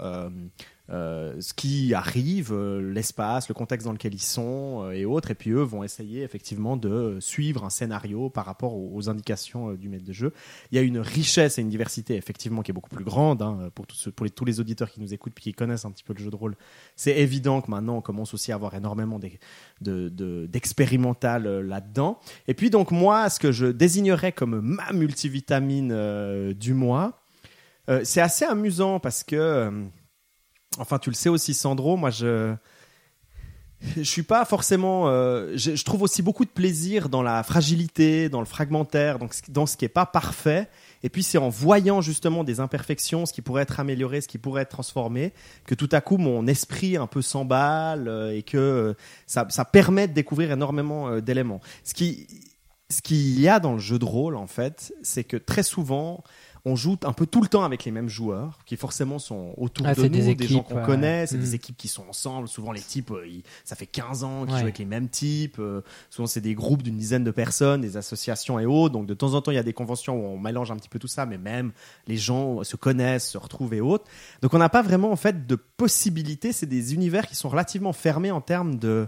euh, 0.91 1.39
ce 1.39 1.53
qui 1.53 1.93
arrive, 1.93 2.51
euh, 2.51 2.81
l'espace, 2.91 3.47
le 3.47 3.53
contexte 3.53 3.85
dans 3.85 3.93
lequel 3.93 4.13
ils 4.13 4.21
sont 4.21 4.83
euh, 4.83 4.91
et 4.91 5.05
autres, 5.05 5.31
et 5.31 5.35
puis 5.35 5.51
eux 5.51 5.61
vont 5.61 5.83
essayer 5.83 6.21
effectivement 6.23 6.75
de 6.75 7.17
suivre 7.21 7.63
un 7.63 7.69
scénario 7.69 8.29
par 8.29 8.45
rapport 8.45 8.75
aux, 8.75 9.09
indications 9.09 9.73
du 9.73 9.87
maître 9.87 10.03
de 10.03 10.11
jeu. 10.13 10.33
Il 10.71 10.75
y 10.75 10.79
a 10.79 10.81
une 10.81 10.99
richesse 10.99 11.57
et 11.57 11.61
une 11.61 11.69
diversité 11.69 12.15
effectivement 12.15 12.61
qui 12.61 12.71
est 12.71 12.73
beaucoup 12.73 12.89
plus 12.89 13.05
grande 13.05 13.41
hein, 13.41 13.69
pour, 13.73 13.87
tous 13.87 14.45
les- 14.45 14.59
auditeurs 14.59 14.91
qui 14.91 14.99
nous 14.99 15.13
écoutent 15.13 15.33
puis 15.33 15.43
qui 15.45 15.53
connaissent 15.53 15.85
un 15.85 15.91
petit 15.91 16.03
peu 16.03 16.13
le 16.13 16.21
jeu 16.21 16.29
de 16.29 16.35
rôle. 16.35 16.55
C'est 16.95 17.17
évident 17.17 17.61
que 17.61 17.71
maintenant 17.71 17.95
on 17.97 18.01
commence 18.01 18.33
aussi 18.33 18.51
à 18.51 18.55
avoir 18.55 18.75
énormément 18.75 19.17
d'ex- 19.17 19.37
de- 19.79 20.09
de- 20.09 20.45
d'expérimental 20.47 21.61
là-dedans. 21.61 22.19
Et 22.47 22.53
puis 22.53 22.69
donc 22.69 22.91
moi, 22.91 23.29
ce 23.29 23.39
que 23.39 23.51
je 23.51 23.67
désignerais 23.67 24.33
comme 24.33 24.59
ma 24.61 24.91
multivitamine 24.91 26.53
du 26.53 26.73
mois, 26.73 27.21
c'est 28.03 28.21
assez 28.21 28.45
amusant 28.45 28.99
parce 28.99 29.23
que 29.23 29.71
Enfin, 30.77 30.99
tu 30.99 31.09
le 31.09 31.15
sais 31.15 31.29
aussi, 31.29 31.53
Sandro. 31.53 31.97
Moi, 31.97 32.09
je 32.09 32.55
je 33.97 34.03
suis 34.03 34.23
pas 34.23 34.45
forcément. 34.45 35.07
euh, 35.07 35.53
je, 35.55 35.83
trouve 35.83 36.03
aussi 36.03 36.21
beaucoup 36.21 36.45
de 36.45 36.49
plaisir 36.49 37.09
dans 37.09 37.23
la 37.23 37.43
fragilité, 37.43 38.29
dans 38.29 38.39
le 38.39 38.45
fragmentaire, 38.45 39.19
donc 39.19 39.33
dans 39.49 39.65
ce 39.65 39.75
qui 39.75 39.85
est 39.85 39.89
pas 39.89 40.05
parfait. 40.05 40.69
Et 41.03 41.09
puis 41.09 41.23
c'est 41.23 41.39
en 41.39 41.49
voyant 41.49 41.99
justement 42.01 42.43
des 42.43 42.59
imperfections, 42.59 43.25
ce 43.25 43.33
qui 43.33 43.41
pourrait 43.41 43.63
être 43.63 43.79
amélioré, 43.79 44.21
ce 44.21 44.27
qui 44.27 44.37
pourrait 44.37 44.63
être 44.63 44.69
transformé, 44.69 45.33
que 45.65 45.73
tout 45.73 45.89
à 45.91 46.01
coup 46.01 46.17
mon 46.17 46.45
esprit 46.45 46.95
un 46.95 47.07
peu 47.07 47.21
s'emballe 47.21 48.07
euh, 48.07 48.35
et 48.35 48.43
que 48.43 48.57
euh, 48.57 48.93
ça, 49.25 49.47
ça 49.49 49.65
permet 49.65 50.07
de 50.07 50.13
découvrir 50.13 50.51
énormément 50.51 51.19
d'éléments. 51.19 51.61
Ce 51.83 51.93
qui 51.93 52.27
ce 52.89 53.01
qu'il 53.01 53.39
y 53.39 53.47
a 53.47 53.61
dans 53.61 53.71
le 53.71 53.79
jeu 53.79 53.97
de 53.97 54.05
rôle 54.05 54.35
en 54.35 54.47
fait, 54.47 54.93
c'est 55.01 55.23
que 55.23 55.37
très 55.37 55.63
souvent 55.63 56.23
on 56.63 56.75
joue 56.75 56.97
un 57.05 57.13
peu 57.13 57.25
tout 57.25 57.41
le 57.41 57.47
temps 57.47 57.63
avec 57.63 57.85
les 57.85 57.91
mêmes 57.91 58.07
joueurs 58.09 58.59
qui 58.65 58.77
forcément 58.77 59.17
sont 59.19 59.53
autour 59.57 59.87
Ah, 59.87 59.95
de 59.95 60.03
nous, 60.03 60.09
des 60.09 60.35
des, 60.35 60.47
gens 60.47 60.61
qu'on 60.61 60.75
ouais. 60.75 60.83
connaît, 60.85 61.25
c'est 61.25 61.37
Mm. 61.37 61.41
des 61.41 61.55
équipes 61.55 61.77
qui 61.77 61.87
sont 61.87 62.03
ensemble. 62.07 62.47
Souvent 62.47 62.71
les 62.71 62.81
types, 62.81 63.09
euh, 63.11 63.25
ils- 63.27 63.43
ça 63.65 63.75
fait 63.75 63.87
15 63.87 64.23
ans 64.23 64.41
qu'ils 64.43 64.53
Ouais. 64.53 64.59
jouent 64.59 64.65
avec 64.65 64.77
les 64.77 64.85
mêmes 64.85 65.09
types. 65.09 65.57
euh, 65.59 65.81
souvent 66.09 66.27
c'est 66.27 66.41
des 66.41 66.53
groupes 66.53 66.83
d'une 66.83 66.97
dizaine 66.97 67.23
de 67.23 67.31
personnes, 67.31 67.81
des 67.81 67.97
associations 67.97 68.59
et 68.59 68.65
autres. 68.65 68.93
Donc 68.93 69.07
de 69.07 69.13
temps 69.13 69.33
en 69.33 69.41
temps 69.41 69.51
il 69.51 69.55
y 69.55 69.57
a 69.57 69.63
des 69.63 69.73
conventions 69.73 70.15
où 70.15 70.25
on 70.25 70.37
mélange 70.39 70.69
un 70.71 70.75
petit 70.77 70.89
peu 70.89 70.99
tout 70.99 71.07
ça, 71.07 71.25
mais 71.25 71.37
même 71.37 71.71
les 72.07 72.17
gens 72.17 72.63
se 72.63 72.75
connaissent, 72.75 73.29
se 73.29 73.37
retrouvent 73.37 73.73
et 73.73 73.81
autres. 73.81 74.05
Donc 74.41 74.53
on 74.53 74.57
n'a 74.59 74.69
pas 74.69 74.81
vraiment 74.83 75.11
en 75.11 75.15
fait 75.15 75.47
de 75.47 75.55
possibilités. 75.55 76.51
C'est 76.53 76.65
des 76.67 76.93
univers 76.93 77.27
qui 77.27 77.35
sont 77.35 77.49
relativement 77.49 77.93
fermés 77.93 78.31
en 78.31 78.41
termes 78.41 78.75
de 78.75 79.07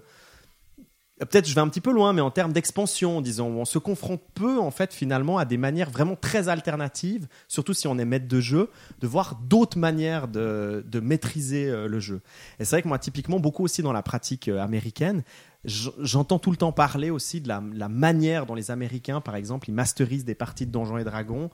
peut-être 1.26 1.48
je 1.48 1.56
vais 1.56 1.62
un 1.62 1.68
petit 1.68 1.82
peu 1.82 1.92
loin, 1.92 2.14
mais 2.14 2.22
en 2.22 2.32
termes 2.32 2.54
d'expansion, 2.54 3.22
disons, 3.22 3.48
on 3.48 3.66
se 3.66 3.78
confronte 3.78 4.22
peu 4.34 4.60
en 4.60 4.72
fait 4.72 4.94
finalement 4.94 5.38
à 5.38 5.46
des 5.46 5.58
manières 5.58 5.90
vraiment 5.90 6.16
très 6.16 6.50
alternatives, 6.50 7.28
surtout 7.48 7.74
si 7.74 7.88
on 7.88 7.98
est 7.98 8.06
maître 8.06 8.28
de 8.28 8.40
jeu, 8.40 8.70
de 9.02 9.08
voir 9.08 9.36
d'autres 9.36 9.78
manières 9.78 10.28
de, 10.28 10.86
de 10.88 11.00
maîtriser 11.00 11.70
euh, 11.70 11.88
le 11.88 12.00
jeu. 12.00 12.22
Et 12.60 12.66
c'est 12.66 12.76
vrai 12.76 12.82
que 12.82 12.88
moi, 12.88 13.00
typiquement, 13.00 13.40
beaucoup 13.40 13.64
aussi 13.64 13.82
dans 13.82 13.94
la 13.94 14.04
pratique 14.04 14.48
euh, 14.48 14.60
américaine, 14.60 15.24
j'entends 15.66 16.40
tout 16.40 16.52
le 16.52 16.58
temps 16.58 16.74
parler 16.74 17.10
aussi 17.10 17.40
de 17.40 17.48
la, 17.48 17.64
la 17.74 17.88
manière 17.88 18.46
dont 18.46 18.56
les 18.56 18.70
Américains, 18.70 19.22
par 19.22 19.36
exemple, 19.36 19.70
ils 19.70 19.74
masterisent 19.74 20.26
des 20.26 20.36
parties 20.36 20.66
de 20.66 20.72
Donjons 20.72 20.98
et 20.98 21.04
Dragons 21.04 21.50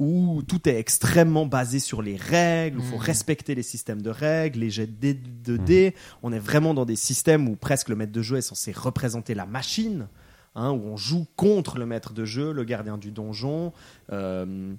où 0.00 0.42
tout 0.48 0.68
est 0.68 0.76
extrêmement 0.78 1.46
basé 1.46 1.78
sur 1.78 2.00
les 2.02 2.16
règles, 2.16 2.78
où 2.78 2.80
il 2.80 2.86
faut 2.86 2.96
Mhm. 2.96 3.02
respecter 3.02 3.54
les 3.54 3.62
systèmes 3.62 4.00
de 4.02 4.10
règles, 4.10 4.58
les 4.60 4.70
jets 4.70 4.86
de 4.86 4.92
dés, 4.98 5.14
de 5.14 5.56
dés. 5.56 5.94
On 6.22 6.32
est 6.32 6.38
vraiment 6.38 6.74
dans 6.74 6.86
des 6.86 6.96
systèmes 6.96 7.48
où 7.48 7.54
presque 7.54 7.88
le 7.90 7.96
maître 7.96 8.10
de 8.12 8.22
jeu 8.22 8.38
est 8.38 8.42
censé 8.42 8.72
représenter 8.72 9.34
la 9.34 9.44
machine, 9.46 10.08
hein, 10.54 10.70
où 10.72 10.82
on 10.86 10.96
joue 10.96 11.26
contre 11.36 11.78
le 11.78 11.84
maître 11.86 12.12
de 12.14 12.24
jeu, 12.24 12.50
le 12.52 12.64
gardien 12.64 12.96
du 12.98 13.12
donjon. 13.12 13.72
Euh, 14.10 14.72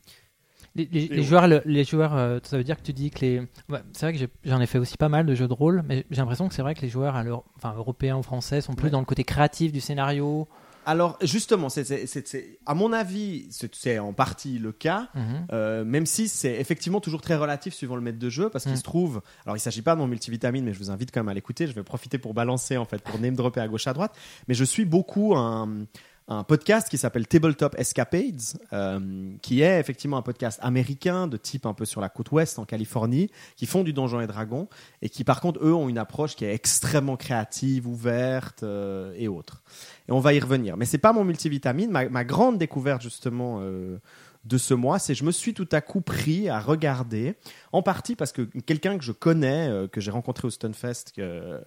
Les, 0.76 1.22
joueurs, 1.24 1.48
le- 1.48 1.62
les 1.66 1.84
joueurs, 1.84 2.16
euh, 2.16 2.40
ça 2.44 2.58
veut 2.58 2.64
dire 2.64 2.78
que 2.78 2.82
tu 2.84 2.94
dis 2.94 3.12
que 3.12 3.20
les. 3.20 3.40
Ouais, 3.70 3.80
c'est 3.92 4.06
vrai 4.06 4.14
que 4.14 4.20
j'ai- 4.20 4.30
j'en 4.46 4.62
ai 4.62 4.66
fait 4.66 4.78
aussi 4.80 4.96
pas 4.98 5.10
mal 5.10 5.26
de 5.26 5.36
jeux 5.36 5.48
de 5.50 5.54
rôle, 5.54 5.84
mais 5.88 6.06
j'ai 6.10 6.18
l'impression 6.22 6.48
que 6.48 6.54
c'est 6.56 6.62
vrai 6.62 6.76
que 6.76 6.82
les 6.82 6.88
joueurs, 6.90 7.16
à 7.16 7.24
l'euro- 7.24 7.44
enfin 7.58 7.74
européens 7.76 8.18
ou 8.18 8.24
français, 8.24 8.62
sont 8.62 8.74
plus 8.74 8.90
dans 8.90 9.00
le 9.00 9.06
côté 9.06 9.24
créatif 9.26 9.72
du 9.74 9.82
scénario. 9.82 10.48
Alors 10.86 11.18
justement, 11.22 11.70
c'est, 11.70 12.60
à 12.66 12.74
mon 12.74 12.92
avis, 12.94 13.48
c'est, 13.52 14.00
en 14.00 14.14
partie 14.14 14.58
le 14.60 14.72
cas. 14.72 15.10
Mhm. 15.14 15.48
Euh, 15.52 15.84
même 15.86 16.06
si 16.06 16.28
c'est 16.28 16.60
effectivement 16.60 17.00
toujours 17.00 17.22
très 17.22 17.36
relatif 17.36 17.74
suivant 17.74 17.96
le 17.96 18.02
maître 18.02 18.20
de 18.20 18.30
jeu, 18.30 18.50
parce 18.50 18.64
qu'il 18.64 18.74
Mm. 18.74 18.78
se 18.78 18.84
trouve, 18.84 19.22
alors 19.46 19.58
il 19.58 19.60
s'agit 19.60 19.82
pas 19.82 19.94
de 19.96 20.00
mon 20.00 20.08
multivitamine, 20.08 20.66
mais 20.66 20.74
je 20.74 20.80
vous 20.80 20.90
invite 20.92 21.12
quand 21.12 21.20
même 21.20 21.30
à 21.30 21.34
l'écouter. 21.34 21.68
Je 21.68 21.74
vais 21.74 21.84
profiter 21.84 22.18
pour 22.18 22.34
balancer 22.34 22.78
en 22.78 22.86
fait, 22.86 23.02
pour 23.02 23.20
name 23.20 23.36
dropper 23.36 23.62
à 23.62 23.68
gauche 23.68 23.88
à 23.88 23.94
droite. 23.94 24.16
Mais 24.48 24.54
je 24.54 24.64
suis 24.64 24.86
beaucoup 24.86 25.36
un, 25.36 25.86
un 26.28 26.44
podcast 26.44 26.88
qui 26.90 26.98
s'appelle 26.98 27.28
Tabletop 27.28 27.76
Escapades, 27.78 28.42
euh, 28.74 29.32
qui 29.42 29.62
est 29.62 29.80
effectivement 29.80 30.18
un 30.18 30.22
podcast 30.22 30.60
américain 30.62 31.28
de 31.28 31.38
type 31.38 31.66
un 31.66 31.74
peu 31.74 31.86
sur 31.86 32.00
la 32.00 32.10
côte 32.10 32.32
ouest 32.32 32.60
en 32.60 32.66
Californie, 32.66 33.30
qui 33.56 33.66
font 33.66 33.84
du 33.84 33.92
Donjons 33.92 34.22
et 34.22 34.28
Dragons 34.28 34.68
et 35.02 35.10
qui 35.10 35.24
par 35.24 35.42
contre 35.42 35.60
eux 35.64 35.74
ont 35.74 35.90
une 35.90 35.98
approche 35.98 36.36
qui 36.36 36.46
est 36.46 36.54
extrêmement 36.54 37.18
créative, 37.18 37.88
ouverte 37.88 38.64
euh, 38.64 39.14
et 39.18 39.28
autres. 39.28 39.64
Et 40.08 40.12
on 40.12 40.20
va 40.20 40.34
y 40.34 40.40
revenir. 40.40 40.78
Mais 40.78 40.86
c'est 40.86 40.98
pas 40.98 41.14
mon 41.14 41.26
multivitamine. 41.26 41.92
Ma, 41.92 42.24
grande 42.24 42.58
découverte 42.58 43.02
justement. 43.02 43.60
euh, 43.62 43.98
de 44.44 44.58
ce 44.58 44.74
mois, 44.74 44.98
c'est 44.98 45.14
je 45.14 45.24
me 45.24 45.32
suis 45.32 45.54
tout 45.54 45.70
à 45.72 45.82
coup 45.82 46.02
pris 46.02 46.50
à 46.50 46.60
regarder, 46.60 47.36
en 47.72 47.84
partie 47.84 48.16
parce 48.16 48.32
que 48.32 48.42
quelqu'un 48.42 48.98
que 48.98 49.04
je 49.04 49.12
connais, 49.12 49.70
que 49.92 50.02
j'ai 50.02 50.10
rencontré 50.10 50.48
au 50.48 50.50
Stunfest, 50.50 51.12
que, 51.16 51.62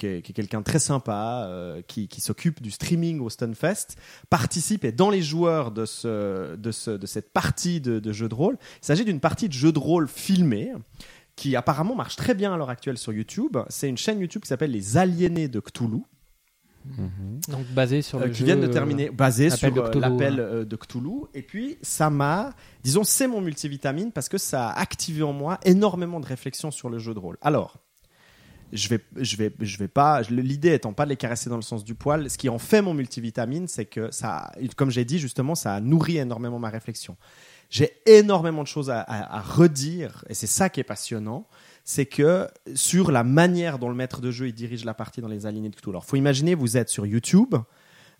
qui 0.00 0.06
est, 0.06 0.22
qui 0.22 0.32
est 0.32 0.34
quelqu'un 0.34 0.60
de 0.60 0.64
très 0.64 0.78
sympa, 0.80 1.44
euh, 1.46 1.82
qui, 1.86 2.08
qui 2.08 2.20
s'occupe 2.20 2.60
du 2.60 2.70
streaming 2.70 3.20
au 3.20 3.30
Stunfest, 3.30 3.96
participe 4.30 4.84
et 4.84 4.92
dans 4.92 5.10
les 5.10 5.22
joueurs 5.22 5.70
de, 5.70 5.84
ce, 5.84 6.56
de, 6.56 6.72
ce, 6.72 6.90
de 6.90 7.06
cette 7.06 7.32
partie 7.32 7.80
de, 7.80 8.00
de 8.00 8.12
jeu 8.12 8.28
de 8.28 8.34
rôle. 8.34 8.56
Il 8.82 8.86
s'agit 8.86 9.04
d'une 9.04 9.20
partie 9.20 9.48
de 9.48 9.52
jeu 9.52 9.72
de 9.72 9.78
rôle 9.78 10.08
filmé 10.08 10.72
qui 11.36 11.54
apparemment 11.56 11.94
marche 11.94 12.16
très 12.16 12.34
bien 12.34 12.52
à 12.52 12.56
l'heure 12.56 12.70
actuelle 12.70 12.98
sur 12.98 13.12
YouTube. 13.12 13.56
C'est 13.68 13.88
une 13.88 13.96
chaîne 13.96 14.20
YouTube 14.20 14.42
qui 14.42 14.48
s'appelle 14.48 14.72
Les 14.72 14.96
Aliénés 14.96 15.48
de 15.48 15.60
Cthulhu. 15.60 16.02
Donc 17.48 17.66
basé 17.74 18.00
sur 18.00 18.18
Euh, 18.20 18.24
le 18.24 18.30
qui 18.30 18.38
jeu, 18.38 18.46
viennent 18.46 18.62
de 18.62 18.66
euh, 18.66 18.72
terminer, 18.72 19.10
basé 19.10 19.50
l'appel 19.50 19.58
sur 19.58 19.72
de 19.72 19.80
euh, 19.80 19.88
Cthulhu, 19.88 20.00
l'appel 20.00 20.40
euh, 20.40 20.64
de 20.64 20.76
Cthulhu. 20.76 21.26
Et 21.34 21.42
puis, 21.42 21.76
ça 21.82 22.08
m'a, 22.08 22.54
disons, 22.82 23.04
c'est 23.04 23.28
mon 23.28 23.42
multivitamine 23.42 24.12
parce 24.12 24.30
que 24.30 24.38
ça 24.38 24.68
a 24.70 24.80
activé 24.80 25.22
en 25.22 25.34
moi 25.34 25.58
énormément 25.64 26.20
de 26.20 26.26
réflexions 26.26 26.70
sur 26.70 26.88
le 26.88 26.98
jeu 26.98 27.12
de 27.12 27.18
rôle. 27.18 27.36
Alors, 27.42 27.78
je 28.72 28.88
vais, 28.88 29.00
je 29.16 29.36
vais, 29.36 29.52
je 29.60 29.78
vais 29.78 29.88
pas, 29.88 30.22
l'idée 30.22 30.74
étant 30.74 30.92
pas 30.92 31.04
de 31.04 31.10
les 31.10 31.16
caresser 31.16 31.50
dans 31.50 31.56
le 31.56 31.62
sens 31.62 31.84
du 31.84 31.94
poil, 31.94 32.30
ce 32.30 32.38
qui 32.38 32.48
en 32.48 32.58
fait 32.58 32.82
mon 32.82 32.94
multivitamine, 32.94 33.68
c'est 33.68 33.86
que 33.86 34.10
ça, 34.10 34.52
comme 34.76 34.90
j'ai 34.90 35.04
dit 35.04 35.18
justement, 35.18 35.54
ça 35.54 35.74
a 35.74 35.80
nourri 35.80 36.18
énormément 36.18 36.58
ma 36.58 36.70
réflexion. 36.70 37.16
J'ai 37.68 37.92
énormément 38.06 38.62
de 38.62 38.68
choses 38.68 38.90
à 38.90 39.40
redire, 39.40 40.24
et 40.28 40.34
c'est 40.34 40.48
ça 40.48 40.68
qui 40.68 40.80
est 40.80 40.84
passionnant, 40.84 41.46
c'est 41.84 42.06
que 42.06 42.48
sur 42.74 43.10
la 43.10 43.24
manière 43.24 43.78
dont 43.78 43.88
le 43.88 43.94
maître 43.94 44.20
de 44.20 44.30
jeu 44.30 44.48
il 44.48 44.54
dirige 44.54 44.84
la 44.84 44.94
partie 44.94 45.20
dans 45.20 45.28
les 45.28 45.46
alignés 45.46 45.70
de 45.70 45.76
Cthulhu. 45.76 45.90
Alors, 45.90 46.04
faut 46.04 46.16
imaginer, 46.16 46.54
vous 46.54 46.76
êtes 46.76 46.88
sur 46.88 47.06
YouTube, 47.06 47.54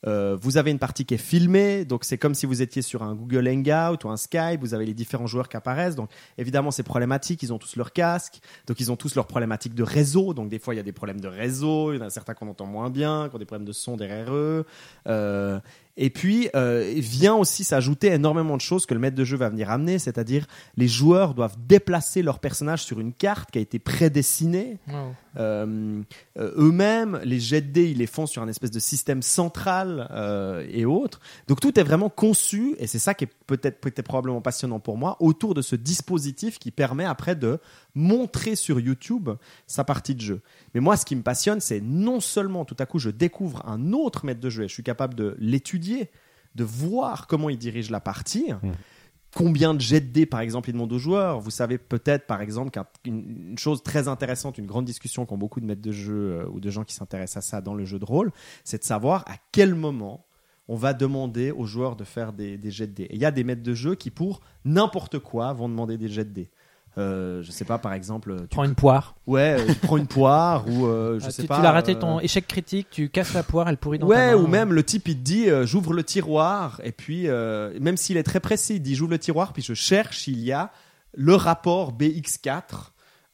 euh, 0.06 0.36
vous 0.40 0.56
avez 0.56 0.70
une 0.70 0.78
partie 0.78 1.04
qui 1.04 1.14
est 1.14 1.18
filmée, 1.18 1.84
donc 1.84 2.04
c'est 2.04 2.18
comme 2.18 2.34
si 2.34 2.46
vous 2.46 2.62
étiez 2.62 2.82
sur 2.82 3.02
un 3.02 3.14
Google 3.14 3.48
Hangout 3.48 4.04
ou 4.04 4.08
un 4.08 4.16
Skype, 4.16 4.60
vous 4.60 4.74
avez 4.74 4.86
les 4.86 4.94
différents 4.94 5.26
joueurs 5.26 5.48
qui 5.48 5.56
apparaissent, 5.56 5.96
donc 5.96 6.10
évidemment 6.38 6.70
c'est 6.70 6.82
problématique, 6.82 7.42
ils 7.42 7.52
ont 7.52 7.58
tous 7.58 7.76
leur 7.76 7.92
casque, 7.92 8.40
donc 8.66 8.80
ils 8.80 8.90
ont 8.90 8.96
tous 8.96 9.14
leurs 9.14 9.26
problématiques 9.26 9.74
de 9.74 9.82
réseau, 9.82 10.34
donc 10.34 10.48
des 10.48 10.58
fois 10.58 10.74
il 10.74 10.78
y 10.78 10.80
a 10.80 10.84
des 10.84 10.92
problèmes 10.92 11.20
de 11.20 11.28
réseau, 11.28 11.92
il 11.92 11.98
y 11.98 12.02
en 12.02 12.06
a 12.06 12.10
certains 12.10 12.34
qu'on 12.34 12.48
entend 12.48 12.66
moins 12.66 12.90
bien, 12.90 13.28
qui 13.28 13.36
ont 13.36 13.38
des 13.38 13.44
problèmes 13.44 13.66
de 13.66 13.72
son 13.72 13.96
derrière 13.96 14.32
eux, 14.32 14.64
Euh, 15.06 15.60
et 15.96 16.08
puis 16.08 16.48
euh, 16.54 16.94
vient 16.96 17.34
aussi 17.34 17.62
s'ajouter 17.64 18.08
énormément 18.08 18.56
de 18.56 18.60
choses 18.62 18.86
que 18.86 18.94
le 18.94 19.00
maître 19.00 19.16
de 19.16 19.24
jeu 19.24 19.36
va 19.36 19.48
venir 19.50 19.70
amener, 19.70 19.98
c'est-à-dire 19.98 20.46
les 20.76 20.88
joueurs 20.88 21.34
doivent 21.34 21.56
déplacer 21.66 22.22
leur 22.22 22.38
personnage 22.38 22.82
sur 22.84 23.00
une 23.00 23.12
carte 23.12 23.50
qui 23.50 23.58
a 23.58 23.60
été 23.60 23.78
prédessinée, 23.78 24.78
Oh. 24.88 25.12
Euh, 25.36 26.02
euh, 26.38 26.52
eux-mêmes, 26.56 27.20
les 27.24 27.38
jets 27.38 27.60
de 27.60 27.70
dés, 27.70 27.90
ils 27.90 27.98
les 27.98 28.06
font 28.06 28.26
sur 28.26 28.42
un 28.42 28.48
espèce 28.48 28.70
de 28.70 28.80
système 28.80 29.22
central 29.22 30.08
euh, 30.10 30.66
et 30.70 30.84
autres. 30.84 31.20
Donc 31.48 31.60
tout 31.60 31.78
est 31.78 31.82
vraiment 31.82 32.08
conçu, 32.08 32.74
et 32.78 32.86
c'est 32.86 32.98
ça 32.98 33.14
qui 33.14 33.24
est 33.24 33.32
peut-être 33.46 33.80
peut-être 33.80 34.06
probablement 34.06 34.40
passionnant 34.40 34.80
pour 34.80 34.96
moi, 34.96 35.16
autour 35.20 35.54
de 35.54 35.62
ce 35.62 35.76
dispositif 35.76 36.58
qui 36.58 36.70
permet 36.70 37.04
après 37.04 37.36
de 37.36 37.58
montrer 37.94 38.56
sur 38.56 38.80
YouTube 38.80 39.30
sa 39.66 39.84
partie 39.84 40.14
de 40.14 40.20
jeu. 40.20 40.40
Mais 40.74 40.80
moi, 40.80 40.96
ce 40.96 41.04
qui 41.04 41.16
me 41.16 41.22
passionne, 41.22 41.60
c'est 41.60 41.80
non 41.80 42.20
seulement 42.20 42.64
tout 42.64 42.76
à 42.78 42.86
coup 42.86 42.98
je 42.98 43.10
découvre 43.10 43.66
un 43.66 43.92
autre 43.92 44.24
maître 44.24 44.40
de 44.40 44.50
jeu 44.50 44.64
et 44.64 44.68
je 44.68 44.74
suis 44.74 44.82
capable 44.82 45.14
de 45.14 45.36
l'étudier, 45.38 46.10
de 46.54 46.64
voir 46.64 47.26
comment 47.26 47.50
il 47.50 47.58
dirige 47.58 47.90
la 47.90 48.00
partie. 48.00 48.52
Combien 49.34 49.74
de 49.74 49.80
jets 49.80 50.00
de 50.00 50.10
dés, 50.10 50.26
par 50.26 50.40
exemple, 50.40 50.70
il 50.70 50.72
demande 50.72 50.92
aux 50.92 50.98
joueurs 50.98 51.40
Vous 51.40 51.50
savez 51.50 51.78
peut-être, 51.78 52.26
par 52.26 52.40
exemple, 52.42 52.70
qu'une 53.02 53.50
une 53.50 53.58
chose 53.58 53.82
très 53.82 54.08
intéressante, 54.08 54.58
une 54.58 54.66
grande 54.66 54.84
discussion 54.84 55.24
qu'ont 55.24 55.38
beaucoup 55.38 55.60
de 55.60 55.66
maîtres 55.66 55.82
de 55.82 55.92
jeu 55.92 56.40
euh, 56.40 56.48
ou 56.50 56.58
de 56.58 56.70
gens 56.70 56.84
qui 56.84 56.94
s'intéressent 56.94 57.44
à 57.44 57.48
ça 57.48 57.60
dans 57.60 57.74
le 57.74 57.84
jeu 57.84 57.98
de 57.98 58.04
rôle, 58.04 58.32
c'est 58.64 58.78
de 58.78 58.84
savoir 58.84 59.24
à 59.28 59.34
quel 59.52 59.74
moment 59.74 60.26
on 60.66 60.76
va 60.76 60.94
demander 60.94 61.50
aux 61.50 61.64
joueurs 61.64 61.96
de 61.96 62.04
faire 62.04 62.32
des, 62.32 62.56
des 62.56 62.70
jets 62.70 62.86
de 62.86 62.92
dés. 62.92 63.08
Il 63.10 63.18
y 63.18 63.24
a 63.24 63.30
des 63.30 63.44
maîtres 63.44 63.62
de 63.62 63.74
jeu 63.74 63.94
qui, 63.94 64.10
pour 64.10 64.40
n'importe 64.64 65.18
quoi, 65.18 65.52
vont 65.52 65.68
demander 65.68 65.98
des 65.98 66.08
jets 66.08 66.24
de 66.24 66.30
dés. 66.30 66.50
Euh, 66.98 67.40
je 67.42 67.50
sais 67.52 67.64
pas, 67.64 67.78
par 67.78 67.92
exemple, 67.92 68.34
tu, 68.42 68.46
Prends 68.48 68.64
une 68.64 68.74
poire. 68.74 69.14
ouais, 69.26 69.56
euh, 69.60 69.66
tu 69.72 69.74
prends 69.76 69.96
une 69.96 70.08
poire 70.08 70.66
ou 70.68 70.86
euh, 70.86 71.18
je 71.20 71.26
Ah, 71.26 71.30
sais 71.30 71.42
tu, 71.42 71.48
pas. 71.48 71.56
tu 71.56 71.62
l'as 71.62 71.70
raté 71.72 71.92
euh, 71.92 71.98
ton 71.98 72.18
échec 72.20 72.46
critique, 72.48 72.88
tu 72.90 73.08
casses 73.08 73.32
la 73.32 73.42
poire, 73.44 73.68
elle 73.68 73.76
pourrit 73.76 73.98
dans 74.00 74.08
ta 74.08 74.12
Ouais, 74.14 74.34
ou 74.34 74.46
même 74.48 74.72
le 74.72 74.82
type 74.82 75.06
il 75.08 75.16
te 75.16 75.22
dit 75.22 75.48
euh, 75.48 75.64
j'ouvre 75.66 75.92
le 75.94 76.02
tiroir 76.02 76.80
et 76.82 76.90
puis 76.92 77.28
euh, 77.28 77.78
même 77.80 77.96
s'il 77.96 78.16
est 78.16 78.22
très 78.24 78.40
précis, 78.40 78.74
il 78.76 78.80
dit 78.80 78.96
j'ouvre 78.96 79.12
le 79.12 79.18
tiroir 79.20 79.52
puis 79.52 79.62
je 79.62 79.72
cherche 79.74 80.18
s'il 80.18 80.40
y 80.40 80.50
a 80.52 80.72
le 81.14 81.34
rapport 81.36 81.92
BX4 81.96 82.62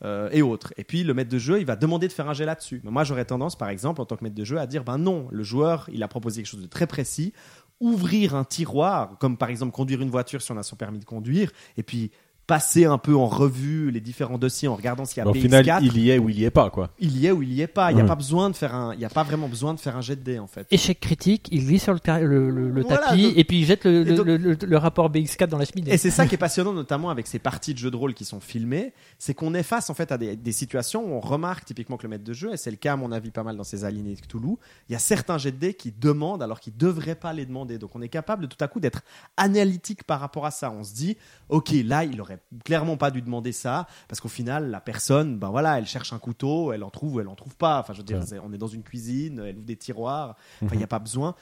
euh, 0.05 0.29
et 0.33 0.43
autres. 0.43 0.75
Et 0.77 0.85
puis 0.85 1.03
le 1.03 1.15
maître 1.15 1.31
de 1.31 1.39
jeu, 1.39 1.59
il 1.59 1.65
va 1.67 1.77
demander 1.77 2.09
de 2.09 2.13
faire 2.13 2.29
un 2.29 2.35
jet 2.35 2.45
là-dessus. 2.45 2.83
Mais 2.85 2.91
moi 2.91 3.05
j'aurais 3.05 3.25
tendance 3.25 3.57
par 3.57 3.71
exemple 3.71 4.03
en 4.03 4.05
tant 4.05 4.17
que 4.17 4.25
maître 4.25 4.37
de 4.37 4.45
jeu 4.45 4.59
à 4.59 4.67
dire 4.67 4.85
ben 4.85 4.99
non, 4.99 5.29
le 5.31 5.43
joueur, 5.43 5.89
il 5.91 6.03
a 6.03 6.09
proposé 6.09 6.43
quelque 6.43 6.51
chose 6.51 6.63
de 6.63 6.67
très 6.69 6.87
précis, 6.87 7.33
ouvrir 7.81 8.35
un 8.35 8.45
tiroir 8.45 9.17
comme 9.19 9.39
par 9.39 9.49
exemple 9.49 9.73
conduire 9.73 10.03
une 10.03 10.11
voiture 10.11 10.43
si 10.43 10.53
on 10.53 10.59
a 10.59 10.63
son 10.63 10.77
permis 10.77 10.99
de 10.99 11.05
conduire 11.07 11.51
et 11.79 11.83
puis 11.83 12.11
passer 12.47 12.84
un 12.84 12.99
peu 12.99 13.16
en 13.16 13.26
revue 13.26 13.90
les 13.90 14.01
différents 14.01 14.38
dossiers 14.38 14.68
en 14.68 14.76
regardant 14.76 15.05
s'il 15.05 15.18
y 15.18 15.20
a 15.20 15.28
Au 15.28 15.32
BX4 15.32 15.40
final, 15.40 15.78
il 15.82 15.99
y 15.99 16.11
est 16.11 16.18
ou 16.18 16.28
il 16.28 16.38
y 16.38 16.44
est 16.44 16.51
pas, 16.51 16.70
quoi. 16.70 16.90
il 17.01 17.16
y 17.18 17.26
est 17.26 17.32
ou 17.32 17.42
il 17.42 17.53
y 17.53 17.61
est 17.61 17.66
pas. 17.66 17.90
Il 17.90 17.94
n'y 17.94 18.01
a 18.01 18.05
Ouais. 18.05 18.09
pas 18.09 18.14
besoin 18.14 18.51
de 18.51 18.55
faire 18.57 18.74
un, 18.74 18.94
il 18.94 19.01
y 19.01 19.05
a 19.05 19.09
pas 19.09 19.24
vraiment 19.24 19.49
besoin 19.49 19.74
de 19.74 19.80
faire 19.80 19.97
un 19.97 20.01
jet 20.01 20.14
de 20.16 20.22
dés 20.22 20.38
en 20.38 20.47
fait. 20.47 20.66
Échec 20.70 21.01
critique, 21.01 21.49
il 21.51 21.66
glisse 21.66 21.82
sur 21.82 21.92
le, 21.92 21.99
ta- 22.01 22.20
le, 22.20 22.51
le- 22.51 22.70
le 22.70 22.82
Voilà, 22.82 22.99
tapis 23.09 23.22
donc- 23.24 23.32
et 23.36 23.44
puis 23.44 23.61
il 23.61 23.64
jette 23.66 23.84
le, 23.84 24.03
et 24.03 24.05
le, 24.05 24.14
donc- 24.14 24.26
le- 24.26 24.36
le- 24.36 24.57
le 24.64 24.76
rapport 24.76 25.11
BX4 25.11 25.49
dans 25.49 25.59
la 25.59 25.64
cheminée. 25.64 25.92
Et 25.92 25.99
c'est 25.99 26.11
ça 26.12 26.26
qui 26.26 26.34
est 26.34 26.38
passionnant, 26.47 26.72
notamment 26.72 27.11
avec 27.11 27.26
ces 27.26 27.38
parties 27.40 27.72
de 27.74 27.78
jeux 27.78 27.90
de 27.90 27.97
rôle 27.97 28.14
qui 28.14 28.24
sont 28.24 28.40
filmées, 28.40 28.92
c'est 29.18 29.34
qu'on 29.34 29.53
est 29.55 29.62
face 29.64 29.90
en 29.90 29.94
fait 29.94 30.12
à 30.12 30.18
des, 30.18 30.36
des 30.36 30.53
situations 30.53 31.05
où 31.05 31.14
on 31.16 31.20
remarque 31.20 31.64
typiquement 31.64 31.97
que 31.97 32.05
le 32.05 32.11
maître 32.11 32.24
de 32.24 32.32
jeu, 32.32 32.53
et 32.53 32.57
c'est 32.57 32.70
le 32.70 32.76
cas 32.76 32.92
à 32.92 32.97
mon 32.97 33.11
avis 33.11 33.30
pas 33.32 33.42
mal 33.42 33.57
dans 33.57 33.64
ces 33.64 33.84
alignés 33.84 34.14
de 34.14 34.20
Cthulhu, 34.20 34.57
il 34.88 34.92
y 34.92 34.94
a 34.97 35.01
certains 35.01 35.38
jets 35.38 35.51
de 35.53 35.57
dés 35.59 35.74
qui 35.74 35.92
demandent 35.92 36.42
alors 36.44 36.61
qu'ils 36.61 36.76
devraient 36.76 37.14
pas 37.16 37.32
les 37.32 37.44
demander. 37.44 37.78
Donc 37.78 37.90
on 37.97 38.03
est 38.03 38.09
capable 38.09 38.42
de 38.42 38.47
tout 38.47 38.62
à 38.62 38.68
coup 38.68 38.78
d'être 38.78 39.03
analytique 39.36 40.05
par 40.05 40.20
rapport 40.20 40.47
à 40.47 40.51
ça. 40.51 40.70
On 40.70 40.84
se 40.84 40.94
dit, 40.94 41.16
ok, 41.49 41.70
là 41.84 42.05
il 42.05 42.20
aurait 42.20 42.36
clairement 42.64 42.97
pas 42.97 43.11
dû 43.11 43.22
demander 43.22 43.53
ça, 43.53 43.87
parce 44.09 44.20
qu'au 44.20 44.28
final 44.28 44.70
la 44.70 44.80
personne, 44.80 45.39
ben 45.39 45.51
voilà, 45.51 45.78
elle 45.78 45.87
cherche 45.87 46.12
un 46.12 46.18
couteau, 46.18 46.72
elle 46.72 46.82
en 46.84 46.91
trouve 46.91 47.14
ou 47.14 47.20
elle 47.20 47.28
en 47.28 47.34
trouve 47.37 47.57
pas. 47.57 47.80
Enfin 47.80 47.93
je 47.93 47.99
veux 47.99 48.05
dire, 48.05 48.18
Ouais. 48.18 48.39
on 48.45 48.53
est 48.53 48.59
dans 48.59 48.66
une 48.66 48.82
cuisine, 48.82 49.41
elle 49.47 49.57
ouvre 49.57 49.66
des 49.66 49.76
tiroirs, 49.76 50.37
enfin 50.62 50.74
il 50.74 50.78
n'y 50.78 50.84
a 50.84 50.89
pas 50.89 50.99
besoin. 50.99 51.34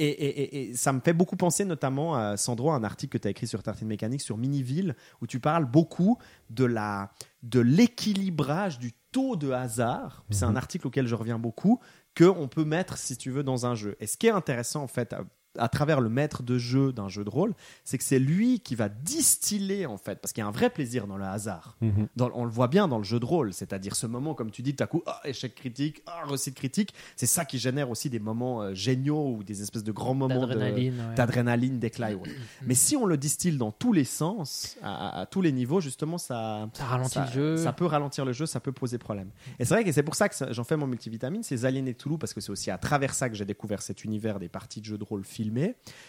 Et, 0.00 0.06
et- 0.06 0.42
et- 0.42 0.70
et 0.70 0.74
ça 0.76 0.92
me 0.92 1.00
fait 1.00 1.12
beaucoup 1.12 1.34
penser 1.34 1.64
notamment, 1.64 2.14
à, 2.14 2.36
Sandro, 2.36 2.70
un 2.70 2.84
article 2.84 3.18
que 3.18 3.22
tu 3.22 3.26
as 3.26 3.32
écrit 3.32 3.48
sur 3.48 3.64
Tartine 3.64 3.88
Mécanique 3.88 4.20
sur 4.20 4.36
Miniville, 4.36 4.94
où 5.20 5.26
tu 5.26 5.40
parles 5.40 5.64
beaucoup 5.64 6.18
de 6.50 6.64
la 6.64 7.10
de 7.42 7.58
l'équilibrage 7.60 8.78
du 8.78 8.92
taux 9.10 9.36
de 9.36 9.50
hasard. 9.50 10.24
C'est 10.30 10.44
un 10.44 10.54
article 10.56 10.86
auquel 10.86 11.06
je 11.08 11.14
reviens 11.16 11.38
beaucoup, 11.38 11.80
qu'on 12.16 12.46
peut 12.48 12.64
mettre, 12.64 12.96
si 12.96 13.16
tu 13.16 13.30
veux, 13.30 13.42
dans 13.42 13.66
un 13.66 13.74
jeu. 13.74 13.96
Et 14.00 14.06
ce 14.06 14.16
qui 14.16 14.26
est 14.28 14.32
intéressant, 14.32 14.82
en 14.82 14.88
fait, 14.88 15.14
à 15.58 15.68
travers 15.68 16.00
le 16.00 16.08
maître 16.08 16.42
de 16.42 16.58
jeu 16.58 16.92
d'un 16.92 17.08
jeu 17.08 17.24
de 17.24 17.30
rôle, 17.30 17.54
c'est 17.84 17.98
que 17.98 18.04
c'est 18.04 18.18
lui 18.18 18.60
qui 18.60 18.74
va 18.74 18.88
distiller 18.88 19.86
en 19.86 19.96
fait, 19.98 20.20
parce 20.20 20.32
qu'il 20.32 20.42
y 20.42 20.44
a 20.44 20.48
un 20.48 20.52
vrai 20.52 20.70
plaisir 20.70 21.06
dans 21.06 21.16
le 21.16 21.24
hasard. 21.24 21.76
Mhm. 21.80 22.08
Dans- 22.16 22.30
on 22.34 22.44
le 22.44 22.50
voit 22.50 22.68
bien 22.68 22.88
dans 22.88 22.98
le 22.98 23.04
jeu 23.04 23.18
de 23.20 23.24
rôle, 23.24 23.52
c'est-à-dire 23.52 23.96
ce 23.96 24.06
moment, 24.06 24.34
comme 24.34 24.50
tu 24.50 24.62
dis, 24.62 24.74
tout 24.74 24.84
à 24.84 24.86
coup, 24.86 25.02
ah, 25.06 25.20
échec 25.24 25.54
critique, 25.54 26.02
réussite 26.26 26.54
critique, 26.54 26.94
c'est 27.16 27.26
ça 27.26 27.44
qui 27.44 27.58
génère 27.58 27.90
aussi 27.90 28.10
des 28.10 28.18
moments 28.18 28.62
euh, 28.62 28.74
géniaux 28.74 29.34
ou 29.36 29.42
des 29.44 29.62
espèces 29.62 29.84
de 29.84 29.92
grands 29.92 30.14
moments 30.14 30.46
D'adrénaline. 30.46 30.94
ouais. 31.08 31.14
d'adrénaline, 31.14 31.78
d'éclat. 31.78 32.12
et 32.12 32.14
autres. 32.14 32.30
Mais 32.66 32.74
si 32.74 32.96
on 32.96 33.06
le 33.06 33.16
distille 33.16 33.56
dans 33.56 33.72
tous 33.72 33.92
les 33.92 34.04
sens, 34.04 34.76
à, 34.82 35.08
à- 35.18 35.20
à 35.22 35.26
tous 35.26 35.42
les 35.42 35.52
niveaux, 35.52 35.80
justement, 35.80 36.18
ça, 36.18 36.68
Ça 36.72 36.84
ralentit 36.84 37.14
ça, 37.14 37.24
le 37.26 37.32
jeu. 37.32 37.56
ça 37.56 37.72
peut 37.72 37.86
ralentir 37.86 38.24
le 38.24 38.32
jeu, 38.32 38.46
ça 38.46 38.60
peut 38.60 38.72
poser 38.72 38.98
problème. 38.98 39.30
Et 39.58 39.64
c'est 39.64 39.74
vrai 39.74 39.84
que 39.84 39.92
c'est 39.92 40.02
pour 40.02 40.14
ça 40.14 40.28
que 40.28 40.52
j'en 40.52 40.64
fais 40.64 40.76
mon 40.76 40.86
multivitamine, 40.86 41.42
c'est 41.42 41.64
Aliénés 41.64 41.92
de 41.92 41.98
Toulouse, 41.98 42.18
parce 42.20 42.32
que 42.34 42.40
c'est 42.40 42.50
aussi 42.50 42.70
à 42.70 42.78
travers 42.78 43.14
ça 43.14 43.28
que 43.28 43.34
j'ai 43.34 43.44
découvert 43.44 43.82
cet 43.82 44.04
univers 44.04 44.38
des 44.38 44.48
parties 44.48 44.80
de 44.80 44.84
jeux 44.86 44.98
de 44.98 45.04
rôle 45.04 45.24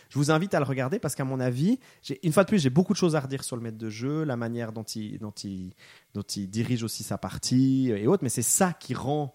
Je 0.09 0.17
vous 0.17 0.31
invite 0.31 0.53
à 0.53 0.59
le 0.59 0.65
regarder 0.65 0.99
parce 0.99 1.15
qu'à 1.15 1.23
mon 1.23 1.39
avis, 1.39 1.79
une 2.23 2.31
fois 2.31 2.43
de 2.43 2.49
plus, 2.49 2.59
j'ai 2.59 2.69
beaucoup 2.69 2.93
de 2.93 2.97
choses 2.97 3.15
à 3.15 3.19
redire 3.19 3.43
sur 3.43 3.55
le 3.55 3.61
maître 3.61 3.77
de 3.77 3.89
jeu, 3.89 4.23
la 4.23 4.37
manière 4.37 4.71
dont 4.71 4.83
il, 4.83 5.19
dirige 6.49 6.83
aussi 6.83 7.03
sa 7.03 7.17
partie 7.17 7.91
et 7.91 8.07
autres, 8.07 8.23
mais 8.23 8.29
c'est 8.29 8.41
ça 8.41 8.73
qui 8.73 8.93
rend, 8.93 9.33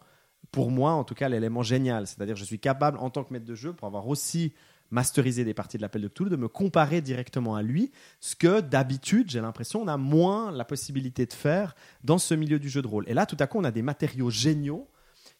pour 0.50 0.70
moi 0.70 0.92
en 0.92 1.04
tout 1.04 1.14
cas, 1.14 1.28
l'élément 1.28 1.62
génial. 1.62 2.06
C'est-à-dire, 2.06 2.36
je 2.36 2.44
suis 2.44 2.58
capable, 2.58 2.98
en 2.98 3.10
tant 3.10 3.24
que 3.24 3.32
maître 3.32 3.46
de 3.46 3.54
jeu, 3.54 3.72
pour 3.72 3.86
avoir 3.86 4.08
aussi 4.08 4.52
masterisé 4.90 5.44
des 5.44 5.54
parties 5.54 5.76
de 5.76 5.82
l'appel 5.82 6.02
de 6.02 6.08
Cthulhu, 6.08 6.30
de 6.30 6.36
me 6.36 6.48
comparer 6.48 7.00
directement 7.00 7.56
à 7.56 7.62
lui, 7.62 7.90
ce 8.20 8.36
que 8.36 8.60
d'habitude, 8.60 9.30
j'ai 9.30 9.40
l'impression, 9.40 9.82
on 9.82 9.88
a 9.88 9.96
moins 9.96 10.52
la 10.52 10.64
possibilité 10.64 11.26
de 11.26 11.32
faire 11.32 11.74
dans 12.04 12.18
ce 12.18 12.34
milieu 12.34 12.58
du 12.58 12.68
jeu 12.68 12.80
de 12.80 12.86
rôle. 12.86 13.04
Et 13.08 13.14
là, 13.14 13.26
tout 13.26 13.36
à 13.40 13.46
coup, 13.46 13.58
on 13.58 13.64
a 13.64 13.72
des 13.72 13.82
matériaux 13.82 14.30
géniaux 14.30 14.86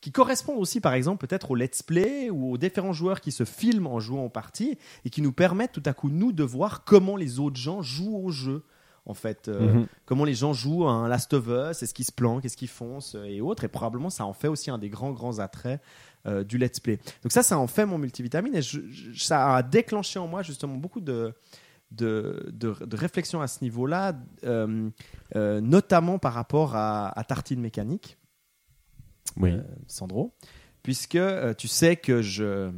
qui 0.04 0.12
correspondent 0.12 0.58
aussi, 0.58 0.80
par 0.82 0.92
exemple, 0.92 1.26
peut-être 1.26 1.50
au 1.52 1.54
let's 1.54 1.82
play 1.82 2.28
ou 2.28 2.52
aux 2.52 2.58
différents 2.58 2.92
joueurs 2.92 3.22
qui 3.22 3.32
se 3.32 3.44
filment 3.44 3.86
en 3.86 4.00
jouant 4.00 4.24
aux 4.26 4.28
parties 4.28 4.76
et 5.06 5.08
qui 5.08 5.22
nous 5.22 5.32
permettent 5.32 5.72
tout 5.72 5.82
à 5.86 5.94
coup, 5.94 6.10
nous, 6.10 6.30
de 6.30 6.44
voir 6.44 6.84
comment 6.84 7.16
les 7.16 7.40
autres 7.40 7.56
gens 7.56 7.80
jouent 7.80 8.18
au 8.22 8.30
jeu. 8.30 8.64
En 9.06 9.14
fait, 9.14 9.48
euh, 9.48 9.72
Mhm. 9.72 9.86
comment 10.04 10.24
les 10.26 10.34
gens 10.34 10.52
jouent 10.52 10.86
à 10.86 10.90
un 10.90 11.08
Last 11.08 11.32
of 11.32 11.46
Us, 11.48 11.82
est-ce 11.82 11.94
qu'ils 11.94 12.04
se 12.04 12.12
planquent, 12.12 12.44
est-ce 12.44 12.58
qu'ils 12.58 12.68
foncent 12.68 13.14
euh, 13.14 13.24
et 13.24 13.40
autres. 13.40 13.64
Et 13.64 13.68
probablement, 13.68 14.10
ça 14.10 14.26
en 14.26 14.34
fait 14.34 14.48
aussi 14.48 14.70
un 14.70 14.76
des 14.76 14.90
grands, 14.90 15.12
grands 15.12 15.38
attraits 15.38 15.80
euh, 16.26 16.44
du 16.44 16.58
let's 16.58 16.80
play. 16.80 16.98
Donc 17.22 17.32
ça, 17.32 17.42
ça 17.42 17.58
en 17.58 17.66
fait 17.66 17.86
mon 17.86 17.96
multivitamine 17.96 18.54
et 18.54 18.60
je- 18.62 18.80
je- 18.90 19.18
ça 19.24 19.54
a 19.56 19.62
déclenché 19.62 20.18
en 20.18 20.26
moi 20.26 20.42
justement 20.42 20.74
beaucoup 20.76 21.00
de, 21.00 21.32
de, 21.92 22.50
de, 22.52 22.74
de 22.84 22.96
réflexion 22.96 23.40
à 23.40 23.46
ce 23.46 23.62
niveau-là, 23.64 24.12
euh, 24.44 24.90
notamment 25.62 26.18
par 26.18 26.34
rapport 26.34 26.76
à, 26.76 27.08
à 27.18 27.24
Tartine 27.24 27.60
Mécanique. 27.60 28.18
Oui. 29.36 29.50
euh, 29.52 29.62
Sandro, 29.86 30.32
puisque 30.82 31.16
euh, 31.16 31.54
tu 31.54 31.68
sais 31.68 31.96
que 31.96 32.22
je, 32.22 32.70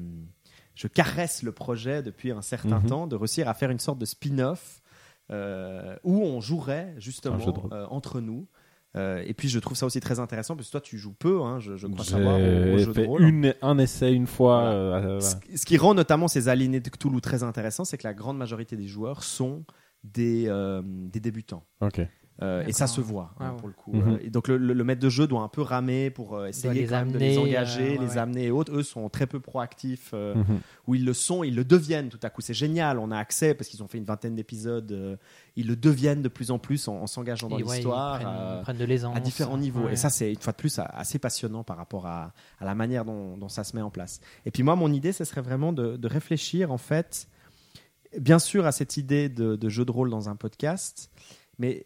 je 0.74 0.88
caresse 0.88 1.42
le 1.42 1.52
projet 1.52 2.02
depuis 2.02 2.30
un 2.30 2.42
certain 2.42 2.80
Mhm. 2.80 2.86
temps 2.86 3.06
de 3.06 3.16
réussir 3.16 3.48
à 3.48 3.54
faire 3.54 3.70
une 3.70 3.78
sorte 3.78 3.98
de 3.98 4.04
spin-off 4.04 4.80
euh, 5.30 5.96
où 6.04 6.22
on 6.22 6.40
jouerait 6.40 6.94
justement 6.98 7.38
entre 7.90 8.20
nous. 8.20 8.46
Et 8.98 9.34
puis 9.34 9.50
je 9.50 9.58
trouve 9.58 9.76
ça 9.76 9.84
aussi 9.84 10.00
très 10.00 10.20
intéressant 10.20 10.56
parce 10.56 10.68
que 10.68 10.72
toi 10.72 10.80
tu 10.80 10.96
joues 10.96 11.12
peu, 11.12 11.42
hein, 11.42 11.60
je, 11.60 11.76
je 11.76 11.86
crois 11.86 12.02
savoir, 12.02 12.36
au, 12.36 12.38
de 12.40 13.04
rôle. 13.06 13.22
une, 13.22 13.54
un 13.60 13.76
essai 13.76 14.10
une 14.10 14.26
fois. 14.26 14.62
Voilà. 15.00 15.20
Ce, 15.20 15.66
qui 15.66 15.76
rend 15.76 15.92
notamment 15.92 16.28
ces 16.28 16.48
alignés 16.48 16.80
de 16.80 16.88
Cthulhu 16.88 17.20
très 17.20 17.42
intéressants, 17.42 17.84
c'est 17.84 17.98
que 17.98 18.06
la 18.06 18.14
grande 18.14 18.38
majorité 18.38 18.74
des 18.74 18.86
joueurs 18.86 19.22
sont 19.22 19.66
des, 20.02 20.50
des 21.12 21.20
débutants. 21.20 21.62
Ok. 21.82 22.00
Euh, 22.42 22.62
et 22.66 22.72
ça 22.72 22.86
se 22.86 23.00
voit 23.00 23.30
hein, 23.40 23.44
Ah 23.46 23.50
ouais. 23.52 23.56
pour 23.58 23.68
le 23.68 23.72
coup. 23.74 23.92
Mhm. 23.94 24.12
Euh, 24.14 24.18
et 24.20 24.28
donc 24.28 24.46
le, 24.48 24.58
le- 24.58 24.74
le 24.74 24.84
maître 24.84 25.00
de 25.00 25.08
jeu 25.08 25.26
doit 25.26 25.40
un 25.40 25.48
peu 25.48 25.62
ramer 25.62 26.10
pour 26.10 26.34
euh, 26.36 26.48
essayer 26.48 26.82
les 26.82 26.86
quand 26.86 26.96
même 26.96 27.10
de 27.12 27.18
les 27.18 27.38
amener, 27.38 27.48
engager, 27.50 27.80
euh, 27.82 27.90
ouais, 27.92 27.98
les 28.06 28.06
ouais. 28.12 28.18
amener 28.18 28.44
et 28.44 28.50
autres. 28.50 28.74
Eux 28.74 28.82
sont 28.82 29.08
très 29.08 29.26
peu 29.26 29.40
proactifs, 29.40 30.10
euh, 30.12 30.34
Mhm. 30.34 30.60
ou 30.86 30.94
ils 30.96 31.04
le 31.06 31.14
sont, 31.14 31.44
ils 31.44 31.54
le 31.54 31.64
deviennent 31.64 32.10
tout 32.10 32.20
à 32.22 32.28
coup. 32.28 32.42
C'est 32.42 32.52
génial, 32.52 32.98
on 32.98 33.10
a 33.10 33.16
accès 33.16 33.54
parce 33.54 33.70
qu'ils 33.70 33.82
ont 33.82 33.88
fait 33.88 33.96
une 33.96 34.04
vingtaine 34.04 34.34
d'épisodes. 34.34 34.92
euh, 34.92 35.16
ils 35.58 35.66
le 35.66 35.76
deviennent 35.76 36.20
de 36.20 36.28
plus 36.28 36.50
en 36.50 36.58
plus 36.58 36.86
en, 36.88 36.96
en 36.96 37.06
s'engageant 37.06 37.48
dans 37.48 37.56
l'histoire. 37.56 38.18
prennent, 38.18 38.28
euh, 38.30 38.60
prennent 38.60 38.76
de 38.76 38.84
l'aisance. 38.84 39.16
à 39.16 39.20
différents 39.20 39.56
niveaux. 39.56 39.84
Ouais. 39.86 39.94
Et 39.94 39.96
ça, 39.96 40.10
c'est 40.10 40.30
une 40.30 40.38
fois 40.38 40.52
de 40.52 40.58
plus 40.58 40.78
a- 40.78 40.84
assez 40.84 41.18
passionnant 41.18 41.64
par 41.64 41.78
rapport 41.78 42.06
à, 42.06 42.34
à 42.60 42.66
la 42.66 42.74
manière 42.74 43.06
dont, 43.06 43.38
dont 43.38 43.48
ça 43.48 43.64
se 43.64 43.74
met 43.74 43.80
en 43.80 43.88
place. 43.90 44.20
Et 44.44 44.50
puis 44.50 44.62
moi, 44.62 44.76
mon 44.76 44.92
idée, 44.92 45.12
ce 45.12 45.24
serait 45.24 45.40
vraiment 45.40 45.72
de, 45.72 45.96
de 45.96 46.06
réfléchir, 46.08 46.70
en 46.70 46.76
fait, 46.76 47.28
bien 48.18 48.38
sûr 48.38 48.66
à 48.66 48.72
cette 48.72 48.98
idée 48.98 49.30
de, 49.30 49.56
de 49.56 49.68
jeu 49.70 49.86
de 49.86 49.90
rôle 49.90 50.10
dans 50.10 50.28
un 50.28 50.36
podcast, 50.36 51.10
mais 51.58 51.84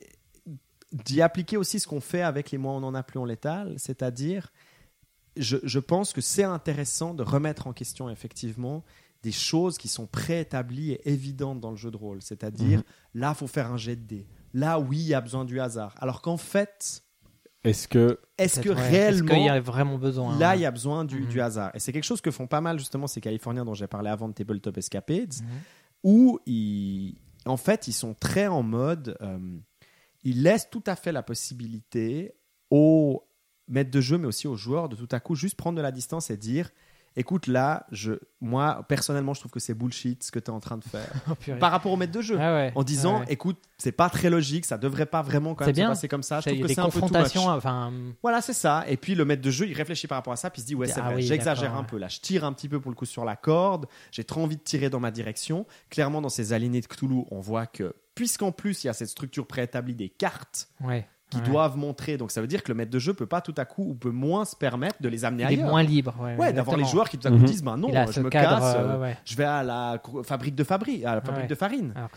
d'y 0.92 1.22
appliquer 1.22 1.56
aussi 1.56 1.78
ce 1.80 1.86
qu'on 1.86 2.00
fait 2.00 2.22
avec 2.22 2.50
les 2.50 2.58
mois 2.58 2.72
on 2.72 2.82
en 2.82 2.94
a 2.94 3.02
plus 3.02 3.18
en 3.18 3.24
létal, 3.24 3.74
c'est-à-dire, 3.78 4.52
je, 5.36 5.56
je 5.62 5.78
pense 5.78 6.12
que 6.12 6.20
c'est 6.20 6.42
intéressant 6.44 7.14
de 7.14 7.22
remettre 7.22 7.66
en 7.66 7.72
question 7.72 8.10
effectivement 8.10 8.82
des 9.22 9.32
choses 9.32 9.76
qui 9.78 9.88
sont 9.88 10.06
préétablies 10.06 10.92
et 10.92 11.10
évidentes 11.10 11.60
dans 11.60 11.70
le 11.70 11.76
jeu 11.76 11.90
de 11.90 11.96
rôle. 11.96 12.22
C'est-à-dire, 12.22 12.78
Mhm. 12.78 12.84
là, 13.14 13.34
faut 13.34 13.46
faire 13.46 13.70
un 13.70 13.76
jet 13.76 13.94
de 13.96 14.02
dés. 14.06 14.26
Là, 14.54 14.80
oui, 14.80 14.96
il 14.98 15.06
y 15.08 15.14
a 15.14 15.20
besoin 15.20 15.44
du 15.44 15.60
hasard. 15.60 15.94
Alors 16.00 16.22
qu'en 16.22 16.38
fait, 16.38 17.02
Est-ce 17.62 17.86
que 17.86 18.18
est-ce 18.38 18.60
que 18.60 18.70
ouais. 18.70 18.74
réellement, 18.88 19.26
Est-ce 19.28 19.34
qu'il 19.34 19.44
y 19.44 19.48
a 19.50 19.60
vraiment 19.60 19.98
besoin 19.98 20.38
là, 20.38 20.50
ouais. 20.52 20.58
il 20.58 20.62
y 20.62 20.64
a 20.66 20.70
besoin 20.70 21.04
du, 21.04 21.20
Mhm. 21.20 21.28
du 21.28 21.40
hasard? 21.42 21.70
Et 21.74 21.78
c'est 21.78 21.92
quelque 21.92 22.04
chose 22.04 22.22
que 22.22 22.30
font 22.30 22.46
pas 22.46 22.62
mal 22.62 22.78
justement 22.78 23.06
ces 23.06 23.20
Californiens 23.20 23.66
dont 23.66 23.74
j'ai 23.74 23.86
parlé 23.86 24.08
avant 24.08 24.26
de 24.28 24.32
Tabletop 24.32 24.78
Escapades, 24.78 25.34
Mhm. 25.42 25.48
où 26.02 26.40
ils, 26.46 27.16
en 27.44 27.58
fait, 27.58 27.86
ils 27.86 27.92
sont 27.92 28.14
très 28.14 28.46
en 28.46 28.62
mode, 28.62 29.16
euh, 29.20 29.38
ils 30.24 30.42
laissent 30.42 30.68
tout 30.70 30.82
à 30.86 30.96
fait 30.96 31.12
la 31.12 31.22
possibilité 31.22 32.34
aux 32.70 33.24
maîtres 33.68 33.90
de 33.90 34.00
jeu, 34.00 34.18
mais 34.18 34.26
aussi 34.26 34.46
aux 34.48 34.56
joueurs, 34.56 34.88
de 34.88 34.96
tout 34.96 35.08
à 35.12 35.20
coup 35.20 35.34
juste 35.34 35.56
prendre 35.56 35.76
de 35.76 35.82
la 35.82 35.92
distance 35.92 36.30
et 36.30 36.36
dire, 36.36 36.70
écoute, 37.16 37.46
là, 37.46 37.86
je, 37.90 38.12
moi, 38.40 38.84
personnellement, 38.88 39.34
je 39.34 39.40
trouve 39.40 39.52
que 39.52 39.60
c'est 39.60 39.74
bullshit 39.74 40.22
ce 40.22 40.30
que 40.32 40.38
tu 40.38 40.46
es 40.46 40.50
en 40.50 40.60
train 40.60 40.76
de 40.78 40.84
faire. 40.84 41.08
Oh. 41.30 41.52
Par 41.58 41.70
rapport 41.72 41.92
aux 41.92 41.96
maîtres 41.96 42.12
de 42.12 42.20
jeu. 42.20 42.36
Ah 42.40 42.54
ouais. 42.54 42.72
En 42.74 42.82
disant, 42.84 43.14
Ouais, 43.14 43.26
ouais. 43.26 43.32
écoute, 43.32 43.58
c'est 43.78 43.92
pas 43.92 44.08
très 44.10 44.28
logique, 44.30 44.64
ça 44.66 44.76
devrait 44.78 45.06
pas 45.06 45.22
vraiment 45.22 45.54
quand 45.54 45.64
C'est 45.64 45.70
même 45.70 45.74
se 45.76 45.80
bien. 45.80 45.88
passer 45.88 46.08
comme 46.08 46.22
ça. 46.22 46.40
Je 46.40 46.50
Il 46.50 46.54
trouve 46.54 46.64
a 46.64 46.68
que 46.68 46.74
c'est 46.74 46.80
un 46.80 46.88
peu 46.90 47.00
too 47.00 47.18
much. 47.18 47.36
enfin, 47.48 47.92
Voilà, 48.22 48.40
c'est 48.40 48.52
ça. 48.52 48.84
Et 48.88 48.96
puis 48.96 49.14
le 49.14 49.24
maître 49.24 49.42
de 49.42 49.50
jeu, 49.50 49.66
il 49.68 49.72
réfléchit 49.74 50.06
par 50.06 50.16
rapport 50.18 50.32
à 50.32 50.36
ça, 50.36 50.50
puis 50.50 50.60
il 50.60 50.62
se 50.62 50.66
dit 50.68 50.74
ouais, 50.74 50.86
c'est 50.88 51.00
Ah 51.00 51.06
vrai, 51.06 51.16
oui, 51.16 51.22
j'exagère 51.22 51.74
un 51.76 51.84
peu 51.84 51.96
là, 51.98 52.08
je 52.08 52.20
tire 52.20 52.44
un 52.44 52.52
petit 52.52 52.68
peu 52.68 52.80
pour 52.80 52.90
le 52.90 52.96
coup 52.96 53.06
sur 53.06 53.24
la 53.24 53.36
corde, 53.36 53.86
j'ai 54.12 54.24
trop 54.24 54.42
envie 54.42 54.56
de 54.56 54.62
tirer 54.62 54.90
dans 54.90 55.00
ma 55.00 55.10
direction. 55.10 55.66
Clairement, 55.90 56.20
dans 56.20 56.28
ces 56.28 56.52
alignés 56.52 56.80
de 56.80 56.86
Cthulhu, 56.86 57.24
on 57.30 57.40
voit 57.40 57.66
que 57.66 57.94
puisqu'en 58.20 58.52
plus 58.52 58.84
il 58.84 58.88
y 58.88 58.90
a 58.90 58.92
cette 58.92 59.08
structure 59.08 59.46
préétablie 59.46 59.94
des 59.94 60.10
cartes 60.10 60.68
ouais. 60.82 61.06
qui 61.30 61.38
Ouais. 61.38 61.42
doivent 61.44 61.78
montrer, 61.78 62.18
donc 62.18 62.32
ça 62.32 62.42
veut 62.42 62.46
dire 62.48 62.62
que 62.62 62.68
le 62.70 62.74
maître 62.74 62.90
de 62.90 62.98
jeu 62.98 63.14
peut 63.14 63.24
pas 63.24 63.40
tout 63.40 63.54
à 63.56 63.64
coup 63.64 63.82
ou 63.88 63.94
peut 63.94 64.10
moins 64.10 64.44
se 64.44 64.54
permettre 64.54 65.00
de 65.00 65.08
les 65.08 65.24
amener 65.24 65.44
Il 65.44 65.46
est 65.46 65.54
ailleurs. 65.54 65.68
moins 65.70 65.82
libre. 65.82 66.14
Ouais, 66.20 66.36
ouais, 66.36 66.52
d'avoir 66.52 66.76
les 66.76 66.84
joueurs 66.84 67.08
qui 67.08 67.16
tout 67.16 67.28
à 67.28 67.30
coup 67.30 67.38
Mhm. 67.38 67.44
disent 67.44 67.62
ben 67.62 67.78
non, 67.78 67.88
je 68.10 68.20
me 68.20 68.28
cadre, 68.28 68.58
casse, 68.58 68.74
euh, 68.76 69.12
je 69.24 69.36
vais 69.36 69.44
à 69.44 69.62
la 69.62 70.02
fabrique 70.24 70.54
de 70.56 70.64
fabri, 70.64 71.02
à 71.06 71.14
la 71.14 71.20
fabrique 71.22 71.44
Ouais. 71.44 71.48
de 71.48 71.54
farine. 71.54 71.94
Alors 71.96 72.10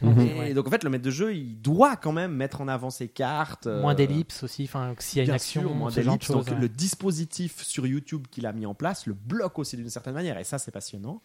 Et 0.46 0.54
donc 0.54 0.68
en 0.68 0.72
fait, 0.72 0.84
le 0.84 0.90
maître 0.90 1.06
de 1.06 1.12
jeu, 1.12 1.34
il 1.34 1.62
doit 1.62 1.96
quand 1.96 2.12
même 2.12 2.34
mettre 2.34 2.60
en 2.60 2.68
avant 2.68 2.90
ses 2.90 3.08
cartes. 3.08 3.68
euh, 3.68 3.82
moins 3.82 3.94
d'ellipses 3.96 4.44
aussi, 4.44 4.64
enfin, 4.66 4.94
s'il 5.00 5.20
y 5.20 5.22
a 5.22 5.24
une 5.24 5.28
Bien 5.28 5.36
action, 5.36 5.62
sûr, 5.62 5.74
moins 5.76 5.92
d'ellipses. 5.92 6.30
Donc 6.32 6.48
ouais. 6.48 6.56
le 6.60 6.68
dispositif 6.68 7.62
sur 7.64 7.88
YouTube 7.88 8.26
qu'il 8.30 8.46
a 8.46 8.52
mis 8.52 8.66
en 8.66 8.74
place 8.74 9.06
le 9.08 9.14
bloque 9.14 9.58
aussi 9.60 9.78
d'une 9.78 9.90
certaine 9.90 10.16
manière. 10.16 10.38
Et 10.40 10.44
ça, 10.44 10.58
c'est 10.58 10.72
passionnant. 10.72 11.22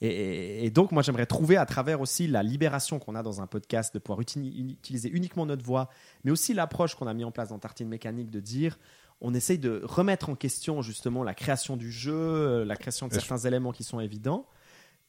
Et, 0.00 0.70
donc, 0.70 0.90
moi, 0.90 1.02
j'aimerais 1.02 1.26
trouver 1.26 1.56
à 1.56 1.66
travers 1.66 2.00
aussi 2.00 2.26
la 2.26 2.42
libération 2.42 2.98
qu'on 2.98 3.14
a 3.14 3.22
dans 3.22 3.40
un 3.40 3.46
podcast 3.46 3.94
de 3.94 4.00
pouvoir 4.00 4.20
utili- 4.20 4.72
utiliser 4.72 5.08
uniquement 5.08 5.46
notre 5.46 5.64
voix, 5.64 5.90
mais 6.24 6.32
aussi 6.32 6.54
l'approche 6.54 6.96
qu'on 6.96 7.06
a 7.06 7.14
mis 7.14 7.24
en 7.24 7.30
place 7.30 7.50
dans 7.50 7.58
Tartine 7.60 7.88
Mécanique 7.88 8.30
de 8.30 8.40
dire 8.40 8.78
on 9.22 9.32
essaye 9.34 9.58
de 9.58 9.80
remettre 9.84 10.28
en 10.28 10.34
question 10.34 10.82
justement 10.82 11.22
la 11.22 11.34
création 11.34 11.76
du 11.76 11.92
jeu, 11.92 12.12
euh, 12.12 12.64
la 12.64 12.74
création 12.74 13.06
de 13.06 13.14
certains 13.14 13.38
éléments 13.38 13.70
qui 13.70 13.84
sont 13.84 14.00
évidents, 14.00 14.46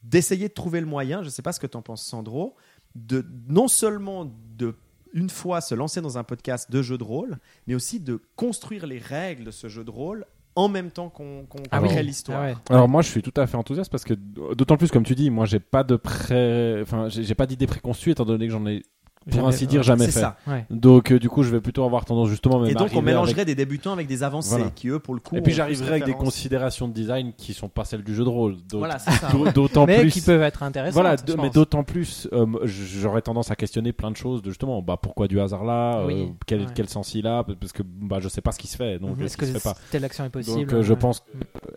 d'essayer 0.04 0.48
de 0.48 0.54
trouver 0.54 0.80
le 0.80 0.86
moyen, 0.86 1.22
je 1.22 1.26
ne 1.26 1.30
sais 1.30 1.42
pas 1.42 1.52
ce 1.52 1.58
que 1.58 1.66
tu 1.66 1.76
en 1.76 1.82
penses 1.82 2.04
Sandro, 2.04 2.54
de 2.94 3.26
non 3.48 3.66
seulement 3.66 4.32
de 4.56 4.76
une 5.12 5.30
fois 5.30 5.60
se 5.60 5.74
lancer 5.74 6.00
dans 6.00 6.18
un 6.18 6.24
podcast 6.24 6.70
de 6.70 6.82
jeu 6.82 6.98
de 6.98 7.04
rôle, 7.04 7.38
mais 7.66 7.74
aussi 7.74 8.00
de 8.00 8.20
construire 8.36 8.86
les 8.86 8.98
règles 8.98 9.44
de 9.44 9.50
ce 9.50 9.68
jeu 9.68 9.84
de 9.84 9.90
rôle 9.90 10.26
en 10.56 10.68
même 10.68 10.90
temps 10.90 11.08
qu'on 11.08 11.44
Ah 11.70 11.80
crée 11.80 12.00
oui. 12.00 12.06
l'histoire. 12.06 12.40
Ah 12.40 12.46
ouais. 12.46 12.54
Alors 12.70 12.88
moi 12.88 13.02
je 13.02 13.08
suis 13.08 13.22
tout 13.22 13.32
à 13.36 13.46
fait 13.46 13.56
enthousiaste 13.56 13.90
parce 13.90 14.04
que 14.04 14.14
d'autant 14.14 14.76
plus 14.76 14.90
comme 14.90 15.04
tu 15.04 15.14
dis, 15.14 15.30
moi 15.30 15.46
j'ai 15.46 15.60
pas 15.60 15.82
de 15.84 15.96
pré, 15.96 16.80
enfin 16.82 17.08
j'ai 17.08 17.34
pas 17.34 17.46
d'idée 17.46 17.66
préconçue 17.66 18.10
étant 18.10 18.24
donné 18.24 18.46
que 18.46 18.52
j'en 18.52 18.66
ai 18.66 18.82
pour 19.24 19.34
Jamais- 19.40 19.48
ainsi 19.48 19.66
dire 19.66 19.82
jamais 19.82 20.06
C'est 20.06 20.12
fait. 20.12 20.20
ça. 20.20 20.36
Ouais. 20.46 20.66
Donc 20.70 21.10
euh, 21.12 21.18
du 21.18 21.28
coup 21.28 21.42
je 21.42 21.50
vais 21.50 21.60
plutôt 21.60 21.84
avoir 21.84 22.04
tendance 22.04 22.28
justement 22.28 22.58
même 22.60 22.68
Et 22.70 22.72
à 22.72 22.74
donc 22.78 22.90
on 22.94 23.02
mélangerait 23.02 23.40
avec- 23.42 23.46
des 23.46 23.54
débutants 23.54 23.92
avec 23.92 24.06
des 24.06 24.22
avancés 24.22 24.50
Voilà. 24.50 24.70
qui 24.70 24.88
eux 24.88 24.98
pour 24.98 25.14
le 25.14 25.20
coup. 25.20 25.36
Et 25.36 25.40
puis 25.40 25.52
j'arriverai 25.52 25.88
avec 25.90 26.04
des 26.04 26.12
considérations 26.14 26.88
de 26.88 26.92
design 26.92 27.32
qui 27.36 27.54
sont 27.54 27.68
pas 27.68 27.84
celles 27.84 28.02
du 28.04 28.14
jeu 28.14 28.24
de 28.24 28.28
rôle. 28.28 28.56
Voilà, 28.72 28.98
c'est 28.98 29.10
ça. 29.12 29.28
d'au- 29.30 29.50
D'autant 29.50 29.86
Mais 29.86 30.00
plus. 30.00 30.10
qui 30.10 30.20
peuvent 30.20 30.42
être 30.42 30.62
intéressantes. 30.62 30.94
Voilà, 30.94 31.16
de- 31.16 31.34
mais 31.34 31.50
d'autant 31.50 31.84
plus, 31.84 32.28
euh, 32.32 32.46
j'aurais 32.64 33.22
tendance 33.22 33.50
à 33.50 33.56
questionner 33.56 33.92
plein 33.92 34.10
de 34.10 34.16
choses 34.16 34.42
de 34.42 34.50
justement, 34.50 34.82
bah 34.82 34.98
pourquoi 35.00 35.26
du 35.28 35.40
hasard 35.40 35.64
là, 35.64 35.98
euh, 36.00 36.26
quel, 36.46 36.60
ouais. 36.60 36.66
quel 36.74 36.88
sens 36.88 37.14
il 37.14 37.26
a, 37.26 37.44
parce 37.44 37.72
que 37.72 37.82
bah 37.82 38.18
je 38.20 38.28
sais 38.28 38.40
pas 38.40 38.52
ce 38.52 38.58
qui 38.58 38.66
se 38.66 38.76
fait, 38.76 38.98
donc 38.98 39.20
Est-ce 39.20 39.36
que 39.36 39.46
pas. 39.62 39.74
telle 39.90 40.04
action 40.04 40.24
est 40.24 40.28
possible 40.30 40.60
Donc 40.60 40.72
euh, 40.72 40.82
je 40.82 40.92
pense, 40.94 41.24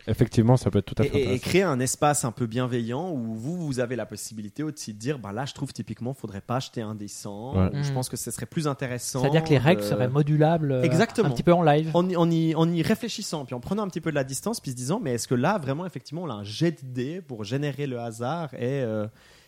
effectivement, 0.06 0.56
ça 0.56 0.70
peut 0.70 0.78
être 0.78 0.86
tout 0.94 1.00
à 1.02 1.04
fait 1.04 1.34
Et, 1.34 1.38
créer 1.38 1.62
un 1.62 1.80
espace 1.80 2.24
un 2.24 2.32
peu 2.32 2.46
bienveillant 2.46 3.10
où 3.10 3.34
vous, 3.34 3.56
vous 3.66 3.80
avez 3.80 3.96
la 3.96 4.06
possibilité 4.06 4.62
aussi 4.62 4.92
de 4.94 4.98
dire, 4.98 5.18
bah 5.18 5.32
là, 5.32 5.44
je 5.44 5.54
trouve 5.54 5.72
typiquement, 5.72 6.14
faudrait 6.14 6.40
pas 6.40 6.56
acheter 6.56 6.80
un 6.82 6.94
dessin. 6.94 7.30
Ouais. 7.54 7.70
Je 7.82 7.88
Mhm. 7.88 7.94
pense 7.94 8.08
que 8.08 8.16
ce 8.16 8.30
serait 8.30 8.46
plus 8.46 8.66
intéressant. 8.68 9.20
C'est-à-dire 9.20 9.44
que 9.44 9.50
les 9.50 9.58
règles 9.58 9.80
de- 9.82 9.86
seraient 9.86 10.08
modulables 10.08 10.72
euh, 10.72 10.82
Exactement. 10.82 11.28
un 11.28 11.32
petit 11.32 11.42
peu 11.42 11.52
en 11.52 11.62
live. 11.62 11.90
en 11.94 12.08
y, 12.08 12.16
en, 12.16 12.30
y, 12.30 12.54
en 12.54 12.70
y 12.70 12.82
réfléchissant, 12.82 13.44
puis 13.44 13.54
en 13.54 13.60
prenant 13.60 13.82
un 13.84 13.88
petit 13.88 14.00
peu 14.00 14.10
de 14.10 14.14
la 14.16 14.24
distance, 14.24 14.60
puis 14.60 14.70
se 14.72 14.76
disant, 14.76 15.00
mais 15.02 15.14
est-ce 15.14 15.28
que 15.28 15.34
là, 15.34 15.58
vraiment, 15.58 15.86
effectivement, 15.86 16.22
on 16.22 16.30
a 16.30 16.34
un 16.34 16.44
jet 16.44 16.72
d'idées 16.72 17.20
pour 17.20 17.44
générer 17.44 17.86
le 17.86 17.98
hasard 18.00 18.52
et, 18.54 18.82
euh, 18.82 19.06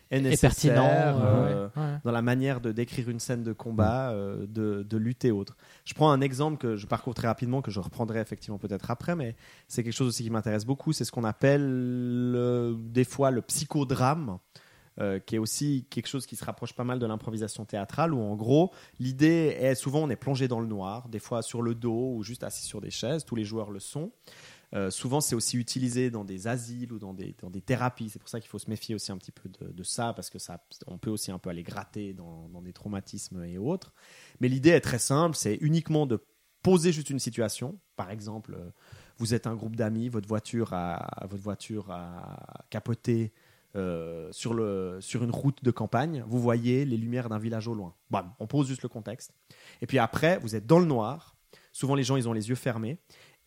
est 0.09 0.17
Et 0.17 0.21
nécessaire 0.21 0.49
pertinent. 0.49 0.89
euh, 0.91 1.67
ouais, 1.67 1.81
ouais. 1.81 1.89
dans 2.03 2.11
la 2.11 2.21
manière 2.21 2.59
de 2.59 2.73
décrire 2.73 3.07
une 3.09 3.21
scène 3.21 3.43
de 3.43 3.53
combat, 3.53 4.09
euh, 4.09 4.45
de, 4.45 4.83
de 4.83 4.97
lutte 4.97 5.23
et 5.23 5.31
autres. 5.31 5.55
Je 5.85 5.93
prends 5.93 6.11
un 6.11 6.19
exemple 6.19 6.57
que 6.57 6.75
je 6.75 6.85
parcours 6.85 7.13
très 7.13 7.27
rapidement, 7.29 7.61
que 7.61 7.71
je 7.71 7.79
reprendrai 7.79 8.19
effectivement 8.19 8.57
peut-être 8.57 8.91
après, 8.91 9.15
mais 9.15 9.35
c'est 9.69 9.83
quelque 9.83 9.93
chose 9.93 10.09
aussi 10.09 10.23
qui 10.23 10.29
m'intéresse 10.29 10.65
beaucoup. 10.65 10.91
C'est 10.91 11.05
ce 11.05 11.13
qu'on 11.13 11.23
appelle 11.23 12.75
des 12.91 13.03
fois 13.05 13.31
le 13.31 13.41
psychodrame. 13.41 14.37
Euh, 14.99 15.19
qui 15.19 15.35
est 15.35 15.39
aussi 15.39 15.87
quelque 15.89 16.07
chose 16.07 16.25
qui 16.25 16.35
se 16.35 16.43
rapproche 16.43 16.73
pas 16.73 16.83
mal 16.83 16.99
de 16.99 17.05
l'improvisation 17.05 17.65
théâtrale, 17.65 18.13
où 18.13 18.19
en 18.19 18.35
gros, 18.35 18.71
l'idée 18.99 19.55
est 19.59 19.75
souvent 19.75 19.99
on 19.99 20.09
est 20.09 20.15
plongé 20.15 20.47
dans 20.47 20.59
le 20.59 20.67
noir, 20.67 21.07
des 21.09 21.19
fois 21.19 21.41
sur 21.41 21.61
le 21.61 21.75
dos 21.75 22.15
ou 22.15 22.23
juste 22.23 22.43
assis 22.43 22.65
sur 22.65 22.81
des 22.81 22.91
chaises, 22.91 23.25
tous 23.25 23.35
les 23.35 23.45
joueurs 23.45 23.71
le 23.71 23.79
sont. 23.79 24.11
Euh, 24.73 24.89
souvent, 24.89 25.19
c'est 25.19 25.35
aussi 25.35 25.57
utilisé 25.57 26.09
dans 26.09 26.23
des 26.23 26.47
asiles 26.47 26.93
ou 26.93 26.99
dans 26.99 27.13
des, 27.13 27.35
dans 27.41 27.49
des 27.49 27.61
thérapies. 27.61 28.09
C'est 28.09 28.19
pour 28.19 28.29
ça 28.29 28.39
qu'il 28.39 28.49
faut 28.49 28.59
se 28.59 28.69
méfier 28.69 28.95
aussi 28.95 29.11
un 29.11 29.17
petit 29.17 29.31
peu 29.31 29.49
de, 29.49 29.83
ça, 29.83 30.13
parce 30.13 30.29
que 30.29 30.39
ça, 30.39 30.63
on 30.87 30.97
peut 30.97 31.09
aussi 31.09 31.31
un 31.31 31.39
peu 31.39 31.49
aller 31.49 31.63
gratter 31.63 32.13
dans, 32.13 32.47
dans 32.49 32.61
des 32.61 32.71
traumatismes 32.71 33.43
et 33.43 33.57
autres. 33.57 33.93
Mais 34.39 34.47
l'idée 34.47 34.69
est 34.69 34.81
très 34.81 34.99
simple, 34.99 35.35
c'est 35.35 35.55
uniquement 35.55 36.05
de 36.05 36.23
poser 36.63 36.91
juste 36.91 37.09
une 37.09 37.19
situation. 37.19 37.79
Par 37.95 38.11
exemple, 38.11 38.55
euh, 38.57 38.69
vous 39.17 39.33
êtes 39.33 39.45
un 39.45 39.55
groupe 39.55 39.75
d'amis, 39.75 40.09
votre 40.09 40.27
voiture 40.27 40.73
a, 40.73 41.27
votre 41.27 41.43
voiture 41.43 41.91
a 41.91 42.65
capoté 42.69 43.33
euh, 43.75 44.29
sur, 44.31 44.53
le, 44.53 44.97
sur 45.01 45.23
une 45.23 45.31
route 45.31 45.63
de 45.63 45.71
campagne. 45.71 46.23
Vous 46.27 46.39
voyez 46.39 46.85
les 46.85 46.97
lumières 46.97 47.29
d'un 47.29 47.39
village 47.39 47.67
au 47.67 47.73
loin. 47.73 47.93
Bam, 48.09 48.31
on 48.39 48.47
pose 48.47 48.67
juste 48.67 48.83
le 48.83 48.89
contexte. 48.89 49.31
Et 49.81 49.87
puis 49.87 49.99
après, 49.99 50.37
vous 50.39 50.55
êtes 50.55 50.65
dans 50.65 50.79
le 50.79 50.85
noir. 50.85 51.35
Souvent, 51.71 51.95
les 51.95 52.03
gens, 52.03 52.15
ils 52.17 52.27
ont 52.27 52.33
les 52.33 52.49
yeux 52.49 52.55
fermés 52.55 52.97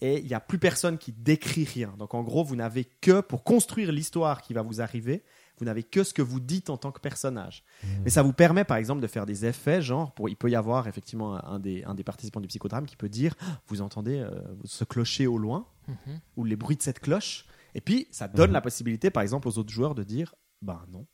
et 0.00 0.18
il 0.18 0.26
n'y 0.26 0.34
a 0.34 0.40
plus 0.40 0.58
personne 0.58 0.98
qui 0.98 1.12
décrit 1.12 1.64
rien. 1.64 1.94
Donc 1.98 2.14
en 2.14 2.22
gros, 2.22 2.42
vous 2.42 2.56
n'avez 2.56 2.84
que, 2.84 3.20
pour 3.20 3.44
construire 3.44 3.92
l'histoire 3.92 4.42
qui 4.42 4.52
va 4.54 4.62
vous 4.62 4.80
arriver, 4.80 5.22
vous 5.58 5.64
n'avez 5.66 5.84
que 5.84 6.02
ce 6.02 6.12
que 6.12 6.20
vous 6.22 6.40
dites 6.40 6.68
en 6.68 6.76
tant 6.76 6.90
que 6.90 7.00
personnage. 7.00 7.62
Mais 8.02 8.10
ça 8.10 8.22
vous 8.22 8.32
permet 8.32 8.64
par 8.64 8.76
exemple 8.76 9.00
de 9.00 9.06
faire 9.06 9.24
des 9.24 9.46
effets, 9.46 9.80
genre, 9.82 10.12
pour, 10.12 10.28
il 10.28 10.34
peut 10.36 10.50
y 10.50 10.56
avoir 10.56 10.88
effectivement 10.88 11.34
un 11.46 11.60
des, 11.60 11.84
un 11.84 11.94
des 11.94 12.02
participants 12.02 12.40
du 12.40 12.48
psychodrame 12.48 12.86
qui 12.86 12.96
peut 12.96 13.08
dire, 13.08 13.34
Ah, 13.40 13.60
vous 13.68 13.80
entendez 13.82 14.18
euh, 14.18 14.30
ce 14.64 14.82
clocher 14.84 15.26
au 15.28 15.38
loin, 15.38 15.66
Mhm. 15.86 16.18
ou 16.38 16.44
les 16.44 16.56
bruits 16.56 16.76
de 16.76 16.82
cette 16.82 16.98
cloche, 16.98 17.44
et 17.74 17.80
puis 17.80 18.06
ça 18.10 18.28
donne 18.28 18.48
Mhm. 18.50 18.54
la 18.54 18.60
possibilité 18.60 19.10
par 19.10 19.22
exemple 19.22 19.48
aux 19.48 19.58
autres 19.58 19.70
joueurs 19.72 19.94
de 19.94 20.02
dire, 20.02 20.34
ben 20.62 20.80
non. 20.92 21.06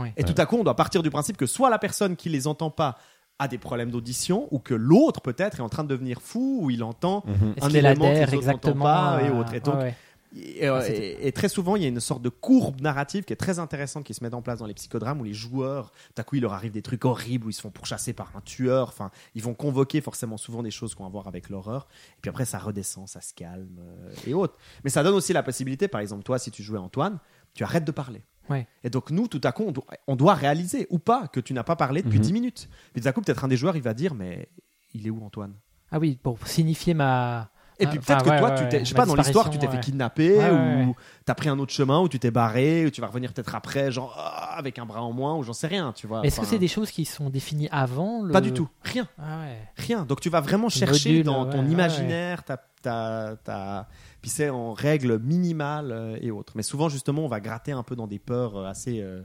Ouais. 0.00 0.12
Et 0.16 0.24
tout 0.24 0.34
à 0.36 0.44
coup, 0.46 0.56
on 0.56 0.64
doit 0.64 0.76
partir 0.76 1.02
du 1.02 1.10
principe 1.10 1.36
que 1.38 1.46
soit 1.46 1.70
la 1.70 1.78
personne 1.78 2.14
qui 2.16 2.28
les 2.28 2.46
entend 2.46 2.70
pas 2.70 2.96
a 3.38 3.46
des 3.48 3.56
problèmes 3.58 3.90
d'audition, 3.92 4.48
ou 4.50 4.58
que 4.58 4.74
l'autre 4.74 5.20
peut-être 5.20 5.58
est 5.58 5.62
en 5.62 5.68
train 5.68 5.84
de 5.84 5.88
devenir 5.88 6.20
fou, 6.20 6.58
ou 6.62 6.70
il 6.70 6.82
entend 6.82 7.22
Mhm. 7.26 7.54
Un 7.62 7.66
qu'il 7.68 7.76
élément 7.76 8.04
n'entendent 8.12 8.34
exactement 8.34 8.84
pas, 8.84 9.22
et 9.22 9.30
autres. 9.30 9.54
Et 9.54 9.60
donc, 9.60 9.76
ouais, 9.76 9.80
ouais. 9.82 9.94
Et, 10.36 10.68
euh, 10.68 10.82
et- 10.88 11.26
et 11.28 11.32
très 11.32 11.48
souvent, 11.48 11.76
il 11.76 11.82
y 11.82 11.84
a 11.84 11.88
une 11.88 12.00
sorte 12.00 12.22
de 12.22 12.28
courbe 12.28 12.80
narrative 12.80 13.24
qui 13.24 13.32
est 13.32 13.36
très 13.36 13.58
intéressante 13.58 14.04
qui 14.04 14.14
se 14.14 14.22
met 14.22 14.32
en 14.34 14.42
place 14.42 14.58
dans 14.58 14.66
les 14.66 14.74
psychodrames 14.74 15.20
où 15.20 15.24
les 15.24 15.32
joueurs, 15.34 15.90
tout 16.14 16.20
à 16.20 16.24
coup, 16.24 16.36
il 16.36 16.42
leur 16.42 16.52
arrive 16.52 16.72
des 16.72 16.82
trucs 16.82 17.04
horribles 17.04 17.46
où 17.46 17.50
ils 17.50 17.54
se 17.54 17.60
font 17.62 17.70
pourchasser 17.70 18.12
par 18.12 18.30
un 18.36 18.40
tueur. 18.40 18.88
Enfin, 18.88 19.10
ils 19.34 19.42
vont 19.42 19.54
convoquer 19.54 20.00
forcément 20.00 20.36
souvent 20.36 20.62
des 20.62 20.70
choses 20.70 20.94
qui 20.94 21.00
ont 21.02 21.06
à 21.06 21.08
voir 21.08 21.26
avec 21.28 21.48
l'horreur. 21.48 21.88
Et 22.18 22.20
puis 22.20 22.28
après, 22.28 22.44
ça 22.44 22.58
redescend, 22.58 23.08
ça 23.08 23.20
se 23.20 23.32
calme 23.34 23.78
euh, 23.80 24.12
et 24.26 24.34
autres. 24.34 24.56
Mais 24.84 24.90
ça 24.90 25.02
donne 25.02 25.14
aussi 25.14 25.32
la 25.32 25.42
possibilité, 25.42 25.88
par 25.88 26.00
exemple, 26.00 26.22
toi, 26.24 26.38
si 26.38 26.50
tu 26.50 26.62
jouais 26.62 26.78
Antoine, 26.78 27.18
tu 27.54 27.64
arrêtes 27.64 27.84
de 27.84 27.92
parler. 27.92 28.22
Ouais. 28.50 28.66
Et 28.84 28.90
donc, 28.90 29.10
nous, 29.10 29.28
tout 29.28 29.40
à 29.44 29.52
coup, 29.52 29.64
on 29.66 29.72
doit, 29.72 29.84
on 30.06 30.16
doit 30.16 30.34
réaliser 30.34 30.86
ou 30.90 30.98
pas 30.98 31.28
que 31.28 31.40
tu 31.40 31.52
n'as 31.52 31.64
pas 31.64 31.76
parlé 31.76 32.02
depuis 32.02 32.18
Mhm. 32.18 32.24
10 32.24 32.32
minutes. 32.32 32.68
Puis 32.92 33.02
tout 33.02 33.08
à 33.08 33.12
coup, 33.12 33.20
peut-être 33.20 33.44
un 33.44 33.48
des 33.48 33.56
joueurs, 33.58 33.76
il 33.76 33.82
va 33.82 33.92
dire, 33.94 34.14
mais 34.14 34.48
il 34.94 35.06
est 35.06 35.10
où 35.10 35.22
Antoine? 35.22 35.54
Ah 35.90 35.98
oui, 35.98 36.18
pour 36.22 36.46
signifier 36.46 36.94
ma. 36.94 37.50
Et 37.80 37.86
Ah, 37.86 37.90
puis 37.90 37.98
enfin, 37.98 38.16
peut-être 38.18 38.34
que 38.34 38.38
toi, 38.40 38.50
tu 38.52 38.68
t'es, 38.68 38.80
je 38.80 38.84
sais 38.86 38.94
pas, 38.94 39.06
dans 39.06 39.14
l'histoire, 39.14 39.50
tu 39.50 39.58
t'es 39.58 39.68
fait 39.68 39.80
kidnapper 39.80 40.38
ou 40.50 40.94
t'as 41.24 41.34
pris 41.34 41.48
un 41.48 41.58
autre 41.58 41.72
chemin 41.72 42.00
ou 42.00 42.08
tu 42.08 42.18
t'es 42.18 42.30
barré 42.30 42.86
ou 42.86 42.90
tu 42.90 43.00
vas 43.00 43.06
revenir 43.06 43.32
peut-être 43.32 43.54
après, 43.54 43.92
genre 43.92 44.14
ah, 44.18 44.56
avec 44.58 44.78
un 44.78 44.86
bras 44.86 45.02
en 45.02 45.12
moins 45.12 45.36
ou 45.36 45.42
j'en 45.42 45.52
sais 45.52 45.66
rien, 45.68 45.92
tu 45.92 46.06
vois. 46.06 46.22
Est-ce 46.24 46.40
que 46.40 46.46
c'est 46.46 46.58
des 46.58 46.68
choses 46.68 46.90
qui 46.90 47.04
sont 47.04 47.30
définies 47.30 47.68
avant 47.70 48.22
le... 48.22 48.32
Pas 48.32 48.40
du 48.40 48.52
tout, 48.52 48.68
rien, 48.82 49.06
Ah 49.18 49.42
rien. 49.76 50.04
Donc 50.04 50.20
tu 50.20 50.30
vas 50.30 50.40
vraiment 50.40 50.68
chercher 50.68 51.22
dans 51.22 51.46
ton 51.46 51.64
imaginaire, 51.66 52.42
ta, 52.44 52.56
ta, 52.82 53.36
ta- 53.44 53.88
puis 54.20 54.30
c'est 54.30 54.48
en 54.50 54.72
règles 54.72 55.18
minimales 55.20 55.92
euh, 55.92 56.18
et 56.20 56.30
autres. 56.32 56.54
Mais 56.56 56.62
souvent 56.64 56.88
justement, 56.88 57.24
on 57.24 57.28
va 57.28 57.38
gratter 57.40 57.72
un 57.72 57.82
peu 57.84 57.94
dans 57.94 58.06
des 58.08 58.18
peurs 58.18 58.56
euh, 58.56 58.66
assez, 58.66 59.00
euh, 59.00 59.22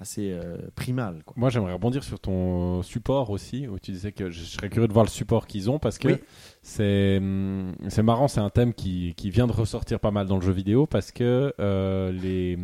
assez 0.00 0.32
euh, 0.32 0.56
primales. 0.74 1.22
Quoi. 1.24 1.34
Moi, 1.36 1.50
j'aimerais 1.50 1.72
rebondir 1.72 2.02
sur 2.04 2.18
ton 2.20 2.82
support 2.82 3.30
aussi, 3.30 3.68
où 3.68 3.78
tu 3.78 3.92
disais 3.92 4.12
que 4.12 4.30
je 4.30 4.42
serais 4.42 4.68
curieux 4.68 4.88
de 4.88 4.92
voir 4.92 5.04
le 5.04 5.10
support 5.10 5.46
qu'ils 5.46 5.70
ont 5.70 5.78
parce 5.78 5.98
que 5.98 6.08
Oui. 6.08 6.14
c'est 6.62 7.18
hum, 7.18 7.74
c'est 7.88 8.02
marrant, 8.02 8.28
c'est 8.28 8.40
un 8.40 8.50
thème 8.50 8.74
qui, 8.74 9.14
qui 9.16 9.30
vient 9.30 9.46
de 9.46 9.52
ressortir 9.52 10.00
pas 10.00 10.10
mal 10.10 10.26
dans 10.26 10.36
le 10.36 10.42
jeu 10.42 10.52
vidéo 10.52 10.86
parce 10.86 11.12
que 11.12 11.54
euh, 11.60 12.12
les, 12.12 12.58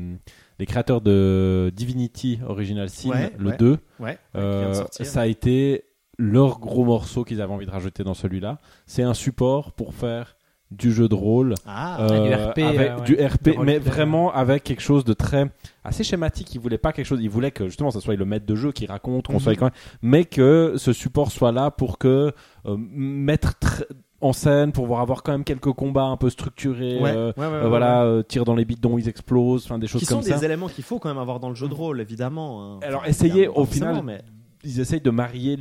les 0.58 0.66
créateurs 0.66 1.00
de 1.00 1.72
Divinity 1.74 2.40
Original 2.46 2.90
Sin, 2.90 3.10
Ouais, 3.10 3.32
le 3.38 3.50
ouais. 3.50 3.56
2, 3.56 3.78
Ouais. 4.00 4.18
euh, 4.36 4.52
qui 4.52 4.58
vient 4.60 4.68
de 4.70 4.74
sortir. 4.74 5.06
ça 5.06 5.20
a 5.22 5.26
été 5.26 5.84
leur 6.18 6.58
gros 6.58 6.84
morceau 6.84 7.24
qu'ils 7.24 7.40
avaient 7.40 7.52
envie 7.52 7.64
de 7.66 7.70
rajouter 7.70 8.04
dans 8.04 8.12
celui-là. 8.14 8.58
C'est 8.86 9.02
un 9.02 9.14
support 9.14 9.72
pour 9.72 9.94
faire 9.94 10.36
du 10.70 10.92
jeu 10.92 11.08
de 11.08 11.14
rôle 11.14 11.54
Ah, 11.66 12.06
du 12.08 12.14
euh, 12.14 12.46
RP, 12.50 12.58
avec 12.60 12.90
euh, 12.90 12.96
ouais. 12.98 13.02
du 13.04 13.14
RP, 13.16 13.50
Du 13.50 13.58
mais 13.64 13.78
vraiment 13.78 14.32
avec 14.32 14.62
quelque 14.62 14.82
chose 14.82 15.04
de 15.04 15.12
très 15.12 15.50
assez 15.84 16.04
schématique. 16.04 16.54
Il 16.54 16.60
voulait 16.60 16.78
pas 16.78 16.92
quelque 16.92 17.06
chose. 17.06 17.20
Il 17.22 17.28
voulait 17.30 17.50
que 17.50 17.66
justement, 17.66 17.90
ça 17.90 18.00
soit 18.00 18.14
le 18.14 18.24
maître 18.24 18.46
de 18.46 18.54
jeu 18.54 18.70
qui 18.72 18.86
raconte, 18.86 19.26
qu'on 19.26 19.38
soit 19.40 19.54
quand 19.56 19.66
même, 19.66 19.72
mais 20.02 20.24
que 20.24 20.74
ce 20.76 20.92
support 20.92 21.32
soit 21.32 21.50
là 21.52 21.70
pour 21.70 21.98
que 21.98 22.32
euh, 22.66 22.76
mettre 22.78 23.54
tr- 23.60 23.84
en 24.20 24.32
scène, 24.34 24.70
pour 24.70 24.84
pouvoir 24.84 25.00
avoir 25.00 25.22
quand 25.22 25.32
même 25.32 25.44
quelques 25.44 25.72
combats 25.72 26.04
un 26.04 26.16
peu 26.18 26.28
structurés. 26.30 27.00
ouais, 27.00 27.10
euh, 27.16 27.32
ouais, 27.36 27.46
ouais, 27.46 27.52
euh, 27.52 27.62
ouais, 27.62 27.68
voilà, 27.68 28.02
euh, 28.04 28.22
tir 28.22 28.44
dans 28.44 28.54
les 28.54 28.64
bidons, 28.66 28.98
ils 28.98 29.08
explosent, 29.08 29.64
enfin 29.64 29.78
des 29.78 29.86
choses 29.86 30.00
qui 30.00 30.06
sont 30.06 30.16
comme 30.16 30.24
des 30.24 30.30
ça. 30.36 30.44
éléments 30.44 30.68
qu'il 30.68 30.84
faut 30.84 30.98
quand 30.98 31.08
même 31.08 31.16
avoir 31.18 31.40
dans 31.40 31.48
le 31.48 31.54
jeu 31.54 31.68
de 31.68 31.74
rôle, 31.74 32.00
évidemment. 32.00 32.74
hein. 32.74 32.78
Alors, 32.82 33.00
Enfin, 33.00 33.08
essayez, 33.08 33.48
au 33.48 33.64
final, 33.64 34.02
mais- 34.04 34.20
Ils 34.64 34.80
essayent 34.80 35.00
de 35.00 35.10
marier 35.10 35.56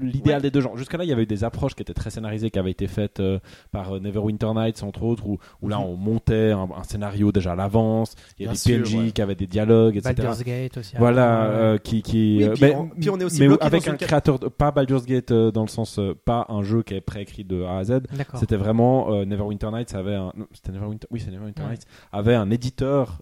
l'idéal 0.00 0.36
Ouais. 0.36 0.42
des 0.42 0.50
deux 0.50 0.60
genres. 0.60 0.76
Jusqu'à 0.76 0.96
là, 0.98 1.04
il 1.04 1.10
y 1.10 1.12
avait 1.12 1.24
eu 1.24 1.26
des 1.26 1.44
approches 1.44 1.74
qui 1.74 1.82
étaient 1.82 1.94
très 1.94 2.10
scénarisées, 2.10 2.50
qui 2.50 2.58
avaient 2.58 2.70
été 2.70 2.86
faites 2.86 3.20
euh, 3.20 3.38
par 3.72 3.96
euh, 3.96 4.00
Neverwinter 4.00 4.52
Nights, 4.54 4.82
entre 4.82 5.02
autres, 5.02 5.26
où, 5.26 5.38
où 5.60 5.68
là, 5.68 5.78
Mhm. 5.78 5.84
on 5.84 5.96
montait 5.96 6.50
un, 6.52 6.68
un 6.76 6.82
scénario 6.84 7.32
déjà 7.32 7.52
à 7.52 7.56
l'avance. 7.56 8.14
Il 8.38 8.46
y 8.46 8.48
a 8.48 8.52
des 8.52 8.58
PNJ 8.58 8.94
ouais. 8.94 9.10
qui 9.12 9.22
avaient 9.22 9.34
des 9.34 9.46
dialogues, 9.46 9.96
etc. 9.96 10.14
Baldur's 10.16 10.44
Gate 10.44 10.76
aussi. 10.78 10.94
Voilà, 10.98 11.42
Ah, 11.42 11.48
ouais. 11.48 11.54
euh, 11.56 11.78
qui, 11.78 12.02
qui 12.02 12.36
Oui, 12.38 12.44
euh, 12.44 12.52
puis 12.54 12.64
mais, 12.64 12.74
on- 12.76 12.88
puis 12.88 13.10
on 13.10 13.18
est 13.20 13.24
aussi 13.24 13.40
mais 13.46 13.56
avec 13.60 13.88
un 13.88 13.96
créateur, 13.96 14.38
de, 14.38 14.48
pas 14.48 14.70
Baldur's 14.70 15.04
Gate 15.06 15.32
dans 15.32 15.62
le 15.62 15.68
sens, 15.68 15.98
pas 16.24 16.46
un 16.48 16.62
jeu 16.62 16.82
qui 16.82 16.94
est 16.94 17.00
préécrit 17.00 17.44
de 17.44 17.62
A 17.64 17.78
à 17.78 17.84
Z. 17.84 18.00
C'était 18.38 18.56
vraiment 18.56 19.24
Neverwinter 19.24 19.70
Nights 19.72 19.94
avait 19.94 20.14
un, 20.14 20.32
c'était 20.52 20.72
Neverwinter, 20.72 21.06
oui, 21.10 21.20
c'est 21.20 21.30
Neverwinter 21.30 21.62
Ouais. 21.62 21.70
Nights 21.70 21.86
avait 22.12 22.34
un 22.34 22.50
éditeur 22.50 23.20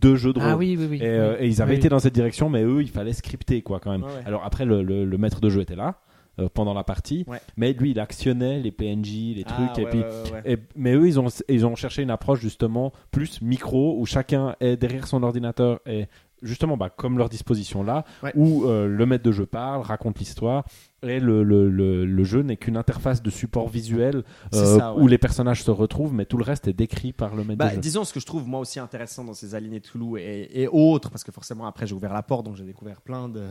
de 0.00 0.14
jeux 0.14 0.32
de 0.32 0.38
rôle. 0.38 0.48
Ah 0.48 0.56
oui, 0.56 0.76
oui, 0.78 0.86
oui. 0.90 1.00
Et, 1.02 1.46
ils 1.48 1.60
avaient 1.62 1.76
été 1.76 1.88
dans 1.88 1.98
cette 1.98 2.14
direction, 2.14 2.48
mais 2.48 2.62
eux, 2.62 2.82
il 2.82 2.88
fallait 2.90 3.12
scripter 3.12 3.62
quoi 3.62 3.80
quand 3.80 3.90
même. 3.90 4.04
Alors 4.28 4.44
après, 4.44 4.64
le, 4.64 4.82
le- 4.82 5.04
le 5.04 5.18
maître 5.18 5.40
de 5.40 5.48
jeu 5.48 5.60
était 5.62 5.76
là 5.76 5.96
euh, 6.38 6.48
pendant 6.52 6.72
la 6.74 6.84
partie, 6.84 7.24
Ouais. 7.26 7.40
mais 7.56 7.72
lui, 7.72 7.90
il 7.90 7.98
actionnait 7.98 8.60
les 8.60 8.70
PNJ, 8.70 9.34
les 9.34 9.44
Ah, 9.48 9.52
trucs, 9.72 9.78
et 9.84 9.88
puis. 9.90 10.02
et- 10.44 10.58
mais 10.76 10.94
eux, 10.94 11.08
ils 11.08 11.18
ont, 11.18 11.26
ils 11.48 11.66
ont 11.66 11.74
cherché 11.74 12.02
une 12.02 12.10
approche 12.10 12.40
justement 12.40 12.92
plus 13.10 13.42
micro, 13.42 13.98
où 13.98 14.06
chacun 14.06 14.54
est 14.60 14.76
derrière 14.76 15.08
son 15.08 15.24
ordinateur 15.24 15.80
et 15.86 16.06
justement 16.40 16.76
bah, 16.76 16.90
comme 16.90 17.18
leur 17.18 17.28
disposition 17.28 17.82
là, 17.82 18.04
Ouais. 18.22 18.30
où 18.36 18.64
euh, 18.66 18.86
le 18.86 19.04
maître 19.06 19.24
de 19.24 19.32
jeu 19.32 19.46
parle, 19.46 19.82
raconte 19.82 20.20
l'histoire, 20.20 20.64
et 21.02 21.20
le, 21.20 21.42
le, 21.44 21.68
le, 21.70 22.04
le 22.04 22.24
jeu 22.24 22.42
n'est 22.42 22.56
qu'une 22.56 22.76
interface 22.76 23.22
de 23.22 23.30
support 23.30 23.68
visuel 23.68 24.24
euh, 24.54 24.78
ça, 24.78 24.94
ouais. 24.94 25.02
où 25.02 25.06
les 25.06 25.18
personnages 25.18 25.62
se 25.62 25.70
retrouvent, 25.70 26.12
mais 26.12 26.24
tout 26.24 26.36
le 26.36 26.44
reste 26.44 26.66
est 26.66 26.72
décrit 26.72 27.12
par 27.12 27.34
le 27.36 27.44
maître 27.44 27.58
Bah, 27.58 27.76
disons 27.76 28.04
ce 28.04 28.12
que 28.12 28.20
je 28.20 28.26
trouve 28.26 28.48
moi 28.48 28.60
aussi 28.60 28.80
intéressant 28.80 29.22
dans 29.24 29.32
ces 29.34 29.54
alignés 29.54 29.80
de 29.80 29.86
Toulouse 29.86 30.18
et, 30.20 30.62
et 30.62 30.68
autres, 30.68 31.10
parce 31.10 31.22
que 31.24 31.30
forcément 31.32 31.66
après 31.66 31.86
j'ai 31.86 31.94
ouvert 31.94 32.12
la 32.12 32.22
porte, 32.22 32.44
donc 32.46 32.56
j'ai 32.56 32.64
découvert 32.64 33.00
plein 33.00 33.28
de 33.28 33.42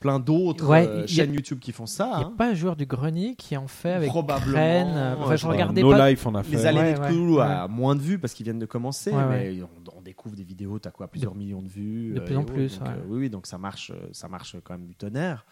plein 0.00 0.18
d'autres 0.18 0.66
Ouais, 0.68 0.86
euh, 0.86 1.06
chaînes 1.06 1.32
YouTube 1.32 1.58
qui 1.60 1.72
font 1.72 1.86
ça. 1.86 2.10
Il 2.14 2.18
n'y 2.18 2.24
a 2.24 2.26
hein. 2.26 2.34
pas 2.36 2.48
un 2.50 2.54
joueur 2.54 2.76
du 2.76 2.84
grenier 2.86 3.34
qui 3.36 3.56
en 3.56 3.66
fait 3.68 3.92
avec 3.92 4.08
Probablement, 4.10 4.58
euh, 4.96 5.14
Enfin, 5.18 5.30
ouais, 5.30 5.36
je 5.38 5.46
regardais 5.46 5.82
No 5.82 5.90
pas. 5.90 6.10
Life 6.10 6.26
en 6.26 6.34
a 6.34 6.42
fait. 6.42 6.56
Les 6.56 6.66
alignés 6.66 6.98
Ouais, 6.98 7.08
Toulouse 7.08 7.38
ouais. 7.38 7.42
a 7.44 7.68
moins 7.68 7.94
de 7.96 8.00
vues 8.00 8.18
parce 8.18 8.34
qu'ils 8.34 8.44
viennent 8.44 8.58
de 8.58 8.66
commencer, 8.66 9.10
Ouais, 9.12 9.24
mais 9.30 9.62
On, 9.62 9.98
on 9.98 10.02
découvre 10.02 10.36
des 10.36 10.44
vidéos, 10.44 10.78
t'as 10.78 10.90
quoi, 10.90 11.08
plusieurs 11.08 11.34
millions 11.34 11.62
de 11.62 11.68
vues. 11.68 12.12
De 12.14 12.20
euh, 12.20 12.24
plus 12.24 12.36
en 12.36 12.42
autres, 12.42 12.52
plus, 12.52 12.78
donc, 12.78 12.88
euh, 12.88 12.96
oui, 13.08 13.18
oui, 13.20 13.30
donc 13.30 13.46
ça 13.46 13.56
marche, 13.58 13.92
ça 14.12 14.28
marche 14.28 14.56
quand 14.62 14.74
même 14.74 14.86
du 14.86 14.94
tonnerre. 14.94 15.46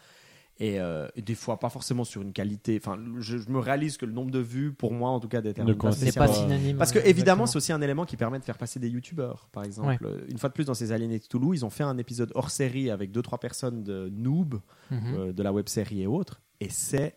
Et, 0.63 0.79
euh, 0.79 1.09
et 1.17 1.23
des 1.23 1.35
fois, 1.35 1.59
pas 1.59 1.71
forcément 1.71 2.05
sur 2.05 2.21
une 2.21 2.35
qualité. 2.35 2.79
Enfin, 2.83 2.99
je, 3.19 3.39
je 3.39 3.49
me 3.49 3.59
réalise 3.59 3.97
que 3.97 4.05
le 4.05 4.13
nombre 4.13 4.31
de 4.31 4.39
vues, 4.41 4.73
pour 4.75 4.93
moi, 4.93 5.09
en 5.09 5.19
tout 5.19 5.27
cas, 5.29 5.41
détermine 5.41 5.73
Ne 5.75 5.79
pas 5.81 5.91
spécialement. 5.91 6.31
pas 6.33 6.39
synonyme. 6.39 6.77
Parce 6.77 6.93
que 6.93 6.99
ouais, 6.99 7.09
évidemment, 7.09 7.47
c'est 7.47 7.57
aussi 7.57 7.73
un 7.73 7.81
élément 7.81 8.05
qui 8.05 8.19
permet 8.19 8.39
de 8.39 8.45
faire 8.45 8.59
passer 8.59 8.79
des 8.79 8.91
youtubeurs, 8.91 9.49
par 9.53 9.65
exemple. 9.65 9.99
Une 10.29 10.37
fois 10.37 10.51
de 10.51 10.55
plus, 10.55 10.67
dans 10.67 10.75
ces 10.75 10.93
aliénés 10.93 11.19
de 11.19 11.25
Toulouse, 11.25 11.61
ils 11.61 11.65
ont 11.65 11.71
fait 11.71 11.83
un 11.85 11.97
épisode 11.97 12.31
hors 12.35 12.51
série 12.51 12.91
avec 12.91 13.11
deux 13.11 13.23
trois 13.23 13.39
personnes 13.39 13.83
de 13.83 14.11
noob 14.13 14.61
Mhm. 14.91 15.15
euh, 15.15 15.33
de 15.33 15.43
la 15.43 15.53
web 15.53 15.67
série 15.69 16.03
et 16.03 16.07
autres. 16.07 16.43
Et 16.61 16.69
c'est, 16.69 17.17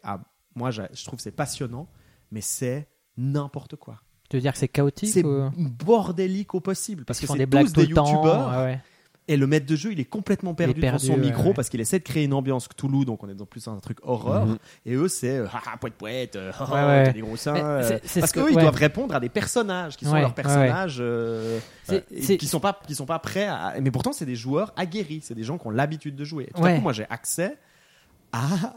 moi, 0.56 0.72
je 0.72 0.84
trouve 1.06 1.20
c'est 1.20 1.32
passionnant, 1.32 1.90
mais 2.32 2.40
c'est 2.42 2.88
n'importe 3.18 3.76
quoi. 3.76 4.00
Tu 4.30 4.38
veux 4.38 4.42
dire 4.42 4.54
que 4.54 4.58
c'est 4.58 4.68
chaotique 4.70 5.10
C'est 5.10 5.26
ou... 5.26 5.52
bordélique 5.86 6.56
au 6.56 6.60
possible 6.60 7.04
parce 7.06 7.20
Ils 7.22 7.28
que 7.28 7.34
c'est 7.34 7.38
des 7.40 7.46
blagues 7.46 7.72
des 7.72 7.84
youtubeurs 7.84 8.58
ouais. 8.64 8.82
Et 9.30 9.38
le 9.38 9.48
maître 9.48 9.66
de 9.66 9.76
jeu 9.78 9.92
il 9.94 10.00
est 10.02 10.06
complètement 10.06 10.54
perdu, 10.54 10.82
perdu, 10.82 11.08
dans 11.08 11.14
son 11.14 11.20
ouais, 11.20 11.28
micro 11.28 11.48
ouais. 11.50 11.54
parce 11.54 11.70
qu'il 11.70 11.80
essaie 11.80 12.00
de 12.00 12.04
créer 12.04 12.26
une 12.26 12.34
ambiance 12.34 12.68
Cthulhu 12.68 13.06
donc 13.06 13.24
on 13.24 13.30
est 13.30 13.34
dans 13.34 13.46
plus 13.46 13.66
un 13.70 13.78
truc 13.78 14.00
horreur 14.04 14.46
Mhm. 14.48 14.58
et 14.86 14.94
eux 14.96 15.08
c'est 15.08 15.38
euh, 15.38 15.46
haha 15.48 15.78
poète 15.80 15.94
poète 15.94 16.36
haha, 16.36 16.66
Ouais, 16.74 16.98
ouais. 17.00 17.04
t'as 17.06 17.12
des 17.14 17.22
gros 17.22 17.38
seins 17.38 17.56
euh, 17.56 17.90
parce 18.00 18.12
ce 18.12 18.20
que- 18.34 18.40
qu'eux 18.42 18.52
ils 18.52 18.58
doivent 18.58 18.76
répondre 18.76 19.16
à 19.16 19.20
des 19.22 19.30
personnages 19.30 19.96
qui 19.96 20.04
sont 20.06 20.12
Ouais, 20.14 20.20
leurs 20.22 20.34
personnages 20.34 20.98
euh, 21.00 21.60
C'est- 21.86 22.06
euh, 22.12 22.34
et 22.34 22.38
qui 22.38 22.48
sont 22.48 22.60
pas 22.60 22.78
qui 22.86 22.96
sont 22.96 23.06
pas 23.06 23.20
prêts 23.20 23.48
à 23.48 23.76
mais 23.82 23.92
pourtant 23.92 24.12
c'est 24.12 24.26
des 24.26 24.36
joueurs 24.36 24.74
aguerris 24.76 25.22
c'est 25.24 25.36
des 25.36 25.44
gens 25.44 25.58
qui 25.58 25.68
ont 25.68 25.72
l'habitude 25.72 26.16
de 26.18 26.26
jouer 26.26 26.48
Et 26.50 26.54
tout 26.54 26.66
à 26.66 26.74
coup 26.74 26.82
moi 26.82 26.92
j'ai 26.92 27.06
accès 27.10 27.56
à 28.34 28.76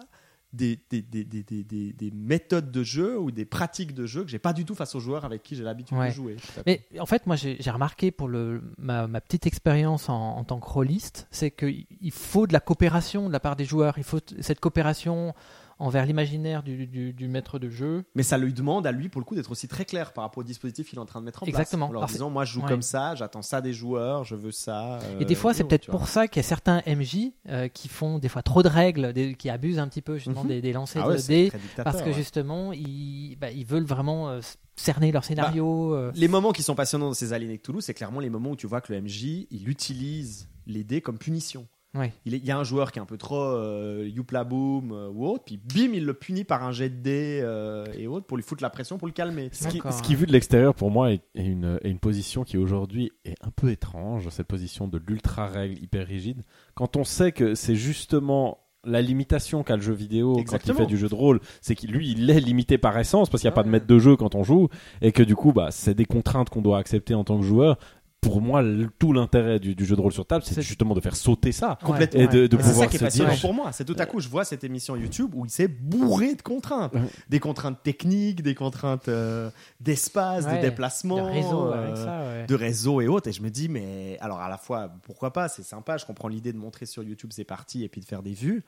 des, 0.56 0.78
des, 0.90 1.02
des, 1.02 1.24
des, 1.24 1.42
des, 1.42 1.62
des- 1.64 1.92
des 1.92 2.10
méthodes 2.10 2.70
de 2.72 2.82
jeu 2.82 3.18
ou 3.18 3.30
des 3.30 3.44
pratiques 3.44 3.94
de 3.94 4.06
jeu 4.06 4.24
que 4.24 4.30
j'ai 4.30 4.38
pas 4.38 4.52
du 4.52 4.64
tout 4.64 4.74
face 4.74 4.94
aux 4.94 5.00
joueurs 5.00 5.24
avec 5.24 5.42
qui 5.42 5.54
j'ai 5.54 5.62
l'habitude 5.62 5.96
Ouais. 5.96 6.08
de 6.08 6.14
jouer. 6.14 6.36
Mais 6.66 6.82
en 6.98 7.06
fait, 7.06 7.26
moi, 7.26 7.36
j'ai 7.36 7.58
remarqué 7.70 8.10
pour 8.10 8.28
le, 8.28 8.62
ma, 8.78 9.06
ma 9.06 9.20
petite 9.20 9.46
expérience 9.46 10.08
en, 10.08 10.36
en 10.38 10.44
tant 10.44 10.58
que 10.58 10.66
rôliste, 10.68 11.28
c'est 11.30 11.50
qu'il 11.50 11.86
faut 12.10 12.46
de 12.46 12.52
la 12.52 12.60
coopération 12.60 13.28
de 13.28 13.32
la 13.32 13.40
part 13.40 13.56
des 13.56 13.64
joueurs. 13.64 13.98
Il 13.98 14.04
faut 14.04 14.20
cette 14.40 14.60
coopération 14.60 15.34
envers 15.78 16.06
l'imaginaire 16.06 16.62
du, 16.62 16.86
du, 16.86 17.12
du 17.12 17.28
maître 17.28 17.58
de 17.58 17.68
jeu. 17.68 18.04
Mais 18.14 18.22
ça 18.22 18.38
lui 18.38 18.52
demande 18.52 18.86
à 18.86 18.92
lui, 18.92 19.08
pour 19.08 19.20
le 19.20 19.24
coup, 19.26 19.34
d'être 19.34 19.50
aussi 19.50 19.68
très 19.68 19.84
clair 19.84 20.12
par 20.12 20.24
rapport 20.24 20.40
au 20.40 20.44
dispositif 20.44 20.88
qu'il 20.88 20.98
est 20.98 21.02
en 21.02 21.06
train 21.06 21.20
de 21.20 21.26
mettre 21.26 21.42
en 21.42 21.46
Exactement. 21.46 21.86
place. 21.86 21.90
En 21.90 21.92
leur 21.92 22.02
Alors, 22.02 22.10
disant, 22.12 22.30
moi, 22.30 22.44
je 22.44 22.52
joue 22.54 22.62
ouais. 22.62 22.68
comme 22.68 22.82
ça, 22.82 23.14
j'attends 23.14 23.42
ça 23.42 23.60
des 23.60 23.72
joueurs, 23.72 24.24
je 24.24 24.34
veux 24.34 24.52
ça. 24.52 24.98
Et 25.20 25.24
des 25.24 25.34
euh, 25.34 25.36
fois, 25.36 25.52
c'est 25.54 25.64
peut-être 25.64 25.86
vois. 25.90 25.98
pour 25.98 26.08
ça 26.08 26.28
qu'il 26.28 26.38
y 26.42 26.44
a 26.44 26.48
certains 26.48 26.82
MJ 26.86 27.32
euh, 27.48 27.68
qui 27.68 27.88
font 27.88 28.18
des 28.18 28.28
fois 28.28 28.42
trop 28.42 28.62
de 28.62 28.68
règles, 28.68 29.12
des- 29.12 29.34
qui 29.34 29.50
abusent 29.50 29.78
un 29.78 29.88
petit 29.88 30.02
peu 30.02 30.14
justement 30.16 30.42
Mhm. 30.44 30.48
des, 30.48 30.60
des 30.62 30.72
lancers 30.72 31.02
Ah 31.04 31.08
ouais, 31.08 31.16
de 31.18 31.22
dés, 31.26 31.52
parce 31.84 32.00
que 32.00 32.06
ouais. 32.06 32.12
justement, 32.14 32.72
ils, 32.72 33.36
bah, 33.40 33.50
ils 33.50 33.66
veulent 33.66 33.84
vraiment 33.84 34.28
euh, 34.30 34.40
cerner 34.76 35.12
leur 35.12 35.24
scénario. 35.24 35.94
euh. 35.94 36.10
Les 36.14 36.28
moments 36.28 36.52
qui 36.52 36.62
sont 36.62 36.74
passionnants 36.74 37.08
dans 37.08 37.14
ces 37.14 37.32
aliénés 37.32 37.58
de 37.58 37.62
Toulouse, 37.62 37.84
c'est 37.84 37.94
clairement 37.94 38.20
les 38.20 38.30
moments 38.30 38.50
où 38.50 38.56
tu 38.56 38.66
vois 38.66 38.80
que 38.80 38.92
le 38.92 39.00
MJ, 39.02 39.46
il 39.50 39.68
utilise 39.68 40.48
les 40.66 40.84
dés 40.84 41.00
comme 41.00 41.18
punition. 41.18 41.66
Ouais. 41.96 42.12
Il, 42.24 42.34
est- 42.34 42.38
il 42.38 42.44
y 42.44 42.50
a 42.50 42.58
un 42.58 42.64
joueur 42.64 42.92
qui 42.92 42.98
est 42.98 43.02
un 43.02 43.06
peu 43.06 43.16
trop 43.16 43.40
euh, 43.42 44.08
youpla 44.12 44.44
boom 44.44 44.92
euh, 44.92 45.08
ou 45.08 45.26
autre, 45.26 45.44
puis 45.44 45.56
bim, 45.58 45.92
il 45.94 46.04
le 46.04 46.14
punit 46.14 46.44
par 46.44 46.62
un 46.64 46.72
jet 46.72 46.88
de 46.90 46.96
dés 47.02 47.40
euh, 47.42 47.84
et 47.96 48.06
autres 48.06 48.26
pour 48.26 48.36
lui 48.36 48.44
foutre 48.44 48.62
la 48.62 48.70
pression, 48.70 48.98
pour 48.98 49.06
le 49.08 49.12
calmer. 49.12 49.48
Ce 49.52 49.68
qui, 49.68 49.80
ce 49.92 50.02
qui, 50.02 50.14
vu 50.14 50.26
de 50.26 50.32
l'extérieur, 50.32 50.74
pour 50.74 50.90
moi, 50.90 51.12
est, 51.12 51.22
est 51.34 51.46
une, 51.46 51.78
est 51.82 51.88
une 51.90 51.98
position 51.98 52.44
qui 52.44 52.58
aujourd'hui 52.58 53.10
est 53.24 53.36
un 53.42 53.50
peu 53.50 53.70
étrange, 53.70 54.28
cette 54.30 54.46
position 54.48 54.88
de 54.88 55.00
l'ultra-règle 55.06 55.82
hyper 55.82 56.06
rigide. 56.06 56.42
Quand 56.74 56.96
on 56.96 57.04
sait 57.04 57.32
que 57.32 57.54
c'est 57.54 57.76
justement 57.76 58.58
la 58.88 59.02
limitation 59.02 59.64
qu'a 59.64 59.74
le 59.74 59.82
jeu 59.82 59.92
vidéo 59.94 60.36
quand 60.44 60.58
il 60.64 60.68
fait 60.76 60.86
du 60.86 60.96
jeu 60.96 61.08
de 61.08 61.14
rôle, 61.14 61.40
c'est 61.60 61.74
qu'il 61.74 61.90
lui, 61.90 62.12
il 62.12 62.30
est 62.30 62.38
limité 62.38 62.78
par 62.78 62.96
essence 62.96 63.28
parce 63.28 63.40
qu'il 63.40 63.48
n'y 63.48 63.52
a 63.52 63.56
pas 63.56 63.64
de 63.64 63.68
maître 63.68 63.86
de 63.88 63.98
jeu 63.98 64.14
quand 64.14 64.36
on 64.36 64.44
joue, 64.44 64.68
et 65.02 65.10
que 65.10 65.24
du 65.24 65.34
coup, 65.34 65.52
bah, 65.52 65.72
c'est 65.72 65.94
des 65.94 66.04
contraintes 66.04 66.50
qu'on 66.50 66.62
doit 66.62 66.78
accepter 66.78 67.12
en 67.14 67.24
tant 67.24 67.36
que 67.40 67.44
joueur. 67.44 67.78
Pour 68.20 68.40
moi, 68.40 68.60
tout 68.98 69.12
l'intérêt 69.12 69.60
du, 69.60 69.76
du 69.76 69.84
jeu 69.86 69.94
de 69.94 70.00
rôle 70.00 70.12
sur 70.12 70.26
table, 70.26 70.42
c'est 70.44 70.60
justement 70.60 70.94
de 70.94 71.00
faire 71.00 71.14
sauter 71.14 71.52
ça. 71.52 71.78
Complètement. 71.84 72.20
Et 72.20 72.26
de, 72.26 72.48
de 72.48 72.56
Et 72.56 72.58
c'est 72.58 72.64
ça 72.64 72.70
pouvoir 72.70 72.88
qui 72.88 72.96
est 72.96 72.98
se 72.98 73.04
passionnant 73.04 73.30
dire, 73.30 73.40
pour 73.40 73.54
moi. 73.54 73.70
C'est 73.70 73.84
tout 73.84 73.94
à 73.98 74.06
coup, 74.06 74.18
je 74.18 74.28
vois 74.28 74.44
cette 74.44 74.64
émission 74.64 74.96
YouTube 74.96 75.32
où 75.34 75.44
il 75.44 75.50
s'est 75.50 75.68
bourré 75.68 76.34
de 76.34 76.42
contraintes. 76.42 76.94
Ouais. 76.94 77.02
Des 77.28 77.38
contraintes 77.38 77.80
techniques, 77.84 78.42
des 78.42 78.56
contraintes 78.56 79.08
euh, 79.08 79.48
d'espace, 79.80 80.44
Ouais, 80.46 80.56
de 80.56 80.62
déplacement, 80.62 81.16
de 81.16 81.30
réseau 81.30 81.66
euh, 81.66 81.84
avec 81.84 81.96
ça, 81.96 82.20
ouais. 82.22 82.46
de 82.46 82.54
réseau 82.56 83.00
et 83.00 83.06
autres. 83.06 83.28
Et 83.28 83.32
je 83.32 83.42
me 83.42 83.50
dis, 83.50 83.68
mais 83.68 84.18
alors 84.20 84.40
à 84.40 84.48
la 84.48 84.58
fois, 84.58 84.90
pourquoi 85.04 85.32
pas, 85.32 85.48
c'est 85.48 85.62
sympa, 85.62 85.96
je 85.96 86.04
comprends 86.04 86.28
l'idée 86.28 86.52
de 86.52 86.58
montrer 86.58 86.86
sur 86.86 87.04
YouTube 87.04 87.32
ses 87.32 87.44
parties 87.44 87.84
et 87.84 87.88
puis 87.88 88.00
de 88.00 88.06
faire 88.06 88.22
des 88.24 88.32
vues, 88.34 88.64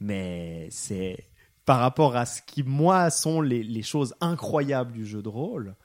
mais 0.00 0.66
c'est 0.72 1.26
par 1.64 1.78
rapport 1.78 2.16
à 2.16 2.26
ce 2.26 2.42
qui, 2.42 2.64
moi, 2.64 3.10
sont 3.10 3.40
les, 3.40 3.62
les 3.62 3.82
choses 3.82 4.14
incroyables 4.20 4.90
du 4.90 5.06
jeu 5.06 5.22
de 5.22 5.28
rôle. 5.28 5.76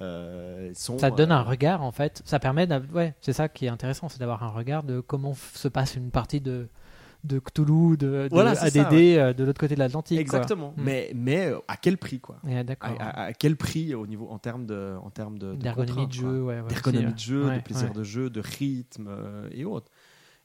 Euh, 0.00 0.70
sont, 0.74 0.98
Ça 0.98 1.10
te 1.10 1.16
donne 1.16 1.32
euh, 1.32 1.36
un 1.36 1.42
regard 1.42 1.82
en 1.82 1.92
fait. 1.92 2.22
Ça 2.24 2.38
permet, 2.38 2.68
ouais, 2.94 3.14
c'est 3.20 3.32
ça 3.32 3.48
qui 3.48 3.66
est 3.66 3.68
intéressant, 3.68 4.08
c'est 4.08 4.18
d'avoir 4.20 4.42
un 4.42 4.48
regard 4.50 4.82
de 4.82 5.00
comment 5.00 5.34
se 5.34 5.68
passe 5.68 5.96
une 5.96 6.10
partie 6.10 6.40
de 6.40 6.68
de 7.22 7.38
Cthulhu, 7.38 7.98
de, 7.98 8.06
de 8.06 8.28
Voilà, 8.30 8.54
c'est 8.54 8.70
ça, 8.70 8.88
ADD 8.88 8.94
euh, 8.94 9.32
de 9.34 9.44
l'autre 9.44 9.60
côté 9.60 9.74
de 9.74 9.78
l'Atlantique. 9.80 10.16
quoi. 10.16 10.22
Exactement. 10.22 10.72
Mm. 10.78 10.82
Mais, 10.82 11.12
mais 11.14 11.46
euh, 11.50 11.58
à 11.68 11.76
quel 11.76 11.98
prix, 11.98 12.18
quoi? 12.18 12.36
Ouais, 12.44 12.56
à, 12.56 12.64
d'accord. 12.64 12.92
à- 12.98 13.24
à 13.24 13.32
quel 13.34 13.56
prix 13.56 13.94
au 13.94 14.06
niveau 14.06 14.26
en 14.30 14.38
termes 14.38 14.64
de 14.64 14.94
en 15.04 15.10
termes 15.10 15.38
de, 15.38 15.48
de 15.52 15.56
D'ergonomie 15.56 15.86
de 15.90 15.92
contraintes, 16.06 16.12
jeu, 16.14 16.22
quoi. 16.22 16.54
ouais, 16.54 16.60
ouais, 16.62 16.68
d'ergonomie 16.68 17.12
de 17.12 17.18
jeu, 17.18 17.46
ouais. 17.46 17.56
de 17.58 17.62
plaisir 17.62 17.88
Ouais. 17.88 17.94
de 17.94 18.02
jeu, 18.04 18.30
de 18.30 18.40
rythme 18.40 19.08
euh, 19.10 19.50
et 19.52 19.66
autres. 19.66 19.90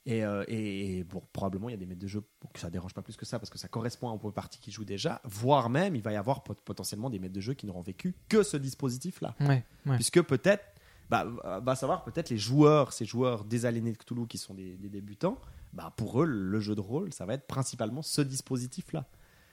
Et, 0.08 0.24
euh, 0.24 0.44
et, 0.48 0.98
et 1.00 1.04
bon, 1.04 1.24
probablement 1.34 1.68
il 1.70 1.72
y 1.72 1.76
a 1.76 1.78
des 1.78 1.86
maîtres 1.88 2.02
de 2.02 2.08
jeu 2.08 2.22
pour 2.40 2.52
que 2.54 2.60
ça 2.60 2.70
dérange 2.70 2.94
pas 2.94 3.02
plus 3.02 3.16
que 3.18 3.26
ça 3.26 3.40
parce 3.40 3.50
que 3.50 3.58
ça 3.58 3.68
correspond 3.68 4.10
à 4.10 4.14
un 4.14 4.32
partie 4.32 4.60
qui 4.60 4.72
joue 4.72 4.86
déjà. 4.86 5.20
Voire 5.24 5.70
même 5.70 5.96
il 5.96 6.02
va 6.04 6.12
y 6.12 6.16
avoir 6.16 6.44
pot- 6.44 6.60
potentiellement 6.64 7.10
des 7.10 7.18
maîtres 7.18 7.34
de 7.34 7.42
jeu 7.42 7.56
qui 7.56 7.66
n'auront 7.66 7.82
vécu 7.82 8.14
que 8.30 8.44
ce 8.44 8.56
dispositif-là, 8.58 9.34
Ouais, 9.40 9.64
ouais. 9.88 9.96
puisque 9.96 10.22
peut-être 10.22 10.64
bah, 11.10 11.26
va 11.64 11.76
savoir 11.76 12.04
peut-être 12.04 12.30
les 12.30 12.38
joueurs, 12.38 12.94
ces 12.94 13.06
joueurs 13.06 13.46
désaliénés 13.46 13.94
de 13.94 13.98
Cthulhu 13.98 14.28
qui 14.28 14.38
sont 14.38 14.54
des, 14.54 14.76
des 14.78 14.90
débutants, 14.90 15.40
bah 15.74 15.92
pour 15.98 16.22
eux 16.22 16.26
le 16.26 16.60
jeu 16.60 16.76
de 16.76 16.82
rôle 16.82 17.12
ça 17.12 17.26
va 17.26 17.34
être 17.34 17.48
principalement 17.48 18.02
ce 18.04 18.22
dispositif-là. 18.22 19.06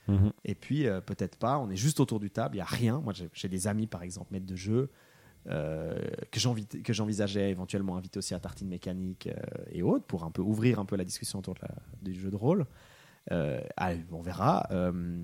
Mhm. 0.07 0.33
Et 0.45 0.53
puis, 0.53 0.85
euh, 0.85 0.99
peut-être 0.99 1.37
pas, 1.37 1.57
on 1.59 1.69
est 1.69 1.77
juste 1.77 1.99
autour 2.01 2.19
du 2.19 2.29
table, 2.29 2.55
il 2.55 2.57
n'y 2.57 2.61
a 2.61 2.65
rien. 2.65 2.99
Moi, 2.99 3.13
j'ai- 3.13 3.29
j'ai 3.33 3.47
des 3.47 3.67
amis, 3.67 3.87
par 3.87 4.03
exemple, 4.03 4.33
maîtres 4.33 4.45
de 4.45 4.55
jeu, 4.57 4.91
euh, 5.49 5.97
que 6.31 6.39
j'envi- 6.39 6.65
que 6.67 6.93
j'envisageais 6.93 7.49
éventuellement 7.49 7.97
inviter 7.97 8.17
aussi 8.19 8.33
à 8.33 8.39
Tartine 8.39 8.67
Mécanique 8.69 9.27
euh, 9.27 9.41
et 9.71 9.83
autres, 9.83 10.05
pour 10.05 10.23
un 10.23 10.31
peu 10.31 10.41
ouvrir 10.41 10.79
un 10.79 10.85
peu 10.85 10.95
la 10.95 11.03
discussion 11.03 11.39
autour 11.39 11.55
de 11.55 11.59
la- 11.63 11.75
du 12.01 12.13
jeu 12.19 12.29
de 12.31 12.35
rôle. 12.35 12.65
Euh, 13.31 13.61
on 14.11 14.21
verra. 14.21 14.67
euh, 14.71 15.21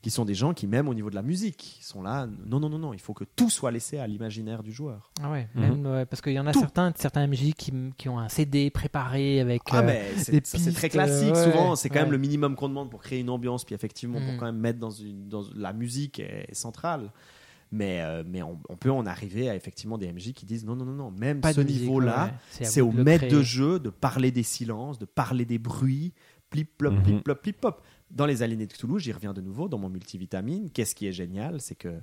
qui 0.00 0.10
sont 0.10 0.24
des 0.24 0.34
gens 0.34 0.52
qui, 0.52 0.66
même 0.66 0.88
au 0.88 0.94
niveau 0.94 1.10
de 1.10 1.14
la 1.14 1.22
musique, 1.22 1.78
sont 1.80 2.02
là. 2.02 2.26
Non, 2.44 2.58
non, 2.58 2.68
non, 2.68 2.76
non, 2.80 2.92
il 2.92 2.98
faut 2.98 3.14
que 3.14 3.22
tout 3.22 3.48
soit 3.48 3.70
laissé 3.70 3.98
à 3.98 4.06
l'imaginaire 4.08 4.64
du 4.64 4.72
joueur. 4.72 5.12
Ah 5.22 5.30
ouais, 5.30 5.48
Mhm. 5.54 5.60
même, 5.62 5.86
ouais, 5.86 6.06
parce 6.06 6.20
qu'il 6.20 6.32
y 6.32 6.40
en 6.40 6.46
a 6.48 6.52
Tout. 6.52 6.58
certains, 6.58 6.92
certains 6.96 7.22
MJ 7.28 7.52
qui, 7.54 7.72
qui 7.96 8.08
ont 8.08 8.18
un 8.18 8.28
CD 8.28 8.68
préparé 8.70 9.38
avec. 9.38 9.62
Ah, 9.70 9.78
euh, 9.78 9.82
mais 9.86 10.02
c'est 10.16 10.32
des 10.32 10.40
ça, 10.44 10.58
c'est 10.58 10.72
très 10.72 10.88
classique. 10.88 11.32
ouais, 11.32 11.44
Souvent, 11.52 11.76
c'est 11.76 11.88
quand 11.88 12.00
même 12.00 12.10
le 12.10 12.18
minimum 12.18 12.56
qu'on 12.56 12.68
demande 12.68 12.90
pour 12.90 13.00
créer 13.00 13.20
une 13.20 13.30
ambiance. 13.30 13.64
Puis 13.64 13.76
effectivement, 13.76 14.18
pour 14.20 14.32
Mm. 14.32 14.36
quand 14.38 14.46
même 14.46 14.58
mettre 14.58 14.80
dans 14.80 14.90
une. 14.90 15.28
Dans, 15.28 15.44
la 15.54 15.72
musique 15.72 16.18
est, 16.18 16.46
est 16.48 16.54
centrale. 16.54 17.12
Mais, 17.74 18.02
euh, 18.02 18.22
mais 18.26 18.42
on, 18.42 18.60
on 18.68 18.76
peut 18.76 18.90
en 18.90 19.06
arriver 19.06 19.48
à 19.48 19.56
effectivement 19.56 19.96
des 19.96 20.12
MJ 20.12 20.32
qui 20.34 20.44
disent 20.44 20.64
non, 20.66 20.76
non, 20.76 20.84
non, 20.84 20.92
non, 20.92 21.10
même 21.10 21.40
pas 21.40 21.52
ce 21.54 21.60
niveau-là, 21.62 22.26
ouais, 22.26 22.32
c'est 22.66 22.82
au 22.82 22.92
de 22.92 23.02
maître 23.02 23.28
de 23.28 23.40
jeu 23.42 23.78
de 23.80 23.88
parler 23.88 24.30
des 24.30 24.42
silences, 24.42 24.98
de 24.98 25.06
parler 25.06 25.46
des 25.46 25.58
bruits, 25.58 26.12
plip 26.50 26.76
plop, 26.76 26.92
Mhm. 26.92 27.02
plip 27.02 27.24
plop, 27.24 27.42
plip 27.42 27.60
pop. 27.60 27.82
Dans 28.10 28.26
les 28.26 28.42
aliénés 28.42 28.66
de 28.66 28.72
Cthulhu, 28.74 29.00
j'y 29.00 29.10
reviens 29.10 29.32
de 29.32 29.40
nouveau 29.40 29.68
dans 29.68 29.78
mon 29.78 29.88
multivitamine. 29.88 30.70
Qu'est-ce 30.70 30.94
qui 30.94 31.06
est 31.06 31.12
génial, 31.12 31.62
c'est 31.62 31.74
que 31.74 31.94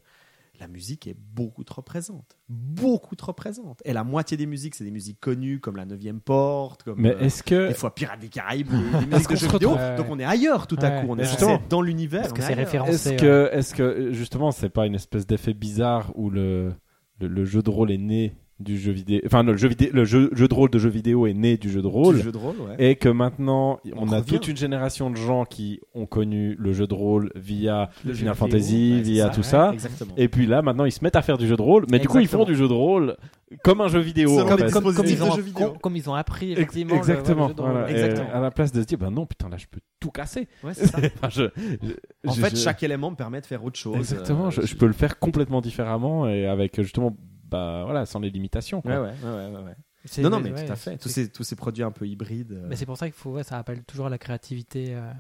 la 0.60 0.68
musique 0.68 1.07
est 1.07 1.15
beaucoup 1.18 1.64
trop 1.64 1.81
présente, 1.81 2.38
beaucoup 2.49 3.15
trop 3.15 3.34
présente. 3.34 3.81
Et 3.86 3.94
la 3.94 4.03
moitié 4.03 4.38
des 4.38 4.45
musiques, 4.45 4.76
c'est 4.76 4.84
des 4.84 4.91
musiques 4.91 5.19
connues 5.19 5.60
comme 5.60 5.76
la 5.76 5.86
Neuvième 5.86 6.19
Porte, 6.22 6.84
comme 6.84 6.99
Mais 6.99 7.15
euh, 7.15 7.19
est-ce 7.19 7.44
que 7.44 7.69
des 7.69 7.73
fois 7.73 7.94
Pirates 7.95 8.19
des 8.19 8.30
Caraïbes, 8.30 8.68
des, 8.69 9.06
des 9.06 9.06
musiques 9.15 9.30
de 9.30 9.36
jeux 9.36 9.48
vidéo. 9.48 9.76
Donc 9.98 10.07
on 10.10 10.19
est 10.19 10.26
ailleurs 10.26 10.68
tout 10.68 10.77
à 10.81 10.90
Ouais. 10.90 11.02
coup. 11.02 11.07
On 11.11 11.18
est 11.18 11.69
dans 11.69 11.81
l'univers. 11.81 12.27
On 12.30 12.34
que 12.34 12.41
est 12.41 12.45
c'est 12.45 12.53
référencé. 12.53 12.91
Est-ce 12.94 13.10
ouais. 13.10 13.15
que, 13.18 13.49
est-ce 13.53 13.76
que 13.76 14.11
justement, 14.14 14.52
c'est 14.52 14.69
pas 14.69 14.86
une 14.86 14.95
espèce 14.95 15.26
d'effet 15.27 15.53
bizarre 15.53 16.11
où 16.15 16.30
le, 16.30 16.73
le, 17.19 17.27
le 17.27 17.45
jeu 17.45 17.61
de 17.61 17.69
rôle 17.69 17.91
est 17.91 17.98
né 17.98 18.36
du 18.60 18.77
jeu 18.77 18.91
vidéo, 18.91 19.22
enfin 19.26 19.44
non, 19.44 19.52
le 19.53 19.57
jeu 19.57 19.69
vidéo, 19.69 19.90
le 19.94 20.03
jeu, 20.03 20.30
jeu 20.34 20.48
de 20.48 20.53
rôle 20.53 20.69
de 20.69 20.80
jeu 20.80 20.90
vidéo 20.90 21.27
est 21.27 21.34
né 21.34 21.56
du 21.57 21.69
jeu 21.69 21.81
de 21.81 21.88
rôle, 21.88 22.18
Du 22.18 22.23
jeu 22.23 22.31
de 22.34 22.38
rôle, 22.38 22.56
ouais. 22.60 22.76
et 22.91 22.95
que 22.98 23.07
maintenant 23.07 23.80
on, 23.95 24.07
On 24.07 24.11
a 24.11 24.18
revient. 24.18 24.34
toute 24.34 24.48
une 24.49 24.57
génération 24.57 25.10
de 25.10 25.15
gens 25.15 25.45
qui 25.45 25.80
ont 25.94 26.06
connu 26.06 26.56
le 26.60 26.73
jeu 26.73 26.86
de 26.86 26.94
rôle 26.94 27.31
via 27.36 27.90
Le 28.03 28.14
Final 28.14 28.34
vidéo, 28.34 28.34
Fantasy, 28.34 28.91
ouais, 28.91 28.98
c'est 29.03 29.11
via 29.11 29.23
ça, 29.26 29.30
tout 29.30 29.38
ouais, 29.38 29.44
ça, 29.44 29.72
Exactement. 29.73 30.14
et 30.18 30.27
puis 30.27 30.45
là 30.45 30.61
maintenant 30.61 30.84
ils 30.86 30.91
se 30.91 31.02
mettent 31.03 31.15
à 31.15 31.22
faire 31.22 31.38
du 31.38 31.48
jeu 31.48 31.56
de 31.56 31.61
rôle, 31.61 31.86
mais 31.90 31.99
du 31.99 32.07
coup 32.10 32.19
ils 32.19 32.27
font 32.27 32.44
du 32.44 32.56
jeu 32.56 32.68
de 32.68 32.73
rôle 32.73 33.15
comme 33.64 33.81
un 33.81 33.88
jeu 33.88 33.99
vidéo. 33.99 34.40
En 34.41 34.45
fait. 34.45 34.69
comme, 34.72 34.72
comme, 34.84 34.94
comme 34.94 35.06
dispositifs 35.06 35.19
ils 35.19 35.23
ont, 35.23 35.36
jeux 35.36 35.41
vidéo. 35.41 35.68
com- 35.69 35.77
comme 35.81 35.95
ils 35.95 36.07
ont 36.10 36.14
appris 36.14 36.52
effectivement. 36.52 36.94
le- 36.94 36.99
Exactement. 36.99 37.44
le 37.44 37.48
jeu 37.49 37.56
de 37.56 37.61
rôle. 37.61 37.72
voilà. 37.72 37.90
Et 37.90 37.94
Exactement. 37.95 38.30
à 38.34 38.40
la 38.41 38.52
place 38.52 38.72
de 38.72 38.81
se 38.81 38.86
dire, 38.86 38.98
ben 38.99 39.10
non, 39.10 39.26
putain, 39.26 39.49
là, 39.49 39.57
je 39.57 39.65
peux 39.65 39.80
tout 39.99 40.11
casser. 40.11 40.48
Ouais, 40.64 40.73
c'est 40.76 40.86
ça. 40.86 40.99
Enfin, 41.18 41.30
je- 41.30 41.49
je- 41.81 42.30
En 42.30 42.34
je- 42.34 42.41
fait, 42.41 42.52
je- 42.56 42.61
chaque 42.61 42.84
élément 42.84 43.10
me 43.10 43.15
permet 43.15 43.41
de 43.41 43.48
faire 43.48 43.64
autre 43.64 43.80
chose. 43.80 43.95
Exactement, 43.98 44.48
Euh, 44.48 44.52
je, 44.52 44.61
je 44.68 44.76
peux 44.76 44.86
le 44.86 44.94
faire 44.94 45.18
complètement 45.18 45.61
différemment 45.61 46.27
et 46.30 46.45
avec 46.45 46.80
justement, 46.80 47.18
bah 47.50 47.82
voilà, 47.86 48.06
sans 48.06 48.20
les 48.20 48.30
limitations. 48.30 48.82
quoi. 48.82 48.92
Ouais, 48.92 48.98
ouais, 49.00 49.14
ouais, 49.24 49.30
ouais, 49.30 49.56
ouais, 49.58 49.64
ouais. 49.64 49.76
C'est- 50.06 50.22
Non, 50.22 50.30
non, 50.30 50.40
mais 50.40 50.52
ouais, 50.54 50.66
tout 50.66 50.72
à 50.72 50.76
fait. 50.78 50.98
Tous 50.98 51.10
ces, 51.10 51.30
tous 51.30 51.44
ces 51.44 51.56
produits 51.58 51.84
un 51.84 51.92
peu 51.92 52.08
hybrides. 52.08 52.54
euh, 52.54 52.68
Mais 52.70 52.76
c'est 52.78 52.86
pour 52.86 52.98
ça 52.98 53.06
qu'il 53.08 53.14
faut, 53.16 53.32
ouais, 53.32 53.44
ça 53.44 53.58
appelle 53.58 53.84
toujours 53.84 54.06
à 54.06 54.10
la 54.10 54.18
créativité. 54.18 54.96
euh. 54.96 55.12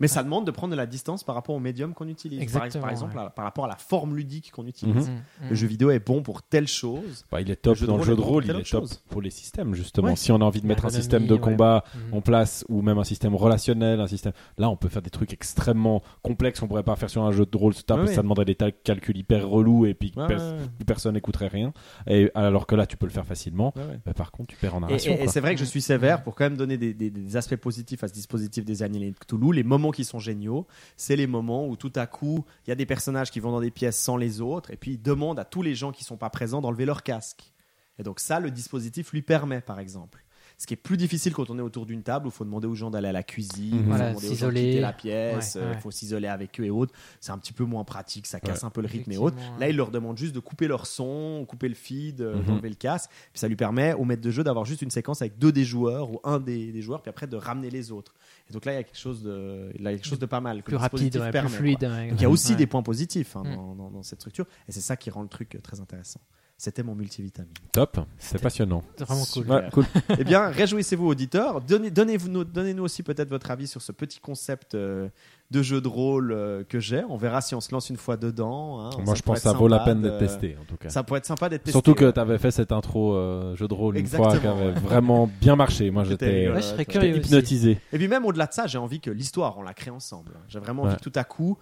Mais 0.00 0.08
ça 0.08 0.22
demande 0.22 0.46
de 0.46 0.50
prendre 0.50 0.70
de 0.70 0.76
la 0.76 0.86
distance 0.86 1.24
par 1.24 1.34
rapport 1.34 1.54
au 1.54 1.60
médium 1.60 1.92
qu'on 1.94 2.08
utilise. 2.08 2.38
Par, 2.38 2.42
Exactement, 2.42 2.82
par 2.82 2.90
exemple, 2.90 3.16
ouais. 3.16 3.22
à- 3.24 3.30
par 3.30 3.44
rapport 3.44 3.64
à 3.64 3.68
la 3.68 3.76
forme 3.76 4.16
ludique 4.16 4.50
qu'on 4.52 4.66
utilise. 4.66 5.08
Mhm. 5.08 5.14
Mm, 5.16 5.48
Le 5.50 5.54
jeu 5.54 5.66
vidéo 5.66 5.90
est 5.90 5.98
bon 6.04 6.22
pour 6.22 6.42
telle 6.42 6.68
chose. 6.68 7.24
Bah, 7.32 7.40
il 7.40 7.50
est 7.50 7.56
top 7.56 7.78
Le 7.80 7.86
dans 7.86 7.96
le 7.96 8.02
jeu 8.04 8.14
de 8.16 8.20
rôle, 8.20 8.44
il 8.44 8.50
est 8.50 8.54
top 8.54 8.64
chose. 8.64 9.02
pour 9.08 9.20
les 9.22 9.30
systèmes 9.30 9.74
justement. 9.74 10.08
Ouais. 10.08 10.16
Si 10.16 10.30
on 10.32 10.36
a 10.36 10.44
envie 10.44 10.60
de 10.60 10.66
mettre 10.66 10.84
un 10.86 10.90
système 10.90 11.26
de 11.26 11.36
combat 11.36 11.84
Mm. 12.10 12.14
en 12.14 12.20
place 12.20 12.64
ou 12.68 12.82
même 12.82 12.98
un 12.98 13.04
système 13.04 13.34
relationnel, 13.34 14.00
un 14.00 14.06
système, 14.06 14.32
là 14.56 14.70
on 14.70 14.76
peut 14.76 14.88
faire 14.88 15.02
des 15.02 15.10
trucs 15.10 15.32
extrêmement 15.32 16.02
complexes 16.22 16.60
qu'on 16.60 16.68
pourrait 16.68 16.82
pas 16.82 16.96
faire 16.96 17.10
sur 17.10 17.22
un 17.24 17.32
jeu 17.32 17.44
de 17.46 17.56
rôle, 17.56 17.74
parce 17.86 18.00
Ouais, 18.00 18.06
que 18.06 18.12
ça 18.14 18.22
demanderait 18.22 18.44
des 18.44 18.54
calculs 18.84 19.16
hyper 19.16 19.48
relous 19.48 19.86
et 19.86 19.94
puis 19.94 20.12
pers- 20.12 20.56
personne 20.86 21.14
n'écouterait 21.14 21.48
rien. 21.48 21.72
Et 22.06 22.30
alors 22.34 22.66
que 22.66 22.74
là 22.74 22.86
tu 22.86 22.96
peux 22.96 23.06
le 23.06 23.12
faire 23.12 23.26
facilement. 23.26 23.72
Ouais, 23.76 23.82
ouais. 23.82 24.00
Bah, 24.06 24.14
par 24.14 24.30
contre 24.30 24.48
tu 24.50 24.56
perds 24.56 24.76
en 24.76 24.80
narration. 24.80 25.16
et- 25.18 25.28
c'est 25.28 25.40
vrai 25.40 25.54
que 25.54 25.60
je 25.60 25.64
suis 25.64 25.80
sévère 25.82 26.22
pour 26.22 26.34
quand 26.34 26.44
même 26.44 26.56
donner 26.56 26.76
des, 26.76 26.94
des- 26.94 27.10
des 27.10 27.36
aspects 27.36 27.56
positifs 27.56 28.04
à 28.04 28.08
ce 28.08 28.12
dispositif 28.14 28.64
des 28.64 28.78
de 28.78 29.14
Cthulhu. 29.18 29.52
Les 29.52 29.64
moments 29.64 29.87
qui 29.90 30.04
sont 30.04 30.18
géniaux, 30.18 30.66
c'est 30.96 31.16
les 31.16 31.26
moments 31.26 31.66
où 31.66 31.76
tout 31.76 31.92
à 31.94 32.06
coup, 32.06 32.44
il 32.66 32.70
y 32.70 32.72
a 32.72 32.76
des 32.76 32.86
personnages 32.86 33.30
qui 33.30 33.40
vont 33.40 33.52
dans 33.52 33.60
des 33.60 33.70
pièces 33.70 33.98
sans 33.98 34.16
les 34.16 34.40
autres, 34.40 34.70
et 34.70 34.76
puis 34.76 34.92
ils 34.92 35.02
demandent 35.02 35.38
à 35.38 35.44
tous 35.44 35.62
les 35.62 35.74
gens 35.74 35.92
qui 35.92 36.04
sont 36.04 36.16
pas 36.16 36.30
présents 36.30 36.60
d'enlever 36.60 36.84
leur 36.84 37.02
casque. 37.02 37.52
Et 37.98 38.02
donc 38.02 38.20
ça, 38.20 38.40
le 38.40 38.50
dispositif 38.50 39.12
lui 39.12 39.22
permet, 39.22 39.60
par 39.60 39.80
exemple. 39.80 40.24
Ce 40.60 40.66
qui 40.66 40.74
est 40.74 40.76
plus 40.76 40.96
difficile 40.96 41.32
quand 41.32 41.50
on 41.50 41.58
est 41.60 41.62
autour 41.62 41.86
d'une 41.86 42.02
table 42.02 42.26
où 42.26 42.30
il 42.30 42.32
faut 42.32 42.44
demander 42.44 42.66
aux 42.66 42.74
gens 42.74 42.90
d'aller 42.90 43.06
à 43.06 43.12
la 43.12 43.22
cuisine, 43.22 43.74
il 43.74 43.78
faut 43.78 43.84
Voilà, 43.90 44.08
demander 44.08 44.26
aux 44.26 44.28
gens 44.28 44.28
de 44.30 44.34
s'isoler. 44.34 44.60
quitter 44.64 44.80
la 44.80 44.92
pièce, 44.92 45.54
euh, 45.54 45.60
il 45.62 45.74
ouais. 45.76 45.80
faut 45.80 45.90
s'isoler 45.92 46.26
avec 46.26 46.58
eux 46.58 46.64
et 46.64 46.70
autres. 46.70 46.92
C'est 47.20 47.30
un 47.30 47.38
petit 47.38 47.52
peu 47.52 47.62
moins 47.62 47.84
pratique, 47.84 48.26
ça 48.26 48.40
casse 48.40 48.62
Ouais. 48.62 48.64
un 48.66 48.70
peu 48.70 48.80
le 48.80 48.88
rythme 48.88 49.12
et 49.12 49.18
autres. 49.18 49.36
Là, 49.60 49.68
il 49.68 49.76
leur 49.76 49.92
demande 49.92 50.18
juste 50.18 50.34
de 50.34 50.40
couper 50.40 50.66
leur 50.66 50.86
son, 50.86 51.44
couper 51.48 51.68
le 51.68 51.76
feed, 51.76 52.20
euh, 52.22 52.38
Mhm. 52.38 52.44
d'enlever 52.44 52.68
le 52.70 52.74
casque. 52.74 53.08
Puis 53.32 53.38
ça 53.38 53.46
lui 53.46 53.54
permet 53.54 53.92
au 53.94 54.04
maître 54.04 54.20
de 54.20 54.30
jeu 54.32 54.42
d'avoir 54.42 54.64
juste 54.64 54.82
une 54.82 54.90
séquence 54.90 55.22
avec 55.22 55.38
deux 55.38 55.52
des 55.52 55.64
joueurs 55.64 56.10
ou 56.10 56.18
un 56.24 56.40
des, 56.40 56.72
des 56.72 56.82
joueurs, 56.82 57.02
puis 57.02 57.10
après 57.10 57.28
de 57.28 57.36
ramener 57.36 57.70
les 57.70 57.92
autres. 57.92 58.14
Et 58.50 58.52
donc 58.52 58.64
là, 58.64 58.72
il 58.72 58.74
y 58.74 58.78
a 58.78 58.82
quelque 58.82 58.98
chose 58.98 59.22
de, 59.22 59.70
il 59.76 59.82
y 59.82 59.86
a 59.86 59.92
quelque 59.92 60.06
chose 60.08 60.18
de 60.18 60.26
pas 60.26 60.40
mal. 60.40 60.58
que 60.64 60.70
Plus 60.70 60.76
rapide, 60.76 60.98
dispositif 60.98 61.20
ouais, 61.20 61.30
permet, 61.30 61.48
plus 61.50 61.56
fluide. 61.56 61.84
ouais. 61.84 62.08
Donc 62.08 62.18
il 62.18 62.22
y 62.22 62.26
a 62.26 62.30
aussi 62.30 62.50
Ouais. 62.50 62.56
des 62.56 62.66
points 62.66 62.82
positifs 62.82 63.36
hein, 63.36 63.44
Mm. 63.44 63.54
dans, 63.54 63.74
dans- 63.76 63.90
dans 63.90 64.02
cette 64.02 64.18
structure, 64.20 64.46
et 64.68 64.72
c'est 64.72 64.80
ça 64.80 64.96
qui 64.96 65.08
rend 65.08 65.22
le 65.22 65.28
truc 65.28 65.54
euh, 65.54 65.60
très 65.60 65.78
intéressant. 65.78 66.20
C'était 66.60 66.82
mon 66.82 66.96
multivitamine. 66.96 67.52
Top, 67.70 68.00
c'est 68.18 68.42
passionnant. 68.42 68.82
C'est 68.96 69.04
vraiment 69.04 69.20
cool. 69.32 69.42
Super. 69.44 69.56
Ouais, 69.62 69.70
cool. 69.70 69.84
eh 70.18 70.24
bien, 70.24 70.48
réjouissez-vous, 70.48 71.06
auditeurs. 71.06 71.60
Donnez- 71.60 71.92
Donnez-nous 71.92 72.42
donnez 72.42 72.80
aussi 72.80 73.04
peut-être 73.04 73.28
votre 73.28 73.52
avis 73.52 73.68
sur 73.68 73.80
ce 73.80 73.92
petit 73.92 74.18
concept 74.18 74.74
euh, 74.74 75.08
de 75.52 75.62
jeu 75.62 75.80
de 75.80 75.86
rôle 75.86 76.32
euh, 76.32 76.64
que 76.68 76.80
j'ai. 76.80 77.04
On 77.08 77.16
verra 77.16 77.42
si 77.42 77.54
on 77.54 77.60
se 77.60 77.70
lance 77.70 77.90
une 77.90 77.96
fois 77.96 78.16
dedans. 78.16 78.80
hein. 78.80 78.90
Moi, 78.96 79.06
Ça 79.06 79.14
je 79.14 79.22
pense 79.22 79.36
que 79.36 79.42
ça 79.42 79.52
vaut 79.52 79.68
la 79.68 79.78
peine 79.78 80.02
d'être 80.02 80.18
testé, 80.18 80.56
en 80.60 80.64
tout 80.64 80.76
cas. 80.76 80.88
Ça 80.88 81.04
pourrait 81.04 81.18
être 81.18 81.26
sympa 81.26 81.48
d'être 81.48 81.62
testé. 81.62 81.70
Surtout 81.70 81.94
que 81.94 82.10
tu 82.10 82.18
avais 82.18 82.38
fait 82.38 82.50
cette 82.50 82.72
intro 82.72 83.14
euh, 83.14 83.54
jeu 83.54 83.68
de 83.68 83.74
rôle 83.74 83.96
une 83.96 84.06
fois 84.08 84.36
qui 84.36 84.44
avait 84.44 84.72
vraiment 84.72 85.30
bien 85.40 85.54
marché. 85.54 85.92
Moi, 85.92 86.02
j'étais. 86.02 86.48
Ouais, 86.50 86.58
aussi. 86.58 86.74
hypnotisé. 87.18 87.80
Et 87.92 87.98
puis 87.98 88.08
même 88.08 88.24
au-delà 88.24 88.46
de 88.46 88.52
ça, 88.52 88.66
j'ai 88.66 88.78
envie 88.78 88.98
que 88.98 89.12
l'histoire, 89.12 89.56
on 89.58 89.62
la 89.62 89.74
crée 89.74 89.92
ensemble. 89.92 90.32
J'ai 90.48 90.58
vraiment 90.58 90.82
envie 90.82 90.94
Ouais. 90.94 90.98
tout 91.00 91.12
à 91.14 91.22
coup, 91.22 91.56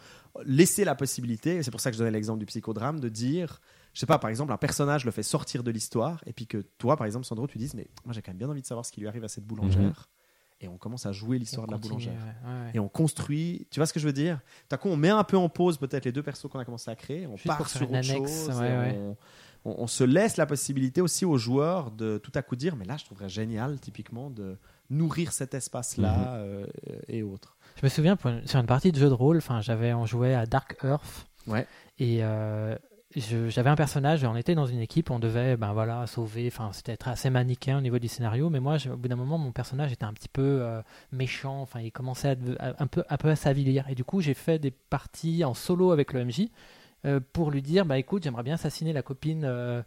laisser 0.47 0.85
la 0.87 0.95
possibilité, 0.95 1.57
et 1.57 1.63
c'est 1.63 1.71
pour 1.71 1.81
ça 1.81 1.91
que 1.91 1.97
je 1.97 1.99
donnais 1.99 2.13
l'exemple 2.13 2.39
du 2.39 2.47
psychodrame, 2.47 2.99
de 2.99 3.11
dire, 3.11 3.61
je 3.97 4.01
sais 4.01 4.05
pas, 4.07 4.19
par 4.19 4.29
exemple, 4.29 4.53
un 4.53 4.59
personnage 4.59 5.07
le 5.07 5.11
fait 5.11 5.23
sortir 5.23 5.63
de 5.63 5.71
l'histoire, 5.71 6.23
et 6.27 6.35
puis 6.35 6.47
que 6.47 6.59
toi, 6.77 6.99
par 6.99 7.07
exemple, 7.07 7.25
Sandro, 7.25 7.47
tu 7.47 7.57
dises, 7.57 7.73
mais 7.73 7.87
moi 8.05 8.13
j'ai 8.13 8.21
quand 8.21 8.31
même 8.31 8.37
bien 8.37 8.51
envie 8.51 8.61
de 8.61 8.67
savoir 8.67 8.85
ce 8.85 8.93
qui 8.93 9.01
lui 9.01 9.09
arrive 9.09 9.25
à 9.25 9.29
cette 9.29 9.47
boulangère. 9.47 9.81
Mhm. 9.81 9.95
Et 10.61 10.69
on 10.69 10.77
commence 10.77 11.07
à 11.07 11.13
jouer 11.13 11.39
l'histoire 11.39 11.67
de 11.67 11.73
la 11.73 11.79
boulangère. 11.79 12.13
ouais, 12.13 12.51
ouais, 12.51 12.65
ouais. 12.67 12.71
Et 12.75 12.79
on 12.79 12.89
construit, 12.91 13.67
tu 13.71 13.81
vois 13.81 13.87
ce 13.87 13.95
que 13.95 14.01
je 14.01 14.05
veux 14.07 14.13
dire? 14.13 14.41
À 14.71 14.77
coup, 14.77 14.89
on 14.89 14.97
met 14.99 15.09
un 15.09 15.25
peu 15.25 15.39
en 15.39 15.49
pause 15.49 15.79
peut-être 15.79 16.05
les 16.05 16.13
deux 16.13 16.23
persos 16.23 16.47
qu'on 16.51 16.59
a 16.59 16.65
commencé 16.67 16.91
à 16.91 16.95
créer, 16.95 17.27
on 17.27 17.37
Juste 17.37 17.47
part 17.47 17.67
sur 17.71 17.81
une 17.83 17.97
autre 17.97 18.11
annexe, 18.11 18.47
chose. 18.47 18.51
On, 18.51 19.17
on- 19.65 19.75
on 19.83 19.87
se 19.87 20.05
laisse 20.05 20.37
la 20.37 20.45
possibilité 20.47 21.01
aussi 21.01 21.25
aux 21.25 21.39
joueurs 21.39 21.91
de 21.91 22.19
tout 22.19 22.33
à 22.35 22.43
coup 22.43 22.55
dire, 22.57 22.77
mais 22.77 22.85
là, 22.85 22.99
je 22.99 23.05
trouverais 23.07 23.31
génial, 23.31 23.81
typiquement, 23.81 24.29
de 24.29 24.59
nourrir 24.91 25.33
cet 25.33 25.55
espace-là 25.55 26.13
Mhm. 26.17 26.27
euh, 26.37 26.67
et 27.09 27.23
autres. 27.23 27.57
Je 27.81 27.85
me 27.87 27.89
souviens 27.89 28.17
pour 28.17 28.31
une- 28.31 28.47
sur 28.47 28.61
une 28.61 28.67
partie 28.67 28.93
de 28.93 28.99
jeu 28.99 29.09
de 29.09 29.15
rôle, 29.15 29.41
j'avais 29.61 29.93
on 29.95 30.05
jouait 30.07 30.35
à 30.35 30.45
Dark 30.47 30.77
Earth 30.85 31.27
Ouais. 31.47 31.67
et 31.99 32.19
euh, 32.23 32.77
j'avais 33.17 33.71
un 33.71 33.77
personnage, 33.77 34.25
on 34.25 34.37
était 34.37 34.55
dans 34.55 34.67
une 34.67 34.81
équipe, 34.81 35.11
on 35.11 35.19
devait 35.19 35.57
ben 35.57 35.73
voilà 35.73 36.07
sauver, 36.07 36.49
enfin 36.49 36.71
c'était 36.73 36.99
assez 37.07 37.31
manichéen 37.31 37.79
au 37.79 37.81
niveau 37.81 37.99
du 37.99 38.09
scénario, 38.09 38.51
mais 38.51 38.61
moi 38.61 38.77
au 38.93 38.97
bout 38.97 39.09
d'un 39.09 39.17
moment 39.17 39.39
mon 39.39 39.53
personnage 39.53 39.91
était 39.93 40.05
un 40.05 40.13
petit 40.13 40.29
peu 40.29 40.59
euh, 40.61 40.83
méchant, 41.13 41.63
enfin 41.63 41.81
il 41.81 41.91
commençait 41.93 42.37
à, 42.59 42.87
peu 42.87 43.05
un 43.09 43.17
peu 43.17 43.31
à 43.31 43.37
s'avilir 43.37 43.89
et 43.89 43.95
du 43.95 44.05
coup 44.05 44.21
j'ai 44.21 44.35
fait 44.35 44.59
des 44.59 44.71
parties 44.71 45.45
en 45.45 45.55
solo 45.55 45.93
avec 45.93 46.13
le 46.13 46.25
MJ. 46.25 46.49
Euh, 47.05 47.21
pour 47.33 47.51
lui 47.51 47.63
dire 47.63 47.85
bah 47.85 47.99
écoute 47.99 48.25
j'aimerais 48.25 48.43
bien 48.43 48.55
assassiner 48.55 48.93
la 48.93 49.03
copine 49.03 49.43
euh, 49.45 49.83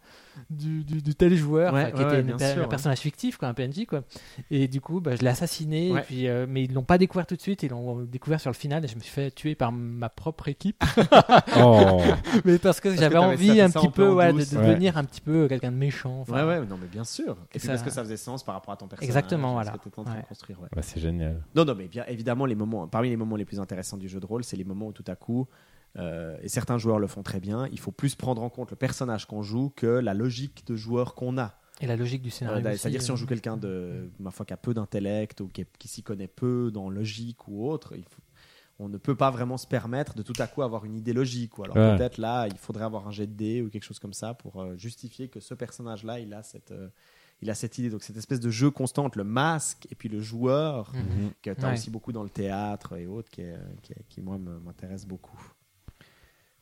du, 0.48 0.84
du, 0.84 1.02
du 1.02 1.14
tel 1.14 1.34
joueur 1.34 1.74
Ouais, 1.74 1.90
qui 1.92 1.98
ouais, 2.02 2.20
était 2.20 2.28
ouais, 2.28 2.52
un 2.56 2.60
ouais. 2.62 2.68
personnage 2.68 2.98
fictif 3.00 3.36
quoi 3.36 3.48
un 3.48 3.54
PNJ 3.54 3.84
quoi 3.86 4.02
et 4.50 4.68
du 4.68 4.80
coup, 4.80 5.00
bah, 5.00 5.16
je 5.16 5.22
l'ai 5.22 5.28
assassiné. 5.28 5.92
Ouais. 5.92 6.00
Et 6.00 6.02
puis, 6.02 6.28
euh, 6.28 6.46
mais 6.48 6.64
ils 6.64 6.72
l'ont 6.72 6.82
pas 6.84 6.98
découvert 6.98 7.26
tout 7.26 7.36
de 7.36 7.40
suite. 7.40 7.62
Ils 7.62 7.70
l'ont 7.70 8.00
découvert 8.02 8.40
sur 8.40 8.50
le 8.50 8.54
final. 8.56 8.84
Et 8.84 8.88
je 8.88 8.94
me 8.96 9.00
suis 9.00 9.10
fait 9.12 9.30
tuer 9.30 9.54
par 9.54 9.72
ma 9.72 10.08
propre 10.08 10.48
équipe. 10.48 10.82
Oh, 11.56 12.00
mais 12.44 12.58
parce 12.58 12.80
que 12.80 12.94
j'avais 12.94 13.16
envie 13.18 13.60
un 13.60 13.70
petit 13.70 13.88
peu 13.88 13.92
peu 14.04 14.10
en 14.10 14.14
ouais, 14.14 14.32
de, 14.32 14.38
devenir 14.38 14.96
un 14.96 15.04
petit 15.04 15.20
peu 15.20 15.48
quelqu'un 15.48 15.72
de 15.72 15.76
méchant. 15.76 16.20
enfin. 16.20 16.46
ouais, 16.46 16.58
ouais, 16.60 16.66
non, 16.66 16.78
mais 16.80 16.86
bien 16.86 17.04
sûr. 17.04 17.36
Et 17.54 17.58
puis 17.58 17.60
ça- 17.60 17.68
parce 17.68 17.82
que 17.82 17.90
ça 17.90 18.02
faisait 18.02 18.16
sens 18.16 18.42
par 18.44 18.54
rapport 18.54 18.72
à 18.72 18.76
ton 18.76 18.86
personnage. 18.86 19.08
Exactement, 19.08 19.52
voilà. 19.52 19.74
bah, 20.74 20.82
c'est 20.82 21.00
génial. 21.00 21.42
Non, 21.54 21.64
non, 21.64 21.74
mais 21.74 21.88
bien 21.88 22.04
évidemment, 22.08 22.46
les 22.46 22.54
moments, 22.54 22.86
parmi 22.86 23.10
les 23.10 23.16
moments 23.16 23.36
les 23.36 23.44
plus 23.44 23.60
intéressants 23.60 23.96
du 23.96 24.08
jeu 24.08 24.20
de 24.20 24.26
rôle, 24.26 24.44
c'est 24.44 24.56
les 24.56 24.64
moments 24.64 24.86
où 24.86 24.92
tout 24.92 25.04
à 25.06 25.16
coup, 25.16 25.46
euh, 25.96 26.36
et 26.42 26.48
certains 26.48 26.78
joueurs 26.78 26.98
le 26.98 27.06
font 27.06 27.22
très 27.22 27.40
bien, 27.40 27.66
il 27.72 27.78
faut 27.80 27.92
plus 27.92 28.14
prendre 28.14 28.42
en 28.42 28.48
compte 28.50 28.70
le 28.70 28.76
personnage 28.76 29.26
qu'on 29.26 29.42
joue 29.42 29.70
que 29.70 29.86
la 29.86 30.14
logique 30.14 30.66
de 30.66 30.76
joueur 30.76 31.14
qu'on 31.14 31.36
a. 31.38 31.54
Et 31.80 31.86
la 31.86 31.96
logique 31.96 32.22
du 32.22 32.30
scénario. 32.30 32.64
Euh, 32.66 32.76
C'est-à-dire 32.76 33.00
si 33.02 33.10
on 33.10 33.14
euh, 33.14 33.16
joue 33.16 33.26
quelqu'un 33.26 33.56
de, 33.56 34.10
ma 34.18 34.30
foi, 34.30 34.44
qui 34.44 34.52
a 34.52 34.56
peu 34.58 34.74
d'intellect 34.74 35.40
ou 35.40 35.48
qui, 35.48 35.88
s'y 35.88 36.02
connaît 36.02 36.28
peu 36.28 36.70
dans 36.70 36.90
logique 36.90 37.48
ou 37.48 37.66
autre, 37.68 37.94
il 37.96 38.04
faut- 38.04 38.20
on 38.78 38.88
ne 38.88 38.96
peut 38.98 39.14
pas 39.16 39.30
vraiment 39.30 39.56
se 39.58 39.66
permettre 39.66 40.14
de 40.14 40.22
tout 40.22 40.32
à 40.38 40.46
coup 40.46 40.62
avoir 40.62 40.84
une 40.84 40.94
idée 40.94 41.12
logique. 41.12 41.58
Ou 41.58 41.64
alors 41.64 41.76
Ouais. 41.76 41.96
peut-être 41.96 42.18
là, 42.18 42.46
il 42.48 42.56
faudrait 42.56 42.84
avoir 42.84 43.08
un 43.08 43.10
jet 43.10 43.26
de 43.26 43.32
dés 43.34 43.60
ou 43.62 43.68
quelque 43.70 43.82
chose 43.84 43.98
comme 43.98 44.12
ça 44.14 44.32
pour 44.34 44.60
euh, 44.62 44.76
justifier 44.76 45.28
que 45.28 45.40
ce 45.40 45.52
personnage-là, 45.54 46.18
il 46.20 46.32
a 46.34 46.42
cette, 46.42 46.70
euh, 46.70 46.88
il 47.42 47.50
a 47.50 47.54
cette 47.54 47.76
idée. 47.78 47.90
Donc 47.90 48.02
cette 48.02 48.16
espèce 48.16 48.40
de 48.40 48.48
jeu 48.50 48.70
constant 48.70 49.04
entre 49.06 49.18
le 49.18 49.24
masque 49.24 49.86
et 49.90 49.94
puis 49.94 50.08
le 50.08 50.20
joueur, 50.20 50.92
Mhm. 50.94 51.30
que 51.42 51.50
tu 51.50 51.62
as 51.64 51.68
Ouais. 51.68 51.72
aussi 51.74 51.90
beaucoup 51.90 52.12
dans 52.12 52.22
le 52.22 52.30
théâtre 52.30 52.96
et 52.96 53.06
autres, 53.06 53.30
qui, 53.30 53.40
est- 53.42 53.56
qui, 53.82 53.92
est- 53.92 54.04
qui, 54.08 54.20
moi 54.22 54.38
me- 54.38 54.60
m'intéresse 54.60 55.06
beaucoup. 55.06 55.40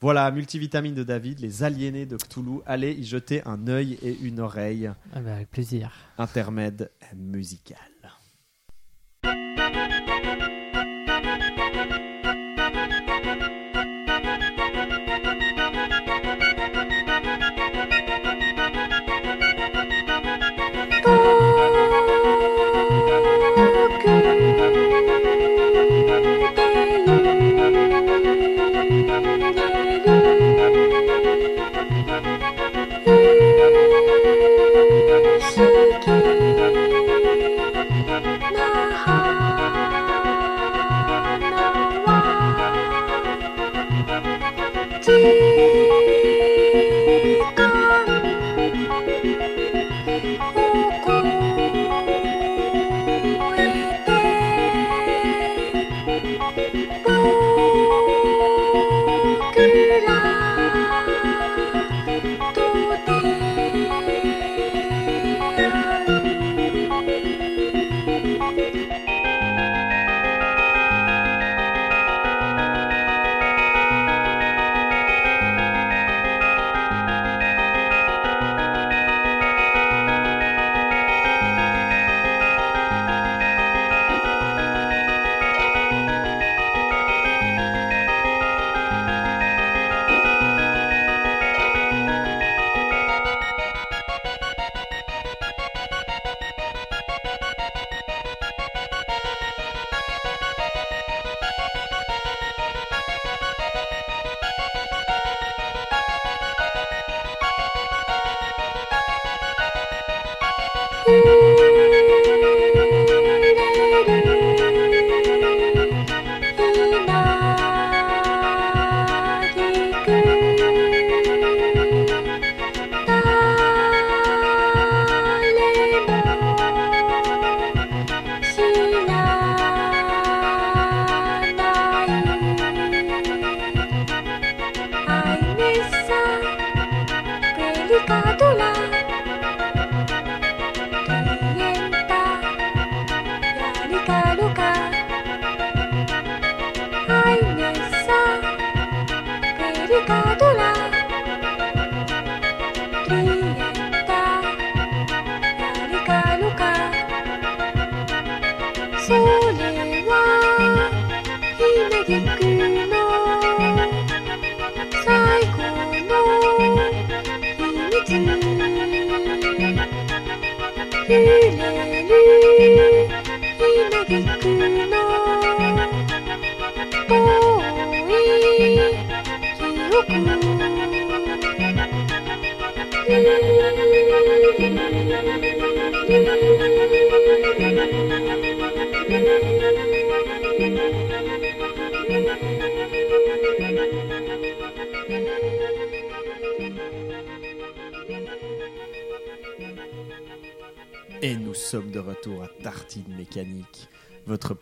Voilà, 0.01 0.31
multivitamine 0.31 0.95
de 0.95 1.03
David, 1.03 1.41
les 1.41 1.65
aliénés 1.65 2.07
de 2.07 2.17
Cthulhu. 2.17 2.61
Allez 2.67 2.93
y 2.93 3.03
jeter 3.05 3.43
un 3.47 3.67
œil 3.67 3.99
et 4.01 4.17
une 4.23 4.39
oreille. 4.39 4.93
Ah 5.13 5.21
bah, 5.21 5.35
avec 5.35 5.51
plaisir. 5.51 5.91
Intermède 6.19 6.93
musical. 7.17 7.79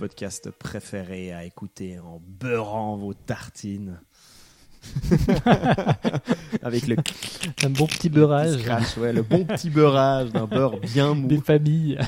Podcast 0.06 0.52
préféré 0.52 1.32
à 1.32 1.44
écouter 1.44 1.98
en 1.98 2.22
beurrant 2.24 2.96
vos 2.96 3.12
tartines. 3.12 3.98
Avec 6.62 6.86
le 6.86 6.94
Un 7.64 7.70
bon 7.70 7.88
petit 7.88 8.08
beurrage 8.08 8.56
scratch, 8.56 8.96
ouais, 8.98 9.12
le 9.12 9.22
bon 9.22 9.44
petit 9.44 9.68
beurrage 9.68 10.30
d'un 10.30 10.46
beurre 10.46 10.78
bien 10.78 11.12
mou. 11.14 11.26
des 11.26 11.38
familles. 11.38 11.98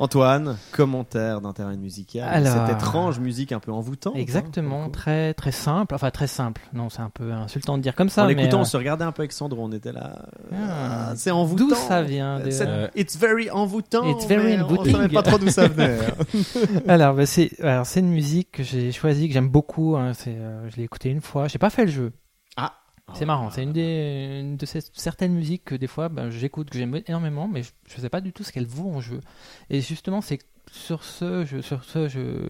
Antoine, 0.00 0.56
commentaire 0.72 1.40
d'intérêt 1.40 1.76
musical. 1.76 2.28
Alors- 2.28 2.66
Cette 2.66 2.76
étrange 2.76 3.18
musique 3.18 3.52
un 3.52 3.58
peu 3.60 3.72
envoûtante. 3.72 4.14
hein, 4.16 4.20
Exactement, 4.20 4.88
très 4.90 5.34
très 5.34 5.50
simple. 5.52 5.94
Enfin 5.94 6.10
très 6.10 6.26
simple. 6.28 6.60
Non, 6.72 6.88
c'est 6.88 7.00
un 7.00 7.10
peu 7.10 7.32
insultant 7.32 7.76
de 7.78 7.82
dire 7.82 7.94
comme 7.94 8.08
ça. 8.08 8.22
En 8.24 8.26
mais, 8.26 8.34
l'écoutant, 8.34 8.58
euh, 8.58 8.62
on 8.62 8.64
se 8.64 8.76
regardait 8.76 9.04
un 9.04 9.12
peu 9.12 9.22
avec 9.22 9.32
Sandro, 9.32 9.62
on 9.64 9.72
était 9.72 9.92
là. 9.92 10.22
euh, 10.52 10.56
Ah. 10.56 11.12
c'est 11.16 11.30
envoûtant. 11.30 11.66
D'où 11.68 11.74
ça 11.74 12.02
vient 12.02 12.38
de- 12.38 12.50
Euh, 12.52 12.88
It's 12.96 13.16
very 13.18 13.50
envoûtant. 13.50 14.04
It's 14.08 14.26
very 14.26 14.56
mais 14.56 14.62
On 14.62 14.84
savait 14.84 15.08
pas 15.08 15.22
trop 15.22 15.38
d'où 15.38 15.48
ça 15.50 15.66
venait. 15.68 15.96
Alors, 16.88 17.14
bah, 17.14 17.26
c'est 17.26 17.50
alors 17.60 17.86
c'est 17.86 18.00
une 18.00 18.10
musique 18.10 18.52
que 18.52 18.62
j'ai 18.62 18.92
choisie, 18.92 19.28
que 19.28 19.34
j'aime 19.34 19.48
beaucoup. 19.48 19.96
hein, 19.96 20.12
euh, 20.26 20.68
je 20.70 20.76
l'ai 20.76 20.84
écoutée 20.84 21.10
une 21.10 21.20
fois. 21.20 21.48
J'ai 21.48 21.58
pas 21.58 21.70
fait 21.70 21.84
le 21.86 21.90
jeu. 21.90 22.12
Ah. 23.08 23.12
C'est 23.14 23.26
marrant. 23.26 23.50
C'est 23.50 23.62
une 23.62 23.72
des 23.72 24.40
une 24.40 24.56
de 24.56 24.66
ces 24.66 24.80
certaines 24.92 25.32
musiques 25.32 25.64
que 25.64 25.74
des 25.74 25.86
fois 25.86 26.08
ben, 26.08 26.30
j'écoute, 26.30 26.70
que 26.70 26.78
j'aime 26.78 27.00
énormément, 27.06 27.48
mais 27.48 27.62
je, 27.62 27.70
je 27.88 28.00
sais 28.00 28.08
pas 28.08 28.20
du 28.20 28.32
tout 28.32 28.44
ce 28.44 28.52
qu'elle 28.52 28.66
vaut 28.66 28.90
en 28.90 29.00
jeu. 29.00 29.20
Et 29.70 29.80
justement, 29.80 30.20
c'est 30.20 30.38
sur 30.70 31.04
ce, 31.04 31.44
je, 31.44 31.60
sur 31.60 31.84
ce, 31.84 32.08
je, 32.08 32.46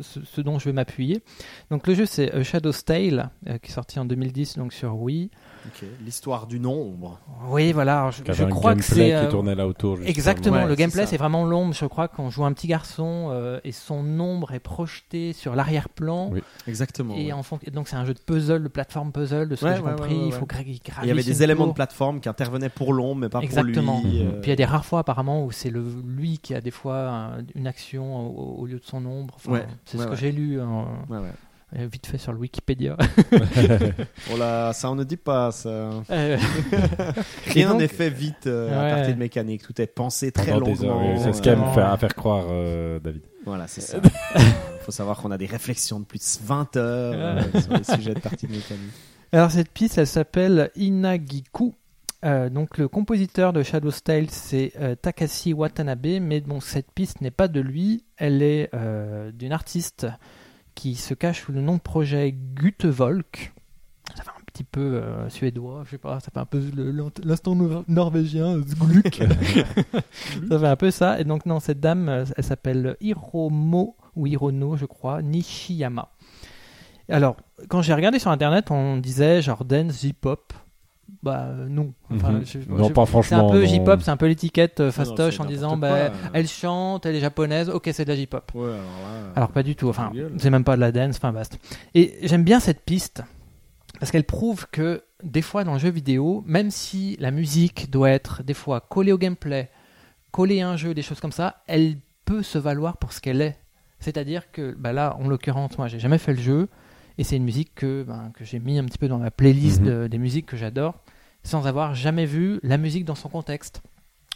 ce, 0.00 0.24
ce 0.24 0.40
dont 0.40 0.58
je 0.58 0.66
vais 0.66 0.72
m'appuyer. 0.72 1.22
Donc 1.70 1.86
le 1.86 1.94
jeu 1.94 2.06
c'est 2.06 2.42
Shadow's 2.42 2.84
Tale 2.84 3.30
euh, 3.48 3.58
qui 3.58 3.70
est 3.70 3.74
sorti 3.74 3.98
en 3.98 4.04
2010 4.04 4.58
donc 4.58 4.72
sur 4.72 4.96
Wii. 4.96 5.30
L'histoire 6.04 6.46
du 6.46 6.60
nombre. 6.60 7.18
Oui, 7.48 7.72
voilà. 7.72 8.10
je, 8.10 8.22
Qui 8.22 8.46
crois 8.48 8.74
que 8.74 8.80
gameplay 8.80 8.82
c'est 8.82 8.94
qui 9.06 9.12
euh, 9.12 9.30
tournait 9.30 9.54
là 9.54 9.66
autour. 9.66 9.96
justement. 9.96 10.10
Exactement, 10.10 10.56
Ouais, 10.56 10.66
le 10.66 10.74
gameplay 10.74 11.06
c'est 11.06 11.16
vraiment 11.16 11.44
l'ombre. 11.44 11.74
Je 11.74 11.86
crois 11.86 12.08
qu'on 12.08 12.30
joue 12.30 12.44
un 12.44 12.52
petit 12.52 12.66
garçon 12.66 13.28
euh, 13.30 13.60
et 13.64 13.72
son 13.72 14.04
ombre 14.20 14.52
est 14.52 14.60
projetée 14.60 15.32
sur 15.32 15.54
l'arrière-plan. 15.54 16.30
Oui. 16.32 16.42
Exactement. 16.66 17.14
Et 17.16 17.26
ouais. 17.26 17.32
en 17.32 17.42
fond, 17.42 17.58
et 17.64 17.70
donc 17.70 17.88
c'est 17.88 17.96
un 17.96 18.04
jeu 18.04 18.14
de 18.14 18.18
puzzle, 18.20 18.62
de 18.62 18.68
plateforme 18.68 19.12
puzzle, 19.12 19.48
de 19.48 19.56
ce 19.56 19.64
Ouais, 19.64 19.72
que 19.72 19.76
j'ai 19.78 19.82
ouais, 19.82 19.90
compris. 19.90 20.14
ouais, 20.14 20.20
ouais, 20.20 20.26
Il 20.26 20.32
faut 20.32 20.46
Il 21.02 21.08
y 21.08 21.10
avait 21.10 21.22
des 21.22 21.42
éléments 21.42 21.66
de 21.66 21.72
plateforme 21.72 22.20
qui 22.20 22.28
intervenaient 22.28 22.68
pour 22.68 22.92
l'ombre, 22.92 23.20
mais 23.22 23.28
pas 23.28 23.40
Exactement. 23.40 24.00
pour 24.00 24.10
lui. 24.10 24.22
Mhm. 24.22 24.26
euh, 24.28 24.40
Puis 24.40 24.46
il 24.48 24.50
y 24.50 24.52
a 24.52 24.56
des 24.56 24.64
rares 24.64 24.84
fois 24.84 25.00
apparemment 25.00 25.44
où 25.44 25.50
c'est 25.50 25.70
le 25.70 25.84
lui 26.06 26.38
qui 26.38 26.54
a 26.54 26.60
des 26.60 26.70
fois 26.70 27.08
un- 27.08 27.38
une 27.54 27.66
action 27.66 28.26
au, 28.28 28.62
au 28.62 28.66
lieu 28.66 28.78
de 28.78 28.84
son 28.84 29.04
ombre. 29.06 29.34
Enfin, 29.36 29.52
Ouais, 29.52 29.66
c'est 29.84 29.98
ouais, 29.98 30.04
ce 30.04 30.08
que 30.10 30.16
j'ai 30.16 30.32
lu 30.32 30.60
hein, 30.60 30.86
ouais, 31.08 31.18
ouais. 31.18 31.30
Vite 31.72 32.06
fait 32.06 32.18
sur 32.18 32.32
le 32.32 32.38
Wikipédia. 32.38 32.96
Oh 34.32 34.36
là, 34.36 34.72
ça 34.72 34.90
on 34.90 34.94
ne 34.94 35.04
dit 35.04 35.16
pas 35.16 35.52
ça. 35.52 35.68
Euh, 35.68 36.38
Rien 37.46 37.74
n'est 37.74 37.88
fait 37.88 38.10
vite 38.10 38.46
euh, 38.46 38.70
à 38.70 38.94
partir 38.96 39.14
de 39.14 39.18
mécanique. 39.18 39.62
Tout 39.62 39.80
est 39.80 39.86
pensé 39.86 40.32
très 40.32 40.52
Pendant 40.52 40.66
longuement. 40.66 41.16
C'est 41.22 41.32
ce 41.32 41.42
qu'aime 41.42 41.64
faire, 41.74 41.92
à 41.92 41.96
faire 41.96 42.14
croire 42.14 42.46
euh, 42.50 42.98
David. 42.98 43.22
Voilà, 43.44 43.68
c'est 43.68 43.80
ça. 43.80 43.98
Il 44.34 44.42
faut 44.80 44.92
savoir 44.92 45.18
qu'on 45.18 45.30
a 45.30 45.38
des 45.38 45.46
réflexions 45.46 46.00
de 46.00 46.04
plus 46.04 46.18
de 46.18 46.46
20 46.46 46.76
heures 46.76 47.14
euh, 47.54 47.60
sur 47.60 47.72
les 47.76 47.84
sujets 47.84 48.14
de 48.14 48.20
partie 48.20 48.46
de 48.46 48.52
mécanique. 48.52 48.92
Alors 49.32 49.50
cette 49.50 49.70
piste, 49.70 49.98
elle 49.98 50.06
s'appelle 50.06 50.70
Inagiku. 50.76 51.74
Euh, 52.24 52.48
donc 52.48 52.78
le 52.78 52.88
compositeur 52.88 53.52
de 53.52 53.62
Shadow's 53.62 54.02
Tale, 54.02 54.30
c'est 54.30 54.72
euh, 54.80 54.94
Takashi 54.94 55.52
Watanabe, 55.52 56.20
mais 56.20 56.40
bon, 56.40 56.60
cette 56.60 56.90
piste 56.92 57.20
n'est 57.20 57.30
pas 57.30 57.46
de 57.46 57.60
lui, 57.60 58.04
elle 58.16 58.42
est 58.42 58.70
euh, 58.74 59.30
d'une 59.32 59.52
artiste 59.52 60.06
qui 60.76 60.94
se 60.94 61.14
cache 61.14 61.42
sous 61.42 61.50
le 61.52 61.60
nom 61.60 61.74
de 61.74 61.80
projet 61.80 62.32
Gutevolk. 62.54 63.52
Ça 64.14 64.22
fait 64.22 64.30
un 64.30 64.44
petit 64.46 64.62
peu 64.62 64.80
euh, 64.80 65.28
suédois, 65.28 65.82
je 65.84 65.90
sais 65.90 65.98
pas, 65.98 66.20
ça 66.20 66.30
fait 66.32 66.38
un 66.38 66.44
peu 66.44 66.62
l'instant 67.24 67.56
nor- 67.56 67.82
norvégien, 67.88 68.56
Zgluk. 68.60 69.14
ça 70.48 70.58
fait 70.58 70.66
un 70.66 70.76
peu 70.76 70.90
ça. 70.92 71.18
Et 71.20 71.24
donc 71.24 71.44
non, 71.44 71.58
cette 71.58 71.80
dame, 71.80 72.08
euh, 72.08 72.24
elle 72.36 72.44
s'appelle 72.44 72.96
Hiromo 73.00 73.96
ou 74.14 74.26
Hirono, 74.28 74.76
je 74.76 74.86
crois, 74.86 75.22
Nishiyama. 75.22 76.08
Alors, 77.08 77.36
quand 77.68 77.82
j'ai 77.82 77.94
regardé 77.94 78.18
sur 78.18 78.30
internet, 78.30 78.70
on 78.70 78.96
disait 78.98 79.42
genre 79.42 79.64
dance 79.64 80.00
J-pop. 80.00 80.52
Bah 81.22 81.46
euh, 81.50 81.66
non. 81.68 81.92
Enfin, 82.12 82.32
Mhm. 82.32 82.44
je- 82.44 82.58
non, 82.68 82.88
je- 82.88 82.92
pas 82.92 83.04
c'est 83.04 83.10
franchement. 83.10 83.48
un 83.48 83.52
peu. 83.52 83.64
J-pop, 83.64 84.00
c'est 84.02 84.10
un 84.10 84.16
peu 84.16 84.26
l'étiquette 84.26 84.80
euh, 84.80 84.86
non, 84.86 84.90
fastoche 84.92 85.34
c'est 85.36 85.40
en 85.42 85.44
disant 85.46 85.76
bah, 85.76 86.10
elle 86.32 86.46
chante, 86.48 87.06
elle 87.06 87.14
est 87.16 87.20
japonaise, 87.20 87.68
ok 87.70 87.88
c'est 87.92 88.04
de 88.04 88.10
la 88.10 88.16
J-pop. 88.16 88.50
Ouais, 88.54 88.64
alors 88.64 88.76
là. 88.76 89.32
Alors 89.34 89.48
pas 89.50 89.62
du 89.62 89.74
tout, 89.76 89.88
enfin 89.88 90.12
c'est 90.38 90.50
même 90.50 90.64
pas 90.64 90.76
de 90.76 90.80
la 90.80 90.92
dance, 90.92 91.16
enfin 91.16 91.32
basta. 91.32 91.56
Et 91.94 92.14
j'aime 92.22 92.44
bien 92.44 92.60
cette 92.60 92.80
piste 92.84 93.22
parce 93.98 94.10
qu'elle 94.12 94.24
prouve 94.24 94.66
que 94.70 95.02
des 95.22 95.42
fois 95.42 95.64
dans 95.64 95.72
le 95.74 95.78
jeu 95.78 95.90
vidéo, 95.90 96.42
même 96.46 96.70
si 96.70 97.16
la 97.20 97.30
musique 97.30 97.90
doit 97.90 98.10
être 98.10 98.42
des 98.42 98.54
fois 98.54 98.80
collée 98.80 99.12
au 99.12 99.18
gameplay, 99.18 99.70
collée 100.32 100.60
à 100.60 100.68
un 100.68 100.76
jeu, 100.76 100.92
des 100.92 101.02
choses 101.02 101.20
comme 101.20 101.32
ça, 101.32 101.62
elle 101.66 101.96
peut 102.24 102.42
se 102.42 102.58
valoir 102.58 102.96
pour 102.98 103.12
ce 103.12 103.20
qu'elle 103.20 103.40
est. 103.40 103.56
C'est-à-dire 104.00 104.50
que 104.52 104.74
bah 104.78 104.92
là, 104.92 105.16
en 105.18 105.28
l'occurrence, 105.28 105.78
moi 105.78 105.88
j'ai 105.88 105.98
jamais 105.98 106.18
fait 106.18 106.32
le 106.34 106.40
jeu 106.40 106.68
et 107.18 107.24
c'est 107.24 107.36
une 107.36 107.44
musique 107.44 107.74
que, 107.74 108.02
ben, 108.02 108.30
que 108.34 108.44
j'ai 108.44 108.58
mis 108.58 108.78
un 108.78 108.84
petit 108.84 108.98
peu 108.98 109.08
dans 109.08 109.18
ma 109.18 109.30
playlist 109.30 109.80
Mhm. 109.80 109.86
de- 109.86 110.06
des 110.08 110.18
musiques 110.18 110.46
que 110.46 110.56
j'adore 110.56 110.94
sans 111.42 111.66
avoir 111.66 111.94
jamais 111.94 112.26
vu 112.26 112.58
la 112.62 112.76
musique 112.76 113.04
dans 113.04 113.14
son 113.14 113.28
contexte. 113.28 113.80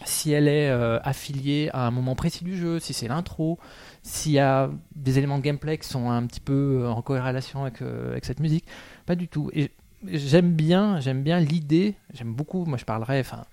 Si 0.04 0.32
elle 0.32 0.48
est 0.48 0.70
euh, 0.70 0.98
affiliée 1.02 1.68
à 1.74 1.86
un 1.86 1.90
moment 1.90 2.14
précis 2.14 2.42
du 2.44 2.56
jeu, 2.56 2.78
si 2.78 2.94
c'est 2.94 3.08
l'intro, 3.08 3.58
s'il 4.02 4.32
y 4.32 4.38
a 4.38 4.70
des 4.96 5.18
éléments 5.18 5.36
de 5.38 5.42
gameplay 5.42 5.76
qui 5.76 5.88
sont 5.88 6.08
un 6.10 6.24
petit 6.26 6.40
peu 6.40 6.82
euh, 6.84 6.88
en 6.88 7.02
corrélation 7.02 7.62
avec, 7.64 7.82
euh, 7.82 8.12
avec 8.12 8.24
cette 8.24 8.40
musique, 8.40 8.64
pas 9.06 9.14
du 9.16 9.28
tout. 9.28 9.50
Et 9.52 9.72
j'aime 10.06 10.52
bien, 10.54 11.00
j'aime 11.00 11.22
bien 11.22 11.38
l'idée, 11.40 11.96
j'aime 12.14 12.32
beaucoup, 12.32 12.64
moi 12.64 12.78
je 12.78 12.84
parlerai, 12.86 13.20
enfin, 13.20 13.44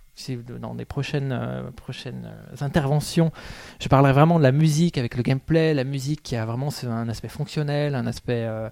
dans 0.60 0.74
des 0.74 0.86
prochaines, 0.86 1.32
euh, 1.34 1.70
prochaines 1.72 2.32
interventions, 2.62 3.32
je 3.82 3.88
parlerai 3.90 4.14
vraiment 4.14 4.38
de 4.38 4.44
la 4.44 4.52
musique 4.52 4.98
avec 4.98 5.16
le 5.18 5.24
gameplay, 5.24 5.74
la 5.74 5.84
musique 5.84 6.24
qui 6.24 6.36
a 6.36 6.46
vraiment 6.46 6.70
un 6.86 7.10
aspect 7.10 7.28
fonctionnel, 7.28 7.94
un 7.96 8.08
aspect 8.08 8.46
euh, 8.48 8.70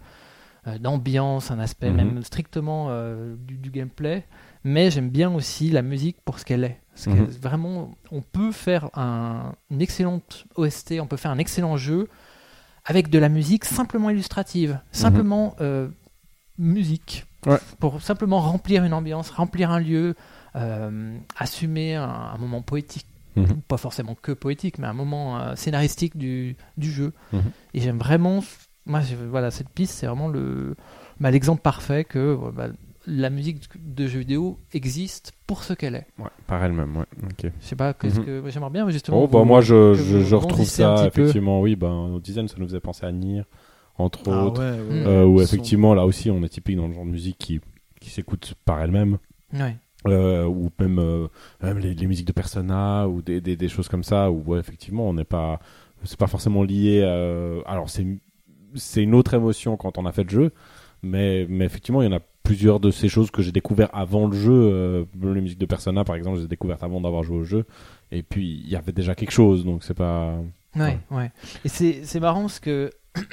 d'ambiance, 0.80 1.52
un 1.52 1.60
aspect 1.60 1.90
Mhm. 1.92 1.96
même 1.96 2.24
strictement 2.24 2.88
euh, 2.90 3.36
du, 3.38 3.56
du 3.58 3.70
gameplay, 3.70 4.26
mais 4.64 4.90
j'aime 4.92 5.10
bien 5.10 5.32
aussi 5.34 5.70
la 5.70 5.82
musique 5.82 6.18
pour 6.26 6.40
ce 6.40 6.46
qu'elle 6.46 6.64
est. 6.64 6.80
Parce 6.94 7.08
Mhm. 7.08 7.28
que 7.28 7.32
vraiment, 7.40 7.96
on 8.12 8.22
peut 8.22 8.52
faire 8.52 8.90
un, 8.98 9.54
une 9.70 9.82
excellente 9.82 10.46
OST, 10.56 11.00
on 11.02 11.08
peut 11.08 11.18
faire 11.18 11.32
un 11.32 11.38
excellent 11.38 11.78
jeu 11.78 12.08
avec 12.86 13.10
de 13.10 13.20
la 13.20 13.30
musique 13.30 13.66
simplement 13.66 14.10
illustrative, 14.10 14.80
simplement 14.92 15.56
euh, 15.62 15.88
musique, 16.58 17.26
Ouais. 17.46 17.58
pour 17.80 18.02
simplement 18.02 18.40
remplir 18.40 18.84
une 18.86 18.94
ambiance, 18.94 19.30
remplir 19.30 19.70
un 19.70 19.80
lieu, 19.80 20.16
euh, 20.56 21.16
assumer 21.38 21.96
un, 21.96 22.08
un 22.10 22.38
moment 22.38 22.62
poétique, 22.62 23.06
Mhm. 23.36 23.62
pas 23.68 23.78
forcément 23.78 24.16
que 24.20 24.32
poétique, 24.32 24.80
mais 24.80 24.88
un 24.88 24.94
moment 24.94 25.38
euh, 25.40 25.56
scénaristique 25.56 26.16
du, 26.18 26.56
du 26.78 26.92
jeu. 26.92 27.12
Mhm. 27.34 27.42
Et 27.74 27.82
j'aime 27.82 27.98
vraiment, 28.00 28.42
moi, 28.86 29.02
je- 29.02 29.16
voilà, 29.16 29.52
cette 29.52 29.70
piste, 29.70 29.94
c'est 29.94 30.07
vraiment 30.07 30.28
le, 30.28 30.76
bah, 31.20 31.32
l'exemple 31.32 31.62
parfait 31.62 32.03
que 32.03 32.38
bah, 32.56 32.68
la 33.07 33.30
musique 33.30 33.62
de 33.80 34.07
jeu 34.07 34.20
vidéo 34.20 34.57
existe 34.74 35.34
pour 35.45 35.64
ce 35.64 35.74
qu'elle 35.74 35.95
est. 35.95 36.07
Ouais, 36.20 36.30
par 36.48 36.64
elle-même, 36.64 36.95
ouais. 36.98 37.06
Ok. 37.24 37.52
Je 37.62 37.66
sais 37.66 37.76
pas, 37.76 37.94
qu'est-ce 37.94 38.20
Mhm. 38.20 38.26
que 38.26 38.44
j'aimerais 38.49 38.72
bien 38.72 38.90
justement. 38.90 39.24
Oh, 39.24 39.28
bah, 39.28 39.40
vous- 39.40 39.45
moi, 39.45 39.62
je, 39.62 39.94
je, 39.94 40.36
retrouve 40.36 40.66
ça, 40.66 40.95
peu. 41.14 41.22
effectivement, 41.22 41.62
oui, 41.62 41.76
ben, 41.76 41.91
au 42.16 42.20
design, 42.20 42.48
ça 42.48 42.56
nous 42.57 42.66
faisait 42.66 42.80
penser 42.80 43.06
à 43.06 43.12
Nier, 43.12 43.44
entre 43.98 44.22
Ah 44.32 44.45
autres. 44.45 44.62
ouais, 44.62 44.72
ouais, 44.80 45.03
Mm. 45.03 45.07
Euh, 45.07 45.26
où 45.26 45.38
Son- 45.38 45.44
effectivement, 45.44 45.94
là 45.94 46.06
aussi, 46.06 46.32
on 46.32 46.41
est 46.44 46.49
typique 46.49 46.78
dans 46.78 46.88
le 46.88 46.94
genre 46.94 47.06
de 47.06 47.12
musique 47.12 47.38
qui, 47.38 47.62
qui 48.02 48.10
s'écoute 48.10 48.56
par 48.66 48.82
elle-même. 48.82 49.18
Ouais. 49.53 49.78
Euh, 50.07 50.45
ou 50.45 50.70
même, 50.80 50.99
euh, 50.99 51.28
même 51.64 51.80
les, 51.80 51.94
les 51.95 52.06
musiques 52.07 52.28
de 52.28 52.32
Persona 52.32 53.07
ou 53.07 53.22
des, 53.24 53.41
des, 53.41 53.56
des 53.56 53.68
choses 53.68 53.88
comme 53.88 54.03
ça 54.03 54.30
où 54.30 54.44
ouais, 54.45 54.60
effectivement 54.60 55.10
on 55.10 55.14
n'est 55.14 55.24
pas 55.24 55.60
c'est 56.03 56.20
pas 56.20 56.28
forcément 56.28 56.62
lié 56.62 57.02
euh, 57.03 57.62
alors 57.66 57.90
c'est 57.90 58.06
c'est 58.76 59.03
une 59.03 59.15
autre 59.15 59.34
émotion 59.34 59.77
quand 59.77 59.97
on 59.97 60.06
a 60.06 60.11
fait 60.11 60.23
le 60.23 60.30
jeu 60.30 60.52
mais 61.03 61.45
mais 61.49 61.65
effectivement 61.65 62.02
il 62.02 62.06
y 62.06 62.14
en 62.14 62.18
a 62.18 62.22
plusieurs 62.43 62.80
de 62.80 62.91
ces 62.91 63.10
choses 63.10 63.31
que 63.31 63.41
j'ai 63.41 63.52
découvert 63.52 63.89
avant 63.93 64.27
le 64.27 64.38
jeu 64.38 64.53
euh, 64.53 65.06
les 65.22 65.41
musiques 65.41 65.60
de 65.60 65.65
Persona 65.65 66.03
par 66.03 66.15
exemple 66.15 66.35
je 66.38 66.41
les 66.41 66.45
ai 66.45 66.49
découvertes 66.49 66.84
avant 66.84 67.02
d'avoir 67.02 67.23
joué 67.23 67.38
au 67.38 67.43
jeu 67.43 67.65
et 68.11 68.22
puis 68.22 68.61
il 68.64 68.69
y 68.69 68.76
avait 68.76 68.91
déjà 68.91 69.15
quelque 69.15 69.31
chose 69.31 69.65
donc 69.65 69.84
c'est 69.84 69.93
pas 69.95 70.38
Ouais, 70.76 70.99
ouais. 71.11 71.31
Et 71.64 71.69
c'est, 71.69 72.02
c'est 72.03 72.19
marrant 72.19 72.41
parce 72.41 72.60
que 72.60 72.91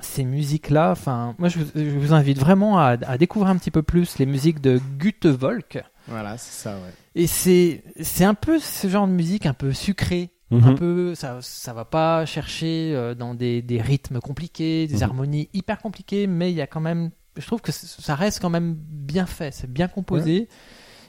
ces 0.00 0.24
musiques-là, 0.24 0.90
enfin, 0.90 1.34
moi 1.38 1.48
je 1.48 1.58
vous, 1.58 1.70
je 1.74 1.98
vous 1.98 2.12
invite 2.12 2.38
vraiment 2.38 2.78
à, 2.78 2.96
à 3.06 3.18
découvrir 3.18 3.50
un 3.50 3.56
petit 3.56 3.70
peu 3.70 3.82
plus 3.82 4.18
les 4.18 4.26
musiques 4.26 4.60
de 4.60 4.80
Gutevolk. 4.98 5.82
Voilà, 6.08 6.36
c'est 6.38 6.62
ça, 6.62 6.74
ouais. 6.74 6.92
Et 7.14 7.26
c'est 7.26 7.82
c'est 8.00 8.24
un 8.24 8.34
peu 8.34 8.58
ce 8.58 8.88
genre 8.88 9.06
de 9.06 9.12
musique 9.12 9.46
un 9.46 9.54
peu 9.54 9.72
sucrée. 9.72 10.30
Mhm. 10.50 10.64
Un 10.64 10.74
peu, 10.74 11.14
ça, 11.16 11.38
ça 11.42 11.72
va 11.72 11.84
pas 11.84 12.24
chercher 12.26 12.92
euh, 12.94 13.14
dans 13.14 13.34
des, 13.34 13.62
des 13.62 13.80
rythmes 13.80 14.20
compliqués, 14.20 14.86
des 14.86 14.96
Mhm. 14.96 15.02
harmonies 15.02 15.48
hyper 15.52 15.78
compliquées, 15.78 16.26
mais 16.28 16.52
il 16.52 16.56
y 16.56 16.60
a 16.60 16.66
quand 16.68 16.80
même, 16.80 17.10
je 17.36 17.44
trouve 17.46 17.60
que 17.60 17.72
ça 17.72 18.14
reste 18.14 18.40
quand 18.40 18.50
même 18.50 18.74
bien 18.74 19.26
fait, 19.26 19.52
c'est 19.52 19.70
bien 19.70 19.88
composé, 19.88 20.48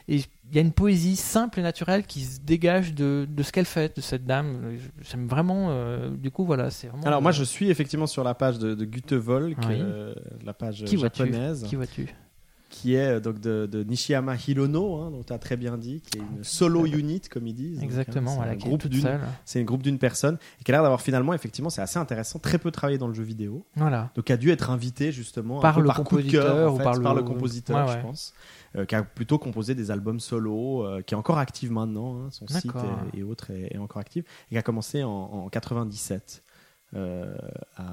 et 0.07 0.15
il 0.15 0.55
y 0.55 0.57
a 0.57 0.61
une 0.61 0.71
poésie 0.71 1.17
simple 1.17 1.59
et 1.59 1.63
naturelle 1.63 2.05
qui 2.05 2.21
se 2.21 2.39
dégage 2.39 2.93
de, 2.95 3.27
de 3.29 3.43
ce 3.43 3.51
qu'elle 3.51 3.65
fait, 3.65 3.95
de 3.95 4.01
cette 4.01 4.25
dame. 4.25 4.77
J'aime 5.01 5.27
vraiment, 5.27 5.67
euh, 5.69 6.09
du 6.09 6.31
coup, 6.31 6.45
voilà, 6.45 6.69
c'est 6.71 6.87
vraiment. 6.87 7.05
Alors 7.05 7.21
moi 7.21 7.31
euh, 7.31 7.33
je 7.33 7.43
suis 7.43 7.69
effectivement 7.69 8.07
sur 8.07 8.23
la 8.23 8.33
page 8.33 8.57
de, 8.57 8.73
de 8.73 8.85
Oui. 9.67 9.75
euh, 9.81 10.15
la 10.45 10.53
page 10.53 10.83
Qui 10.85 10.97
japonaise, 10.97 11.63
Qui 11.67 11.75
vois-tu? 11.75 12.07
Qui 12.77 12.93
est 12.95 13.15
euh, 13.15 13.19
donc 13.19 13.39
de, 13.39 13.65
de 13.71 13.83
Nishiyama 13.83 14.35
Hirono, 14.35 14.95
hein, 15.01 15.11
dont 15.11 15.23
tu 15.23 15.33
as 15.33 15.39
très 15.39 15.57
bien 15.57 15.77
dit, 15.77 16.01
qui 16.01 16.19
est 16.19 16.21
une 16.21 16.43
solo 16.43 16.85
unit 16.85 17.21
comme 17.21 17.47
ils 17.47 17.53
disent. 17.55 17.75
Donc, 17.75 17.83
Exactement, 17.85 18.31
hein, 18.31 18.33
c'est 18.33 18.37
voilà, 18.37 18.55
groupe 18.55 18.87
d'une-. 18.87 19.19
C'est 19.45 19.59
un 19.61 19.63
groupe 19.63 19.81
d'une 19.83 19.97
personne 19.97 20.37
et 20.59 20.63
qui 20.63 20.71
a 20.71 20.73
l'air 20.73 20.81
d'avoir 20.83 21.01
finalement, 21.01 21.33
effectivement, 21.33 21.69
c'est 21.69 21.81
assez 21.81 21.97
intéressant, 21.99 22.39
très 22.39 22.57
peu 22.59 22.69
travaillé 22.71 22.97
dans 22.97 23.07
le 23.07 23.13
jeu 23.13 23.23
vidéo. 23.23 23.65
Voilà. 23.75 24.11
Donc 24.15 24.29
a 24.29 24.37
dû 24.37 24.51
être 24.51 24.69
invité 24.69 25.11
justement 25.11 25.59
Par 25.59 25.79
le 25.79 25.87
par 25.87 25.97
compositeur 25.97 26.43
cœur, 26.45 26.73
ou 26.73 26.77
fait, 26.77 26.83
par 26.83 26.93
le- 27.15 27.23
compositeur, 27.23 27.87
Ouais, 27.87 27.93
je 27.97 28.01
pense, 28.01 28.33
euh, 28.75 28.85
qui 28.85 28.95
a 28.95 29.03
plutôt 29.03 29.37
composé 29.39 29.73
des 29.75 29.89
albums 29.91 30.19
solo, 30.19 30.83
euh, 30.85 31.01
qui 31.01 31.13
est 31.13 31.17
encore 31.17 31.37
actif 31.39 31.69
maintenant, 31.69 32.17
hein, 32.17 32.27
son 32.31 32.47
site 32.47 32.71
et, 33.13 33.19
et 33.19 33.23
autres 33.23 33.51
est, 33.51 33.73
est 33.75 33.77
encore 33.77 33.99
actif, 34.01 34.23
et 34.49 34.55
qui 34.55 34.57
a 34.57 34.61
commencé 34.61 35.03
en, 35.03 35.09
en 35.09 35.49
97 35.49 36.43
euh, 36.95 37.35
à, 37.75 37.83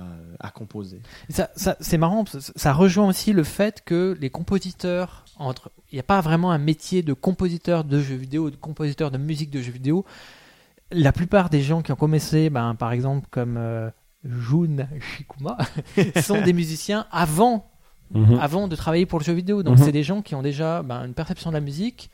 à 0.41 0.51
composer. 0.51 1.01
Ça, 1.29 1.51
ça- 1.57 1.77
c'est 1.81 1.99
marrant, 1.99 2.25
ça 2.57 2.73
rejoint 2.73 3.09
aussi 3.09 3.33
le 3.33 3.43
fait 3.43 3.83
que 3.85 4.16
les 4.21 4.31
compositeurs, 4.31 5.25
entre, 5.37 5.71
il 5.91 5.97
n'y 5.97 6.01
a 6.01 6.05
pas 6.05 6.21
vraiment 6.21 6.53
un 6.53 6.59
métier 6.59 7.03
de 7.03 7.12
compositeur 7.12 7.85
de 7.85 8.01
jeux 8.01 8.15
vidéo, 8.16 8.51
de 8.51 8.57
compositeur 8.57 9.11
de 9.11 9.19
musique 9.19 9.51
de 9.51 9.61
jeux 9.61 9.73
vidéo. 9.73 10.05
La 10.93 11.12
plupart 11.12 11.51
des 11.51 11.61
gens 11.61 11.83
qui 11.83 11.91
ont 11.93 11.97
commencé, 11.97 12.51
ben, 12.51 12.75
par 12.77 12.93
exemple 12.93 13.27
comme 13.31 13.57
euh, 13.57 13.91
Jun 14.25 14.87
Shikuma, 15.16 15.59
sont 16.23 16.41
des 16.43 16.53
musiciens 16.53 17.07
avant, 17.11 17.69
Mhm. 18.11 18.39
avant 18.39 18.69
de 18.69 18.77
travailler 18.77 19.07
pour 19.07 19.19
le 19.19 19.25
jeu 19.25 19.33
vidéo. 19.33 19.62
Donc 19.62 19.79
Mhm. 19.79 19.85
c'est 19.85 19.93
des 19.93 20.03
gens 20.05 20.23
qui 20.23 20.35
ont 20.35 20.43
déjà 20.43 20.83
ben, 20.83 21.05
une 21.07 21.15
perception 21.15 21.51
de 21.51 21.55
la 21.55 21.61
musique, 21.61 22.11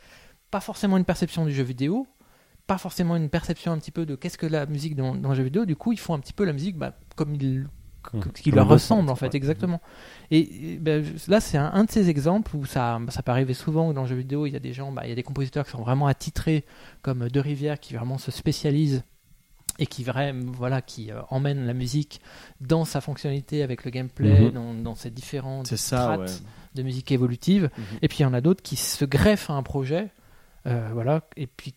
pas 0.51 0.61
forcément 0.61 0.97
une 0.97 1.05
perception 1.05 1.45
du 1.45 1.53
jeu 1.53 1.65
vidéo, 1.65 2.07
pas 2.71 2.79
forcément 2.79 3.17
une 3.17 3.29
perception 3.29 3.73
un 3.73 3.79
petit 3.79 3.91
peu 3.91 4.07
de 4.07 4.15
qu'est-ce 4.15 4.39
que 4.39 4.47
la 4.47 4.65
musique 4.67 4.95
dans, 4.95 5.13
dans 5.17 5.31
le 5.31 5.35
jeu 5.35 5.43
vidéo. 5.43 5.65
Du 5.65 5.75
coup, 5.75 5.91
ils 5.93 5.99
font 5.99 6.15
un 6.15 6.21
petit 6.21 6.33
peu 6.33 6.45
la 6.45 6.53
musique 6.53 6.77
ben, 6.77 6.93
comme 7.17 7.35
ils 7.35 7.67
Mhm. 8.15 8.33
qui 8.33 8.45
Comme 8.51 8.55
leur 8.61 8.69
ressemble 8.69 9.11
en 9.11 9.15
fait 9.15 9.27
ouais. 9.27 9.37
exactement 9.37 9.79
et, 10.31 10.39
et, 10.73 10.77
ben, 10.79 11.05
là 11.29 11.39
c'est 11.39 11.59
un, 11.59 11.71
un 11.75 11.85
de 11.85 11.91
ces 11.91 12.09
exemples 12.09 12.57
où 12.57 12.65
ça 12.65 12.99
ça 13.11 13.23
peut 13.23 13.31
arriver 13.31 13.53
souvent 13.53 13.93
dans 13.93 14.03
le 14.03 14.09
jeu 14.09 14.17
vidéo 14.17 14.47
il 14.47 14.53
y 14.55 14.57
a 14.57 14.59
des 14.59 14.73
gens 14.73 14.91
bah, 14.91 15.03
il 15.05 15.11
y 15.11 15.13
a 15.13 15.15
des 15.15 15.23
compositeurs 15.23 15.67
qui 15.67 15.73
sont 15.73 15.83
vraiment 15.83 16.07
attitrés 16.07 16.65
comme 17.03 17.29
De 17.29 17.41
Rivière 17.41 17.79
qui 17.79 17.93
vraiment 17.95 18.17
se 18.17 18.31
spécialisent 18.31 19.03
et 19.79 19.85
qui 19.87 20.03
vraiment 20.03 20.51
voilà 20.53 20.81
qui 20.81 21.13
euh, 21.13 21.21
emmène 21.29 21.67
la 21.67 21.75
musique 21.75 22.23
dans 22.63 22.87
sa 22.87 23.03
fonctionnalité 23.03 23.63
avec 23.63 23.85
le 23.85 23.91
gameplay 23.91 24.47
Mhm. 24.47 24.51
dans, 24.53 24.73
dans 24.75 24.95
ses 24.95 25.11
différentes 25.11 25.75
strates 25.77 26.21
ouais. 26.21 26.27
de 26.77 26.83
musique 26.83 27.13
évolutive 27.13 27.69
Mhm. 27.77 27.85
et 28.01 28.09
puis 28.09 28.21
il 28.21 28.23
y 28.23 28.27
en 28.27 28.33
a 28.33 28.41
d'autres 28.41 28.63
qui 28.63 28.77
se 28.77 29.05
greffent 29.05 29.51
à 29.51 29.55
un 29.55 29.63
projet 29.63 30.09
euh, 30.67 30.89
voilà 30.95 31.21
et 31.37 31.47
puis 31.47 31.75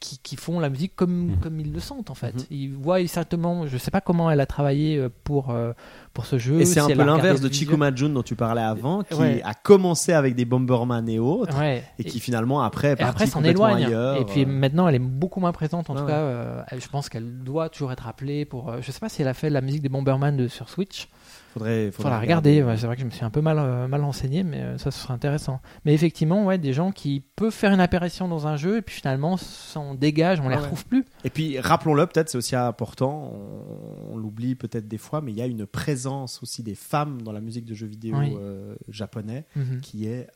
qui, 0.00 0.18
qui 0.18 0.36
font 0.36 0.60
la 0.60 0.68
musique 0.68 0.94
comme, 0.96 1.28
Mhm. 1.30 1.36
comme 1.38 1.60
ils 1.60 1.72
le 1.72 1.80
sentent 1.80 2.10
en 2.10 2.14
fait. 2.14 2.34
Mhm. 2.34 2.44
Ils 2.50 2.72
voient 2.74 3.00
exactement, 3.00 3.66
je 3.66 3.78
sais 3.78 3.90
pas 3.90 4.00
comment 4.02 4.30
elle 4.30 4.40
a 4.40 4.46
travaillé 4.46 4.98
euh, 4.98 5.08
pour, 5.24 5.50
euh, 5.50 5.72
pour 6.12 6.26
ce 6.26 6.36
jeu. 6.38 6.60
Et 6.60 6.66
c'est 6.66 6.74
si 6.74 6.78
un 6.80 6.88
peu 6.88 7.02
l'inverse 7.04 7.40
de 7.40 7.46
le 7.46 7.50
visuel. 7.50 7.68
Chikuma 7.68 7.94
Jun 7.94 8.10
dont 8.10 8.22
tu 8.22 8.36
parlais 8.36 8.60
avant, 8.62 9.02
qui 9.02 9.14
Ouais. 9.14 9.40
a 9.44 9.54
commencé 9.54 10.12
avec 10.12 10.34
des 10.34 10.44
Bomberman 10.44 11.08
et 11.08 11.18
autres, 11.18 11.58
Ouais. 11.58 11.84
et 11.98 12.04
qui 12.04 12.20
finalement 12.20 12.60
après 12.62 12.88
est 12.88 13.02
après 13.02 13.26
s'en 13.26 13.42
éloigne. 13.42 13.84
ailleurs. 13.86 14.16
Et 14.20 14.24
puis 14.26 14.42
euh. 14.44 14.46
maintenant, 14.46 14.86
elle 14.88 14.96
est 14.96 14.98
beaucoup 14.98 15.40
moins 15.40 15.52
présente. 15.52 15.88
En 15.88 15.94
tout 15.94 16.02
ouais. 16.02 16.06
cas, 16.08 16.18
euh, 16.18 16.62
je 16.76 16.88
pense 16.88 17.08
qu'elle 17.08 17.38
doit 17.42 17.68
toujours 17.70 17.90
être 17.92 18.06
appelée 18.06 18.44
pour. 18.44 18.74
je 18.82 18.90
sais 18.92 19.00
pas 19.00 19.08
si 19.08 19.22
elle 19.22 19.28
a 19.28 19.34
fait 19.34 19.48
la 19.48 19.62
musique 19.62 19.80
des 19.82 19.88
Bomberman 19.88 20.36
de, 20.36 20.48
sur 20.48 20.68
Switch. 20.68 21.08
Faudrait, 21.54 21.90
Faut 21.92 22.02
la 22.08 22.20
regarder. 22.20 22.62
ouais, 22.62 22.76
c'est 22.76 22.86
vrai 22.86 22.96
que 22.96 23.00
je 23.00 23.06
me 23.06 23.10
suis 23.10 23.24
un 23.24 23.30
peu 23.30 23.40
mal, 23.40 23.58
euh, 23.58 23.88
mal 23.88 24.02
renseigné, 24.02 24.42
mais 24.42 24.60
euh, 24.60 24.76
ça, 24.78 24.90
ce 24.90 24.98
serait 25.00 25.14
intéressant. 25.14 25.60
Mais 25.84 25.94
effectivement, 25.94 26.44
ouais, 26.44 26.58
des 26.58 26.72
gens 26.72 26.90
qui 26.92 27.22
peuvent 27.36 27.52
faire 27.52 27.72
une 27.72 27.80
apparition 27.80 28.28
dans 28.28 28.46
un 28.46 28.56
jeu 28.56 28.78
et 28.78 28.82
puis 28.82 28.96
finalement 28.96 29.36
s'en 29.36 29.94
dégagent, 29.94 30.40
on 30.40 30.48
les 30.48 30.54
Ah 30.54 30.58
ouais. 30.58 30.62
retrouve 30.64 30.84
plus. 30.86 31.04
Et 31.24 31.30
puis 31.30 31.58
rappelons-le, 31.58 32.06
peut-être 32.06 32.28
c'est 32.28 32.38
aussi 32.38 32.56
important, 32.56 33.32
on, 33.32 34.14
on 34.14 34.16
l'oublie 34.18 34.54
peut-être 34.54 34.88
des 34.88 34.98
fois, 34.98 35.20
mais 35.20 35.32
il 35.32 35.38
y 35.38 35.42
a 35.42 35.46
une 35.46 35.66
présence 35.66 36.42
aussi 36.42 36.62
des 36.62 36.74
femmes 36.74 37.22
dans 37.22 37.32
la 37.32 37.40
musique 37.40 37.64
de 37.64 37.74
jeux 37.74 37.86
vidéo 37.86 38.16
Oui. 38.18 38.34
euh, 38.38 38.74
japonais 38.88 39.44
Mhm. 39.56 39.80
qui 39.80 40.06
est 40.06 40.26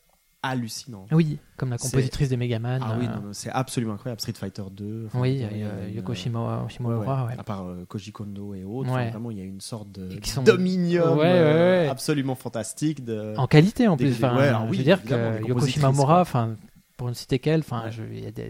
hallucinante. 0.43 1.09
Oui, 1.13 1.39
comme 1.57 1.71
la 1.71 1.79
compositrice 1.79 2.29
des 2.29 2.37
Megaman. 2.37 2.81
Ah 2.83 2.97
oui, 2.99 3.07
euh, 3.07 3.31
c'est 3.33 3.51
absolument 3.51 3.95
incroyable. 3.95 4.21
Street 4.21 4.35
Fighter 4.35 4.63
2. 4.71 5.05
enfin, 5.07 5.21
oui, 5.21 5.43
une- 5.43 5.95
Yoko 5.97 6.15
Shimura, 6.15 6.63
Ouais, 6.63 6.69
Shimomura, 6.71 7.25
ouais. 7.25 7.31
ouais. 7.33 7.39
À 7.39 7.43
part 7.45 7.67
euh, 7.67 7.85
Koji 7.89 8.13
Kondo 8.13 8.55
et 8.55 8.63
autres, 8.65 8.89
Ouais. 8.91 9.03
enfin, 9.03 9.11
vraiment 9.11 9.31
il 9.33 9.39
y 9.39 9.41
a 9.41 9.45
une 9.45 9.61
sorte 9.61 9.91
de 9.91 10.09
sont- 10.23 10.43
dominium 10.45 11.19
euh, 11.21 11.91
absolument 11.91 12.35
fantastique. 12.37 13.05
De... 13.05 13.35
En 13.37 13.47
qualité 13.47 13.89
en 13.89 13.97
plus. 13.97 14.13
Enfin, 14.13 14.37
ouais, 14.37 14.49
alors 14.49 14.63
oui, 14.69 14.75
je 14.75 14.79
veux 14.79 14.85
dire 14.85 15.03
que 15.03 15.47
Yoko 15.47 15.67
Shimomura, 15.67 16.21
enfin, 16.21 16.57
pour 16.99 17.09
ne 17.09 17.15
citer 17.15 17.39
qu'elle, 17.39 17.61
enfin, 17.61 17.85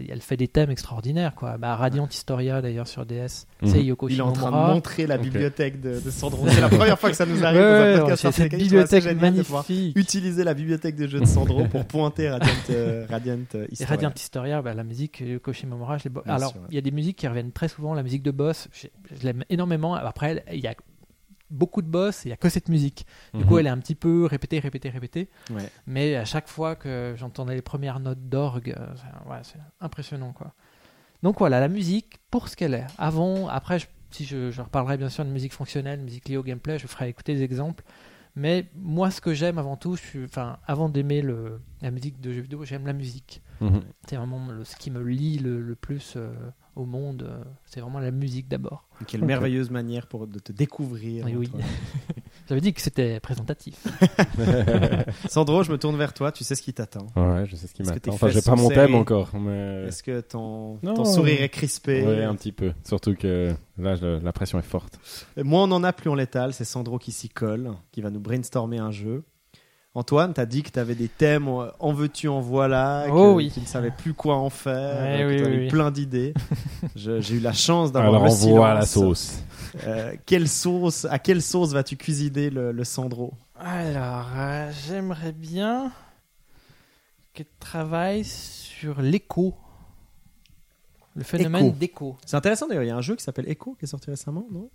elle 0.09 0.21
fait 0.21 0.35
des 0.35 0.47
thèmes 0.47 0.71
extraordinaires, 0.71 1.35
quoi. 1.35 1.57
Bah, 1.57 1.75
Radiant 1.75 2.07
Historia 2.09 2.61
d'ailleurs 2.61 2.87
sur 2.87 3.05
DS, 3.05 3.45
Mhm. 3.61 3.69
c'est 3.69 3.83
Yoko 3.83 4.09
Il 4.09 4.17
est 4.17 4.21
en 4.21 4.31
train 4.33 4.49
de 4.51 4.73
montrer 4.73 5.05
la 5.07 5.17
bibliothèque 5.19 5.79
de, 5.79 5.99
de 5.99 6.09
Sandro. 6.09 6.45
C'est 6.49 6.59
la 6.59 6.67
première 6.67 6.99
fois 6.99 7.11
que 7.11 7.15
ça 7.15 7.25
nous 7.27 7.37
Ouais, 7.39 7.45
arrive 7.45 7.59
dans 7.61 7.65
ouais, 7.67 7.93
un 7.95 7.99
podcast 7.99 8.31
cette 8.31 8.55
bibliothèque 8.55 9.05
magnifique. 9.21 9.95
Utiliser 9.95 10.43
la 10.43 10.53
bibliothèque 10.55 10.95
de 10.95 11.07
jeux 11.07 11.19
de 11.19 11.25
Sandro 11.25 11.65
pour 11.65 11.85
pointer 11.87 12.29
Radiant, 12.29 12.49
euh, 12.71 13.05
Radiant 13.07 13.35
Et 13.35 13.71
Historia. 13.71 13.87
Radiant 13.87 14.13
Historia, 14.15 14.61
bah, 14.63 14.73
la 14.73 14.83
musique 14.83 15.19
Yoko 15.19 15.53
Shimomura, 15.53 15.97
je 15.99 16.09
Alors, 16.25 16.53
ouais. 16.55 16.61
il 16.69 16.75
y 16.75 16.79
a 16.79 16.81
des 16.81 16.91
musiques 16.91 17.17
qui 17.17 17.27
reviennent 17.27 17.51
très 17.51 17.67
souvent, 17.67 17.93
la 17.93 18.01
musique 18.03 18.23
de 18.23 18.31
boss, 18.31 18.67
je, 18.73 18.87
je 19.15 19.23
l'aime 19.25 19.43
énormément. 19.49 19.93
Après, 19.93 20.43
il 20.51 20.59
y 20.59 20.67
a 20.67 20.73
beaucoup 21.49 21.81
de 21.81 21.87
boss, 21.87 22.25
et 22.25 22.29
il 22.29 22.31
y 22.31 22.33
a 22.33 22.37
que 22.37 22.49
cette 22.49 22.69
musique. 22.69 23.05
Du 23.33 23.45
coup, 23.45 23.53
Mhm. 23.53 23.59
elle 23.59 23.65
est 23.67 23.69
un 23.71 23.77
petit 23.79 23.95
peu 23.95 24.25
répétée, 24.25 24.59
répétée, 24.59 24.89
répétée. 24.89 25.29
Ouais. 25.51 25.69
Mais 25.87 26.15
à 26.15 26.25
chaque 26.25 26.47
fois 26.47 26.75
que 26.75 27.15
j'entendais 27.17 27.55
les 27.55 27.61
premières 27.61 27.99
notes 27.99 28.29
d'orgue, 28.29 28.73
euh, 28.77 28.87
c'est- 28.95 29.29
ouais, 29.29 29.39
c'est 29.43 29.59
impressionnant 29.81 30.31
quoi. 30.33 30.53
Donc 31.23 31.39
voilà, 31.39 31.59
la 31.59 31.67
musique 31.67 32.19
pour 32.31 32.47
ce 32.47 32.55
qu'elle 32.55 32.73
est. 32.73 32.85
Avant, 32.97 33.47
après, 33.49 33.79
je- 33.79 33.87
si 34.11 34.25
je, 34.25 34.51
je 34.51 34.61
reparlerai 34.61 34.97
bien 34.97 35.09
sûr 35.09 35.25
de 35.25 35.29
musique 35.29 35.53
fonctionnelle, 35.53 35.99
musique 36.01 36.29
liée 36.29 36.37
au 36.37 36.43
gameplay, 36.43 36.79
je 36.79 36.87
ferai 36.87 37.09
écouter 37.09 37.35
des 37.35 37.43
exemples. 37.43 37.83
Mais 38.35 38.69
moi, 38.75 39.11
ce 39.11 39.19
que 39.19 39.33
j'aime 39.33 39.57
avant 39.57 39.75
tout, 39.75 39.95
je 39.97 40.01
suis, 40.01 40.23
enfin, 40.23 40.57
avant 40.65 40.87
d'aimer 40.87 41.21
la 41.81 41.91
musique 41.91 42.21
de 42.21 42.31
jeux 42.31 42.41
vidéo, 42.41 42.63
j'aime 42.63 42.85
la 42.85 42.93
musique. 42.93 43.41
Mhm. 43.59 43.81
C'est 44.07 44.15
vraiment 44.15 44.47
le- 44.47 44.63
ce 44.63 44.75
qui 44.77 44.91
me 44.91 45.01
lie 45.03 45.39
le, 45.39 45.59
le 45.61 45.75
plus 45.75 46.13
euh, 46.15 46.31
au 46.79 46.85
monde. 46.85 47.27
euh, 47.29 47.43
c'est 47.65 47.79
vraiment 47.81 47.99
la 47.99 48.11
musique 48.11 48.47
d'abord. 48.47 48.85
Quelle 49.07 49.23
merveilleuse 49.23 49.69
manière 49.69 50.07
pour 50.07 50.27
de 50.27 50.39
te 50.39 50.51
découvrir. 50.51 51.25
Oui, 51.25 51.35
oui. 51.35 51.51
J'avais 52.49 52.61
dit 52.61 52.73
que 52.73 52.81
c'était 52.81 53.19
présentatif. 53.19 53.75
Sandro, 55.29 55.63
je 55.63 55.71
me 55.71 55.77
tourne 55.77 55.97
vers 55.97 56.13
toi. 56.13 56.31
Tu 56.31 56.43
sais 56.43 56.55
ce 56.55 56.61
qui 56.61 56.73
t'attend. 56.73 57.07
Ouais, 57.15 57.45
je 57.45 57.55
sais 57.55 57.67
ce 57.67 57.73
qui 57.73 57.83
m'attend. 57.83 58.11
Enfin, 58.13 58.29
j'ai 58.29 58.41
pas 58.41 58.55
mon 58.55 58.69
thème 58.69 58.95
encore, 58.95 59.29
mais. 59.35 59.85
Est-ce 59.87 60.03
que 60.03 60.21
ton, 60.21 60.79
Non. 60.83 60.93
ton 60.95 61.05
sourire 61.05 61.41
est 61.41 61.49
crispé 61.49 62.03
Ouais, 62.05 62.23
un 62.23 62.35
petit 62.35 62.51
peu. 62.51 62.73
Surtout 62.83 63.15
que 63.15 63.53
là, 63.77 63.95
je- 63.95 64.21
la 64.23 64.31
pression 64.33 64.57
est 64.59 64.63
forte. 64.63 64.99
Moins 65.37 65.63
on 65.63 65.71
en 65.71 65.83
a, 65.83 65.93
plus 65.93 66.09
on 66.09 66.15
l'étale. 66.15 66.53
C'est 66.53 66.65
Sandro 66.65 66.97
qui 66.97 67.11
s'y 67.11 67.29
colle, 67.29 67.71
qui 67.91 68.01
va 68.01 68.09
nous 68.09 68.19
brainstormer 68.19 68.79
un 68.79 68.91
jeu. 68.91 69.23
Antoine, 69.95 70.33
t'as 70.33 70.45
dit 70.45 70.61
que 70.61 70.69
t'avais 70.69 70.93
des 70.93 71.07
thèmes, 71.07 71.47
euh, 71.47 71.71
en 71.79 71.93
veux-tu, 71.93 72.27
en 72.27 72.41
voilà, 72.41 73.05
que 73.07 73.11
Oh 73.11 73.33
oui. 73.33 73.51
tu 73.51 73.59
ne 73.59 73.65
savais 73.65 73.89
plus 73.91 74.13
quoi 74.13 74.35
en 74.37 74.49
faire, 74.51 75.01
Ouais, 75.01 75.23
que 75.23 75.27
oui, 75.29 75.37
t'avais 75.41 75.55
oui, 75.57 75.63
oui. 75.63 75.67
plein 75.67 75.89
d'idées. 75.91 76.33
J'ai 76.95 77.35
eu 77.35 77.39
la 77.39 77.53
chance 77.53 77.91
d'avoir 77.91 78.13
Alors, 78.13 78.25
le 78.25 78.31
on 78.31 78.35
voit 78.35 78.73
la 78.75 78.85
silence. 78.85 79.19
sauce. 79.19 79.43
Euh, 79.87 80.15
quelle 80.27 80.47
sauce, 80.47 81.05
à 81.05 81.17
quelle 81.17 81.41
sauce 81.41 81.73
vas-tu 81.73 81.97
cuisiner 81.97 82.49
le, 82.51 82.71
le 82.71 82.83
Sandro? 82.83 83.33
Alors, 83.59 84.27
euh, 84.35 84.71
j'aimerais 84.87 85.31
bien 85.31 85.91
que 87.33 87.41
tu 87.43 87.49
travailles 87.59 88.25
sur 88.25 89.01
l'écho. 89.01 89.55
Le 91.15 91.23
phénomène 91.23 91.65
Écho. 91.65 91.75
d'écho. 91.75 92.17
C'est 92.27 92.37
intéressant 92.37 92.67
d'ailleurs, 92.67 92.83
il 92.83 92.87
y 92.87 92.91
a 92.91 92.95
un 92.95 93.01
jeu 93.01 93.15
qui 93.15 93.23
s'appelle 93.23 93.49
Echo 93.49 93.75
qui 93.77 93.85
est 93.85 93.87
sorti 93.87 94.11
récemment, 94.11 94.45
non? 94.51 94.69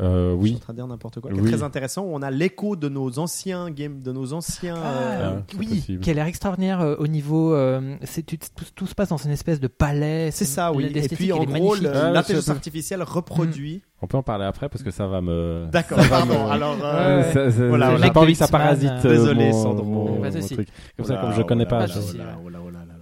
Euh, 0.00 0.34
Je 0.40 0.46
suis 0.46 0.52
oui. 0.52 0.56
en 0.56 0.60
train 0.60 0.72
de 0.72 0.78
dire 0.78 0.86
n'importe 0.86 1.20
quoi. 1.20 1.30
qui 1.30 1.38
est 1.38 1.42
Oui. 1.42 1.50
très 1.50 1.62
intéressant. 1.62 2.04
On 2.08 2.22
a 2.22 2.30
l'écho 2.30 2.76
de 2.76 2.88
nos 2.88 3.18
anciens 3.18 3.70
games, 3.70 4.00
de 4.02 4.10
nos 4.10 4.32
anciens. 4.32 4.76
euh, 4.78 5.38
Ah, 5.38 5.42
oui, 5.58 5.66
possible. 5.66 6.00
qui 6.00 6.10
a 6.10 6.14
l'air 6.14 6.24
extraordinaire 6.26 6.80
euh, 6.80 6.96
au 6.98 7.06
niveau. 7.06 7.52
euh, 7.54 7.96
c'est- 8.04 8.22
tout, 8.22 8.38
tout 8.74 8.86
se 8.86 8.94
passe 8.94 9.10
dans 9.10 9.18
une 9.18 9.32
espèce 9.32 9.60
de 9.60 9.66
palais. 9.68 10.30
C'est 10.30 10.46
ça, 10.46 10.72
oui. 10.72 10.90
Et 10.94 11.08
puis 11.08 11.30
en 11.32 11.44
gros, 11.44 11.74
Ah, 11.84 12.10
l'intelligence 12.10 12.48
artificielle 12.48 13.02
reproduit. 13.02 13.82
On 14.00 14.06
peut 14.06 14.16
en 14.16 14.22
parler 14.22 14.46
après 14.46 14.70
parce 14.70 14.82
que 14.82 14.90
ça 14.90 15.06
va 15.06 15.20
me. 15.20 15.66
D'accord, 15.70 15.98
pardon. 16.08 16.46
me- 16.46 16.50
Alors, 16.50 16.76
euh, 16.82 17.20
Ouais, 17.20 17.26
ouais. 17.26 17.32
Ça- 17.34 17.50
ça- 17.50 17.68
Voilà, 17.68 17.96
j'ai 17.98 18.10
pas 18.10 18.20
envie 18.20 18.32
que 18.32 18.38
ça 18.38 18.48
parasite. 18.48 18.90
Désolé, 19.02 19.50
mon- 19.50 19.62
Sandro. 19.62 19.84
mon- 19.84 20.20
Pas 20.22 20.30
de 20.30 20.36
mon 20.36 20.40
souci. 20.42 20.54
truc. 20.54 20.68
Comme 20.96 21.06
ça, 21.06 21.16
comme 21.18 21.32
je 21.34 21.42
connais 21.42 21.66
pas. 21.66 21.86
je- 21.86 22.00
je-. 22.00 22.16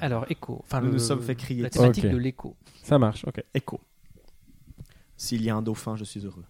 Alors, 0.01 0.27
écho. 0.29 0.61
Enfin, 0.65 0.81
Nous 0.81 0.91
nous 0.93 0.99
sommes 0.99 1.21
fait 1.21 1.37
crier 1.37 1.63
La 1.63 1.71
thématique 1.71 2.09
de 2.11 2.17
l'écho. 2.17 2.57
Ça 2.83 2.99
marche, 2.99 3.25
ok. 3.29 3.45
Écho. 3.55 3.79
S'il 5.17 5.43
y 5.45 5.51
a 5.51 5.55
un 5.57 5.63
dauphin, 5.63 5.95
je 5.97 6.05
suis 6.05 6.25
heureux. 6.25 6.45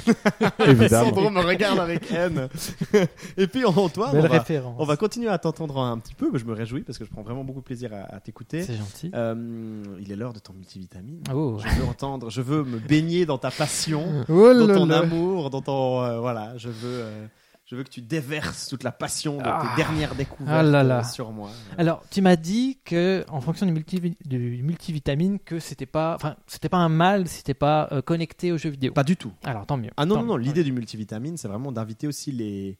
Évidemment. 0.66 1.06
Sandro 1.06 1.30
me 1.30 1.40
regarde 1.40 1.78
avec 1.78 2.10
haine. 2.12 2.48
Et 3.36 3.46
puis 3.46 3.64
Antoine, 3.64 4.16
on 4.16 4.20
va, 4.20 4.44
on 4.78 4.84
va 4.84 4.96
continuer 4.96 5.28
à 5.28 5.38
t'entendre 5.38 5.78
un 5.78 5.98
petit 5.98 6.14
peu, 6.14 6.30
mais 6.32 6.38
je 6.38 6.44
me 6.44 6.52
réjouis 6.52 6.82
parce 6.82 6.98
que 6.98 7.04
je 7.04 7.10
prends 7.10 7.22
vraiment 7.22 7.44
beaucoup 7.44 7.60
de 7.60 7.64
plaisir 7.64 7.90
à, 7.92 8.14
à 8.14 8.20
t'écouter. 8.20 8.62
C'est 8.62 8.76
gentil. 8.76 9.10
Euh, 9.14 9.82
il 10.00 10.12
est 10.12 10.16
l'heure 10.16 10.32
de 10.32 10.38
ton 10.38 10.52
multivitamine. 10.52 11.22
Oh. 11.32 11.58
Je 11.58 11.80
veux 11.80 11.86
entendre, 11.86 12.30
je 12.30 12.40
veux 12.40 12.64
me 12.64 12.78
baigner 12.78 13.26
dans 13.26 13.38
ta 13.38 13.50
passion, 13.50 14.04
Oh 14.28 14.54
dans 14.54 14.74
ton 14.74 14.90
amour, 14.90 15.50
dans 15.50 15.62
ton 15.62 16.02
euh, 16.02 16.20
voilà. 16.20 16.56
Je 16.56 16.68
veux, 16.68 17.00
euh, 17.02 17.26
je 17.72 17.76
veux 17.78 17.84
que 17.84 17.88
tu 17.88 18.02
déverses 18.02 18.68
toute 18.68 18.82
la 18.82 18.92
passion 18.92 19.38
de 19.38 19.42
Ah. 19.46 19.62
tes 19.74 19.82
dernières 19.82 20.14
découvertes 20.14 20.58
Ah 20.58 20.62
là 20.62 20.82
là. 20.82 20.98
euh, 21.00 21.04
sur 21.04 21.32
moi. 21.32 21.48
Alors, 21.78 22.04
tu 22.10 22.20
m'as 22.20 22.36
dit 22.36 22.78
que, 22.84 23.24
en 23.30 23.40
fonction 23.40 23.64
du, 23.64 23.72
multivi- 23.72 24.14
du 24.26 24.62
multivitamine, 24.62 25.38
que 25.38 25.58
c'était 25.58 25.86
pas, 25.86 26.14
enfin, 26.16 26.36
c'était 26.46 26.68
pas 26.68 26.76
un 26.76 26.90
mal, 26.90 27.26
si 27.28 27.38
c'était 27.38 27.54
pas 27.54 27.88
euh, 27.92 28.02
connecté 28.02 28.52
aux 28.52 28.58
jeux 28.58 28.68
vidéo. 28.68 28.92
Pas 28.92 29.04
du 29.04 29.16
tout. 29.16 29.32
Alors, 29.42 29.64
tant 29.64 29.78
mieux. 29.78 29.90
Ah 29.96 30.04
non, 30.04 30.16
Tant 30.16 30.20
non, 30.20 30.26
non, 30.32 30.36
l'idée 30.36 30.64
du 30.64 30.72
multivitamine, 30.72 31.38
c'est 31.38 31.48
vraiment 31.48 31.72
d'inviter 31.72 32.06
aussi 32.06 32.30
les, 32.30 32.76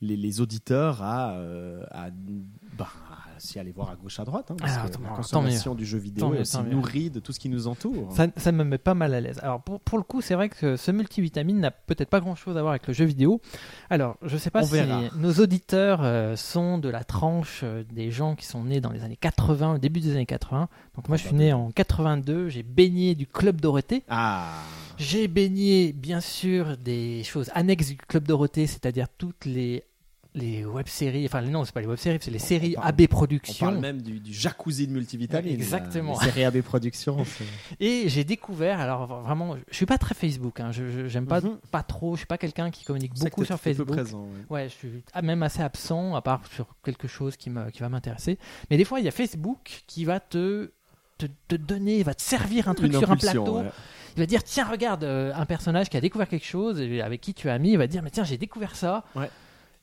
les, 0.00 0.16
les 0.16 0.40
auditeurs 0.40 1.02
à, 1.04 1.34
euh, 1.34 1.84
à, 1.92 2.08
bah, 2.76 2.88
s'y 3.42 3.58
aller 3.58 3.72
voir 3.72 3.90
à 3.90 3.96
gauche, 3.96 4.18
à 4.20 4.24
droite. 4.24 4.50
hein, 4.50 4.56
parce 4.58 4.72
Ah, 4.76 4.88
que 4.88 5.02
la 5.02 5.08
consommation 5.10 5.74
du 5.74 5.84
jeu 5.84 5.98
vidéo 5.98 6.32
est 6.34 6.40
aussi 6.40 6.58
nourrie 6.62 7.10
de 7.10 7.20
tout 7.20 7.32
ce 7.32 7.40
qui 7.40 7.48
nous 7.48 7.66
entoure. 7.66 8.12
Ça, 8.12 8.26
ça 8.36 8.52
me 8.52 8.64
met 8.64 8.78
pas 8.78 8.94
mal 8.94 9.12
à 9.14 9.20
l'aise. 9.20 9.38
Alors 9.42 9.60
pour, 9.62 9.80
pour 9.80 9.98
le 9.98 10.04
coup, 10.04 10.20
c'est 10.20 10.34
vrai 10.34 10.48
que 10.48 10.76
ce 10.76 10.90
multivitamine 10.90 11.58
n'a 11.60 11.70
peut-être 11.70 12.08
pas 12.10 12.20
grand-chose 12.20 12.56
à 12.56 12.60
voir 12.62 12.70
avec 12.72 12.86
le 12.86 12.94
jeu 12.94 13.04
vidéo. 13.04 13.40
Alors, 13.90 14.16
je 14.22 14.36
sais 14.36 14.50
pas 14.50 14.62
On 14.62 14.66
si 14.66 14.72
verra. 14.72 15.00
nos 15.16 15.32
auditeurs 15.34 16.00
euh, 16.02 16.36
sont 16.36 16.78
de 16.78 16.88
la 16.88 17.04
tranche 17.04 17.60
euh, 17.64 17.82
des 17.92 18.10
gens 18.10 18.34
qui 18.36 18.46
sont 18.46 18.64
nés 18.64 18.80
dans 18.80 18.90
les 18.90 19.02
années 19.02 19.16
80, 19.20 19.74
au 19.74 19.78
début 19.78 20.00
des 20.00 20.12
années 20.12 20.26
80. 20.26 20.68
Donc 20.96 21.08
moi, 21.08 21.16
je 21.16 21.26
suis 21.26 21.34
né 21.36 21.52
en 21.52 21.70
82. 21.70 22.48
J'ai 22.48 22.62
baigné 22.62 23.14
du 23.14 23.26
club 23.26 23.60
Dorothée. 23.60 24.02
Ah, 24.08 24.52
J'ai 24.98 25.26
baigné, 25.26 25.92
bien 25.92 26.20
sûr, 26.20 26.76
des 26.76 27.24
choses 27.24 27.50
annexes 27.54 27.88
du 27.88 27.96
Club 27.96 28.24
Dorothée, 28.24 28.66
c'est-à-dire 28.66 29.08
toutes 29.18 29.44
les, 29.46 29.82
les 30.34 30.64
web-séries, 30.64 31.26
enfin 31.26 31.42
non, 31.42 31.64
c'est 31.66 31.74
pas 31.74 31.82
les 31.82 31.86
web-séries, 31.86 32.18
c'est 32.22 32.30
les 32.30 32.38
séries 32.38 32.72
parle- 32.74 32.88
AB 32.88 33.00
on 33.02 33.06
Productions. 33.06 33.66
parle 33.66 33.78
même 33.78 34.00
du, 34.00 34.18
du 34.18 34.32
jacuzzi 34.32 34.86
de 34.86 34.92
multivitamine. 34.92 35.52
Exactement. 35.52 36.18
La, 36.18 36.24
série 36.26 36.44
AB 36.44 36.62
Productions. 36.62 37.18
Et 37.80 38.08
j'ai 38.08 38.24
découvert, 38.24 38.80
alors 38.80 39.06
vraiment, 39.22 39.56
je 39.70 39.76
suis 39.76 39.84
pas 39.86 39.98
très 39.98 40.14
Facebook, 40.14 40.60
hein, 40.60 40.72
je 40.72 41.06
j'aime 41.08 41.26
pas, 41.26 41.40
Mhm. 41.42 41.58
pas 41.70 41.82
trop, 41.82 42.14
je 42.14 42.20
suis 42.20 42.26
pas 42.26 42.38
quelqu'un 42.38 42.70
qui 42.70 42.84
communique 42.84 43.12
beaucoup 43.14 43.44
sur 43.44 43.58
t'es 43.58 43.70
peu 43.74 43.76
Facebook. 43.84 43.88
présent. 43.94 44.22
ouais. 44.48 44.62
Ouais, 44.62 44.68
je 44.68 44.74
suis 44.74 45.02
ah, 45.12 45.20
même 45.22 45.42
assez 45.42 45.60
absent, 45.62 46.14
à 46.14 46.22
part 46.22 46.40
sur 46.54 46.66
quelque 46.82 47.08
chose 47.08 47.36
qui, 47.36 47.50
me, 47.50 47.70
qui 47.70 47.80
va 47.80 47.88
m'intéresser. 47.90 48.38
Mais 48.70 48.76
des 48.78 48.84
fois, 48.86 49.00
il 49.00 49.04
y 49.04 49.08
a 49.08 49.12
Facebook 49.12 49.82
qui 49.86 50.06
va 50.06 50.18
te, 50.18 50.70
te, 51.18 51.26
te 51.48 51.56
donner, 51.56 52.02
va 52.02 52.14
te 52.14 52.22
servir 52.22 52.68
un 52.68 52.74
truc 52.74 52.90
Une 52.92 52.98
sur 52.98 53.10
un 53.10 53.16
plateau. 53.16 53.58
ouais. 53.58 53.70
Il 54.16 54.20
va 54.20 54.26
dire 54.26 54.44
tiens 54.44 54.66
regarde 54.66 55.04
euh, 55.04 55.32
un 55.34 55.46
personnage 55.46 55.88
qui 55.88 55.96
a 55.96 56.00
découvert 56.02 56.28
quelque 56.28 56.44
chose 56.44 56.78
avec 57.02 57.20
qui 57.22 57.32
tu 57.32 57.48
as 57.48 57.58
mis 57.58 57.72
il 57.72 57.78
va 57.78 57.86
dire 57.86 58.02
mais 58.02 58.10
tiens 58.10 58.24
j'ai 58.24 58.36
découvert 58.36 58.76
ça 58.76 59.04
Ouais. 59.16 59.30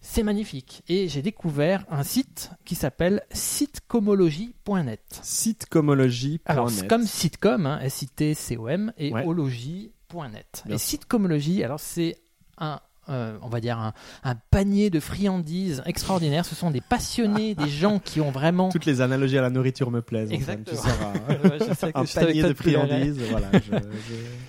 C'est 0.01 0.23
magnifique 0.23 0.81
et 0.87 1.07
j'ai 1.09 1.21
découvert 1.21 1.83
un 1.89 2.03
site 2.03 2.51
qui 2.65 2.75
s'appelle 2.75 3.21
sitecomologie.net 3.31 5.19
Sitecomologie.net. 5.21 6.41
alors 6.45 6.69
comme 6.87 7.05
sitcom 7.05 7.65
hein, 7.65 7.79
S 7.81 8.01
I 8.03 8.07
T 8.07 8.33
C 8.33 8.57
O 8.57 8.67
M 8.67 8.93
et 8.97 9.11
Ouais. 9.11 9.25
ologie.net 9.25 10.63
et 10.67 10.69
sûr. 10.69 10.79
sitecomologie 10.79 11.63
alors 11.63 11.79
c'est 11.79 12.17
un 12.57 12.79
euh, 13.09 13.37
on 13.41 13.49
va 13.49 13.59
dire 13.59 13.79
un, 13.79 13.93
un 14.23 14.35
panier 14.51 14.91
de 14.91 14.99
friandises 14.99 15.81
extraordinaires 15.87 16.45
ce 16.45 16.53
sont 16.53 16.69
des 16.69 16.81
passionnés 16.81 17.55
des 17.55 17.67
gens 17.67 17.97
qui 17.97 18.21
ont 18.21 18.29
vraiment 18.29 18.69
Toutes 18.71 18.85
les 18.85 19.01
analogies 19.01 19.37
à 19.37 19.41
la 19.41 19.49
nourriture 19.49 19.89
me 19.89 20.01
plaisent. 20.03 20.31
Exactement. 20.31 20.79
Tu. 20.79 21.47
Ouais, 21.49 21.57
je 21.59 21.73
sais 21.73 21.91
que 21.91 21.97
un 21.99 22.05
je 22.05 22.13
panier 22.13 22.43
de 22.43 22.53
friandises. 22.53 23.19
voilà, 23.31 23.47
je- 23.53 23.59
je- 23.59 23.79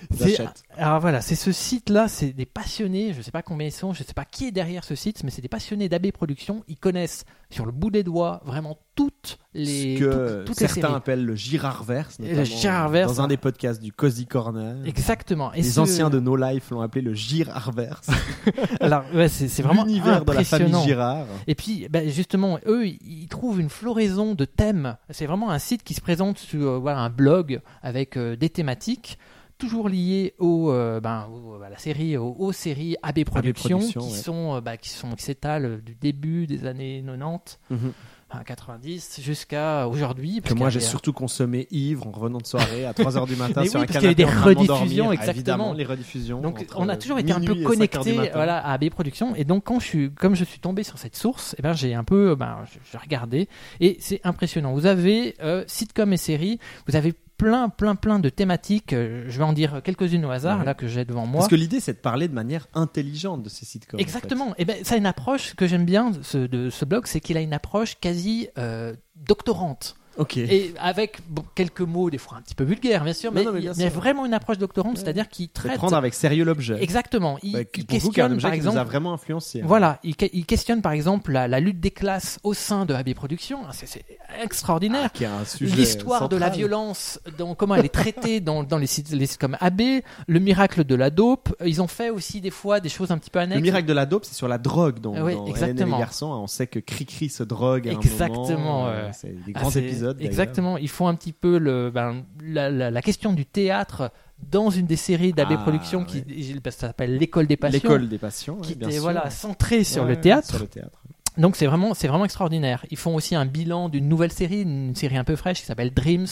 j'achète. 0.17 0.63
Alors 0.77 0.99
voilà, 0.99 1.21
c'est 1.21 1.35
ce 1.35 1.51
site-là, 1.51 2.07
c'est 2.07 2.31
des 2.33 2.45
passionnés, 2.45 3.13
je 3.13 3.19
ne 3.19 3.23
sais 3.23 3.31
pas 3.31 3.41
combien 3.41 3.67
ils 3.67 3.71
sont, 3.71 3.93
je 3.93 4.01
ne 4.03 4.07
sais 4.07 4.13
pas 4.13 4.25
qui 4.25 4.47
est 4.47 4.51
derrière 4.51 4.83
ce 4.83 4.95
site, 4.95 5.23
mais 5.23 5.31
c'est 5.31 5.41
des 5.41 5.47
passionnés 5.47 5.89
d'AB 5.89 6.11
Productions. 6.11 6.63
Ils 6.67 6.77
connaissent 6.77 7.25
sur 7.49 7.65
le 7.65 7.71
bout 7.71 7.91
des 7.91 8.03
doigts 8.03 8.41
vraiment 8.45 8.77
toutes 8.95 9.37
les, 9.53 9.97
Ce 9.97 9.99
que 9.99 10.43
toutes 10.45 10.59
les 10.59 10.67
certains 10.67 10.81
séries. 10.87 10.95
appellent 10.95 11.25
le 11.25 11.35
Girardverse, 11.35 12.17
le 12.19 12.43
Girardverse, 12.43 13.13
dans 13.13 13.21
un 13.21 13.25
hein. 13.25 13.27
des 13.27 13.37
podcasts 13.37 13.81
du 13.81 13.91
Cozy 13.91 14.25
Corner. 14.25 14.75
Exactement. 14.85 15.53
Et 15.53 15.57
les 15.57 15.63
ce- 15.63 15.79
anciens 15.79 16.09
de 16.09 16.19
No 16.19 16.35
Life 16.35 16.69
l'ont 16.71 16.81
appelé 16.81 17.01
le 17.01 17.13
Girardverse. 17.13 18.09
Alors 18.79 19.03
ouais, 19.13 19.27
c'est 19.27 19.61
vraiment 19.61 19.83
l'univers 19.83 20.23
de 20.25 20.31
la 20.31 20.43
famille. 20.43 20.75
Girard. 20.83 21.25
Et 21.47 21.55
puis, 21.55 21.87
ben, 21.89 22.09
justement, 22.09 22.59
eux, 22.65 22.87
ils 22.87 23.27
trouvent 23.27 23.59
une 23.59 23.69
floraison 23.69 24.35
de 24.35 24.45
thèmes. 24.45 24.97
C'est 25.09 25.25
vraiment 25.25 25.51
un 25.51 25.59
site 25.59 25.83
qui 25.83 25.93
se 25.93 26.01
présente 26.01 26.37
sur 26.37 26.61
euh, 26.61 26.77
voilà, 26.79 26.99
un 26.99 27.09
blog 27.09 27.61
avec 27.81 28.17
euh, 28.17 28.35
des 28.35 28.49
thématiques 28.49 29.17
toujours 29.61 29.87
liées 29.87 30.33
au, 30.39 30.71
euh, 30.71 30.99
ben, 30.99 31.27
au- 31.31 31.61
à 31.61 31.69
la 31.69 31.77
série, 31.77 32.17
aux, 32.17 32.35
aux 32.37 32.51
séries 32.51 32.95
AB 33.03 33.23
Productions, 33.23 33.79
qui 33.79 33.97
ouais. 33.97 34.03
sont, 34.09 34.55
euh, 34.55 34.61
bah, 34.61 34.75
qui 34.77 34.89
sont, 34.89 35.11
qui 35.11 35.23
s'étalent 35.23 35.81
du 35.81 35.95
début 35.95 36.47
des 36.47 36.65
années 36.65 37.01
90, 37.05 37.59
Mhm. 37.69 37.93
enfin, 38.29 38.43
90 38.43 39.19
jusqu'à 39.21 39.87
aujourd'hui. 39.87 40.41
Que 40.41 40.53
moi 40.53 40.69
j'ai 40.69 40.79
surtout 40.79 41.13
consommé 41.13 41.67
ivre 41.71 42.07
en 42.07 42.11
revenant 42.11 42.39
de 42.39 42.45
soirée 42.47 42.85
à 42.85 42.93
3h 42.93 43.27
du 43.27 43.35
matin 43.37 43.63
sur 43.65 43.79
oui, 43.79 43.83
un 43.83 43.85
parce 43.87 43.99
qu'il 43.99 44.03
y 44.09 44.11
avait 44.11 44.15
canapé 44.15 44.55
des 44.55 44.63
rediffusions, 44.63 45.11
exactement. 45.11 45.73
Les 45.73 45.85
rediffusions. 45.85 46.41
Donc 46.41 46.65
on 46.75 46.89
a 46.89 46.97
toujours 46.97 47.19
été 47.19 47.31
un 47.31 47.39
peu 47.39 47.53
minuit 47.53 47.61
et 47.61 47.63
5 47.63 47.95
heures 47.95 48.03
du 48.03 48.11
connecté 48.13 48.31
voilà, 48.33 48.57
à 48.57 48.73
AB 48.73 48.89
Productions 48.89 49.35
et 49.35 49.43
donc 49.43 49.63
quand 49.65 49.79
je 49.79 49.85
suis, 49.85 50.11
comme 50.11 50.35
je 50.35 50.43
suis 50.43 50.59
tombé 50.59 50.83
sur 50.83 50.97
cette 50.97 51.15
source, 51.15 51.55
eh 51.59 51.61
ben, 51.61 51.73
j'ai 51.73 51.93
un 51.93 52.03
peu 52.03 52.35
ben, 52.35 52.57
je- 52.65 52.79
j'ai 52.91 52.97
regardé 52.97 53.47
et 53.79 53.97
c'est 53.99 54.19
impressionnant. 54.23 54.73
Vous 54.73 54.87
avez 54.87 55.35
euh, 55.43 55.63
sitcom 55.67 56.11
et 56.13 56.17
séries, 56.17 56.57
vous 56.87 56.95
avez 56.95 57.13
plein 57.41 57.69
plein 57.69 57.95
plein 57.95 58.19
de 58.19 58.29
thématiques, 58.29 58.93
euh, 58.93 59.23
je 59.27 59.37
vais 59.39 59.43
en 59.43 59.53
dire 59.53 59.81
quelques-unes 59.83 60.25
au 60.25 60.29
hasard 60.29 60.59
Ouais. 60.59 60.65
là 60.65 60.75
que 60.75 60.87
j'ai 60.87 61.05
devant 61.05 61.25
moi. 61.25 61.39
Parce 61.39 61.49
que 61.49 61.55
l'idée 61.55 61.79
c'est 61.79 61.93
de 61.93 61.97
parler 61.97 62.27
de 62.27 62.33
manière 62.35 62.67
intelligente 62.75 63.41
de 63.41 63.49
ces 63.49 63.65
sitcoms. 63.65 63.95
en 63.95 63.97
fait. 63.97 64.03
Exactement. 64.03 64.53
Et 64.59 64.65
ben 64.65 64.83
ça 64.83 64.93
a 64.93 64.97
une 64.99 65.07
approche 65.07 65.55
que 65.55 65.65
j'aime 65.65 65.85
bien 65.85 66.11
ce- 66.21 66.37
de 66.45 66.69
ce 66.69 66.85
blog, 66.85 67.07
c'est 67.07 67.19
qu'il 67.19 67.37
a 67.37 67.41
une 67.41 67.53
approche 67.53 67.97
quasi 67.99 68.47
euh, 68.59 68.93
doctorante. 69.15 69.95
Ok. 70.17 70.37
Et 70.37 70.73
avec 70.79 71.19
bon, 71.29 71.43
quelques 71.55 71.81
mots, 71.81 72.09
des 72.09 72.17
fois 72.17 72.37
un 72.37 72.41
petit 72.41 72.53
peu 72.55 72.63
vulgaires, 72.63 73.03
bien 73.03 73.13
sûr, 73.13 73.31
mais, 73.31 73.43
non, 73.43 73.53
mais 73.53 73.59
il 73.59 73.65
y 73.65 73.69
a 73.69 73.73
sûr. 73.73 73.89
vraiment 73.89 74.25
une 74.25 74.33
approche 74.33 74.57
doctorante, 74.57 74.97
c'est-à-dire 74.97 75.29
qu'il 75.29 75.45
Faut 75.47 75.51
traite. 75.67 75.77
prendre 75.77 75.95
avec 75.95 76.13
sérieux 76.13 76.43
l'objet. 76.43 76.77
Exactement. 76.81 77.37
Il, 77.43 77.51
qui 77.67 77.81
un 77.81 77.83
questionne, 77.85 78.39
par 78.41 78.51
qui 78.51 78.57
exemple. 78.57 78.75
nous 78.75 78.81
a 78.81 78.83
vraiment 78.83 79.13
influencé. 79.13 79.61
hein. 79.61 79.65
Voilà, 79.67 79.99
il, 80.03 80.15
que- 80.15 80.25
il 80.33 80.45
questionne 80.45 80.81
par 80.81 80.91
exemple 80.91 81.31
la, 81.31 81.47
la 81.47 81.59
lutte 81.59 81.79
des 81.79 81.91
classes 81.91 82.39
au 82.43 82.53
sein 82.53 82.85
de 82.85 82.93
AB 82.93 83.13
Productions. 83.13 83.59
C'est- 83.71 83.85
C'est 83.87 84.03
extraordinaire. 84.43 85.01
Ah, 85.05 85.09
qui 85.09 85.23
est 85.23 85.27
un 85.27 85.45
sujet 85.45 85.75
L'histoire 85.75 86.27
de 86.29 86.35
la 86.37 86.49
violence, 86.49 87.19
dans, 87.37 87.55
comment 87.55 87.75
elle 87.75 87.85
est 87.85 87.89
traitée 87.89 88.39
dans, 88.41 88.63
dans 88.63 88.77
les 88.77 88.87
sites 88.87 89.11
les 89.11 89.27
comme 89.39 89.55
AB, 89.59 89.81
le 90.27 90.39
miracle 90.39 90.83
de 90.83 90.95
la 90.95 91.09
dope. 91.09 91.55
Ils 91.65 91.81
ont 91.81 91.87
fait 91.87 92.09
aussi 92.09 92.41
des 92.41 92.49
fois 92.49 92.79
des 92.79 92.89
choses 92.89 93.11
un 93.11 93.17
petit 93.17 93.29
peu 93.29 93.39
annexes. 93.39 93.55
Le 93.57 93.61
miracle 93.63 93.87
de 93.87 93.93
la 93.93 94.05
dope, 94.05 94.25
c'est 94.25 94.33
sur 94.35 94.47
la 94.47 94.57
drogue 94.57 94.99
dans, 94.99 95.13
Ah 95.15 95.23
ouais, 95.23 95.35
dans 95.35 95.45
Hélène 95.45 95.47
et 95.47 95.51
exactement. 95.51 95.95
les 95.97 96.01
garçons. 96.01 96.27
On 96.27 96.47
sait 96.47 96.67
que 96.67 96.79
Cricri 96.79 97.29
se 97.29 97.43
drogue 97.43 97.87
à 97.87 97.91
un 97.91 97.95
Exactement, 97.95 98.57
moment. 98.59 98.87
euh. 98.87 99.09
C'est 99.13 99.29
des 99.45 99.53
Ah, 99.55 99.59
grands 99.61 99.69
épisodes. 99.71 100.00
Exactement. 100.19 100.77
Ils 100.77 100.89
font 100.89 101.07
un 101.07 101.15
petit 101.15 101.33
peu 101.33 101.57
le, 101.57 101.91
ben, 101.91 102.23
la, 102.43 102.69
la- 102.69 102.91
la 102.91 103.01
question 103.01 103.33
du 103.33 103.45
théâtre 103.45 104.11
dans 104.51 104.69
une 104.69 104.85
des 104.87 104.95
séries 104.95 105.33
d'AB 105.33 105.49
Ah, 105.51 105.57
Productions 105.57 106.03
qui 106.03 106.23
ça 106.65 106.71
s'appelle 106.71 107.17
l'école 107.17 107.47
des 107.47 107.57
passions. 107.57 107.79
L'école 107.89 108.09
des 108.09 108.17
passions. 108.17 108.55
ouais, 108.55 108.61
qui 108.61 108.75
bien 108.75 108.87
était 108.87 108.95
sûr. 108.95 109.03
voilà 109.03 109.29
centrée 109.29 109.83
sur 109.83 110.03
Ouais, 110.03 110.09
le 110.09 110.21
théâtre. 110.21 110.47
Sur 110.49 110.59
le 110.59 110.67
théâtre. 110.67 111.01
Donc 111.37 111.55
c'est 111.55 111.65
vraiment, 111.67 111.93
c'est 111.93 112.07
vraiment 112.07 112.25
extraordinaire. 112.25 112.85
Ils 112.91 112.97
font 112.97 113.15
aussi 113.15 113.35
un 113.35 113.45
bilan 113.45 113.87
d'une 113.89 114.09
nouvelle 114.09 114.31
série, 114.31 114.63
une 114.63 114.95
série 114.95 115.17
un 115.17 115.23
peu 115.23 115.35
fraîche 115.35 115.59
qui 115.61 115.65
s'appelle 115.65 115.93
Dreams, 115.93 116.25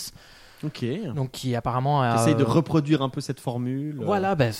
Ok. 0.61 0.83
donc 1.15 1.31
qui 1.31 1.55
apparemment 1.55 2.01
a, 2.01 2.15
Essaye 2.15 2.35
de 2.35 2.43
reproduire 2.43 3.01
un 3.01 3.07
peu 3.07 3.21
cette 3.21 3.39
formule. 3.39 3.95
Voilà, 4.03 4.35
ben, 4.35 4.51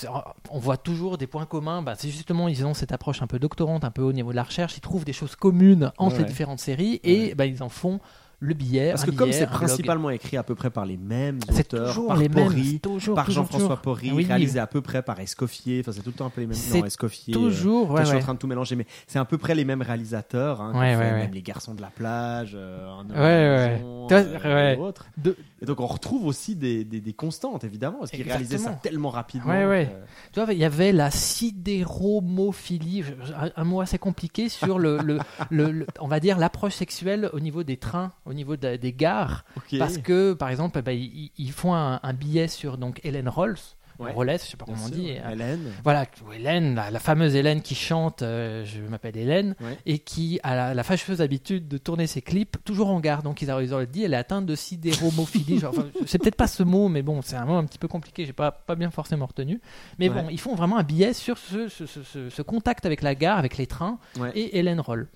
on 0.50 0.58
voit 0.58 0.78
toujours 0.78 1.18
des 1.18 1.26
points 1.26 1.44
communs. 1.44 1.82
Ben, 1.82 1.94
c'est 1.98 2.08
justement, 2.08 2.48
ils 2.48 2.64
ont 2.64 2.72
cette 2.72 2.92
approche 2.92 3.20
un 3.20 3.26
peu 3.26 3.38
doctorante, 3.38 3.84
un 3.84 3.90
peu 3.90 4.00
au 4.02 4.12
niveau 4.14 4.30
de 4.30 4.36
la 4.36 4.44
recherche. 4.44 4.76
Ils 4.78 4.80
trouvent 4.80 5.04
des 5.04 5.12
choses 5.12 5.36
communes 5.36 5.92
entre 5.98 6.14
Ouais. 6.16 6.22
les 6.22 6.28
différentes 6.28 6.60
séries 6.60 7.00
et 7.04 7.26
Ouais. 7.28 7.34
ben, 7.34 7.44
ils 7.44 7.62
en 7.62 7.68
font 7.68 8.00
le 8.42 8.54
billet. 8.54 8.90
Parce 8.90 9.04
que 9.04 9.10
comme 9.10 9.32
c'est 9.32 9.46
blog. 9.46 9.50
principalement 9.58 10.10
écrit 10.10 10.36
à 10.38 10.42
peu 10.42 10.54
près 10.54 10.70
par 10.70 10.86
les 10.86 10.96
mêmes 10.96 11.38
auteurs, 11.58 12.06
par 12.06 12.16
les 12.16 12.28
mêmes, 12.28 12.44
Porry, 12.46 12.70
c'est 12.72 12.78
toujours, 12.80 13.14
par 13.14 13.30
Jean-François. 13.30 13.76
Porry, 13.76 14.10
Oui, 14.12 14.24
réalisé 14.24 14.58
à 14.58 14.66
peu 14.66 14.80
près 14.80 15.02
par 15.02 15.20
Escoffier. 15.20 15.80
Enfin, 15.80 15.92
c'est 15.92 16.00
tout 16.00 16.08
le 16.10 16.14
temps 16.14 16.26
un 16.26 16.30
peu 16.30 16.40
les 16.40 16.46
mêmes. 16.46 16.56
Non, 16.74 16.84
Escoffier. 16.84 17.34
euh, 17.34 17.38
Toujours, 17.38 17.90
ouais, 17.90 18.00
je 18.00 18.06
suis 18.06 18.14
ouais. 18.16 18.20
en 18.20 18.24
train 18.24 18.34
de 18.34 18.38
tout 18.38 18.46
mélanger, 18.46 18.76
mais 18.76 18.86
c'est 19.06 19.18
à 19.18 19.24
peu 19.26 19.36
près 19.38 19.54
les 19.54 19.64
mêmes 19.64 19.82
réalisateurs. 19.82 20.60
Hein, 20.62 20.72
Ouais, 20.78 20.96
fait 20.96 21.12
même 21.12 21.32
les 21.32 21.42
garçons 21.42 21.74
de 21.74 21.82
la 21.82 21.88
plage, 21.88 22.52
euh, 22.54 22.88
un 22.90 23.06
euh, 23.14 24.76
autres. 24.76 25.06
De- 25.18 25.36
Et 25.62 25.66
donc 25.66 25.80
on 25.80 25.86
retrouve 25.86 26.24
aussi 26.26 26.56
des, 26.56 26.84
des, 26.84 27.00
des 27.00 27.12
constantes, 27.12 27.64
évidemment, 27.64 27.98
parce 27.98 28.10
qu'ils 28.10 28.22
réalisaient 28.22 28.56
ça 28.58 28.70
tellement 28.70 29.10
rapidement. 29.10 29.50
Ouais, 29.52 29.66
ouais. 29.66 29.86
que- 29.86 30.32
Tu 30.32 30.40
vois, 30.42 30.52
il 30.54 30.58
y 30.58 30.64
avait 30.64 30.92
la 30.92 31.10
sidéromophilie, 31.10 33.04
un- 33.38 33.50
un 33.54 33.64
mot 33.64 33.80
assez 33.80 33.98
compliqué 33.98 34.48
sur 34.48 34.78
le, 34.78 34.98
le, 34.98 35.18
le- 35.50 35.70
le- 35.70 35.86
on 36.00 36.08
va 36.08 36.20
dire 36.20 36.38
l'approche 36.38 36.74
sexuelle 36.74 37.28
au 37.32 37.40
niveau 37.40 37.62
des 37.62 37.76
trains, 37.76 38.12
au 38.30 38.34
niveau 38.34 38.56
de- 38.56 38.76
des 38.76 38.92
gares. 38.92 39.44
Parce 39.78 39.98
que, 39.98 40.32
par 40.32 40.48
exemple, 40.48 40.80
bah, 40.82 40.92
ils, 40.92 41.30
ils 41.36 41.52
font 41.52 41.74
un, 41.74 42.00
un 42.02 42.12
billet 42.14 42.48
sur 42.48 42.78
donc 42.78 43.00
Helen 43.04 43.28
Rolls. 43.28 43.58
Ouais. 43.98 44.12
Rolles, 44.12 44.30
je 44.42 44.44
sais 44.46 44.56
pas 44.56 44.64
Bien 44.64 44.76
comment 44.76 44.86
on 44.86 44.88
dit. 44.88 45.10
euh, 45.22 45.30
Hélène. 45.32 45.60
voilà, 45.84 46.06
Hélène, 46.34 46.74
la, 46.74 46.90
la 46.90 46.98
fameuse 47.00 47.34
Hélène 47.34 47.60
qui 47.60 47.74
chante 47.74 48.22
euh, 48.22 48.64
Je 48.64 48.80
m'appelle 48.80 49.14
Hélène 49.18 49.54
Ouais. 49.60 49.76
et 49.84 49.98
qui 49.98 50.40
a 50.42 50.54
la, 50.56 50.72
la 50.72 50.82
fâcheuse 50.82 51.20
habitude 51.20 51.68
de 51.68 51.76
tourner 51.76 52.06
ses 52.06 52.22
clips 52.22 52.56
toujours 52.64 52.88
en 52.88 52.98
gare. 52.98 53.22
Donc 53.22 53.42
ils 53.42 53.50
auraient 53.50 53.86
dit 53.86 54.04
elle 54.04 54.14
est 54.14 54.16
atteinte 54.16 54.46
de 54.46 54.54
sidéromophilie. 54.54 55.60
Enfin, 55.66 55.84
c'est 56.06 56.16
peut-être 56.16 56.36
pas 56.36 56.46
ce 56.46 56.62
mot, 56.62 56.88
mais 56.88 57.02
bon, 57.02 57.20
c'est 57.20 57.36
un 57.36 57.44
mot 57.44 57.56
un 57.56 57.64
petit 57.66 57.78
peu 57.78 57.88
compliqué. 57.88 58.24
J'ai 58.24 58.32
pas 58.32 58.50
pas 58.52 58.74
bien 58.74 58.90
forcément 58.90 59.26
retenu. 59.26 59.60
Mais 59.98 60.08
Ouais. 60.08 60.22
bon, 60.22 60.28
ils 60.30 60.40
font 60.40 60.54
vraiment 60.54 60.78
un 60.78 60.82
billet 60.82 61.12
sur 61.12 61.36
ce, 61.36 61.68
ce, 61.68 61.84
ce- 61.84 62.02
ce- 62.02 62.30
ce 62.30 62.40
contact 62.42 62.86
avec 62.86 63.02
la 63.02 63.14
gare, 63.14 63.36
avec 63.38 63.58
les 63.58 63.66
trains 63.66 63.98
et 64.34 64.58
Hélène 64.58 64.80
Roll. 64.80 65.08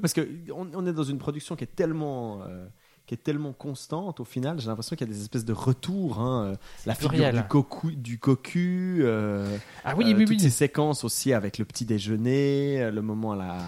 Parce 0.00 0.12
que 0.12 0.28
on, 0.54 0.68
on 0.74 0.86
est 0.86 0.92
dans 0.92 1.02
une 1.04 1.18
production 1.18 1.56
qui 1.56 1.64
est 1.64 1.74
tellement 1.74 2.42
euh, 2.42 2.66
qui 3.06 3.14
est 3.14 3.18
tellement 3.24 3.52
constante 3.52 4.20
au 4.20 4.24
final. 4.24 4.60
J'ai 4.60 4.68
l'impression 4.68 4.94
qu'il 4.94 5.06
y 5.06 5.10
a 5.10 5.12
des 5.12 5.20
espèces 5.22 5.44
de 5.44 5.52
retours. 5.54 6.18
hein, 6.20 6.52
euh, 6.52 6.56
la 6.86 6.94
figure 6.94 7.32
du 7.32 7.42
cocu, 7.48 7.96
du 7.96 8.18
cocu. 8.18 8.98
euh, 9.00 9.56
Ah 9.84 9.94
oui, 9.96 10.04
oui, 10.14 10.24
toutes 10.26 10.36
oui. 10.36 10.40
ces 10.40 10.50
séquences 10.50 11.04
aussi 11.04 11.32
avec 11.32 11.58
le 11.58 11.64
petit 11.64 11.84
déjeuner, 11.86 12.90
le 12.90 13.00
moment 13.02 13.32
à 13.32 13.36
la 13.36 13.58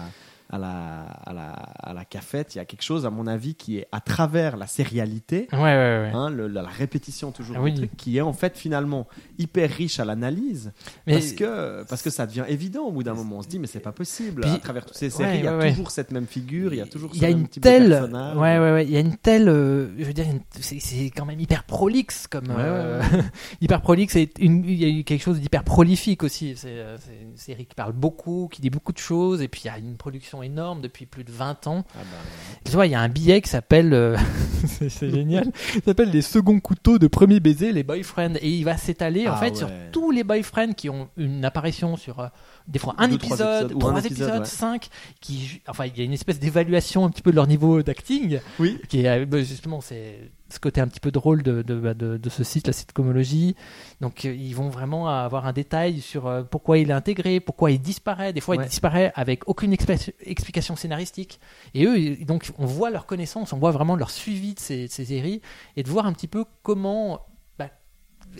à 0.51 0.57
la, 0.57 1.01
à 1.25 1.33
la, 1.33 1.49
à 1.51 1.93
la 1.93 2.05
cafette, 2.05 2.53
il 2.55 2.57
y 2.57 2.61
a 2.61 2.65
quelque 2.65 2.83
chose, 2.83 3.05
à 3.05 3.09
mon 3.09 3.25
avis, 3.27 3.55
qui 3.55 3.77
est 3.77 3.87
à 3.91 4.01
travers 4.01 4.57
la 4.57 4.67
sérialité, 4.67 5.47
Ouais, 5.53 5.59
ouais, 5.59 6.01
ouais. 6.03 6.11
hein, 6.13 6.29
le- 6.29 6.47
la, 6.47 6.61
la 6.61 6.67
répétition 6.69 7.31
toujours 7.31 7.55
Ah 7.57 7.61
oui. 7.61 7.73
truc, 7.73 7.95
qui 7.97 8.17
est 8.17 8.21
en 8.21 8.33
fait 8.33 8.57
finalement 8.57 9.07
hyper 9.39 9.69
riche 9.69 9.99
à 9.99 10.05
l'analyse, 10.05 10.71
parce 11.07 11.31
que 11.33 11.83
parce 11.89 12.01
que 12.01 12.09
ça 12.09 12.25
devient 12.27 12.45
évident 12.47 12.83
au 12.83 12.91
bout 12.91 13.03
d'un 13.03 13.13
moment. 13.13 13.37
On 13.37 13.41
se 13.41 13.47
dit 13.47 13.59
mais 13.59 13.67
c'est 13.67 13.79
pas 13.79 13.91
possible. 13.93 14.41
Puis- 14.41 14.51
à 14.51 14.57
travers 14.57 14.85
toutes 14.85 14.97
ces 14.97 15.09
séries, 15.09 15.39
il 15.39 15.45
y 15.45 15.47
a 15.47 15.69
toujours 15.71 15.91
cette 15.91 16.11
même 16.11 16.27
figure, 16.27 16.73
il 16.73 16.77
y 16.77 16.81
a 16.81 16.85
toujours 16.85 17.11
il 17.13 17.19
ce 17.19 17.23
y 17.23 17.25
a 17.25 17.29
une 17.29 17.47
telle 17.47 17.89
personnage. 17.89 18.37
ouais 18.37 18.59
ouais 18.59 18.71
ouais 18.73 18.85
il 18.85 18.91
y 18.91 18.97
a 18.97 18.99
une 18.99 19.15
telle 19.17 19.47
euh, 19.49 19.87
je 19.97 20.03
veux 20.03 20.13
dire 20.13 20.25
une- 20.29 20.41
c'est 20.59 21.05
quand 21.11 21.25
même 21.25 21.39
hyper 21.39 21.63
prolixe 21.63 22.27
comme 22.27 22.47
euh, 22.49 23.01
hyper 23.61 23.81
prolixe 23.81 24.15
et 24.15 24.29
une- 24.39 24.63
il 24.65 24.75
y 24.81 24.85
a 24.85 24.89
eu 24.89 25.03
quelque 25.03 25.21
chose 25.21 25.39
d'hyper 25.39 25.63
prolifique 25.63 26.23
aussi 26.23 26.55
euh, 26.65 26.97
c'est 26.99 27.21
une 27.21 27.37
série 27.37 27.65
qui 27.65 27.75
parle 27.75 27.93
beaucoup 27.93 28.47
qui 28.51 28.61
dit 28.61 28.69
beaucoup 28.69 28.91
de 28.93 28.97
choses 28.97 29.41
et 29.41 29.47
puis 29.47 29.61
il 29.65 29.67
y 29.67 29.69
a 29.69 29.77
une 29.77 29.95
production 29.97 30.40
énorme 30.43 30.81
depuis 30.81 31.05
plus 31.05 31.23
de 31.23 31.31
20 31.31 31.67
ans. 31.67 31.83
Ah 31.95 31.99
bah, 31.99 32.17
tu 32.65 32.71
vois 32.73 32.85
il 32.85 32.91
y 32.91 32.95
a 32.95 33.01
un 33.01 33.09
billet 33.09 33.41
qui 33.41 33.49
s'appelle 33.49 33.93
euh, 33.93 34.17
c'est 34.65 34.89
génial. 35.09 35.51
S'appelle 35.85 36.11
les 36.11 36.21
seconds 36.21 36.59
couteaux 36.59 36.99
de 36.99 37.07
premier 37.07 37.39
baiser 37.39 37.71
les 37.71 37.83
boyfriends. 37.83 38.35
Et 38.41 38.49
il 38.49 38.63
va 38.63 38.77
s'étaler 38.77 39.27
en 39.27 39.33
Ah 39.33 39.37
fait 39.37 39.55
sur 39.55 39.69
tous 39.91 40.11
les 40.11 40.23
boyfriends 40.23 40.73
qui 40.73 40.89
ont 40.89 41.09
une 41.17 41.43
apparition 41.45 41.97
sur 41.97 42.19
euh, 42.19 42.27
des 42.67 42.79
fois 42.79 42.95
un 42.97 43.07
Deux, 43.07 43.15
épisode, 43.15 43.77
trois 43.79 43.91
épisodes, 43.99 44.11
épisode, 44.27 44.39
ouais. 44.41 44.45
cinq, 44.45 44.89
qui, 45.19 45.61
enfin, 45.67 45.85
il 45.85 45.97
y 45.97 46.01
a 46.01 46.03
une 46.03 46.13
espèce 46.13 46.39
d'évaluation 46.39 47.05
un 47.05 47.09
petit 47.09 47.21
peu 47.21 47.31
de 47.31 47.35
leur 47.35 47.47
niveau 47.47 47.81
d'acting, 47.83 48.39
Oui. 48.59 48.77
qui 48.89 49.01
est 49.01 49.07
euh, 49.07 49.25
bah, 49.25 49.39
justement 49.41 49.81
c'est 49.81 50.31
ce 50.49 50.59
côté 50.59 50.81
un 50.81 50.87
petit 50.87 50.99
peu 50.99 51.11
drôle 51.11 51.43
de, 51.43 51.61
de, 51.61 51.75
bah, 51.75 51.93
de, 51.93 52.17
de 52.17 52.29
ce 52.29 52.43
site, 52.43 52.67
la 52.67 52.73
sitcomologie. 52.73 53.55
Donc 54.01 54.25
euh, 54.25 54.33
ils 54.35 54.53
vont 54.53 54.67
vraiment 54.69 55.07
avoir 55.07 55.45
un 55.47 55.53
détail 55.53 56.01
sur 56.01 56.27
euh, 56.27 56.43
pourquoi 56.43 56.77
il 56.77 56.89
est 56.89 56.93
intégré, 56.93 57.39
pourquoi 57.39 57.71
il 57.71 57.79
disparaît. 57.81 58.33
Des 58.33 58.41
fois 58.41 58.57
Ouais. 58.57 58.65
il 58.65 58.67
disparaît 58.69 59.13
avec 59.15 59.47
aucune 59.47 59.73
expli- 59.73 60.11
explication 60.21 60.75
scénaristique. 60.75 61.39
Et 61.73 61.85
eux, 61.85 62.17
donc 62.25 62.51
on 62.57 62.65
voit 62.65 62.89
leur 62.89 63.05
connaissance, 63.05 63.53
on 63.53 63.57
voit 63.59 63.71
vraiment 63.71 63.95
leur 63.95 64.09
suivi 64.09 64.53
de 64.53 64.59
ces, 64.59 64.87
ces 64.89 65.05
séries 65.05 65.41
et 65.77 65.83
de 65.83 65.89
voir 65.89 66.05
un 66.05 66.11
petit 66.11 66.27
peu 66.27 66.43
comment, 66.63 67.21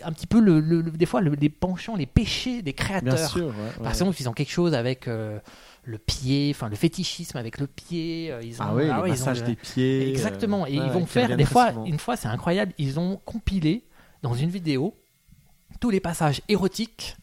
un 0.04 0.12
petit 0.12 0.26
peu 0.26 0.40
le, 0.40 0.60
le- 0.60 0.80
le- 0.80 0.90
des 0.90 1.06
fois 1.06 1.20
le- 1.20 1.34
les 1.34 1.48
penchants, 1.48 1.96
les 1.96 2.06
péchés 2.06 2.62
des 2.62 2.72
créateurs. 2.72 3.14
Bien 3.14 3.28
sûr. 3.28 3.46
ouais, 3.48 3.52
Par 3.82 3.90
exemple, 3.92 4.16
ils 4.20 4.28
ont 4.28 4.32
quelque 4.32 4.50
chose 4.52 4.74
avec 4.74 5.08
euh, 5.08 5.38
le 5.84 5.98
pied, 5.98 6.50
enfin 6.54 6.68
le 6.68 6.76
fétichisme 6.76 7.36
avec 7.36 7.58
le 7.58 7.66
pied. 7.66 8.30
euh, 8.32 8.40
ils 8.42 8.60
ont, 8.62 8.64
Ah 8.66 8.74
oui, 8.74 8.84
ouais, 8.84 9.10
ils 9.10 9.22
ont 9.28 9.32
le- 9.32 9.40
des 9.42 9.56
pieds. 9.56 10.10
Exactement. 10.10 10.64
euh, 10.64 10.68
Et 10.68 10.78
ouais, 10.78 10.86
ils 10.86 10.92
vont 10.92 11.06
faire 11.06 11.36
des 11.36 11.44
fois, 11.44 11.70
souvent. 11.70 11.84
une 11.84 11.98
fois, 11.98 12.16
c'est 12.16 12.28
incroyable. 12.28 12.72
Ils 12.78 12.98
ont 12.98 13.20
compilé 13.24 13.84
dans 14.22 14.34
une 14.34 14.50
vidéo 14.50 14.94
tous 15.80 15.90
les 15.90 16.00
passages 16.00 16.40
érotiques, 16.48 17.16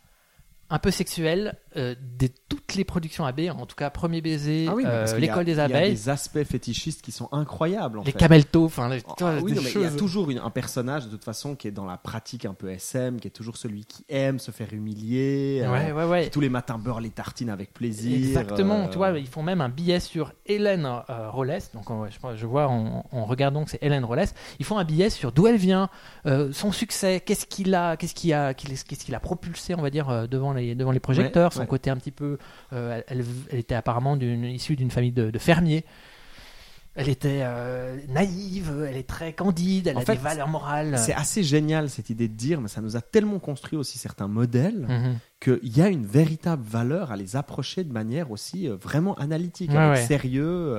un 0.69 0.79
peu 0.79 0.91
sexuels, 0.91 1.55
euh, 1.77 1.95
de 2.19 2.27
toutes 2.47 2.75
les 2.75 2.83
productions 2.83 3.25
AB. 3.25 3.41
En 3.55 3.65
tout 3.65 3.75
cas, 3.75 3.89
Premier 3.89 4.21
baiser, 4.21 4.67
Ah 4.69 4.75
oui, 4.75 4.83
euh, 4.87 5.17
l'école 5.17 5.45
des 5.45 5.53
Il 5.53 5.57
y 5.57 5.59
a 5.61 5.63
abeilles, 5.65 5.91
des 5.91 6.09
aspects 6.09 6.43
fétichistes 6.43 7.01
qui 7.01 7.11
sont 7.11 7.29
incroyables. 7.31 7.99
En 7.99 8.03
les 8.03 8.11
cameltos, 8.13 8.65
enfin, 8.65 8.89
Ah 8.91 9.39
oui, 9.41 9.53
il 9.55 9.81
y 9.81 9.85
a 9.85 9.91
toujours 9.91 10.29
une- 10.31 10.39
un 10.39 10.49
personnage 10.49 11.05
de 11.05 11.09
toute 11.11 11.23
façon 11.23 11.55
qui 11.55 11.67
est 11.67 11.71
dans 11.71 11.85
la 11.85 11.97
pratique 11.97 12.45
un 12.45 12.53
peu 12.53 12.69
SM, 12.69 13.19
qui 13.19 13.27
est 13.27 13.31
toujours 13.31 13.57
celui 13.57 13.85
qui 13.85 14.03
aime 14.09 14.39
se 14.39 14.51
faire 14.51 14.73
humilier, 14.73 15.61
euh, 15.63 16.05
Ouais, 16.09 16.23
qui 16.25 16.29
tous 16.31 16.41
les 16.41 16.49
matins 16.49 16.77
beurre 16.77 17.01
les 17.01 17.09
tartines 17.09 17.49
avec 17.49 17.73
plaisir. 17.73 18.15
Exactement, 18.17 18.87
tu 18.87 18.97
vois, 18.97 19.11
ils 19.19 19.27
font 19.27 19.43
même 19.43 19.61
un 19.61 19.69
billet 19.69 19.99
sur 19.99 20.33
Hélène 20.45 20.87
Rolles. 21.07 21.59
Donc, 21.73 21.89
on- 21.89 22.05
je, 22.07 22.17
je 22.35 22.45
vois 22.45 22.67
en, 22.67 23.05
en 23.11 23.25
regardant 23.25 23.63
que 23.63 23.71
c'est 23.71 23.81
Hélène 23.83 24.05
Rolles. 24.05 24.25
Ils 24.59 24.65
font 24.65 24.77
un 24.77 24.83
billet 24.85 25.09
sur 25.09 25.31
d'où 25.31 25.47
elle 25.47 25.57
vient, 25.57 25.89
son 26.51 26.71
succès, 26.71 27.21
qu'est-ce 27.25 27.45
qu'il 27.45 27.73
a, 27.75 27.97
qu'est-ce 27.97 28.15
qui 28.15 28.33
a, 28.33 28.53
qu'est-ce 28.53 28.83
qu'il 28.85 29.15
a 29.15 29.19
propulsé, 29.19 29.75
on 29.75 29.81
va 29.81 29.89
dire, 29.89 30.27
devant 30.27 30.53
les 30.53 30.75
devant 30.75 30.91
les 30.91 30.99
projecteurs. 30.99 31.51
Son 31.59 31.63
ouais. 31.63 31.67
côté 31.67 31.89
un 31.89 31.97
petit 31.97 32.11
peu, 32.11 32.37
euh, 32.73 33.01
elle, 33.07 33.23
elle 33.51 33.59
était 33.59 33.75
apparemment 33.75 34.15
issue 34.17 34.75
d'une 34.75 34.91
famille 34.91 35.11
de, 35.11 35.29
de 35.31 35.39
fermiers. 35.39 35.85
Elle 36.95 37.07
était 37.07 37.41
euh, 37.43 37.97
naïve, 38.09 38.85
elle 38.89 38.97
est 38.97 39.07
très 39.07 39.31
candide, 39.31 39.87
elle 39.87 39.97
En 39.97 40.01
a 40.01 40.05
fait, 40.05 40.13
des 40.15 40.21
valeurs 40.21 40.47
morales. 40.49 40.97
C'est 40.97 41.13
assez 41.13 41.43
génial 41.43 41.89
cette 41.89 42.09
idée 42.09 42.27
de 42.27 42.33
dire, 42.33 42.59
mais 42.59 42.67
ça 42.67 42.81
nous 42.81 42.97
a 42.97 43.01
tellement 43.01 43.39
construit 43.39 43.77
aussi 43.77 43.97
certains 43.97 44.27
modèles 44.27 44.85
Mhm. 44.89 45.15
qu'il 45.39 45.77
y 45.77 45.81
a 45.81 45.87
une 45.87 46.05
véritable 46.05 46.63
valeur 46.63 47.11
à 47.11 47.15
les 47.15 47.35
approcher 47.37 47.83
de 47.85 47.93
manière 47.93 48.31
aussi 48.31 48.67
euh, 48.67 48.75
vraiment 48.75 49.13
analytique, 49.15 49.69
Ouais, 49.69 49.77
avec 49.77 49.99
ouais. 49.99 50.05
sérieux. 50.05 50.75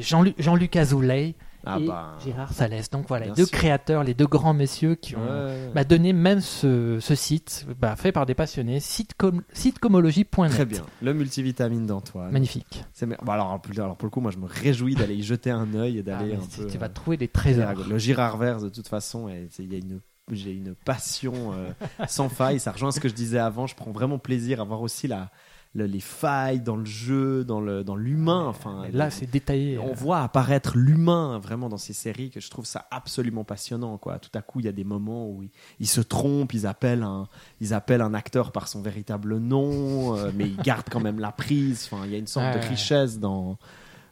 Jean-Luc 0.00 0.74
Azoulay 0.74 1.34
Ah 1.68 1.78
et 1.80 1.86
bah, 1.86 2.16
Gérard 2.24 2.52
Salès. 2.52 2.88
Donc 2.90 3.06
voilà, 3.08 3.26
les 3.26 3.32
deux 3.32 3.46
créateurs, 3.46 4.04
les 4.04 4.14
deux 4.14 4.26
grands 4.26 4.54
messieurs 4.54 4.94
qui 4.94 5.16
ont 5.16 5.20
ouais. 5.20 5.72
m'a 5.74 5.82
donné 5.84 6.12
même 6.12 6.40
ce, 6.40 6.98
ce 7.00 7.14
site 7.14 7.66
bah, 7.80 7.96
fait 7.96 8.12
par 8.12 8.24
des 8.24 8.34
passionnés, 8.34 8.78
sitecom, 8.80 9.42
sitecomologie.net. 9.52 10.50
Très 10.50 10.64
bien, 10.64 10.84
le 11.02 11.12
multivitamine 11.14 11.86
d'Antoine. 11.86 12.30
Magnifique. 12.32 12.84
Bah 13.24 13.34
alors, 13.34 13.60
pour 13.60 14.06
le 14.06 14.10
coup, 14.10 14.20
moi 14.20 14.30
je 14.30 14.38
me 14.38 14.46
réjouis 14.46 14.94
d'aller 14.94 15.14
y 15.16 15.22
jeter 15.22 15.50
un 15.50 15.74
œil 15.74 15.98
et 15.98 16.00
Ah, 16.00 16.02
d'aller 16.02 16.32
mais 16.36 16.36
un 16.42 16.46
tu, 16.46 16.60
peu. 16.60 16.66
tu 16.68 16.78
vas 16.78 16.86
euh, 16.86 16.90
trouver 16.90 17.16
des 17.16 17.28
trésors. 17.28 17.72
Le 17.88 17.98
Girard 17.98 18.36
Vert, 18.38 18.60
de 18.60 18.68
toute 18.68 18.88
façon, 18.88 19.28
il 19.58 19.72
y 19.72 19.74
a 19.74 19.78
une, 19.78 20.00
j'ai 20.30 20.52
une 20.52 20.74
passion 20.74 21.32
euh, 21.52 21.70
sans 22.08 22.28
faille. 22.28 22.60
Ça 22.60 22.72
rejoint 22.72 22.92
ce 22.92 23.00
que 23.00 23.08
je 23.08 23.14
disais 23.14 23.38
avant. 23.38 23.66
Je 23.66 23.74
prends 23.74 23.90
vraiment 23.90 24.18
plaisir 24.18 24.60
à 24.60 24.64
voir 24.64 24.80
aussi 24.82 25.08
la, 25.08 25.30
le- 25.76 25.86
les 25.86 26.00
failles 26.00 26.60
dans 26.60 26.76
le 26.76 26.84
jeu, 26.84 27.44
dans 27.44 27.60
le, 27.60 27.84
dans 27.84 27.96
l'humain. 27.96 28.46
Enfin, 28.46 28.86
là, 28.92 29.10
c'est 29.10 29.30
détaillé. 29.30 29.78
on 29.78 29.90
euh, 29.90 29.94
voit 29.94 30.20
apparaître 30.20 30.76
l'humain 30.76 31.38
vraiment 31.38 31.68
dans 31.68 31.76
ces 31.76 31.92
séries 31.92 32.30
que 32.30 32.40
je 32.40 32.48
trouve 32.50 32.64
ça 32.66 32.86
absolument 32.90 33.44
passionnant. 33.44 33.98
Quoi. 33.98 34.18
Tout 34.18 34.30
à 34.34 34.42
coup, 34.42 34.60
il 34.60 34.66
y 34.66 34.68
a 34.68 34.72
des 34.72 34.84
moments 34.84 35.28
où 35.28 35.42
ils, 35.42 35.50
ils 35.80 35.86
se 35.86 36.00
trompent, 36.00 36.54
ils 36.54 36.66
appellent, 36.66 37.02
un, 37.02 37.28
ils 37.60 37.74
appellent 37.74 38.00
un 38.00 38.14
acteur 38.14 38.52
par 38.52 38.68
son 38.68 38.80
véritable 38.82 39.36
nom, 39.38 40.16
euh, 40.16 40.30
mais 40.34 40.46
ils 40.48 40.56
gardent 40.56 40.88
quand 40.90 41.00
même 41.00 41.20
la 41.20 41.30
prise. 41.32 41.88
Enfin, 41.92 42.04
il 42.06 42.12
y 42.12 42.14
a 42.14 42.18
une 42.18 42.26
sorte 42.26 42.54
Ouais, 42.54 42.60
de 42.60 42.66
richesse 42.66 43.18
dans, 43.18 43.58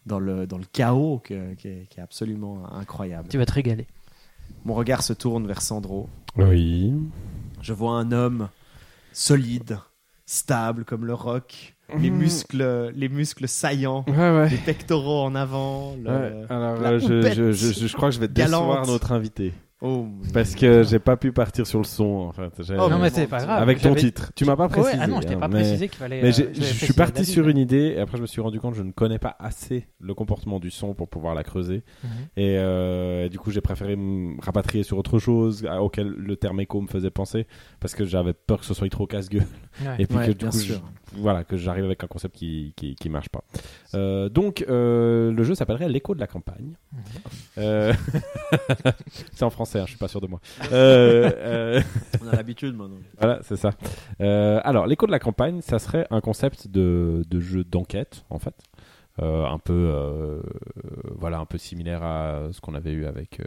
dans, 0.07 0.19
le, 0.19 0.47
dans 0.47 0.59
le 0.59 0.66
chaos 0.73 1.20
que- 1.24 1.55
qui, 1.55 1.69
est, 1.69 1.86
qui 1.89 1.99
est 1.99 2.03
absolument 2.03 2.70
incroyable. 2.74 3.28
Tu 3.28 3.39
vas 3.39 3.47
te 3.47 3.53
régaler. 3.53 3.86
Mon 4.66 4.74
regard 4.74 5.03
se 5.03 5.12
tourne 5.15 5.47
vers 5.47 5.62
Sandro. 5.62 6.09
Oui. 6.36 6.93
Je 7.62 7.73
vois 7.73 7.93
un 7.93 8.12
homme 8.12 8.49
solide, 9.12 9.78
stable 10.27 10.85
comme 10.85 11.05
le 11.07 11.15
roc, 11.15 11.75
les 11.99 12.11
Mhm. 12.11 12.17
muscles, 12.19 12.93
les 12.95 13.09
muscles 13.09 13.47
saillants, 13.49 14.05
Ouais, 14.09 14.17
ouais. 14.17 14.49
les 14.49 14.57
pectoraux 14.57 15.23
en 15.23 15.35
avant. 15.35 15.95
le- 16.03 16.11
Ouais, 16.11 16.47
alors 16.49 16.81
la 16.81 16.99
je, 16.99 17.23
je, 17.33 17.53
je, 17.53 17.87
je 17.87 17.95
crois 17.97 18.09
que 18.09 18.15
je 18.15 18.21
vais 18.21 18.29
décevoir 18.29 18.87
notre 18.87 19.13
invité. 19.13 19.53
Oh, 19.86 20.06
Parce 20.32 20.55
que 20.55 20.82
j'ai 20.82 20.98
pas 20.98 21.19
pu 21.19 21.31
partir 21.31 21.66
sur 21.66 21.78
le 21.78 21.85
son 21.85 22.05
en 22.05 22.32
fait. 22.32 22.51
Oh, 22.78 22.89
non, 22.89 22.98
mais 22.98 23.11
c'est 23.11 23.27
pas 23.27 23.44
grave. 23.44 23.61
Avec 23.62 23.82
ton 23.82 23.94
titre. 23.94 24.32
Tu 24.35 24.47
m'as 24.47 24.56
pas 24.56 24.65
Ouais, 24.65 24.70
précisé. 24.70 24.97
ah 24.98 25.06
non, 25.06 25.20
je 25.20 25.27
t'ai 25.27 25.35
hein, 25.35 25.39
pas 25.40 25.48
mais- 25.48 25.61
précisé 25.61 25.89
qu'il 25.89 25.98
fallait. 25.98 26.23
Mais 26.23 26.40
euh, 26.40 26.48
je 26.55 26.62
suis 26.62 26.94
parti 26.94 27.24
sur 27.27 27.47
une 27.48 27.59
idée 27.59 27.94
et 27.97 28.01
après 28.01 28.16
je 28.16 28.23
me 28.23 28.27
suis 28.27 28.40
rendu 28.40 28.59
compte 28.61 28.73
que 28.73 28.78
je 28.78 28.82
ne 28.82 28.93
connais 28.93 29.19
pas 29.19 29.36
assez 29.39 29.86
le 30.01 30.15
comportement 30.15 30.59
du 30.59 30.70
son 30.70 30.94
pour 30.94 31.09
pouvoir 31.09 31.35
la 31.35 31.44
creuser. 31.44 31.82
Mhm. 32.02 32.09
Et 32.39 32.56
euh, 32.59 33.28
du 33.28 33.39
coup, 33.39 33.51
j'ai 33.51 33.61
préféré 33.61 33.94
me 33.97 34.40
rapatrier 34.40 34.85
sur 34.85 34.97
autre 34.97 35.19
chose 35.19 35.66
à- 35.69 35.82
auquel 35.82 36.09
le 36.09 36.36
terme 36.36 36.61
écho 36.61 36.81
me 36.81 36.89
faisait 36.89 37.11
penser 37.11 37.47
parce 37.81 37.94
que 37.94 38.06
j'avais 38.06 38.32
peur 38.32 38.61
que 38.61 38.65
ce 38.66 38.73
soit 38.73 38.89
trop 38.89 39.06
casse-gueule 39.06 39.43
Ouais. 39.85 39.97
et 39.98 40.06
puis 40.06 40.16
Ouais, 40.16 40.27
que 40.28 40.31
du 40.32 40.36
bien 40.39 40.48
coup, 40.51 40.59
sûr. 40.59 40.77
je- 40.77 41.03
voilà, 41.16 41.45
que 41.45 41.57
j'arrive 41.57 41.85
avec 41.85 42.03
un 42.05 42.07
concept 42.07 42.36
qui, 42.36 42.73
qui, 42.77 42.95
qui 42.95 43.09
marche 43.09 43.28
pas. 43.28 43.45
Euh, 43.95 44.28
donc, 44.28 44.65
euh, 44.69 45.32
le 45.32 45.43
jeu 45.45 45.55
s'appellerait 45.55 45.89
L'écho 45.89 46.15
de 46.15 46.20
la 46.20 46.27
campagne. 46.27 46.77
Mhm. 46.93 47.01
Euh, 47.59 47.93
C'est 49.32 49.45
en 49.45 49.51
français, 49.51 49.78
hein, 49.81 49.85
je 49.86 49.91
suis 49.91 49.99
pas 49.99 50.09
sûr 50.09 50.20
de 50.20 50.27
moi. 50.27 50.41
Euh, 50.73 51.31
euh, 51.36 51.82
On 52.23 52.28
a 52.28 52.36
l'habitude 52.36 52.74
maintenant. 52.77 52.99
voilà, 53.19 53.39
c'est 53.43 53.57
ça. 53.57 53.70
Euh, 54.20 54.61
alors, 54.65 54.86
l'écho 54.86 55.07
de 55.07 55.12
la 55.12 55.19
campagne, 55.19 55.61
ça 55.61 55.78
serait 55.78 56.07
un 56.11 56.20
concept 56.20 56.69
de, 56.69 57.23
de 57.28 57.41
jeu 57.41 57.65
d'enquête, 57.65 58.24
en 58.31 58.39
fait. 58.39 58.55
Euh, 59.23 59.45
un 59.47 59.59
peu, 59.59 59.73
euh, 59.95 60.43
voilà, 61.16 61.39
un 61.39 61.47
peu 61.47 61.59
similaire 61.59 62.03
à 62.03 62.49
ce 62.51 62.61
qu'on 62.61 62.74
avait 62.74 62.91
eu 62.93 63.07
avec. 63.07 63.41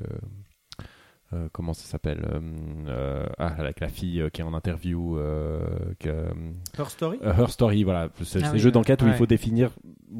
Euh, 1.34 1.49
comment 1.52 1.74
ça 1.74 1.84
s'appelle 1.86 2.26
euh, 2.32 2.40
euh, 2.88 3.26
ah, 3.38 3.48
avec 3.58 3.80
la 3.82 3.90
fille 3.90 4.22
euh, 4.22 4.30
qui 4.30 4.41
est 4.41 4.44
en 4.45 4.54
interview. 4.54 5.18
euh, 5.18 5.60
que, 5.99 6.28
Her 6.78 6.90
Story 6.90 7.20
euh, 7.24 7.34
Her 7.34 7.49
Story, 7.49 7.84
voilà. 7.84 8.10
C'est 8.24 8.44
Ah 8.44 8.52
oui, 8.54 8.60
jeux 8.60 8.72
d'enquête 8.72 9.02
où 9.02 9.08
il 9.08 9.14
faut 9.14 9.26
définir 9.26 9.72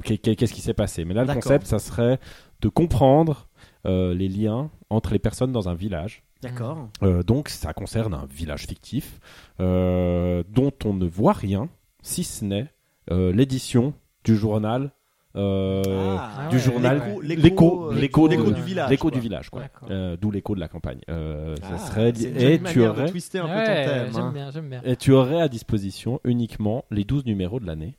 qu'est- 0.04 0.18
qu'est- 0.18 0.36
qu'est-ce 0.36 0.54
qui 0.54 0.62
s'est 0.62 0.74
passé. 0.74 1.06
Mais 1.06 1.14
là, 1.14 1.22
le 1.24 1.28
concept, 1.36 1.66
ça 1.68 1.80
serait 1.80 2.20
de 2.62 2.70
comprendre 2.70 3.48
euh, 3.86 4.14
les 4.14 4.28
liens 4.28 4.70
entre 4.90 5.14
les 5.14 5.20
personnes 5.20 5.52
dans 5.52 5.70
un 5.70 5.76
village 5.76 6.24
D'accord. 6.42 6.90
Euh, 7.04 7.24
donc 7.24 7.50
ça 7.50 7.74
concerne 7.74 8.14
un 8.14 8.26
village 8.30 8.68
fictif 8.68 9.20
euh, 9.60 10.44
dont 10.50 10.72
on 10.86 10.94
ne 10.94 11.06
voit 11.08 11.34
rien, 11.34 11.70
si 12.04 12.24
ce 12.24 12.46
n'est 12.46 12.68
euh, 13.12 13.32
l'édition 13.32 13.94
du 14.24 14.36
journal. 14.36 14.92
Euh, 15.36 15.84
Ah, 16.20 16.48
du 16.50 16.56
ouais, 16.56 16.62
journal 16.62 17.02
l'écho- 17.22 17.92
l'écho 17.92 18.28
du 18.28 18.62
village, 18.62 18.90
l'écho 18.90 19.12
du 19.12 19.20
village 19.20 19.50
quoi. 19.50 19.64
Euh, 19.90 20.18
d'où 20.20 20.32
l'écho 20.32 20.56
de 20.56 20.60
la 20.60 20.68
campagne 20.68 21.00
Euh, 21.10 21.56
ça 21.62 21.68
Ah, 21.74 21.78
serait 21.78 22.10
et 22.10 22.60
tu 22.64 22.82
aurais 22.86 23.06
de 23.06 23.12
twister 23.12 23.40
un 23.40 23.44
peu 23.44 23.50
ton 23.50 23.58
Ouais, 23.58 23.86
thème. 23.86 24.08
j'aime 24.14 24.22
hein. 24.24 24.32
bien, 24.34 24.52
j'aime 24.52 24.70
bien. 24.70 24.82
et 24.84 24.96
tu 24.96 25.12
aurais 25.12 25.42
à 25.42 25.48
disposition 25.48 26.20
uniquement 26.24 26.86
les 26.92 27.04
12 27.04 27.26
numéros 27.26 27.60
de 27.60 27.68
l'année. 27.68 27.98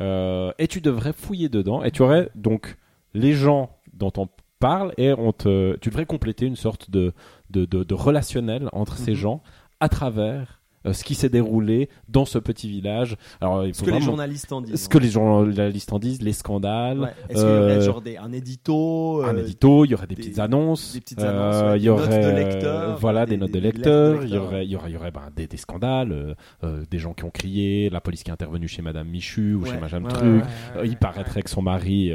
Et 0.00 0.68
tu 0.68 0.80
devrais 0.80 1.12
fouiller 1.12 1.48
dedans. 1.48 1.82
Et 1.82 1.90
tu 1.90 2.02
aurais 2.02 2.28
donc 2.36 2.76
les 3.14 3.32
gens 3.32 3.70
dont 3.94 4.12
on 4.16 4.28
parle 4.60 4.92
et 4.96 5.12
on 5.12 5.32
te, 5.32 5.76
tu 5.78 5.88
devrais 5.88 6.06
compléter 6.06 6.46
une 6.46 6.54
sorte 6.56 6.90
de, 6.90 7.12
de, 7.50 7.64
de, 7.64 7.82
de 7.82 7.94
relationnel 7.94 8.68
entre 8.72 8.96
ces 8.96 9.12
Mhm. 9.12 9.16
gens 9.16 9.42
à 9.80 9.88
travers 9.88 10.57
euh, 10.86 10.92
ce 10.92 11.04
qui 11.04 11.14
s'est 11.14 11.28
déroulé 11.28 11.88
dans 12.08 12.24
ce 12.24 12.38
petit 12.38 12.68
village. 12.68 13.16
Alors, 13.40 13.64
il 13.66 13.74
Ce 13.74 13.82
que 13.82 13.90
les 13.90 14.00
journalistes 14.00 14.52
en 14.52 14.60
disent. 14.60 14.82
ce 14.84 14.88
que 14.88 14.98
les 14.98 15.10
journalistes 15.10 15.92
en 15.92 15.98
disent, 15.98 16.22
les 16.22 16.32
scandales. 16.32 17.00
Ouais. 17.00 17.08
Est-ce 17.28 17.40
qu'il 17.40 17.50
y 17.50 17.58
aurait 17.58 17.72
euh, 17.76 17.80
genre 17.80 18.00
des, 18.00 18.16
un 18.16 18.32
édito 18.32 19.22
un 19.24 19.36
euh, 19.36 19.42
édito, 19.42 19.84
il 19.84 19.90
y 19.90 19.94
aurait 19.94 20.06
des, 20.06 20.14
des- 20.14 20.22
petites 20.22 20.38
annonces, 20.38 20.92
des 20.94 21.00
petites 21.00 21.20
annonces, 21.22 21.62
ouais, 21.62 21.78
il 21.78 21.82
y 21.82 21.84
des 21.84 21.90
notes 21.90 22.00
aurait 22.08 22.20
de 22.32 22.36
lecteurs, 22.36 22.98
voilà 22.98 23.26
des- 23.26 23.36
notes 23.36 23.50
de 23.52 23.58
lecteurs, 23.58 24.22
il 24.24 24.30
y 24.30 24.36
aurait 24.38 24.64
il 24.64 24.70
y 24.72 24.76
aurait, 24.76 24.90
il 24.90 24.94
y 24.94 24.96
aurait 24.96 25.10
ben, 25.10 25.30
des, 25.34 25.48
scandales, 25.56 26.36
euh, 26.64 26.84
des 26.90 26.98
gens 26.98 27.12
qui 27.14 27.24
ont 27.24 27.30
crié, 27.30 27.90
la 27.90 28.00
police 28.00 28.22
qui 28.22 28.30
est 28.30 28.32
intervenue 28.32 28.68
chez 28.68 28.82
Madame 28.82 29.08
Michu 29.08 29.54
ou 29.54 29.62
Ouais, 29.62 29.70
chez 29.70 29.78
Madame 29.78 30.06
Truc. 30.08 30.44
il 30.84 30.96
paraîtrait 30.96 31.42
que 31.42 31.50
son 31.50 31.62
mari 31.62 32.10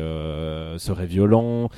serait 0.78 1.06
violent. 1.06 1.70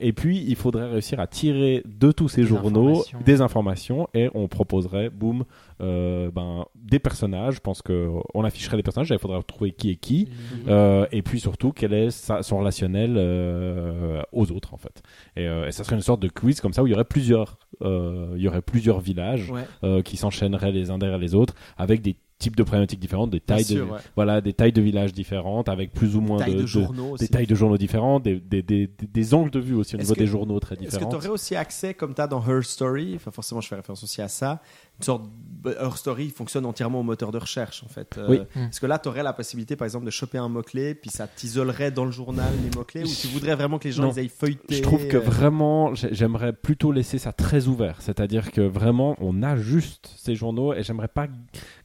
et 0.00 0.12
puis, 0.12 0.44
il 0.46 0.56
faudrait 0.56 0.90
réussir 0.90 1.20
à 1.20 1.26
tirer 1.26 1.82
de 1.86 2.12
tous 2.12 2.28
ces 2.28 2.42
journaux 2.44 2.90
informations. 3.00 3.18
des 3.24 3.40
informations 3.40 4.08
et 4.14 4.30
on 4.34 4.48
proposerait, 4.48 5.10
boum, 5.10 5.44
euh, 5.82 6.30
ben, 6.30 6.64
des 6.74 6.98
personnages. 6.98 7.54
Je 7.56 7.60
pense 7.60 7.82
qu'on 7.82 8.44
afficherait 8.44 8.76
des 8.76 8.82
personnages 8.82 9.10
il 9.10 9.18
faudrait 9.18 9.42
trouver 9.42 9.72
qui 9.72 9.90
est 9.90 9.96
qui. 9.96 10.28
Euh, 10.68 11.06
et 11.12 11.22
puis 11.22 11.40
surtout, 11.40 11.72
quel 11.72 11.92
est 11.92 12.10
sa- 12.10 12.42
son 12.42 12.58
relationnel 12.58 13.16
euh, 13.16 14.22
aux 14.32 14.50
autres, 14.52 14.74
en 14.74 14.78
fait. 14.78 15.02
Et, 15.36 15.44
et 15.44 15.72
ça 15.72 15.84
serait 15.84 15.96
une 15.96 16.02
sorte 16.02 16.20
de 16.22 16.28
quiz 16.28 16.60
comme 16.60 16.72
ça 16.72 16.82
où 16.82 16.86
il 16.86 16.90
y 16.90 16.94
aurait 16.94 17.04
plusieurs, 17.04 17.58
il 17.82 18.36
y 18.40 18.48
aurait 18.48 18.62
plusieurs 18.62 19.00
villages 19.00 19.50
Ouais, 19.50 20.02
qui 20.02 20.16
s'enchaîneraient 20.16 20.72
les 20.72 20.90
uns 20.90 20.98
derrière 20.98 21.18
les 21.18 21.34
autres 21.34 21.54
avec 21.76 22.00
des 22.02 22.16
types 22.38 22.56
de 22.56 22.64
problématiques 22.64 22.98
différentes, 22.98 23.30
des 23.30 23.38
tailles 23.38 23.62
sûr, 23.64 23.86
de 23.86 23.90
ouais. 23.92 23.98
voilà, 24.16 24.40
des 24.40 24.52
tailles 24.52 24.72
de 24.72 24.82
villages 24.82 25.12
différentes 25.12 25.68
avec 25.68 25.92
plus 25.92 26.16
ou 26.16 26.20
moins 26.20 26.38
Taille 26.38 26.54
de, 26.54 26.56
de 26.56 26.62
de- 26.62 26.66
journaux 26.66 27.16
des 27.16 27.28
tailles 27.28 27.46
de 27.46 27.54
journaux 27.54 27.76
différentes, 27.78 28.24
des, 28.24 28.40
des, 28.40 28.62
des, 28.88 29.34
angles 29.34 29.50
de 29.52 29.60
vue 29.60 29.74
aussi 29.76 29.94
au 29.94 29.98
niveau 29.98 30.14
que- 30.14 30.18
des 30.18 30.26
journaux 30.26 30.58
très 30.58 30.74
Est-ce 30.74 30.82
que 30.84 30.90
différents. 30.90 31.10
tu 31.10 31.16
aurais 31.16 31.28
aussi 31.28 31.54
accès, 31.54 31.94
comme 31.94 32.14
tu 32.16 32.20
as 32.20 32.26
dans 32.26 32.42
Her 32.44 32.64
Story, 32.64 33.12
enfin 33.14 33.30
forcément 33.30 33.60
je 33.60 33.68
fais 33.68 33.76
référence 33.76 34.02
aussi 34.02 34.20
à 34.22 34.26
ça, 34.26 34.60
une 34.98 35.04
sorte 35.04 35.24
de- 35.24 35.76
Her 35.80 35.96
Story 35.96 36.30
fonctionne 36.30 36.66
entièrement 36.66 37.00
au 37.00 37.02
moteur 37.04 37.30
de 37.30 37.38
recherche 37.38 37.84
en 37.84 37.88
fait. 37.88 38.18
Euh, 38.18 38.26
Oui. 38.28 38.40
Mm. 38.56 38.64
Est-ce 38.66 38.80
que 38.80 38.86
là 38.86 38.98
tu 38.98 39.08
aurais 39.08 39.22
la 39.22 39.32
possibilité 39.32 39.76
par 39.76 39.84
exemple 39.86 40.04
de 40.04 40.10
choper 40.10 40.38
un 40.38 40.48
mot-clé, 40.48 40.94
puis 40.96 41.08
ça 41.10 41.28
t'isolerait 41.28 41.92
dans 41.92 42.04
le 42.04 42.10
journal 42.10 42.52
les 42.64 42.76
mots-clés, 42.76 43.04
ou 43.04 43.06
tu 43.06 43.28
voudrais 43.28 43.54
vraiment 43.54 43.78
que 43.78 43.84
les 43.84 43.92
gens 43.92 44.02
Non. 44.02 44.10
ils 44.12 44.18
aillent 44.18 44.28
feuilleter 44.28 44.74
Je 44.76 44.82
trouve 44.82 45.06
que 45.06 45.18
euh, 45.18 45.20
vraiment, 45.20 45.94
j'ai- 45.94 46.12
j'aimerais 46.14 46.52
plutôt 46.52 46.90
laisser 46.90 47.18
ça 47.18 47.32
très 47.32 47.68
ouvert. 47.68 48.02
C'est-à-dire 48.02 48.50
que 48.50 48.60
vraiment, 48.60 49.14
on 49.20 49.42
a 49.44 49.54
juste 49.56 50.12
ces 50.16 50.34
journaux 50.34 50.74
et 50.74 50.82
j'aimerais 50.82 51.06
pas 51.08 51.28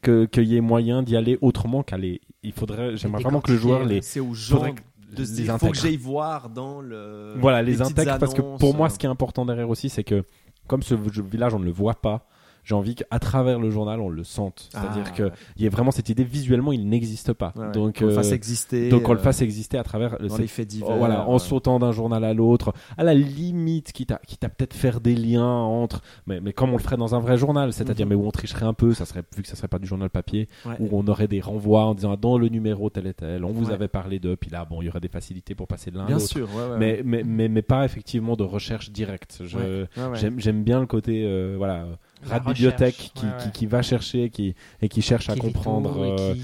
que- 0.01 0.25
qu'il 0.25 0.45
y 0.45 0.57
ait 0.57 0.61
moyen 0.61 1.03
d'y 1.03 1.15
aller 1.15 1.38
autrement 1.41 1.84
qu'aller. 1.84 2.21
Il 2.41 2.53
faudrait, 2.53 2.97
j'aimerais 2.97 3.21
vraiment 3.21 3.41
que 3.41 3.51
le 3.51 3.57
joueur 3.59 3.85
les, 3.85 4.01
C'est 4.01 4.19
aux 4.19 4.34
gens 4.34 4.55
faudrait 4.55 4.75
de 5.15 5.23
se 5.23 5.35
les 5.38 5.43
dire, 5.43 5.57
faut 5.59 5.67
que 5.69 5.77
j'aille 5.77 5.97
voir 5.97 6.49
dans 6.49 6.81
le. 6.81 7.35
Voilà, 7.38 7.61
les, 7.61 7.73
petites 7.73 7.99
intègres, 7.99 8.17
parce 8.17 8.34
que 8.34 8.41
pour 8.41 8.75
moi, 8.75 8.88
euh, 8.88 8.89
ce 8.89 8.97
qui 8.97 9.05
est 9.05 9.09
important 9.09 9.45
derrière 9.45 9.69
aussi, 9.69 9.89
c'est 9.89 10.03
que 10.03 10.23
comme 10.67 10.81
ce 10.81 10.95
village, 10.95 11.53
on 11.53 11.59
ne 11.59 11.65
le 11.65 11.71
voit 11.71 11.95
pas, 12.01 12.27
j'ai 12.68 12.76
envie 12.76 12.95
qu'à 12.95 13.19
travers 13.19 13.60
le 13.60 13.69
journal, 13.69 14.02
on 14.02 14.10
le 14.10 14.26
sente. 14.26 14.68
C'est-à-dire 14.72 15.03
Ah, 15.07 15.11
qu'il 15.11 15.26
ouais. 15.26 15.31
y 15.57 15.68
a 15.68 15.69
vraiment 15.69 15.91
cette 15.91 16.10
idée, 16.10 16.26
visuellement, 16.26 16.73
il 16.73 16.88
n'existe 16.89 17.31
pas. 17.31 17.53
Ouais. 17.56 17.72
Donc, 17.72 17.99
qu'on 17.99 18.07
le 18.07 18.11
fasse 18.11 18.31
euh, 18.31 18.35
exister. 18.35 18.89
donc 18.89 19.07
on 19.07 19.14
le 19.14 19.19
euh, 19.19 19.23
fasse 19.23 19.41
exister 19.41 19.77
à 19.77 19.84
travers 19.84 20.18
dans 20.19 20.27
cette- 20.27 20.39
les 20.39 20.48
faits 20.48 20.68
divers. 20.68 20.89
Oh, 20.91 20.98
voilà, 20.98 21.27
en 21.30 21.39
sautant 21.39 21.80
d'un 21.80 21.94
journal 21.94 22.26
à 22.26 22.34
l'autre, 22.34 22.73
à 22.98 23.06
la 23.06 23.14
limite, 23.14 23.94
quitte 23.94 24.11
à, 24.11 24.19
quitte 24.27 24.44
à 24.44 24.49
peut-être 24.49 24.73
faire 24.73 24.99
des 24.99 25.15
liens 25.15 25.48
entre, 25.48 26.02
mais, 26.26 26.41
mais 26.41 26.52
comme 26.52 26.72
on 26.72 26.77
le 26.77 26.84
ferait 26.84 26.98
dans 26.98 27.15
un 27.15 27.19
vrai 27.19 27.38
journal, 27.38 27.72
c'est-à-dire, 27.72 28.06
Mhm. 28.06 28.10
mais 28.10 28.15
où 28.15 28.27
on 28.27 28.31
tricherait 28.31 28.65
un 28.65 28.73
peu, 28.73 28.94
ça 28.94 29.06
serait, 29.06 29.23
vu 29.35 29.44
que 29.44 29.48
ça 29.48 29.56
serait 29.56 29.69
pas 29.69 29.80
du 29.80 29.88
journal 29.88 30.10
papier, 30.10 30.49
ouais. 30.65 30.76
où 30.80 30.89
on 30.91 31.07
aurait 31.07 31.30
des 31.30 31.39
renvois 31.39 31.85
en 31.85 31.95
disant, 31.95 32.11
ah, 32.14 32.18
dans 32.19 32.38
le 32.38 32.49
numéro 32.49 32.89
tel 32.89 33.07
et 33.07 33.14
tel, 33.14 33.45
on 33.45 33.52
vous 33.53 33.72
avait 33.72 33.88
parlé 33.88 34.19
d'eux, 34.19 34.35
puis 34.35 34.49
là, 34.49 34.65
bon, 34.65 34.81
il 34.81 34.85
y 34.85 34.89
aurait 34.89 34.99
des 34.99 35.07
facilités 35.07 35.56
pour 35.56 35.68
passer 35.68 35.89
de 35.91 35.98
l'un 35.98 36.03
à 36.03 36.07
Bien 36.07 36.15
l'autre. 36.18 36.27
sûr, 36.27 36.49
ouais, 36.53 36.69
ouais, 36.72 36.77
Mais, 36.77 37.02
mais, 37.06 37.23
mais, 37.23 37.48
mais 37.48 37.61
pas 37.61 37.85
effectivement 37.85 38.35
de 38.35 38.44
recherche 38.44 38.91
directe. 38.91 39.41
Je, 39.45 39.57
Ouais, 39.57 39.64
ouais, 39.98 40.03
ouais. 40.10 40.15
J'aime, 40.18 40.39
j'aime 40.39 40.64
bien 40.64 40.80
le 40.80 40.85
côté, 40.85 41.23
euh, 41.26 41.56
voilà, 41.57 41.85
rat 42.23 42.39
bibliothèque 42.39 43.11
qui, 43.14 43.26
ouais, 43.26 43.52
qui, 43.53 43.65
va 43.65 43.81
chercher 43.81 44.30
qui, 44.30 44.56
et 44.81 44.89
qui 44.89 45.02
cherche 45.02 45.30
à 45.30 45.35
comprendre. 45.35 45.99
euh, 45.99 46.35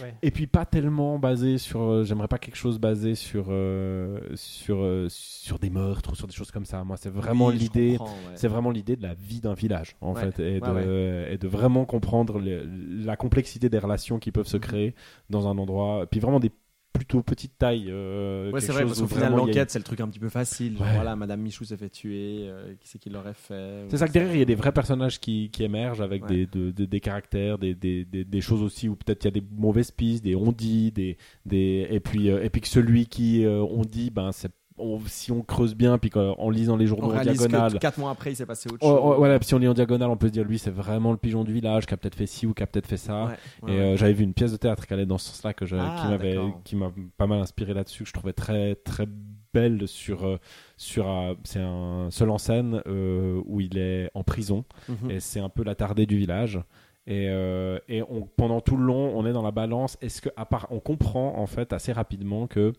ouais. 0.00 0.14
et 0.22 0.30
puis 0.30 0.46
pas 0.46 0.64
tellement 0.66 1.18
basé 1.18 1.58
sur. 1.58 1.80
euh, 1.82 2.04
J'aimerais 2.04 2.28
pas 2.28 2.38
quelque 2.38 2.56
chose 2.56 2.78
basé 2.78 3.14
sur 3.14 3.46
euh, 3.50 4.20
sur 4.34 4.78
euh, 4.82 5.06
sur 5.08 5.58
des 5.58 5.70
meurtres 5.70 6.12
ou 6.12 6.14
sur 6.14 6.26
des 6.26 6.34
choses 6.34 6.50
comme 6.50 6.64
ça. 6.64 6.82
Moi, 6.84 6.96
c'est 6.96 7.10
vraiment 7.10 7.46
Oui, 7.48 7.58
l'idée. 7.58 7.96
ouais. 7.98 8.32
C'est 8.34 8.48
vraiment 8.48 8.70
l'idée 8.70 8.96
de 8.96 9.02
la 9.02 9.14
vie 9.14 9.40
d'un 9.40 9.54
village, 9.54 9.96
en 10.00 10.12
Ouais, 10.14 10.20
fait, 10.32 10.38
et, 10.40 10.60
de, 10.60 11.26
et 11.30 11.38
de 11.38 11.48
vraiment 11.48 11.84
comprendre 11.84 12.40
la 12.40 13.16
complexité 13.16 13.68
des 13.68 13.78
relations 13.78 14.18
qui 14.18 14.32
peuvent 14.32 14.46
se 14.46 14.56
Mhm. 14.56 14.62
créer 14.62 14.94
dans 15.30 15.48
un 15.48 15.56
endroit. 15.58 16.06
Puis 16.10 16.20
vraiment 16.20 16.40
des 16.40 16.50
plutôt 16.94 17.22
petites 17.22 17.58
tailles. 17.58 17.88
euh, 17.90 18.50
Ouais, 18.52 18.60
c'est 18.62 18.72
vrai, 18.72 18.84
parce 18.86 19.00
qu'au 19.00 19.06
final, 19.08 19.34
a- 19.34 19.36
l'enquête, 19.36 19.70
c'est 19.70 19.78
le 19.80 19.84
truc 19.84 20.00
un 20.00 20.08
petit 20.08 20.20
peu 20.20 20.28
facile. 20.30 20.78
Genre, 20.78 20.86
Ouais. 20.86 20.94
Voilà, 20.94 21.16
Madame 21.16 21.40
Michou 21.42 21.64
s'est 21.64 21.76
fait 21.76 21.90
tuer, 21.90 22.46
euh, 22.48 22.72
qui 22.80 22.88
c'est 22.88 22.98
qui 22.98 23.10
l'aurait 23.10 23.34
fait 23.34 23.84
C'est 23.90 23.98
ça 23.98 24.06
que 24.08 24.12
derrière, 24.12 24.32
il 24.34 24.38
y 24.38 24.42
a 24.42 24.46
des 24.46 24.54
vrais 24.54 24.72
personnages 24.72 25.18
qui, 25.20 25.50
qui 25.50 25.64
émergent 25.64 26.00
avec 26.00 26.22
Ouais. 26.22 26.28
des, 26.28 26.46
de- 26.46 26.70
de- 26.70 26.84
des 26.86 27.00
caractères, 27.00 27.58
des, 27.58 27.74
des, 27.74 28.04
des, 28.04 28.24
des 28.24 28.40
choses 28.40 28.62
aussi 28.62 28.88
où 28.88 28.94
peut-être 28.96 29.24
il 29.24 29.26
y 29.26 29.28
a 29.28 29.40
des 29.40 29.46
mauvaises 29.58 29.90
pistes, 29.90 30.24
des 30.24 30.36
on-dit, 30.36 30.92
des, 30.92 31.18
des, 31.44 31.86
et, 31.90 32.00
puis, 32.00 32.30
euh, 32.30 32.42
et 32.42 32.48
puis 32.48 32.60
que 32.62 32.68
celui 32.68 33.06
qui 33.06 33.44
euh, 33.44 33.62
on 33.62 33.82
dit, 33.82 34.10
ben, 34.10 34.30
c'est, 34.32 34.52
on- 34.78 35.00
si 35.06 35.30
on 35.32 35.42
creuse 35.42 35.74
bien, 35.74 35.98
puis 35.98 36.10
qu'en 36.10 36.50
lisant 36.50 36.76
les 36.76 36.84
On 36.86 36.88
journaux 36.88 37.14
en 37.14 37.20
diagonale, 37.22 37.72
que 37.74 37.78
4 37.78 37.98
mois 37.98 38.10
après, 38.10 38.32
il 38.32 38.36
s'est 38.36 38.46
passé 38.46 38.68
autre 38.68 38.78
Oh, 38.82 38.88
chose. 38.88 39.00
oh, 39.02 39.14
voilà, 39.18 39.38
puis 39.38 39.46
si 39.48 39.54
on 39.54 39.58
lit 39.58 39.68
en 39.68 39.74
diagonale, 39.74 40.10
on 40.10 40.16
peut 40.16 40.28
se 40.28 40.32
dire 40.32 40.44
lui 40.44 40.58
c'est 40.58 40.70
vraiment 40.70 41.12
le 41.12 41.16
pigeon 41.18 41.44
du 41.44 41.52
village 41.52 41.86
qui 41.86 41.94
a 41.94 41.96
peut-être 41.96 42.16
fait 42.16 42.26
ci 42.26 42.46
ou 42.46 42.54
qui 42.54 42.62
a 42.62 42.66
peut-être 42.66 42.86
fait 42.88 42.96
ça. 42.96 43.24
Ouais, 43.26 43.30
ouais, 43.62 43.72
et 43.72 43.76
ouais. 43.76 43.80
euh, 43.82 43.96
j'avais 43.96 44.12
vu 44.14 44.24
une 44.24 44.34
pièce 44.34 44.52
de 44.52 44.56
théâtre 44.56 44.86
qui 44.86 44.92
allait 44.92 45.06
dans 45.06 45.18
ce 45.18 45.28
sens-là 45.30 45.54
que 45.54 45.64
je- 45.66 45.76
Ah, 45.76 45.96
qui 46.00 46.08
m'avait 46.08 46.34
d'accord. 46.34 46.60
qui 46.64 46.76
m'a 46.76 46.92
pas 47.16 47.26
mal 47.26 47.40
inspiré 47.40 47.72
là-dessus 47.74 48.02
que 48.04 48.08
je 48.08 48.14
trouvais 48.14 48.32
très 48.32 48.74
très 48.76 49.06
belle 49.52 49.86
sur 49.86 50.24
euh, 50.26 50.38
sur 50.76 51.08
euh, 51.08 51.34
c'est 51.44 51.60
un 51.60 52.08
seul 52.10 52.30
en 52.30 52.38
scène 52.38 52.82
où 52.86 53.60
il 53.60 53.78
est 53.78 54.10
en 54.14 54.24
prison 54.24 54.64
Mhm. 54.88 55.10
et 55.12 55.20
c'est 55.20 55.40
un 55.40 55.48
peu 55.48 55.62
l'attardé 55.62 56.06
du 56.06 56.16
village. 56.18 56.58
Et, 57.06 57.28
euh, 57.28 57.78
et 57.86 58.02
on, 58.02 58.22
pendant 58.22 58.62
tout 58.62 58.78
le 58.78 58.84
long, 58.84 59.12
on 59.14 59.26
est 59.26 59.32
dans 59.34 59.42
la 59.42 59.50
balance. 59.50 59.98
Est-ce 60.00 60.22
que, 60.22 60.30
à 60.36 60.46
part, 60.46 60.66
on 60.70 60.80
comprend 60.80 61.36
en 61.38 61.46
fait 61.46 61.74
assez 61.74 61.92
rapidement 61.92 62.46
que 62.46 62.72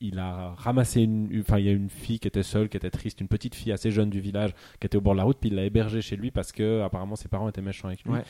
il 0.00 0.18
a 0.18 0.54
ramassé 0.56 1.02
une, 1.02 1.28
enfin, 1.40 1.58
il 1.58 1.66
y 1.66 1.68
a 1.68 1.72
une 1.72 1.88
fille 1.90 2.18
qui 2.20 2.28
était 2.28 2.42
seule, 2.42 2.68
qui 2.68 2.76
était 2.76 2.90
triste, 2.90 3.20
une 3.20 3.28
petite 3.28 3.54
fille 3.54 3.72
assez 3.72 3.90
jeune 3.90 4.10
du 4.10 4.20
village, 4.20 4.50
qui 4.80 4.86
était 4.86 4.96
au 4.96 5.00
bord 5.00 5.14
de 5.14 5.18
la 5.18 5.24
route, 5.24 5.38
puis 5.40 5.50
il 5.50 5.56
l'a 5.56 5.64
hébergée 5.64 6.00
chez 6.02 6.16
lui 6.16 6.30
parce 6.30 6.52
que 6.52 6.82
apparemment 6.82 7.16
ses 7.16 7.28
parents 7.28 7.48
étaient 7.48 7.62
méchants 7.62 7.88
avec 7.88 8.04
lui. 8.04 8.12
Ouais. 8.12 8.22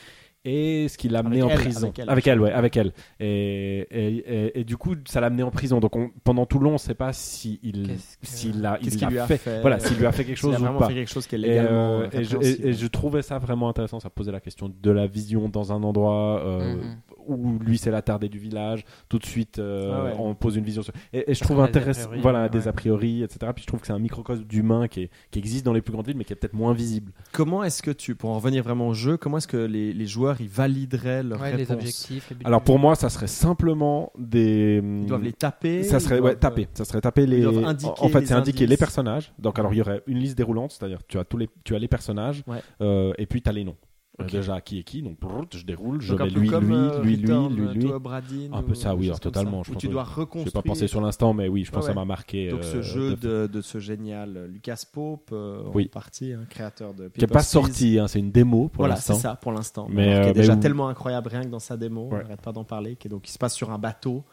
Et 0.45 0.87
ce 0.87 0.97
qui 0.97 1.09
l'a 1.09 1.19
Avec 1.19 1.27
amené 1.27 1.41
en 1.43 1.49
elle, 1.49 1.59
prison. 1.59 1.91
avec 2.07 2.25
elle. 2.27 2.39
ouais, 2.39 2.51
avec 2.53 2.77
elle. 2.77 2.93
Et, 3.19 3.85
et, 3.91 4.15
et, 4.45 4.59
et 4.61 4.63
du 4.63 4.77
coup, 4.77 4.95
ça 5.05 5.19
l'a 5.19 5.27
amené 5.27 5.43
en 5.43 5.51
prison. 5.51 5.81
Donc 5.81 5.97
on- 5.97 6.11
pendant 6.23 6.45
tout 6.45 6.59
le 6.59 6.63
long, 6.63 6.69
on 6.69 6.73
ne 6.73 6.77
sait 6.77 6.93
pas 6.95 7.11
si 7.11 7.59
il, 7.61 7.87
que- 7.89 7.93
s'il 8.23 8.65
il 8.81 8.89
qu'il 8.97 9.07
lui 9.09 9.19
a 9.19 9.27
fait, 9.27 9.37
fait? 9.37 9.59
Voilà, 9.59 9.79
s'il 9.79 9.97
lui 9.97 10.05
a 10.05 10.13
fait 10.13 10.23
quelque 10.23 10.37
a 10.37 10.41
chose 10.41 10.55
ou 10.55 10.59
vraiment 10.59 10.79
pas. 10.79 10.87
fait 10.87 10.93
quelque 10.93 11.11
chose 11.11 11.27
qui 11.27 11.35
est 11.35 11.39
Et, 11.39 11.41
légalement 11.41 11.99
euh, 11.99 12.07
et, 12.13 12.23
je, 12.23 12.85
et- 12.85 12.89
trouvais 12.89 13.21
ça 13.21 13.37
vraiment 13.37 13.67
intéressant. 13.67 13.99
Ça 13.99 14.09
posait 14.09 14.31
la 14.31 14.39
question 14.39 14.73
de 14.81 14.91
la 14.91 15.07
vision 15.07 15.49
dans 15.49 15.73
un 15.73 15.83
endroit 15.83 16.41
euh, 16.45 16.75
Mhm. 16.77 16.97
Où 17.29 17.59
lui 17.59 17.77
c'est 17.77 17.91
l'attardé 17.91 18.29
du 18.29 18.39
village. 18.39 18.83
Tout 19.07 19.19
de 19.19 19.25
suite, 19.25 19.59
euh, 19.59 19.91
Ah 19.93 20.03
ouais. 20.05 20.13
on 20.19 20.35
pose 20.35 20.55
une 20.55 20.63
vision 20.63 20.81
sur. 20.81 20.93
Et, 21.13 21.31
et 21.31 21.33
je 21.33 21.43
trouve 21.43 21.59
intéressant, 21.61 22.09
voilà, 22.21 22.43
ouais. 22.43 22.49
des 22.49 22.67
a 22.67 22.73
priori, 22.73 23.23
etc. 23.23 23.51
Puis 23.53 23.63
je 23.63 23.67
trouve 23.67 23.79
que 23.81 23.87
c'est 23.87 23.93
un 23.93 23.99
microcosme 23.99 24.43
d'humain 24.43 24.87
qui, 24.87 25.03
est- 25.03 25.09
qui 25.31 25.39
existe 25.39 25.65
dans 25.65 25.73
les 25.73 25.81
plus 25.81 25.91
grandes 25.93 26.07
villes, 26.07 26.17
mais 26.17 26.23
qui 26.25 26.33
est 26.33 26.35
peut-être 26.35 26.53
moins 26.53 26.73
visible. 26.73 27.11
Comment 27.31 27.63
est-ce 27.63 27.81
que 27.81 27.91
tu, 27.91 28.15
pour 28.15 28.29
en 28.31 28.35
revenir 28.35 28.63
vraiment 28.63 28.87
au 28.87 28.93
jeu, 28.93 29.17
comment 29.17 29.37
est-ce 29.37 29.47
que 29.47 29.57
les, 29.57 29.93
les 29.93 30.05
joueurs 30.07 30.41
ils 30.41 30.49
valideraient 30.49 31.23
leurs 31.23 31.39
Ouais, 31.41 31.51
les 31.51 31.57
réponses 31.57 31.75
objectifs. 31.75 32.29
les 32.31 32.45
Alors 32.45 32.61
pour 32.61 32.79
moi, 32.79 32.95
ça 32.95 33.09
serait 33.09 33.27
simplement 33.27 34.11
des. 34.17 34.81
Ils 34.83 35.05
doivent 35.05 35.23
les 35.23 35.33
taper. 35.33 35.83
Ça 35.83 35.99
serait 35.99 36.19
doivent- 36.19 36.37
taper. 36.39 36.67
Ça 36.73 36.85
serait 36.85 37.01
taper 37.01 37.25
les. 37.25 37.41
doivent 37.41 37.63
indiquer 37.65 37.91
en 37.99 38.09
fait, 38.09 38.25
c'est 38.25 38.33
indiquer 38.33 38.67
les 38.67 38.77
personnages. 38.77 39.31
Donc 39.39 39.57
alors 39.59 39.73
il 39.73 39.77
y 39.77 39.81
aurait 39.81 40.01
une 40.07 40.17
liste 40.19 40.37
déroulante, 40.37 40.71
c'est-à-dire 40.71 40.99
tu 41.07 41.17
as 41.19 41.23
tous 41.25 41.37
les, 41.37 41.49
tu 41.63 41.75
as 41.75 41.79
les 41.79 41.87
personnages, 41.87 42.43
Ouais. 42.47 42.57
euh, 42.81 43.13
et 43.17 43.25
puis 43.25 43.41
tu 43.41 43.49
as 43.49 43.53
les 43.53 43.63
noms. 43.63 43.75
Euh, 44.19 44.23
Ok. 44.25 44.31
Déjà 44.31 44.59
qui 44.61 44.79
est 44.79 44.83
qui. 44.83 45.01
Donc 45.01 45.17
je 45.53 45.63
déroule, 45.65 46.01
je 46.01 46.13
Donc 46.13 46.27
mets 46.27 46.29
lui, 46.29 46.47
comme, 46.49 46.67
lui, 46.67 46.73
euh, 46.75 47.01
lui, 47.01 47.15
lui, 47.17 47.21
Return 47.33 47.55
lui, 47.73 47.85
Obradin 47.87 48.49
Un 48.51 48.61
peu 48.63 48.73
ça, 48.75 48.93
oui, 48.95 49.05
alors 49.05 49.19
comme 49.19 49.31
totalement, 49.31 49.63
je 49.63 49.71
pense 49.71 49.81
tu 49.81 49.87
dois 49.87 50.03
reconstruire. 50.03 50.51
pas 50.53 50.61
pensé 50.61 50.87
sur 50.87 50.99
l'instant, 51.01 51.33
mais 51.33 51.47
oui, 51.47 51.63
je 51.63 51.71
pense 51.71 51.83
Ouais, 51.83 51.89
que 51.89 51.93
ça 51.93 51.99
m'a 51.99 52.05
marqué. 52.05 52.49
Donc 52.49 52.59
euh, 52.59 52.63
ce 52.63 52.81
jeu 52.81 53.15
de- 53.15 53.47
de, 53.47 53.61
ce 53.61 53.79
génial 53.79 54.35
euh, 54.37 54.47
Lucas 54.47 54.83
Pope, 54.91 55.29
euh, 55.31 55.63
en 55.65 55.71
Oui. 55.73 55.87
partie, 55.87 56.33
hein, 56.33 56.41
créateur 56.49 56.93
de 56.93 57.07
qui 57.07 57.21
n'est 57.21 57.27
pas 57.27 57.35
Please. 57.39 57.43
sorti, 57.47 57.97
hein, 57.99 58.07
c'est 58.07 58.19
une 58.19 58.31
démo 58.31 58.67
pour 58.67 58.79
Voilà, 58.81 58.95
c'est 58.97 59.13
l'instant. 59.13 59.29
ça 59.29 59.35
pour 59.35 59.51
l'instant. 59.53 59.87
Mais, 59.89 60.05
qui 60.05 60.11
euh, 60.11 60.23
est 60.29 60.33
déjà 60.33 60.55
mais 60.55 60.61
tellement 60.61 60.89
incroyable 60.89 61.29
rien 61.29 61.43
que 61.43 61.49
dans 61.49 61.59
sa 61.59 61.77
démo, 61.77 62.09
Ouais. 62.09 62.19
on 62.19 62.23
n'arrête 62.23 62.41
pas 62.41 62.51
d'en 62.51 62.63
parler. 62.65 62.95
Qui 62.97 63.07
donc, 63.09 63.27
il 63.27 63.31
se 63.31 63.37
passe 63.37 63.55
sur 63.55 63.71
un 63.71 63.77
bateau 63.79 64.23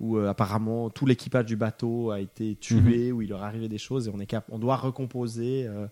où 0.00 0.16
euh, 0.18 0.28
apparemment 0.28 0.90
tout 0.90 1.06
l'équipage 1.06 1.46
du 1.46 1.56
bateau 1.56 2.10
a 2.10 2.20
été 2.20 2.56
tué, 2.56 3.12
où 3.12 3.22
il 3.22 3.30
leur 3.30 3.40
est 3.42 3.46
arrivé 3.46 3.68
des 3.68 3.78
choses 3.78 4.08
et 4.08 4.10
on, 4.14 4.18
est 4.18 4.26
cap 4.26 4.44
on 4.50 4.58
doit 4.58 4.76
recomposer 4.76 5.66
euh, 5.66 5.86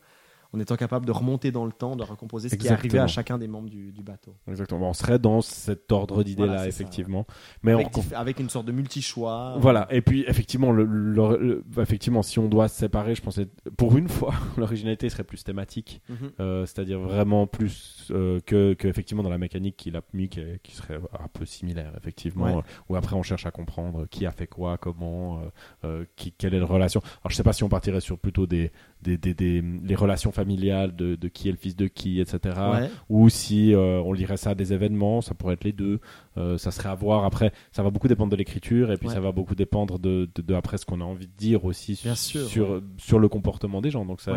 en 0.54 0.60
étant 0.60 0.76
capable 0.76 1.04
de 1.06 1.12
remonter 1.12 1.50
dans 1.50 1.64
le 1.66 1.72
temps, 1.72 1.96
de 1.96 2.02
recomposer 2.04 2.48
ce 2.48 2.54
qui 2.54 2.66
est 2.66 2.70
arrivé 2.70 2.98
à 2.98 3.06
chacun 3.06 3.38
des 3.38 3.48
membres 3.48 3.68
du, 3.68 3.92
du 3.92 4.02
bateau. 4.02 4.34
Exactement. 4.48 4.90
On 4.90 4.92
serait 4.92 5.18
dans 5.18 5.40
cet 5.40 5.90
ordre 5.90 6.22
Voilà, 6.36 6.58
ça, 6.58 6.68
effectivement. 6.68 7.26
Mais 7.62 7.72
Avec, 8.14 8.38
une 8.40 8.48
sorte 8.48 8.66
de 8.66 8.72
multi-choix. 8.72 9.56
Voilà, 9.58 9.86
et 9.90 10.00
puis 10.00 10.24
effectivement, 10.28 10.70
le, 10.72 10.84
le- 10.84 11.36
le- 11.38 11.64
effectivement, 11.82 12.22
si 12.22 12.38
on 12.38 12.48
doit 12.48 12.68
se 12.68 12.76
séparer, 12.78 13.14
je 13.14 13.22
pensais 13.22 13.48
pour 13.76 13.96
une 13.96 14.08
fois, 14.08 14.32
l'originalité 14.56 15.08
serait 15.08 15.24
plus 15.24 15.42
thématique, 15.44 16.00
Mhm. 16.08 16.30
euh, 16.40 16.66
c'est-à-dire 16.66 17.00
vraiment 17.00 17.46
plus 17.46 18.08
euh, 18.10 18.40
que, 18.46 18.74
que 18.74 18.86
effectivement 18.88 19.22
dans 19.22 19.30
la 19.30 19.38
mécanique 19.38 19.76
qu'il 19.76 19.96
a 19.96 20.02
mis, 20.12 20.28
qui, 20.28 20.40
qui 20.62 20.74
serait 20.74 20.96
un 21.12 21.28
peu 21.32 21.44
similaire, 21.44 21.92
effectivement, 21.96 22.44
Ouais. 22.44 22.56
euh, 22.56 22.60
où 22.88 22.96
après 22.96 23.16
on 23.16 23.22
cherche 23.22 23.46
à 23.46 23.50
comprendre 23.50 24.06
qui 24.10 24.26
a 24.26 24.30
fait 24.30 24.46
quoi, 24.46 24.78
comment, 24.78 25.40
qui, 26.16 26.32
quelle 26.32 26.54
est 26.54 26.58
la 26.60 26.66
relation. 26.66 27.00
Alors 27.22 27.30
je 27.30 27.36
sais 27.36 27.42
pas 27.42 27.52
si 27.52 27.64
on 27.64 27.68
partirait 27.68 28.00
sur 28.00 28.18
plutôt 28.18 28.46
des, 28.46 28.70
des, 29.04 29.16
des, 29.16 29.34
des- 29.34 29.62
les 29.62 29.94
relations 29.94 30.32
familiales 30.32 30.96
de, 30.96 31.14
de 31.14 31.28
qui 31.28 31.48
est 31.48 31.52
le 31.52 31.56
fils 31.58 31.76
de 31.76 31.86
qui, 31.86 32.20
etc 32.20 32.54
Ouais. 32.72 32.90
ou 33.08 33.28
si 33.28 33.72
euh, 33.74 34.00
on 34.04 34.12
lirait 34.12 34.36
ça 34.36 34.50
à 34.50 34.54
des 34.56 34.72
événements, 34.72 35.20
ça 35.20 35.34
pourrait 35.34 35.54
être 35.54 35.64
les 35.64 35.72
deux. 35.72 36.00
Euh, 36.36 36.58
ça 36.58 36.72
serait 36.72 36.88
à 36.88 36.94
voir. 36.96 37.24
Après, 37.24 37.52
ça 37.70 37.82
va 37.84 37.90
beaucoup 37.90 38.08
dépendre 38.08 38.32
de 38.32 38.36
l'écriture 38.36 38.90
et 38.90 38.96
puis 38.96 39.06
Ouais. 39.08 39.14
ça 39.14 39.20
va 39.20 39.30
beaucoup 39.30 39.54
dépendre 39.54 39.98
de, 40.00 40.28
de, 40.34 40.42
de 40.42 40.54
après 40.54 40.78
ce 40.78 40.84
qu'on 40.86 41.00
a 41.00 41.04
envie 41.04 41.26
de 41.28 41.32
dire 41.36 41.64
aussi 41.64 42.00
Bien 42.02 42.16
sur, 42.16 42.40
sûr, 42.40 42.48
sur, 42.48 42.82
sur 42.98 43.18
le 43.20 43.28
comportement 43.28 43.80
des 43.80 43.90
gens. 43.90 44.04
Donc 44.04 44.20
ça 44.20 44.32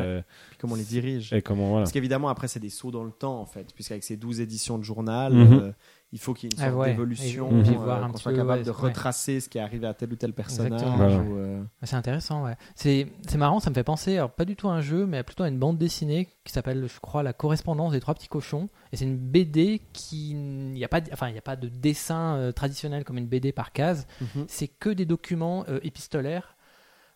comment 0.60 0.73
on 0.73 0.77
les 0.77 0.84
dirige. 0.84 1.34
et 1.34 1.41
comment 1.41 1.69
voilà. 1.69 1.84
Parce 1.84 1.91
qu'évidemment, 1.94 2.27
après, 2.30 2.48
c'est 2.48 2.60
des 2.60 2.69
sauts 2.69 2.91
dans 2.91 3.03
le 3.03 3.11
temps, 3.11 3.39
en 3.39 3.45
fait, 3.45 3.73
puisqu'avec 3.73 4.03
ces 4.03 4.18
12 4.18 4.41
éditions 4.41 4.77
de 4.77 4.84
journal, 4.84 5.34
Mhm. 5.34 5.53
euh, 5.53 5.72
il 6.13 6.19
faut 6.19 6.34
qu'il 6.34 6.45
y 6.49 6.53
ait 6.53 6.55
une 6.57 6.63
Ah 6.63 6.69
sorte 6.71 6.81
ouais. 6.81 6.91
d'évolution, 6.91 7.49
euh, 7.51 8.07
qu'on 8.07 8.17
soit 8.17 8.31
capable 8.31 8.59
ouais, 8.59 8.63
de 8.63 8.71
ouais. 8.71 8.75
retracer 8.77 9.39
ce 9.41 9.49
qui 9.49 9.57
est 9.57 9.61
arrivé 9.61 9.85
à 9.88 9.93
tel 9.93 10.11
ou 10.13 10.15
tel 10.15 10.31
personnage. 10.34 10.81
Euh, 10.84 11.61
C'est 11.84 11.95
intéressant, 11.97 12.43
ouais. 12.45 12.55
C'est 12.75 13.11
c'est 13.27 13.38
marrant, 13.38 13.59
ça 13.59 13.69
me 13.69 13.75
fait 13.75 13.84
penser, 13.84 14.15
alors 14.17 14.31
pas 14.31 14.45
du 14.45 14.55
tout 14.55 14.69
à 14.69 14.73
un 14.73 14.81
jeu, 14.81 15.05
mais 15.05 15.21
plutôt 15.23 15.43
à 15.43 15.49
une 15.49 15.59
bande 15.59 15.77
dessinée 15.77 16.29
qui 16.45 16.53
s'appelle, 16.53 16.88
je 16.88 16.99
crois, 17.01 17.23
La 17.23 17.34
correspondance 17.34 17.91
des 17.91 17.99
trois 17.99 18.13
petits 18.13 18.29
cochons. 18.29 18.69
Et 18.93 18.97
c'est 18.97 19.03
une 19.05 19.17
BD 19.17 19.81
qui, 19.91 20.31
il 20.31 20.38
n'y 20.73 20.84
a 20.85 20.88
pas, 20.88 21.01
de- 21.01 21.11
enfin, 21.11 21.27
il 21.27 21.34
n'y 21.34 21.39
a 21.39 21.41
pas 21.41 21.57
de 21.57 21.67
dessin 21.67 22.35
euh, 22.38 22.51
traditionnel 22.53 23.03
comme 23.03 23.17
une 23.17 23.27
BD 23.27 23.51
par 23.51 23.73
case. 23.73 24.07
mhm. 24.21 24.45
C'est 24.47 24.69
que 24.69 24.89
des 24.89 25.05
documents 25.05 25.65
euh, 25.67 25.79
épistolaires. 25.84 26.55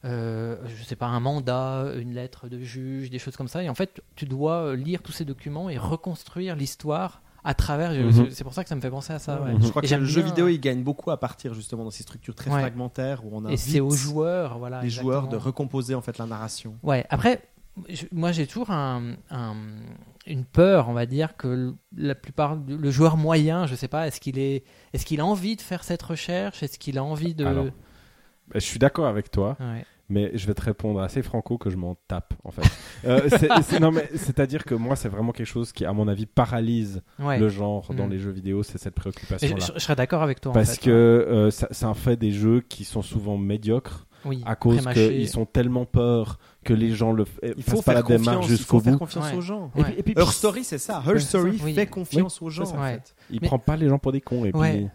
Euh, 0.03 0.57
je 0.65 0.84
sais 0.84 0.95
pas, 0.95 1.05
un 1.05 1.19
mandat, 1.19 1.85
une 1.97 2.13
lettre 2.15 2.49
de 2.49 2.59
juge, 2.59 3.09
des 3.11 3.19
choses 3.19 3.38
comme 3.38 3.47
ça. 3.47 3.63
Et 3.63 3.69
en 3.69 3.76
fait, 3.76 4.01
tu 4.15 4.26
dois 4.26 4.76
lire 4.76 5.01
tous 5.03 5.11
ces 5.11 5.26
documents 5.26 5.69
et 5.69 5.77
reconstruire 5.77 6.55
l'histoire 6.55 7.22
à 7.43 7.53
travers. 7.53 7.91
Mhm. 7.91 8.30
c'est- 8.31 8.43
pour 8.43 8.53
ça 8.53 8.63
que 8.63 8.69
ça 8.69 8.76
me 8.76 8.81
fait 8.81 8.89
penser 8.89 9.13
à 9.13 9.19
ça. 9.19 9.41
ouais. 9.41 9.53
Je 9.59 9.68
crois 9.69 9.84
Et 9.84 9.88
que 9.88 9.95
le 9.95 10.05
jeu 10.05 10.22
vidéo, 10.22 10.47
il 10.47 10.59
gagne 10.59 10.84
beaucoup 10.84 11.11
à 11.11 11.19
partir 11.19 11.53
justement 11.53 11.84
dans 11.84 11.91
ces 11.91 12.03
structures 12.03 12.35
très 12.35 12.51
Ouais. 12.51 12.59
fragmentaires 12.59 13.26
où 13.26 13.30
on 13.34 13.45
a 13.45 13.51
Et 13.51 13.57
c'est 13.57 13.80
aux 13.80 13.91
joueurs, 13.91 14.57
voilà. 14.59 14.81
les 14.81 14.89
joueurs 14.89 15.27
de 15.27 15.38
recomposer 15.38 15.95
en 15.95 16.01
fait 16.01 16.18
la 16.18 16.26
narration. 16.26 16.76
Ouais, 16.84 17.05
après, 17.09 17.41
je- 17.89 18.05
moi 18.11 18.31
j'ai 18.31 18.45
toujours 18.47 18.69
un, 18.72 19.15
un- 19.31 19.55
une 20.27 20.45
peur, 20.45 20.88
on 20.89 20.93
va 20.93 21.05
dire, 21.07 21.35
que 21.35 21.73
la 21.97 22.13
plupart, 22.13 22.55
le 22.68 22.91
joueur 22.91 23.18
moyen, 23.18 23.65
je 23.65 23.73
sais 23.73 23.88
pas, 23.88 24.05
est-ce 24.07 24.19
qu'il 24.19 24.38
est, 24.38 24.63
est-ce 24.93 25.03
qu'il 25.05 25.19
a 25.19 25.26
envie 25.26 25.55
de 25.55 25.61
faire 25.61 25.84
cette 25.84 26.03
recherche? 26.03 26.61
Est-ce 26.61 26.77
qu'il 26.77 26.97
a 26.99 27.03
envie 27.03 27.34
de. 27.34 27.43
Alors. 27.45 27.65
Je 28.53 28.59
suis 28.59 28.77
d'accord 28.80 29.07
avec 29.07 29.31
toi, 29.31 29.55
Ouais. 29.59 29.85
Mais 30.11 30.31
je 30.35 30.45
vais 30.45 30.53
te 30.53 30.61
répondre 30.61 31.01
assez 31.01 31.21
franco 31.23 31.57
que 31.57 31.69
je 31.71 31.77
m'en 31.77 31.95
tape 32.07 32.33
en 32.43 32.51
fait. 32.51 32.61
Euh, 33.05 33.27
non 33.79 33.91
mais 33.91 34.07
c'est-à-dire 34.13 34.63
que 34.63 34.75
moi 34.75 34.95
c'est 34.95 35.09
vraiment 35.09 35.31
quelque 35.31 35.47
chose 35.47 35.71
qui 35.71 35.85
à 35.85 35.93
mon 35.93 36.07
avis 36.07 36.27
paralyse 36.27 37.01
Ouais. 37.17 37.39
le 37.39 37.49
genre 37.49 37.91
dans 37.95 38.05
Mm. 38.05 38.11
les 38.11 38.19
jeux 38.19 38.29
vidéo, 38.31 38.61
c'est 38.61 38.77
cette 38.77 38.93
préoccupation 38.93 39.47
je, 39.47 39.55
là. 39.55 39.73
je 39.75 39.79
serais 39.79 39.95
d'accord 39.95 40.21
avec 40.21 40.39
toi. 40.41 40.51
en 40.51 40.53
Parce 40.53 40.75
fait, 40.75 40.81
que 40.85 40.89
ouais. 41.27 41.33
euh, 41.35 41.49
ça, 41.51 41.67
ça 41.71 41.88
en 41.89 41.93
fait 41.95 42.15
des 42.17 42.31
jeux 42.31 42.61
qui 42.61 42.83
sont 42.83 43.01
souvent 43.01 43.38
médiocres 43.38 44.05
oui, 44.23 44.43
à 44.45 44.55
cause 44.55 44.85
qu'ils 44.93 45.27
sont 45.29 45.45
tellement 45.47 45.85
peur 45.85 46.38
que 46.63 46.73
les 46.75 46.91
gens 46.91 47.11
le 47.11 47.23
f- 47.23 47.53
Il 47.57 47.63
faut 47.63 47.77
pas 47.77 47.81
faire 47.81 47.93
la 47.95 48.01
démarche 48.03 48.25
confiance, 48.38 48.47
jusqu'au 48.47 48.79
faire 48.79 48.93
bout. 48.93 48.99
confiance 48.99 49.31
Ouais. 49.31 49.38
aux 49.38 49.41
gens. 49.41 49.71
Et 49.75 49.79
Ouais. 49.79 49.85
puis, 49.85 49.93
et 49.99 50.03
puis, 50.03 50.13
Her 50.15 50.31
Story, 50.31 50.63
c'est 50.63 50.77
ça. 50.77 51.01
Her 51.07 51.19
Story. 51.19 51.59
Oui. 51.63 51.73
fait 51.73 51.88
confiance 51.88 52.39
aux 52.39 52.49
gens. 52.51 52.65
ça. 52.65 52.75
en 52.77 52.81
Ouais. 52.83 52.93
fait. 52.93 53.15
il 53.31 53.39
Mais- 53.41 53.47
prend 53.47 53.57
pas 53.57 53.75
les 53.77 53.89
gens 53.89 53.97
pour 53.97 54.11
des 54.11 54.21
cons. 54.21 54.45
Et 54.45 54.51
Ouais. 54.53 54.77
puis, 54.77 54.88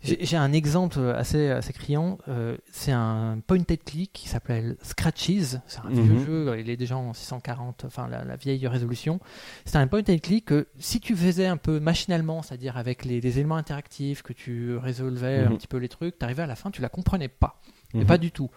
J'ai 0.00 0.36
un 0.36 0.52
exemple 0.52 1.00
assez, 1.16 1.50
assez 1.50 1.72
criant. 1.72 2.18
euh, 2.28 2.56
c'est 2.70 2.92
un 2.92 3.40
point 3.44 3.58
and 3.58 3.74
click 3.84 4.12
qui 4.12 4.28
s'appelle 4.28 4.76
Scratches. 4.80 5.56
C'est 5.66 5.80
un 5.84 5.88
vieux 5.90 6.02
Mhm. 6.14 6.24
jeu. 6.24 6.56
Il 6.60 6.70
est 6.70 6.76
déjà 6.76 6.96
en 6.96 7.12
640, 7.12 7.84
enfin 7.84 8.06
la, 8.06 8.24
la 8.24 8.36
vieille 8.36 8.64
résolution. 8.68 9.18
C'est 9.64 9.76
un 9.76 9.88
point 9.88 10.02
and 10.08 10.18
click 10.22 10.44
que 10.46 10.68
si 10.78 11.00
tu 11.00 11.16
faisais 11.16 11.46
un 11.48 11.56
peu 11.56 11.80
machinalement, 11.80 12.42
c'est-à-dire 12.42 12.76
avec 12.76 13.04
les, 13.04 13.20
les 13.20 13.38
éléments 13.40 13.56
interactifs, 13.56 14.22
que 14.22 14.32
tu 14.32 14.76
résolvais 14.76 15.38
un 15.40 15.50
Mhm. 15.50 15.56
petit 15.58 15.66
peu 15.66 15.78
les 15.78 15.88
trucs, 15.88 16.16
tu 16.16 16.24
arrivais 16.24 16.44
à 16.44 16.46
la 16.46 16.54
fin, 16.56 16.70
tu 16.70 16.80
la 16.80 16.88
comprenais 16.88 17.28
pas. 17.28 17.60
Mais 17.92 18.00
Mhm. 18.02 18.06
pas 18.06 18.18
du 18.18 18.30
tout. 18.30 18.50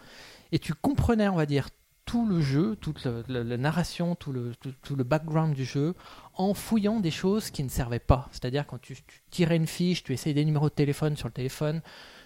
Et 0.52 0.60
tu 0.60 0.76
comprenais, 0.76 1.28
on 1.28 1.36
va 1.38 1.48
dire, 1.48 1.70
tout 2.06 2.28
le 2.28 2.42
jeu, 2.42 2.76
toute 2.76 3.04
le- 3.06 3.24
le- 3.28 3.44
la 3.44 3.58
narration, 3.58 4.16
tout 4.16 4.32
le, 4.34 4.54
tout, 4.60 4.74
tout 4.84 4.96
le 4.96 5.04
background 5.04 5.54
du 5.56 5.66
jeu, 5.66 5.96
en 6.36 6.54
fouillant 6.54 7.00
des 7.00 7.12
choses 7.12 7.50
qui 7.50 7.64
ne 7.64 7.70
servaient 7.70 8.00
pas. 8.00 8.28
C'est-à-dire 8.32 8.66
quand 8.66 8.80
tu, 8.82 8.96
tu 8.96 9.22
tirais 9.30 9.56
une 9.58 9.68
fiche, 9.68 10.04
tu 10.04 10.14
essayais 10.14 10.34
des 10.34 10.46
numéros 10.46 10.70
de 10.70 10.74
téléphone 10.74 11.16
sur 11.18 11.28
le 11.28 11.34
téléphone, 11.34 11.82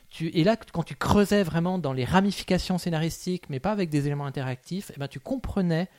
tu, 0.09 0.27
et 0.29 0.43
là, 0.43 0.55
quand 0.55 0.83
tu 0.83 0.95
creusais 0.95 1.43
vraiment 1.43 1.79
dans 1.79 1.91
les 1.93 2.05
ramifications 2.05 2.77
scénaristiques, 2.77 3.49
mais 3.49 3.59
pas 3.59 3.71
avec 3.71 3.89
des 3.89 4.05
éléments 4.05 4.25
interactifs, 4.27 4.91
eh 4.95 4.99
ben, 4.99 5.07
tu 5.07 5.19
comprenais 5.19 5.89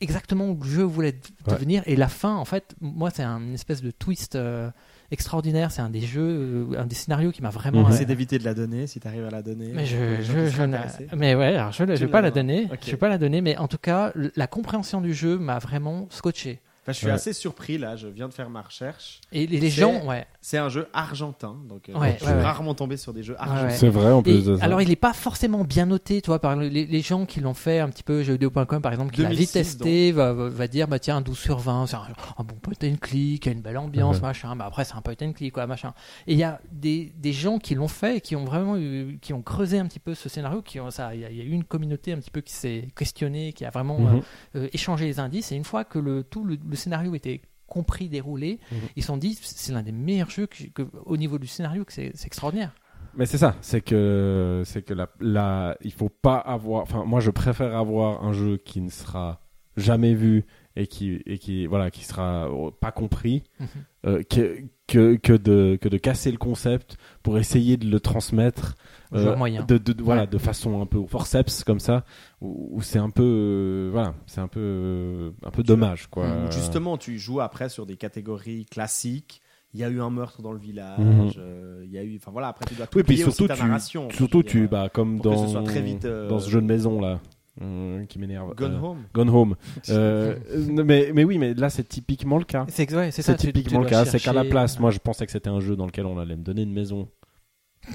exactement 0.00 0.48
où 0.48 0.58
le 0.60 0.68
jeu 0.68 0.82
voulait 0.82 1.14
Ouais. 1.46 1.52
devenir. 1.54 1.82
Et 1.86 1.94
la 1.94 2.08
fin, 2.08 2.34
en 2.34 2.44
fait, 2.44 2.74
moi, 2.80 3.10
c'est 3.10 3.22
un- 3.22 3.38
une 3.40 3.54
espèce 3.54 3.82
de 3.82 3.92
twist 3.92 4.34
euh, 4.34 4.68
extraordinaire. 5.12 5.70
C'est 5.70 5.82
un 5.82 5.90
des 5.90 6.00
jeux, 6.00 6.66
euh, 6.72 6.78
un 6.80 6.86
des 6.86 6.96
scénarios 6.96 7.30
qui 7.30 7.40
m'a 7.42 7.50
vraiment... 7.50 7.84
Mhm. 7.84 7.92
Essaie 7.92 8.04
d'éviter 8.04 8.38
de 8.40 8.44
la 8.44 8.54
donner 8.54 8.88
si 8.88 8.98
tu 8.98 9.06
arrives 9.06 9.26
à 9.26 9.30
la 9.30 9.42
donner. 9.42 9.70
Mais 9.72 9.86
je, 9.86 9.96
je, 10.22 11.14
mais 11.16 11.36
ouais, 11.36 11.54
alors 11.54 11.70
je, 11.70 11.84
ne 11.84 11.94
vais 11.94 12.08
pas 12.08 12.20
la 12.20 12.32
donner. 12.32 12.64
ok. 12.72 12.78
Je 12.84 12.90
vais 12.90 12.96
pas 12.96 13.08
la 13.10 13.18
donner, 13.18 13.40
mais 13.42 13.56
en 13.58 13.68
tout 13.68 13.78
cas, 13.78 14.12
la 14.34 14.46
compréhension 14.48 15.00
du 15.00 15.14
jeu 15.14 15.38
m'a 15.38 15.60
vraiment 15.60 16.08
scotché. 16.10 16.60
Enfin, 16.82 16.92
je 16.92 16.98
suis 16.98 17.06
Ouais. 17.06 17.12
assez 17.12 17.32
surpris 17.32 17.78
là. 17.78 17.94
Je 17.96 18.08
viens 18.08 18.28
de 18.28 18.34
faire 18.34 18.50
ma 18.50 18.60
recherche. 18.62 19.20
Et 19.30 19.46
les, 19.46 19.70
gens, 19.70 20.04
ouais. 20.06 20.26
C'est 20.40 20.58
un 20.58 20.68
jeu 20.68 20.88
argentin, 20.92 21.56
donc 21.68 21.88
euh, 21.88 21.92
Ouais, 21.96 22.16
je 22.18 22.24
suis 22.24 22.34
ouais. 22.34 22.42
rarement 22.42 22.74
tombé 22.74 22.96
sur 22.96 23.12
des 23.12 23.22
jeux 23.22 23.36
argentins. 23.38 23.68
ouais. 23.68 23.76
c'est 23.76 23.88
vrai 23.88 24.10
en 24.10 24.20
plus 24.22 24.44
de 24.46 24.56
ça. 24.56 24.64
alors, 24.64 24.82
il 24.82 24.88
n'est 24.88 24.96
pas 24.96 25.12
forcément 25.12 25.62
bien 25.62 25.86
noté, 25.86 26.20
tu 26.20 26.26
vois, 26.26 26.40
par 26.40 26.56
les, 26.56 26.68
les 26.86 27.00
gens 27.00 27.24
qui 27.24 27.38
l'ont 27.40 27.54
fait 27.54 27.78
un 27.78 27.88
petit 27.88 28.02
peu, 28.02 28.22
jeuxvideo.com 28.24 28.82
par 28.82 28.90
exemple, 28.92 29.12
qui 29.14 29.22
l'a 29.22 29.28
2006, 29.28 29.42
vite 29.44 29.52
testé, 29.52 30.10
va, 30.12 30.66
dire, 30.66 30.88
bah 30.88 30.98
tiens, 30.98 31.18
un 31.18 31.20
12 31.20 31.38
sur 31.38 31.58
20, 31.58 31.86
c'est 31.86 31.94
un, 31.96 32.02
un 32.38 32.42
bon 32.44 32.56
point 32.56 32.74
and 32.82 32.96
click, 33.00 33.46
il 33.46 33.48
y 33.48 33.52
a 33.52 33.52
une 33.52 33.62
belle 33.62 33.78
ambiance, 33.78 34.20
machin. 34.20 34.56
Bah 34.56 34.64
après, 34.66 34.84
c'est 34.84 34.94
un 34.96 35.02
point 35.02 35.14
and 35.22 35.32
click, 35.34 35.52
quoi, 35.54 35.68
machin. 35.68 35.94
Et 36.26 36.32
il 36.32 36.38
y 36.38 36.42
a 36.44 36.60
des, 36.72 37.12
des 37.16 37.32
gens 37.32 37.58
qui 37.58 37.76
l'ont 37.76 37.86
fait, 37.86 38.16
et 38.16 38.20
qui 38.20 38.34
ont 38.34 38.44
vraiment 38.44 38.76
eu, 38.76 39.18
qui 39.22 39.32
ont 39.32 39.42
creusé 39.42 39.78
un 39.78 39.86
petit 39.86 40.00
peu 40.00 40.14
ce 40.16 40.28
scénario, 40.28 40.62
qui 40.62 40.80
ont 40.80 40.90
ça. 40.90 41.14
Il 41.14 41.20
y, 41.20 41.24
a- 41.24 41.30
il 41.30 41.36
y 41.36 41.40
a 41.40 41.44
eu 41.44 41.50
une 41.52 41.62
communauté 41.64 42.12
un 42.12 42.16
petit 42.18 42.30
peu 42.32 42.40
qui 42.40 42.52
s'est 42.52 42.88
questionnée, 42.96 43.52
qui 43.52 43.64
a 43.64 43.70
vraiment 43.70 44.00
Mhm. 44.00 44.16
euh, 44.56 44.64
euh, 44.64 44.68
échangé 44.72 45.04
les 45.06 45.20
indices. 45.20 45.52
Et 45.52 45.54
une 45.54 45.64
fois 45.64 45.84
que 45.84 46.00
le, 46.00 46.24
tout 46.24 46.42
le, 46.44 46.58
le 46.72 46.76
scénario 46.76 47.14
était 47.14 47.40
compris, 47.66 48.08
déroulé, 48.08 48.58
Mhm. 48.70 48.78
ils 48.96 49.02
se 49.02 49.06
sont 49.06 49.16
dit, 49.16 49.38
c'est 49.40 49.72
l'un 49.72 49.82
des 49.82 49.92
meilleurs 49.92 50.28
jeux 50.30 50.46
que, 50.46 50.64
que- 50.64 50.88
au 51.06 51.16
niveau 51.16 51.38
du 51.38 51.46
scénario, 51.46 51.84
que 51.84 51.92
c'est 51.92 52.10
c'est 52.14 52.26
extraordinaire. 52.26 52.72
Mais 53.14 53.26
c'est 53.26 53.38
ça, 53.38 53.54
c'est 53.60 53.80
que 53.82 54.62
c'est 54.66 54.82
que 54.82 54.94
la, 54.94 55.08
la 55.20 55.76
il 55.82 55.92
faut 55.92 56.08
pas 56.08 56.36
avoir. 56.38 56.82
Enfin, 56.82 57.04
moi, 57.04 57.20
je 57.20 57.30
préfère 57.30 57.76
avoir 57.76 58.24
un 58.24 58.32
jeu 58.32 58.56
qui 58.58 58.80
ne 58.80 58.90
sera 58.90 59.40
jamais 59.76 60.14
vu 60.14 60.44
et 60.76 60.86
qui 60.86 61.20
et 61.26 61.38
qui 61.38 61.66
voilà 61.66 61.90
qui 61.90 62.04
sera 62.04 62.48
euh, 62.48 62.70
pas 62.70 62.92
compris 62.92 63.42
Mhm. 63.60 63.66
euh, 64.06 64.22
que, 64.22 64.58
que 64.88 65.16
que 65.16 65.32
de 65.34 65.78
que 65.80 65.88
de 65.88 65.96
casser 65.98 66.30
le 66.32 66.38
concept 66.38 66.96
pour 67.22 67.38
essayer 67.38 67.76
de 67.76 67.86
le 67.88 68.00
transmettre 68.00 68.74
moyen. 69.12 69.64
de, 69.64 69.78
de- 69.78 69.92
de- 69.92 70.02
voilà 70.02 70.26
de 70.26 70.38
façon 70.38 70.80
un 70.82 70.86
peu 70.86 70.98
au 70.98 71.06
forceps 71.06 71.62
comme 71.64 71.80
ça 71.80 72.04
où, 72.40 72.70
où 72.76 72.82
c'est 72.82 72.98
un 72.98 73.10
peu 73.10 73.22
euh, 73.22 73.88
voilà 73.92 74.14
c'est 74.26 74.40
un 74.40 74.48
peu 74.48 74.60
euh, 74.60 75.30
un 75.44 75.50
peu 75.50 75.62
dommage 75.62 76.08
quoi. 76.08 76.50
Justement, 76.50 76.96
tu 76.98 77.18
joues 77.18 77.40
après 77.40 77.68
sur 77.68 77.86
des 77.86 77.96
catégories 77.96 78.64
classiques. 78.66 79.40
Il 79.74 79.80
y 79.80 79.84
a 79.84 79.88
eu 79.88 80.02
un 80.02 80.10
meurtre 80.10 80.42
dans 80.42 80.52
le 80.52 80.58
village. 80.58 80.98
Mhm. 80.98 81.30
euh, 81.38 81.80
Il 81.86 81.90
y 81.92 81.96
a 81.98 82.02
eu. 82.02 82.16
Enfin 82.16 82.30
voilà. 82.30 82.48
Après, 82.48 82.66
tu 82.66 82.74
dois 82.74 82.86
tout 82.86 82.98
Oui, 82.98 83.04
puis 83.04 83.14
plier 83.14 83.24
aussi 83.24 83.36
surtout 83.36 83.48
ta 83.48 83.54
tu, 83.56 83.62
narration. 83.62 84.10
surtout 84.10 84.42
tu 84.42 84.68
bah 84.68 84.90
comme 84.92 85.16
ce 85.18 85.22
dans 85.22 85.48
soit 85.48 85.62
très 85.62 85.80
vite, 85.80 86.04
euh, 86.04 86.28
dans 86.28 86.38
ce 86.40 86.50
jeu 86.50 86.60
de 86.60 86.66
maison 86.66 87.00
là 87.00 87.20
euh, 87.60 88.04
qui 88.06 88.18
m'énerve. 88.18 88.54
Gone 88.54 88.74
Euh, 88.74 88.80
Home. 88.80 88.98
Gone 89.12 89.30
Home. 89.30 89.56
Euh, 89.90 90.36
mais, 90.84 91.10
mais 91.14 91.24
oui, 91.24 91.38
mais 91.38 91.54
là 91.54 91.68
c'est 91.70 91.84
typiquement 91.88 92.38
le 92.38 92.44
cas. 92.44 92.64
C'est 92.68 92.92
ouais, 92.94 93.10
c'est 93.10 93.22
ça. 93.22 93.32
C'est 93.32 93.38
tu- 93.38 93.46
tu 93.48 93.52
typiquement 93.52 93.80
le 93.80 93.88
cas. 93.88 94.04
C'est 94.04 94.18
qu'à 94.20 94.32
la 94.32 94.44
place, 94.44 94.78
moi 94.80 94.90
je 94.90 94.98
pensais 94.98 95.26
que 95.26 95.32
c'était 95.32 95.50
un 95.50 95.60
jeu 95.60 95.76
dans 95.76 95.86
lequel 95.86 96.06
on 96.06 96.18
allait 96.18 96.36
me 96.36 96.42
donner 96.42 96.62
une 96.62 96.72
maison, 96.72 97.08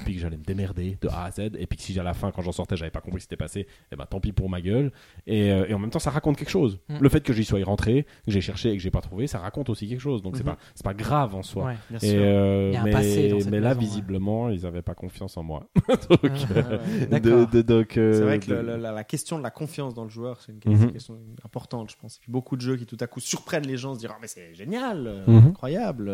puis 0.03 0.15
que 0.15 0.19
j'allais 0.19 0.37
me 0.37 0.43
démerder 0.43 0.97
de 1.01 1.07
A 1.09 1.23
à 1.25 1.31
Z, 1.31 1.39
et 1.57 1.65
puis 1.67 1.77
que 1.77 1.83
si 1.83 1.97
à 1.99 2.03
la 2.03 2.13
fin, 2.13 2.31
quand 2.31 2.41
j'en 2.41 2.51
sortais, 2.51 2.75
j'avais 2.75 2.91
pas 2.91 2.99
compris 3.01 3.21
ce 3.21 3.25
qui 3.25 3.29
s'était 3.29 3.37
passé, 3.37 3.67
et 3.91 3.95
ben 3.95 4.05
tant 4.05 4.19
pis 4.19 4.31
pour 4.33 4.49
ma 4.49 4.59
gueule. 4.61 4.91
Et, 5.25 5.51
euh, 5.51 5.65
et 5.67 5.73
en 5.73 5.79
même 5.79 5.89
temps, 5.89 5.99
ça 5.99 6.09
raconte 6.11 6.37
quelque 6.37 6.49
chose. 6.49 6.79
Mm. 6.89 6.97
Le 6.99 7.09
fait 7.09 7.21
que 7.21 7.31
j'y 7.33 7.45
sois 7.45 7.63
rentré, 7.63 8.03
que 8.25 8.31
j'ai 8.31 8.41
cherché 8.41 8.71
et 8.71 8.77
que 8.77 8.83
j'ai 8.83 8.91
pas 8.91 9.01
trouvé, 9.01 9.27
ça 9.27 9.39
raconte 9.39 9.69
aussi 9.69 9.87
quelque 9.87 10.01
chose. 10.01 10.21
Donc 10.21 10.35
c'est 10.37 10.43
Mhm. 10.43 10.51
pas 10.53 10.57
c'est 10.75 10.83
pas 10.83 10.93
grave 10.93 11.35
en 11.35 11.43
soi. 11.43 11.65
Ouais. 11.67 11.75
Bien 11.89 11.99
Et 11.99 12.09
sûr. 12.11 12.19
euh, 12.21 12.69
Il 12.71 12.73
y 12.73 12.77
a 12.77 12.81
un 12.81 12.83
mais, 12.83 12.91
mais 12.91 13.59
là, 13.59 13.69
maison, 13.69 13.79
ouais. 13.79 13.85
visiblement, 13.85 14.49
ils 14.49 14.65
avaient 14.65 14.81
pas 14.81 14.93
confiance 14.95 15.37
en 15.37 15.43
moi. 15.43 15.67
donc, 15.87 16.19
Ah, 16.23 16.57
euh, 16.57 16.77
ouais. 16.79 16.99
de- 16.99 17.05
D'accord. 17.05 17.47
de- 17.47 17.61
donc, 17.61 17.97
euh, 17.97 18.13
C'est 18.13 18.21
vrai 18.23 18.39
que 18.39 18.47
de- 18.49 18.55
le- 18.55 18.61
le- 18.61 18.77
la, 18.77 18.91
la 18.91 19.03
question 19.03 19.37
de 19.37 19.43
la 19.43 19.51
confiance 19.51 19.93
dans 19.93 20.03
le 20.03 20.09
joueur, 20.09 20.41
c'est 20.41 20.51
une 20.65 20.73
Mhm. 20.73 20.91
question, 20.91 21.17
importante, 21.45 21.89
je 21.91 21.95
pense. 21.95 22.17
Et 22.17 22.19
puis 22.21 22.31
beaucoup 22.31 22.55
de 22.57 22.61
jeux 22.61 22.75
qui 22.75 22.85
tout 22.85 22.97
à 22.99 23.07
coup 23.07 23.19
surprennent 23.19 23.65
les 23.67 23.77
gens, 23.77 23.93
se 23.93 23.99
disent 23.99 24.09
ah 24.11 24.17
mais 24.21 24.27
c'est 24.27 24.53
génial, 24.53 25.23
Mhm. 25.27 25.47
incroyable. 25.47 26.11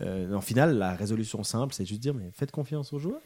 En 0.00 0.40
final, 0.40 0.76
la 0.78 0.94
résolution 0.94 1.42
simple, 1.42 1.72
c'est 1.74 1.84
juste 1.84 2.00
dire 2.00 2.14
mais 2.14 2.30
faites 2.32 2.50
confiance 2.50 2.83
aux 2.92 2.98
joueurs. 2.98 3.20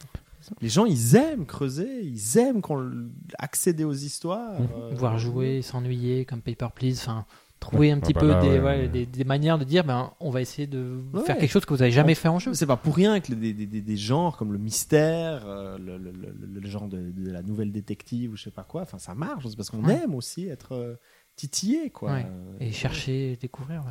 Les 0.61 0.69
gens, 0.69 0.85
ils 0.85 1.15
aiment 1.15 1.45
creuser, 1.45 2.01
ils 2.03 2.37
aiment 2.37 2.61
qu'on 2.61 3.09
accéder 3.37 3.83
aux 3.83 3.93
histoires. 3.93 4.59
Mhm. 4.59 4.67
euh, 4.77 4.89
Voir 4.95 5.19
jouer, 5.19 5.61
s'ennuyer, 5.61 6.23
comme 6.25 6.41
Paper 6.41 6.67
Please. 6.73 6.93
Enfin, 7.01 7.25
trouver 7.59 7.91
un 7.91 7.95
Ouais, 7.95 8.01
petit 8.01 8.13
bah 8.13 8.19
peu 8.21 8.27
là, 8.29 8.41
des, 8.41 8.47
ouais, 8.51 8.59
ouais, 8.59 8.63
ouais. 8.83 8.87
des, 8.87 9.05
des 9.05 9.23
manières 9.25 9.57
de 9.57 9.65
dire, 9.65 9.83
ben, 9.83 10.11
on 10.21 10.29
va 10.29 10.39
essayer 10.39 10.65
de 10.65 11.01
Ouais. 11.13 11.23
faire 11.25 11.37
quelque 11.37 11.51
chose 11.51 11.65
que 11.65 11.73
vous 11.73 11.81
avez 11.81 11.91
jamais 11.91 12.15
fait 12.15 12.29
en 12.29 12.39
jeu. 12.39 12.53
C'est 12.53 12.65
pas 12.65 12.77
pour 12.77 12.95
rien 12.95 13.19
que 13.19 13.33
des, 13.33 13.51
des- 13.53 13.65
des- 13.65 13.81
des 13.81 13.97
genres 13.97 14.37
comme 14.37 14.53
le 14.53 14.57
mystère, 14.59 15.43
euh, 15.45 15.77
le, 15.77 15.97
le- 15.97 16.11
le- 16.13 16.59
le 16.61 16.67
genre 16.69 16.87
de, 16.87 17.11
de 17.11 17.29
la 17.31 17.41
nouvelle 17.41 17.73
détective 17.73 18.31
ou 18.31 18.37
je 18.37 18.43
sais 18.43 18.51
pas 18.51 18.63
quoi, 18.63 18.83
enfin 18.83 18.97
ça 18.97 19.13
marche, 19.13 19.43
c'est 19.49 19.57
parce 19.57 19.69
qu'on 19.69 19.83
Ouais. 19.83 19.99
aime 20.05 20.15
aussi 20.15 20.47
être 20.47 20.71
euh, 20.71 20.95
titillé 21.35 21.89
quoi. 21.89 22.13
Ouais. 22.13 22.27
Et 22.61 22.71
chercher, 22.71 23.37
découvrir. 23.41 23.83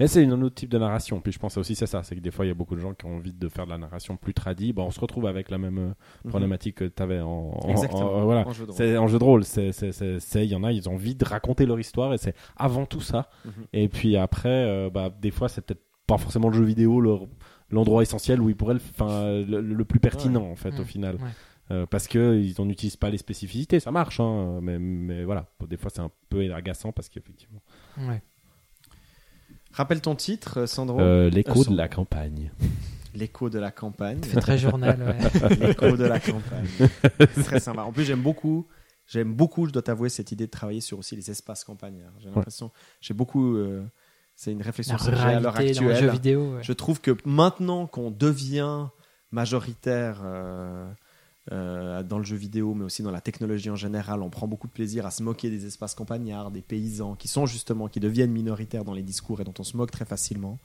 Mais 0.00 0.06
c'est 0.08 0.24
un 0.24 0.42
autre 0.42 0.54
type 0.56 0.70
de 0.70 0.78
narration. 0.78 1.20
Puis 1.20 1.32
je 1.32 1.38
pense 1.38 1.56
aussi 1.56 1.74
c'est 1.74 1.86
ça, 1.86 2.02
c'est 2.02 2.14
que 2.16 2.20
des 2.20 2.30
fois 2.30 2.44
il 2.44 2.48
y 2.48 2.50
a 2.50 2.54
beaucoup 2.54 2.74
de 2.74 2.80
gens 2.80 2.94
qui 2.94 3.04
ont 3.06 3.16
envie 3.16 3.32
de 3.32 3.48
faire 3.48 3.64
de 3.64 3.70
la 3.70 3.78
narration 3.78 4.16
plus 4.16 4.34
tradie. 4.34 4.72
Bon, 4.72 4.84
on 4.86 4.90
se 4.90 5.00
retrouve 5.00 5.26
avec 5.26 5.50
la 5.50 5.58
même 5.58 5.78
euh, 5.78 5.88
Mhm. 6.24 6.30
problématique 6.30 6.76
que 6.76 6.84
tu 6.84 7.02
avais 7.02 7.20
en, 7.20 7.28
en- 7.62 7.68
Exactement. 7.68 8.12
en- 8.14 8.20
euh, 8.20 8.24
voilà. 8.24 8.46
En 8.46 8.52
jeu 8.52 8.66
de 8.66 8.72
rôle. 8.72 8.98
En 8.98 9.06
jeu 9.06 9.18
de 9.18 9.24
il 10.44 10.50
y 10.50 10.54
en 10.56 10.64
a, 10.64 10.72
ils 10.72 10.88
ont 10.88 10.94
envie 10.94 11.14
de 11.14 11.24
raconter 11.24 11.66
leur 11.66 11.78
histoire 11.78 12.12
et 12.14 12.18
c'est 12.18 12.34
avant 12.56 12.86
tout 12.86 13.00
ça. 13.00 13.28
Mhm. 13.44 13.52
Et 13.72 13.88
puis 13.88 14.16
après, 14.16 14.48
euh, 14.48 14.90
bah, 14.90 15.10
des 15.10 15.30
fois, 15.30 15.48
c'est 15.48 15.60
peut-être 15.60 15.82
pas 16.06 16.18
forcément 16.18 16.48
le 16.48 16.54
jeu 16.54 16.64
vidéo 16.64 17.00
l'endroit 17.70 18.02
essentiel 18.02 18.40
où 18.40 18.48
ils 18.48 18.56
pourraient, 18.56 18.74
le, 18.74 19.42
le, 19.44 19.60
le 19.60 19.84
plus 19.84 20.00
pertinent 20.00 20.42
en 20.50 20.56
fait 20.56 20.70
Mhm. 20.72 20.80
au 20.80 20.84
final, 20.84 21.14
Ouais. 21.16 21.28
Euh, 21.70 21.84
parce 21.84 22.08
que 22.08 22.34
ils 22.40 22.54
n'utilisent 22.64 22.96
pas 22.96 23.10
les 23.10 23.18
spécificités. 23.18 23.78
Ça 23.78 23.90
marche, 23.90 24.20
hein, 24.20 24.58
mais, 24.62 24.78
mais 24.78 25.24
voilà. 25.24 25.48
Des 25.68 25.76
fois, 25.76 25.90
c'est 25.94 26.00
un 26.00 26.10
peu 26.30 26.50
agaçant 26.54 26.92
parce 26.92 27.10
qu'effectivement. 27.10 27.60
Ouais. 27.98 28.22
Rappelle 29.72 30.00
ton 30.00 30.14
titre, 30.14 30.66
Sandro. 30.66 31.00
Euh, 31.00 31.30
l'écho 31.30 31.60
Euh, 31.62 31.70
de 31.70 31.76
la 31.76 31.88
campagne. 31.88 32.50
L'écho 33.14 33.50
de 33.50 33.58
la 33.58 33.70
campagne. 33.70 34.20
C'est 34.22 34.40
très 34.40 34.58
journal. 34.58 34.98
ouais. 35.42 35.56
L'écho 35.56 35.96
de 35.96 36.04
la 36.04 36.18
campagne. 36.20 36.66
C'est 37.34 37.42
très 37.44 37.60
sympa. 37.60 37.82
En 37.82 37.92
plus, 37.92 38.04
j'aime 38.04 38.22
beaucoup. 38.22 38.66
J'aime 39.06 39.32
beaucoup, 39.32 39.66
je 39.66 39.72
dois 39.72 39.80
t'avouer, 39.82 40.10
cette 40.10 40.32
idée 40.32 40.46
de 40.46 40.50
travailler 40.50 40.80
sur 40.82 40.98
aussi 40.98 41.16
les 41.16 41.30
espaces 41.30 41.64
campagnards. 41.64 42.12
J'ai 42.20 42.28
l'impression, 42.28 42.70
j'ai 43.00 43.14
beaucoup. 43.14 43.56
euh, 43.56 43.82
c'est 44.34 44.52
une 44.52 44.60
réflexion 44.62 44.96
La 44.96 45.10
que 45.10 45.16
j'ai 45.16 45.22
à 45.22 45.40
l'heure 45.40 45.56
actuelle. 45.56 46.10
vidéo. 46.10 46.54
ouais. 46.56 46.62
Je 46.62 46.72
trouve 46.74 47.00
que 47.00 47.16
maintenant 47.24 47.86
qu'on 47.86 48.10
devient 48.10 48.86
majoritaire 49.32 50.20
euh, 50.24 50.86
euh, 51.52 52.02
dans 52.02 52.18
le 52.18 52.24
jeu 52.24 52.36
vidéo, 52.36 52.74
mais 52.74 52.84
aussi 52.84 53.02
dans 53.02 53.10
la 53.10 53.20
technologie 53.20 53.70
en 53.70 53.76
général, 53.76 54.22
on 54.22 54.30
prend 54.30 54.46
beaucoup 54.46 54.66
de 54.66 54.72
plaisir 54.72 55.06
à 55.06 55.10
se 55.10 55.22
moquer 55.22 55.50
des 55.50 55.66
espaces 55.66 55.94
campagnards, 55.94 56.50
des 56.50 56.62
paysans, 56.62 57.14
qui 57.14 57.28
sont 57.28 57.46
justement, 57.46 57.88
qui 57.88 58.00
deviennent 58.00 58.32
minoritaires 58.32 58.84
dans 58.84 58.94
les 58.94 59.02
discours 59.02 59.40
et 59.40 59.44
dont 59.44 59.54
on 59.58 59.64
se 59.64 59.76
moque 59.76 59.90
très 59.90 60.04
facilement. 60.04 60.58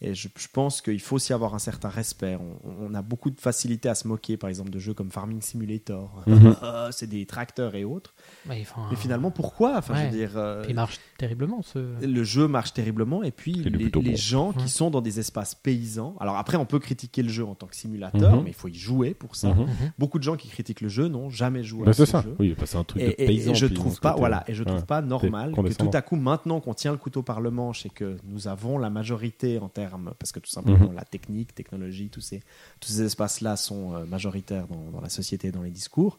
Et 0.00 0.14
je, 0.14 0.28
je 0.36 0.48
pense 0.52 0.82
qu'il 0.82 1.00
faut 1.00 1.16
aussi 1.16 1.32
avoir 1.32 1.54
un 1.54 1.58
certain 1.58 1.88
respect. 1.88 2.36
On, 2.36 2.58
on 2.64 2.94
a 2.94 3.02
beaucoup 3.02 3.30
de 3.30 3.40
facilité 3.40 3.88
à 3.88 3.94
se 3.94 4.06
moquer, 4.06 4.36
par 4.36 4.50
exemple, 4.50 4.70
de 4.70 4.78
jeux 4.78 4.94
comme 4.94 5.10
Farming 5.10 5.40
Simulator. 5.40 6.22
Mhm. 6.26 6.56
C'est 6.90 7.06
des 7.06 7.24
tracteurs 7.26 7.74
et 7.74 7.84
autres. 7.84 8.13
Enfin, 8.50 8.86
Mais 8.90 8.96
finalement, 8.96 9.30
pourquoi? 9.30 9.76
Enfin, 9.78 9.94
je 9.96 10.04
veux 10.04 10.10
dire, 10.10 10.32
euh, 10.36 10.64
il 10.68 10.74
marche 10.74 11.00
terriblement 11.16 11.62
ce. 11.62 11.78
le 12.04 12.24
jeu 12.24 12.46
marche 12.46 12.74
terriblement 12.74 13.22
et 13.22 13.30
puis 13.30 13.54
les, 13.54 13.70
plutôt 13.70 14.02
les 14.02 14.10
bon. 14.10 14.16
gens 14.16 14.52
qui 14.52 14.68
sont 14.68 14.90
dans 14.90 15.00
des 15.00 15.18
espaces 15.18 15.54
paysans. 15.54 16.14
Alors 16.20 16.36
après, 16.36 16.56
on 16.58 16.66
peut 16.66 16.78
critiquer 16.78 17.22
le 17.22 17.30
jeu 17.30 17.44
en 17.44 17.54
tant 17.54 17.66
que 17.66 17.74
simulateur, 17.76 18.36
Mhm. 18.36 18.42
mais 18.44 18.50
il 18.50 18.54
faut 18.54 18.68
y 18.68 18.74
jouer 18.74 19.14
pour 19.14 19.34
ça. 19.36 19.54
Mhm. 19.54 19.60
Mhm. 19.62 19.92
Beaucoup 19.98 20.18
de 20.18 20.24
gens 20.24 20.36
qui 20.36 20.48
critiquent 20.48 20.82
le 20.82 20.88
jeu 20.90 21.08
n'ont 21.08 21.30
jamais 21.30 21.62
joué 21.62 21.88
à 21.88 21.92
c'est 21.94 22.04
ce 22.04 22.12
ça. 22.12 22.20
jeu. 22.22 22.36
Oui, 22.38 22.54
bah, 22.58 22.64
c'est 22.66 22.76
un 22.76 22.84
truc 22.84 23.02
de 23.02 23.08
Et, 23.16 23.26
paysan. 23.26 23.52
et 23.52 23.54
je 23.54 23.66
trouve 23.66 23.98
pas, 24.00 24.14
voilà, 24.16 24.44
et 24.46 24.52
je 24.54 24.62
trouve 24.62 24.80
Ouais. 24.80 24.84
pas 24.86 25.00
normal 25.00 25.54
que 25.54 25.72
tout 25.74 25.90
à 25.94 26.02
coup, 26.02 26.16
maintenant 26.16 26.60
qu'on 26.60 26.74
tient 26.74 26.92
le 26.92 26.98
couteau 26.98 27.22
par 27.22 27.40
le 27.40 27.50
manche 27.50 27.86
et 27.86 27.90
que 27.90 28.18
nous 28.24 28.46
avons 28.48 28.76
la 28.78 28.90
majorité 28.90 29.58
en 29.58 29.68
termes, 29.70 30.12
parce 30.18 30.32
que 30.32 30.40
tout 30.40 30.50
simplement 30.50 30.88
Mhm. 30.90 30.94
la 30.94 31.04
technique, 31.04 31.54
technologie, 31.54 32.10
tous 32.10 32.20
ces, 32.20 32.42
tous 32.80 32.88
ces 32.90 33.02
espaces-là 33.02 33.56
sont 33.56 33.94
euh, 33.94 34.04
majoritaires 34.04 34.66
dans, 34.66 34.90
dans 34.90 35.00
la 35.00 35.08
société 35.08 35.48
et 35.48 35.52
dans 35.52 35.62
les 35.62 35.70
discours. 35.70 36.18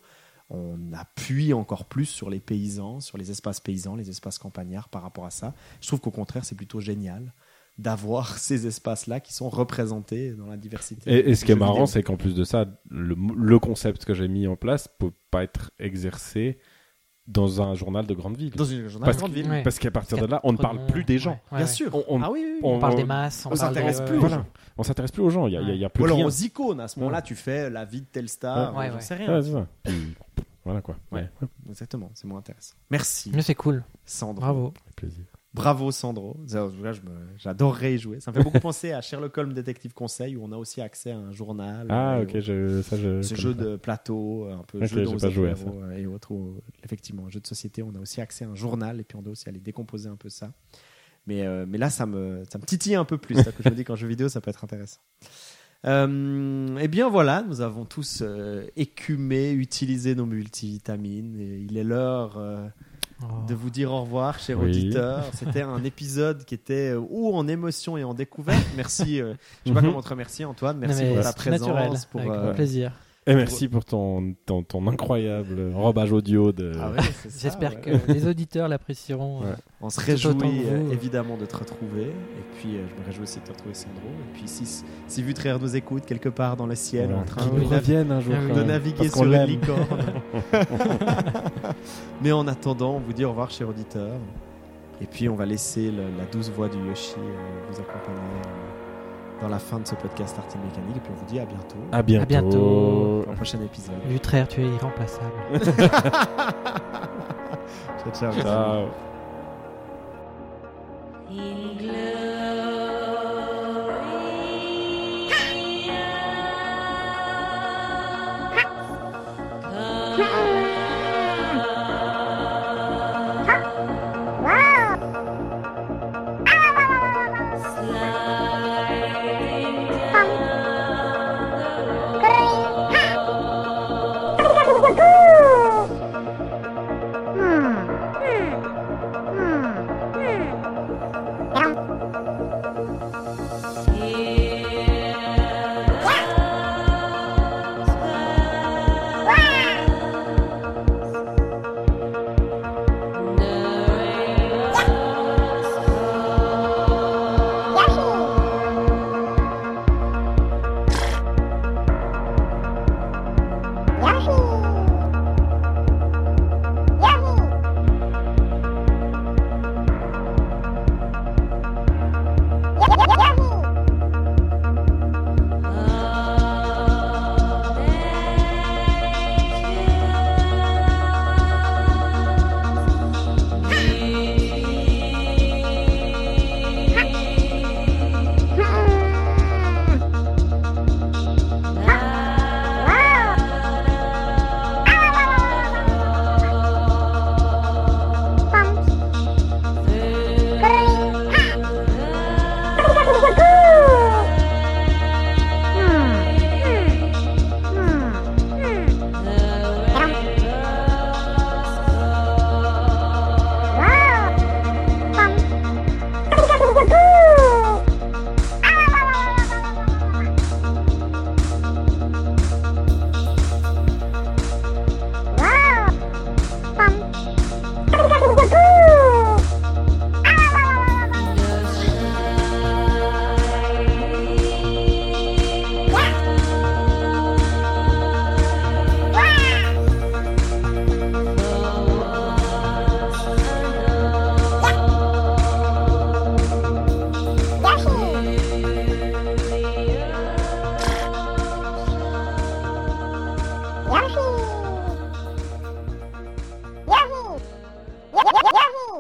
On 0.50 0.94
appuie 0.94 1.54
encore 1.54 1.86
plus 1.86 2.06
sur 2.06 2.30
les 2.30 2.40
paysans, 2.40 3.00
sur 3.00 3.18
les 3.18 3.32
espaces 3.32 3.60
paysans, 3.60 3.96
les 3.96 4.10
espaces 4.10 4.38
campagnards 4.38 4.90
par 4.90 5.02
rapport 5.02 5.26
à 5.26 5.32
ça. 5.32 5.54
Je 5.82 5.88
trouve 5.88 6.00
qu'au 6.02 6.12
contraire, 6.12 6.46
c'est 6.46 6.56
plutôt 6.56 6.80
génial 6.80 7.34
d'avoir 7.78 8.38
ces 8.38 8.68
espaces-là 8.68 9.20
qui 9.20 9.34
sont 9.34 9.50
représentés 9.50 10.32
dans 10.32 10.48
la 10.48 10.58
diversité. 10.58 11.12
Et, 11.12 11.32
et 11.32 11.36
ce 11.36 11.46
qui 11.46 11.52
est 11.52 11.56
marrant, 11.56 11.86
c'est 11.86 12.04
qu'en 12.04 12.18
plus 12.18 12.36
de 12.36 12.44
ça, 12.44 12.66
le, 12.90 13.16
le 13.36 13.60
concept 13.60 14.06
que 14.06 14.14
j'ai 14.14 14.28
mis 14.28 14.48
en 14.48 14.56
place 14.56 14.88
peut 14.88 15.12
pas 15.32 15.44
être 15.44 15.72
exercé 15.80 16.60
dans 17.28 17.62
un 17.62 17.74
journal 17.74 18.06
de 18.06 18.14
grande 18.14 18.38
ville. 18.38 18.52
dans 18.56 18.66
une 18.66 18.88
journal 18.88 19.06
Parce 19.06 19.18
de 19.18 19.22
grande 19.22 19.34
ville. 19.34 19.50
Ouais. 19.50 19.64
Parce 19.64 19.80
qu'à 19.80 19.90
partir 19.92 20.18
de 20.20 20.26
là, 20.26 20.40
on 20.44 20.52
ne 20.54 20.58
parle 20.58 20.86
plus 20.86 21.04
des 21.04 21.18
gens. 21.18 21.40
Ouais, 21.52 21.58
Bien 21.60 21.68
sûr. 21.68 21.90
On- 21.96 22.04
on- 22.08 22.22
ah 22.22 22.30
oui, 22.32 22.42
oui, 22.44 22.52
oui. 22.56 22.60
on- 22.64 22.76
On 22.76 22.80
parle 22.80 22.96
des 22.96 23.04
masses, 23.04 23.48
on, 23.50 23.56
s'intéresse 23.56 24.00
des- 24.00 24.06
plus 24.06 24.30
gens. 24.30 24.46
On 24.78 24.84
s'intéresse 24.84 25.12
plus 25.12 25.22
aux 25.24 25.30
gens. 25.30 25.48
Il 25.48 25.54
y 25.54 25.58
a, 25.58 25.62
il 25.62 25.68
y 25.68 25.72
a- 25.72 25.74
il 25.74 25.80
y 25.82 25.86
a 25.86 25.90
plus 25.90 26.04
Ou 26.04 26.06
alors 26.06 26.18
rien. 26.18 26.28
aux 26.28 26.30
icônes, 26.30 26.80
à 26.80 26.88
ce 26.88 27.00
moment-là, 27.00 27.22
tu 27.22 27.34
fais 27.36 27.70
la 27.70 27.86
vie 27.86 28.02
de 28.02 28.06
telle 28.08 28.30
star, 28.30 28.76
Ouais, 28.76 28.90
j'en 28.90 28.96
ouais. 28.96 29.02
sais 29.02 29.16
rien. 29.16 29.42
Voilà 30.64 30.82
quoi. 30.82 30.96
Ouais. 31.12 31.22
Ouais, 31.22 31.30
ouais, 31.44 31.48
Exactement, 31.70 32.10
c'est 32.16 32.26
moins 32.28 32.40
intéressant. 32.40 32.74
Merci, 32.90 33.32
Mais 33.34 33.44
c'est 33.44 33.54
cool. 33.56 33.84
Sandro. 34.04 34.42
Bravo. 34.42 34.74
avec 34.84 34.96
plaisir. 34.96 35.26
Bravo, 35.56 35.92
Sandro. 35.92 36.38
Ça, 36.46 36.70
J'adorerais 37.38 37.96
y 37.96 37.98
jouer. 37.98 38.20
Ça 38.20 38.32
me 38.32 38.38
fait 38.38 38.44
beaucoup 38.44 38.60
penser 38.62 38.92
à 38.92 39.02
Sherlock 39.02 39.38
Holmes 39.38 39.54
Détective 39.54 39.94
Conseil, 39.94 40.36
où 40.36 40.44
on 40.44 40.52
a 40.52 40.58
aussi 40.58 40.82
accès 40.82 41.12
à 41.12 41.18
un 41.18 41.32
journal. 41.32 41.88
Ah, 41.90 42.18
euh, 42.18 42.24
ok, 42.24 42.40
je, 42.40 42.82
ça 42.82 42.98
je. 42.98 43.22
Ce 43.22 43.36
jeu 43.36 43.54
de 43.54 43.78
plateau, 43.78 44.48
un 44.52 44.64
peu 44.68 44.80
Ok, 44.80 44.88
jeu 44.88 45.06
pas 45.18 45.30
joué 45.30 45.54
euh, 45.54 45.98
et 45.98 46.06
autres. 46.06 46.32
où, 46.32 46.62
effectivement, 46.84 47.26
un 47.28 47.30
jeu 47.30 47.40
de 47.40 47.48
société, 47.48 47.82
on 47.82 47.96
a 47.96 48.00
aussi 48.00 48.22
accès 48.22 48.46
à 48.46 48.50
un 48.50 48.56
journal, 48.56 49.00
et 49.00 49.04
puis 49.04 49.18
on 49.18 49.22
doit 49.22 49.32
aussi 49.32 49.48
aller 49.48 49.60
décomposer 49.60 50.10
un 50.10 50.18
peu 50.18 50.30
ça. 50.30 50.52
Mais, 51.28 51.46
euh, 51.46 51.66
mais 51.68 51.78
là, 51.78 51.90
ça 51.90 52.06
me, 52.06 52.44
ça 52.52 52.60
me 52.60 52.66
titille 52.66 52.96
un 52.96 53.06
peu 53.06 53.18
plus. 53.18 53.36
C'est-à-dire 53.36 53.56
que 53.58 53.64
je 53.64 53.70
me 53.70 53.76
dis 53.76 53.84
qu'en 53.84 53.96
jeu 53.96 54.08
vidéo, 54.08 54.30
ça 54.30 54.42
peut 54.42 54.50
être 54.50 54.64
intéressant. 54.64 55.00
Euh, 55.86 56.78
eh 56.82 56.88
bien 56.88 57.10
voilà, 57.10 57.44
nous 57.48 57.62
avons 57.62 57.86
tous 57.86 58.24
euh, 58.24 58.66
écumé, 58.76 59.52
utilisé 59.52 60.16
nos 60.16 60.26
multivitamines. 60.26 61.40
Et 61.40 61.60
il 61.60 61.78
est 61.78 61.84
l'heure 61.84 62.38
euh, 62.38 62.68
Oh. 63.22 63.26
de 63.48 63.54
vous 63.56 63.70
dire 63.70 63.92
au 63.94 64.02
revoir, 64.02 64.40
chers 64.40 64.60
Oui. 64.60 64.66
auditeurs. 64.72 65.24
C'était 65.34 65.62
un 65.62 65.84
épisode 65.86 66.44
qui 66.44 66.54
était 66.54 66.92
euh, 66.94 67.00
ou 67.10 67.34
en 67.34 67.48
émotion 67.48 67.96
et 67.98 68.04
en 68.04 68.14
découverte. 68.14 68.66
Merci. 68.76 69.22
euh, 69.22 69.34
je 69.66 69.70
sais 69.70 69.74
pas 69.74 69.82
Mhm. 69.82 69.88
comment 69.88 70.02
te 70.02 70.10
remercier, 70.10 70.44
Antoine. 70.44 70.78
Merci 70.78 71.04
Non, 71.06 71.14
pour 71.16 71.24
ta 71.24 71.30
c'est 71.32 71.38
présence. 71.38 71.68
naturel, 71.70 71.92
pour, 72.12 72.20
avec 72.22 72.34
euh, 72.34 72.44
grand 72.44 72.54
plaisir. 72.54 72.92
Et 73.28 73.34
merci 73.34 73.68
pour 73.68 73.84
ton, 73.84 74.36
ton, 74.46 74.62
ton 74.62 74.86
incroyable 74.88 75.72
enrobage 75.76 76.12
audio 76.12 76.52
de. 76.52 76.74
ah 76.80 76.92
ouais, 76.92 76.98
J'espère 77.40 77.72
ouais. 77.74 77.82
que 77.82 78.12
les 78.12 78.28
auditeurs 78.28 78.68
l'apprécieront. 78.68 79.40
Ouais. 79.42 79.48
euh, 79.48 79.56
On 79.82 79.90
se 79.90 80.00
réjouit 80.00 80.36
euh, 80.68 80.92
évidemment 80.92 81.36
de 81.36 81.48
te 81.48 81.58
retrouver. 81.58 82.04
Et 82.04 82.44
puis, 82.60 82.76
euh, 82.76 82.86
je 82.88 83.02
me 83.02 83.06
réjouis 83.08 83.24
aussi 83.24 83.40
de 83.40 83.46
te 83.46 83.52
retrouver, 83.52 83.74
Sandro. 83.74 83.96
Et 84.08 84.34
puis, 84.38 84.44
si, 84.48 84.84
si 85.08 85.24
Vutraire 85.24 85.60
nous 85.60 85.76
écoute 85.76 86.06
quelque 86.06 86.30
part 86.30 86.56
dans 86.56 86.68
le 86.68 86.76
ciel, 86.76 87.16
en 87.16 87.24
train 87.24 87.48
de, 87.48 87.60
nous 87.62 87.68
revienne 87.68 88.12
un 88.12 88.20
jour. 88.22 88.36
De 88.36 88.62
naviguer 88.62 89.10
sur 89.10 89.24
une 89.24 89.44
licorne. 89.46 89.88
Mais 92.22 92.32
en 92.32 92.48
attendant, 92.48 92.96
on 92.96 93.00
vous 93.00 93.14
dit 93.14 93.26
au 93.26 93.30
revoir, 93.30 93.50
chers 93.50 93.70
auditeurs. 93.70 94.20
Et 95.02 95.06
puis, 95.08 95.28
on 95.30 95.36
va 95.36 95.46
laisser 95.48 95.90
le- 95.92 96.16
la 96.18 96.26
douce 96.32 96.50
voix 96.52 96.70
du 96.70 96.78
Yoshi 96.78 97.16
euh, 97.18 97.22
vous 97.72 97.80
accompagner 97.82 98.20
dans 99.42 99.48
la 99.50 99.60
fin 99.60 99.80
de 99.80 99.88
ce 99.88 99.96
podcast 99.96 100.38
Artine 100.38 100.62
Mécanique. 100.62 100.98
Et 100.98 101.00
puis, 101.00 101.12
on 101.14 101.20
vous 101.20 101.26
dit 101.26 101.40
à 101.40 101.46
bientôt 101.46 101.76
À 101.92 102.02
bientôt. 102.02 102.26
bientôt. 102.28 103.22
pour 103.24 103.34
un 103.34 103.36
prochain 103.36 103.60
épisode. 103.62 103.96
Lutraire, 104.10 104.48
tu 104.48 104.62
es 104.62 104.66
irremplaçable. 104.68 105.32
ciao, 108.14 108.32
ciao. 108.32 108.34
Ciao. 108.42 108.88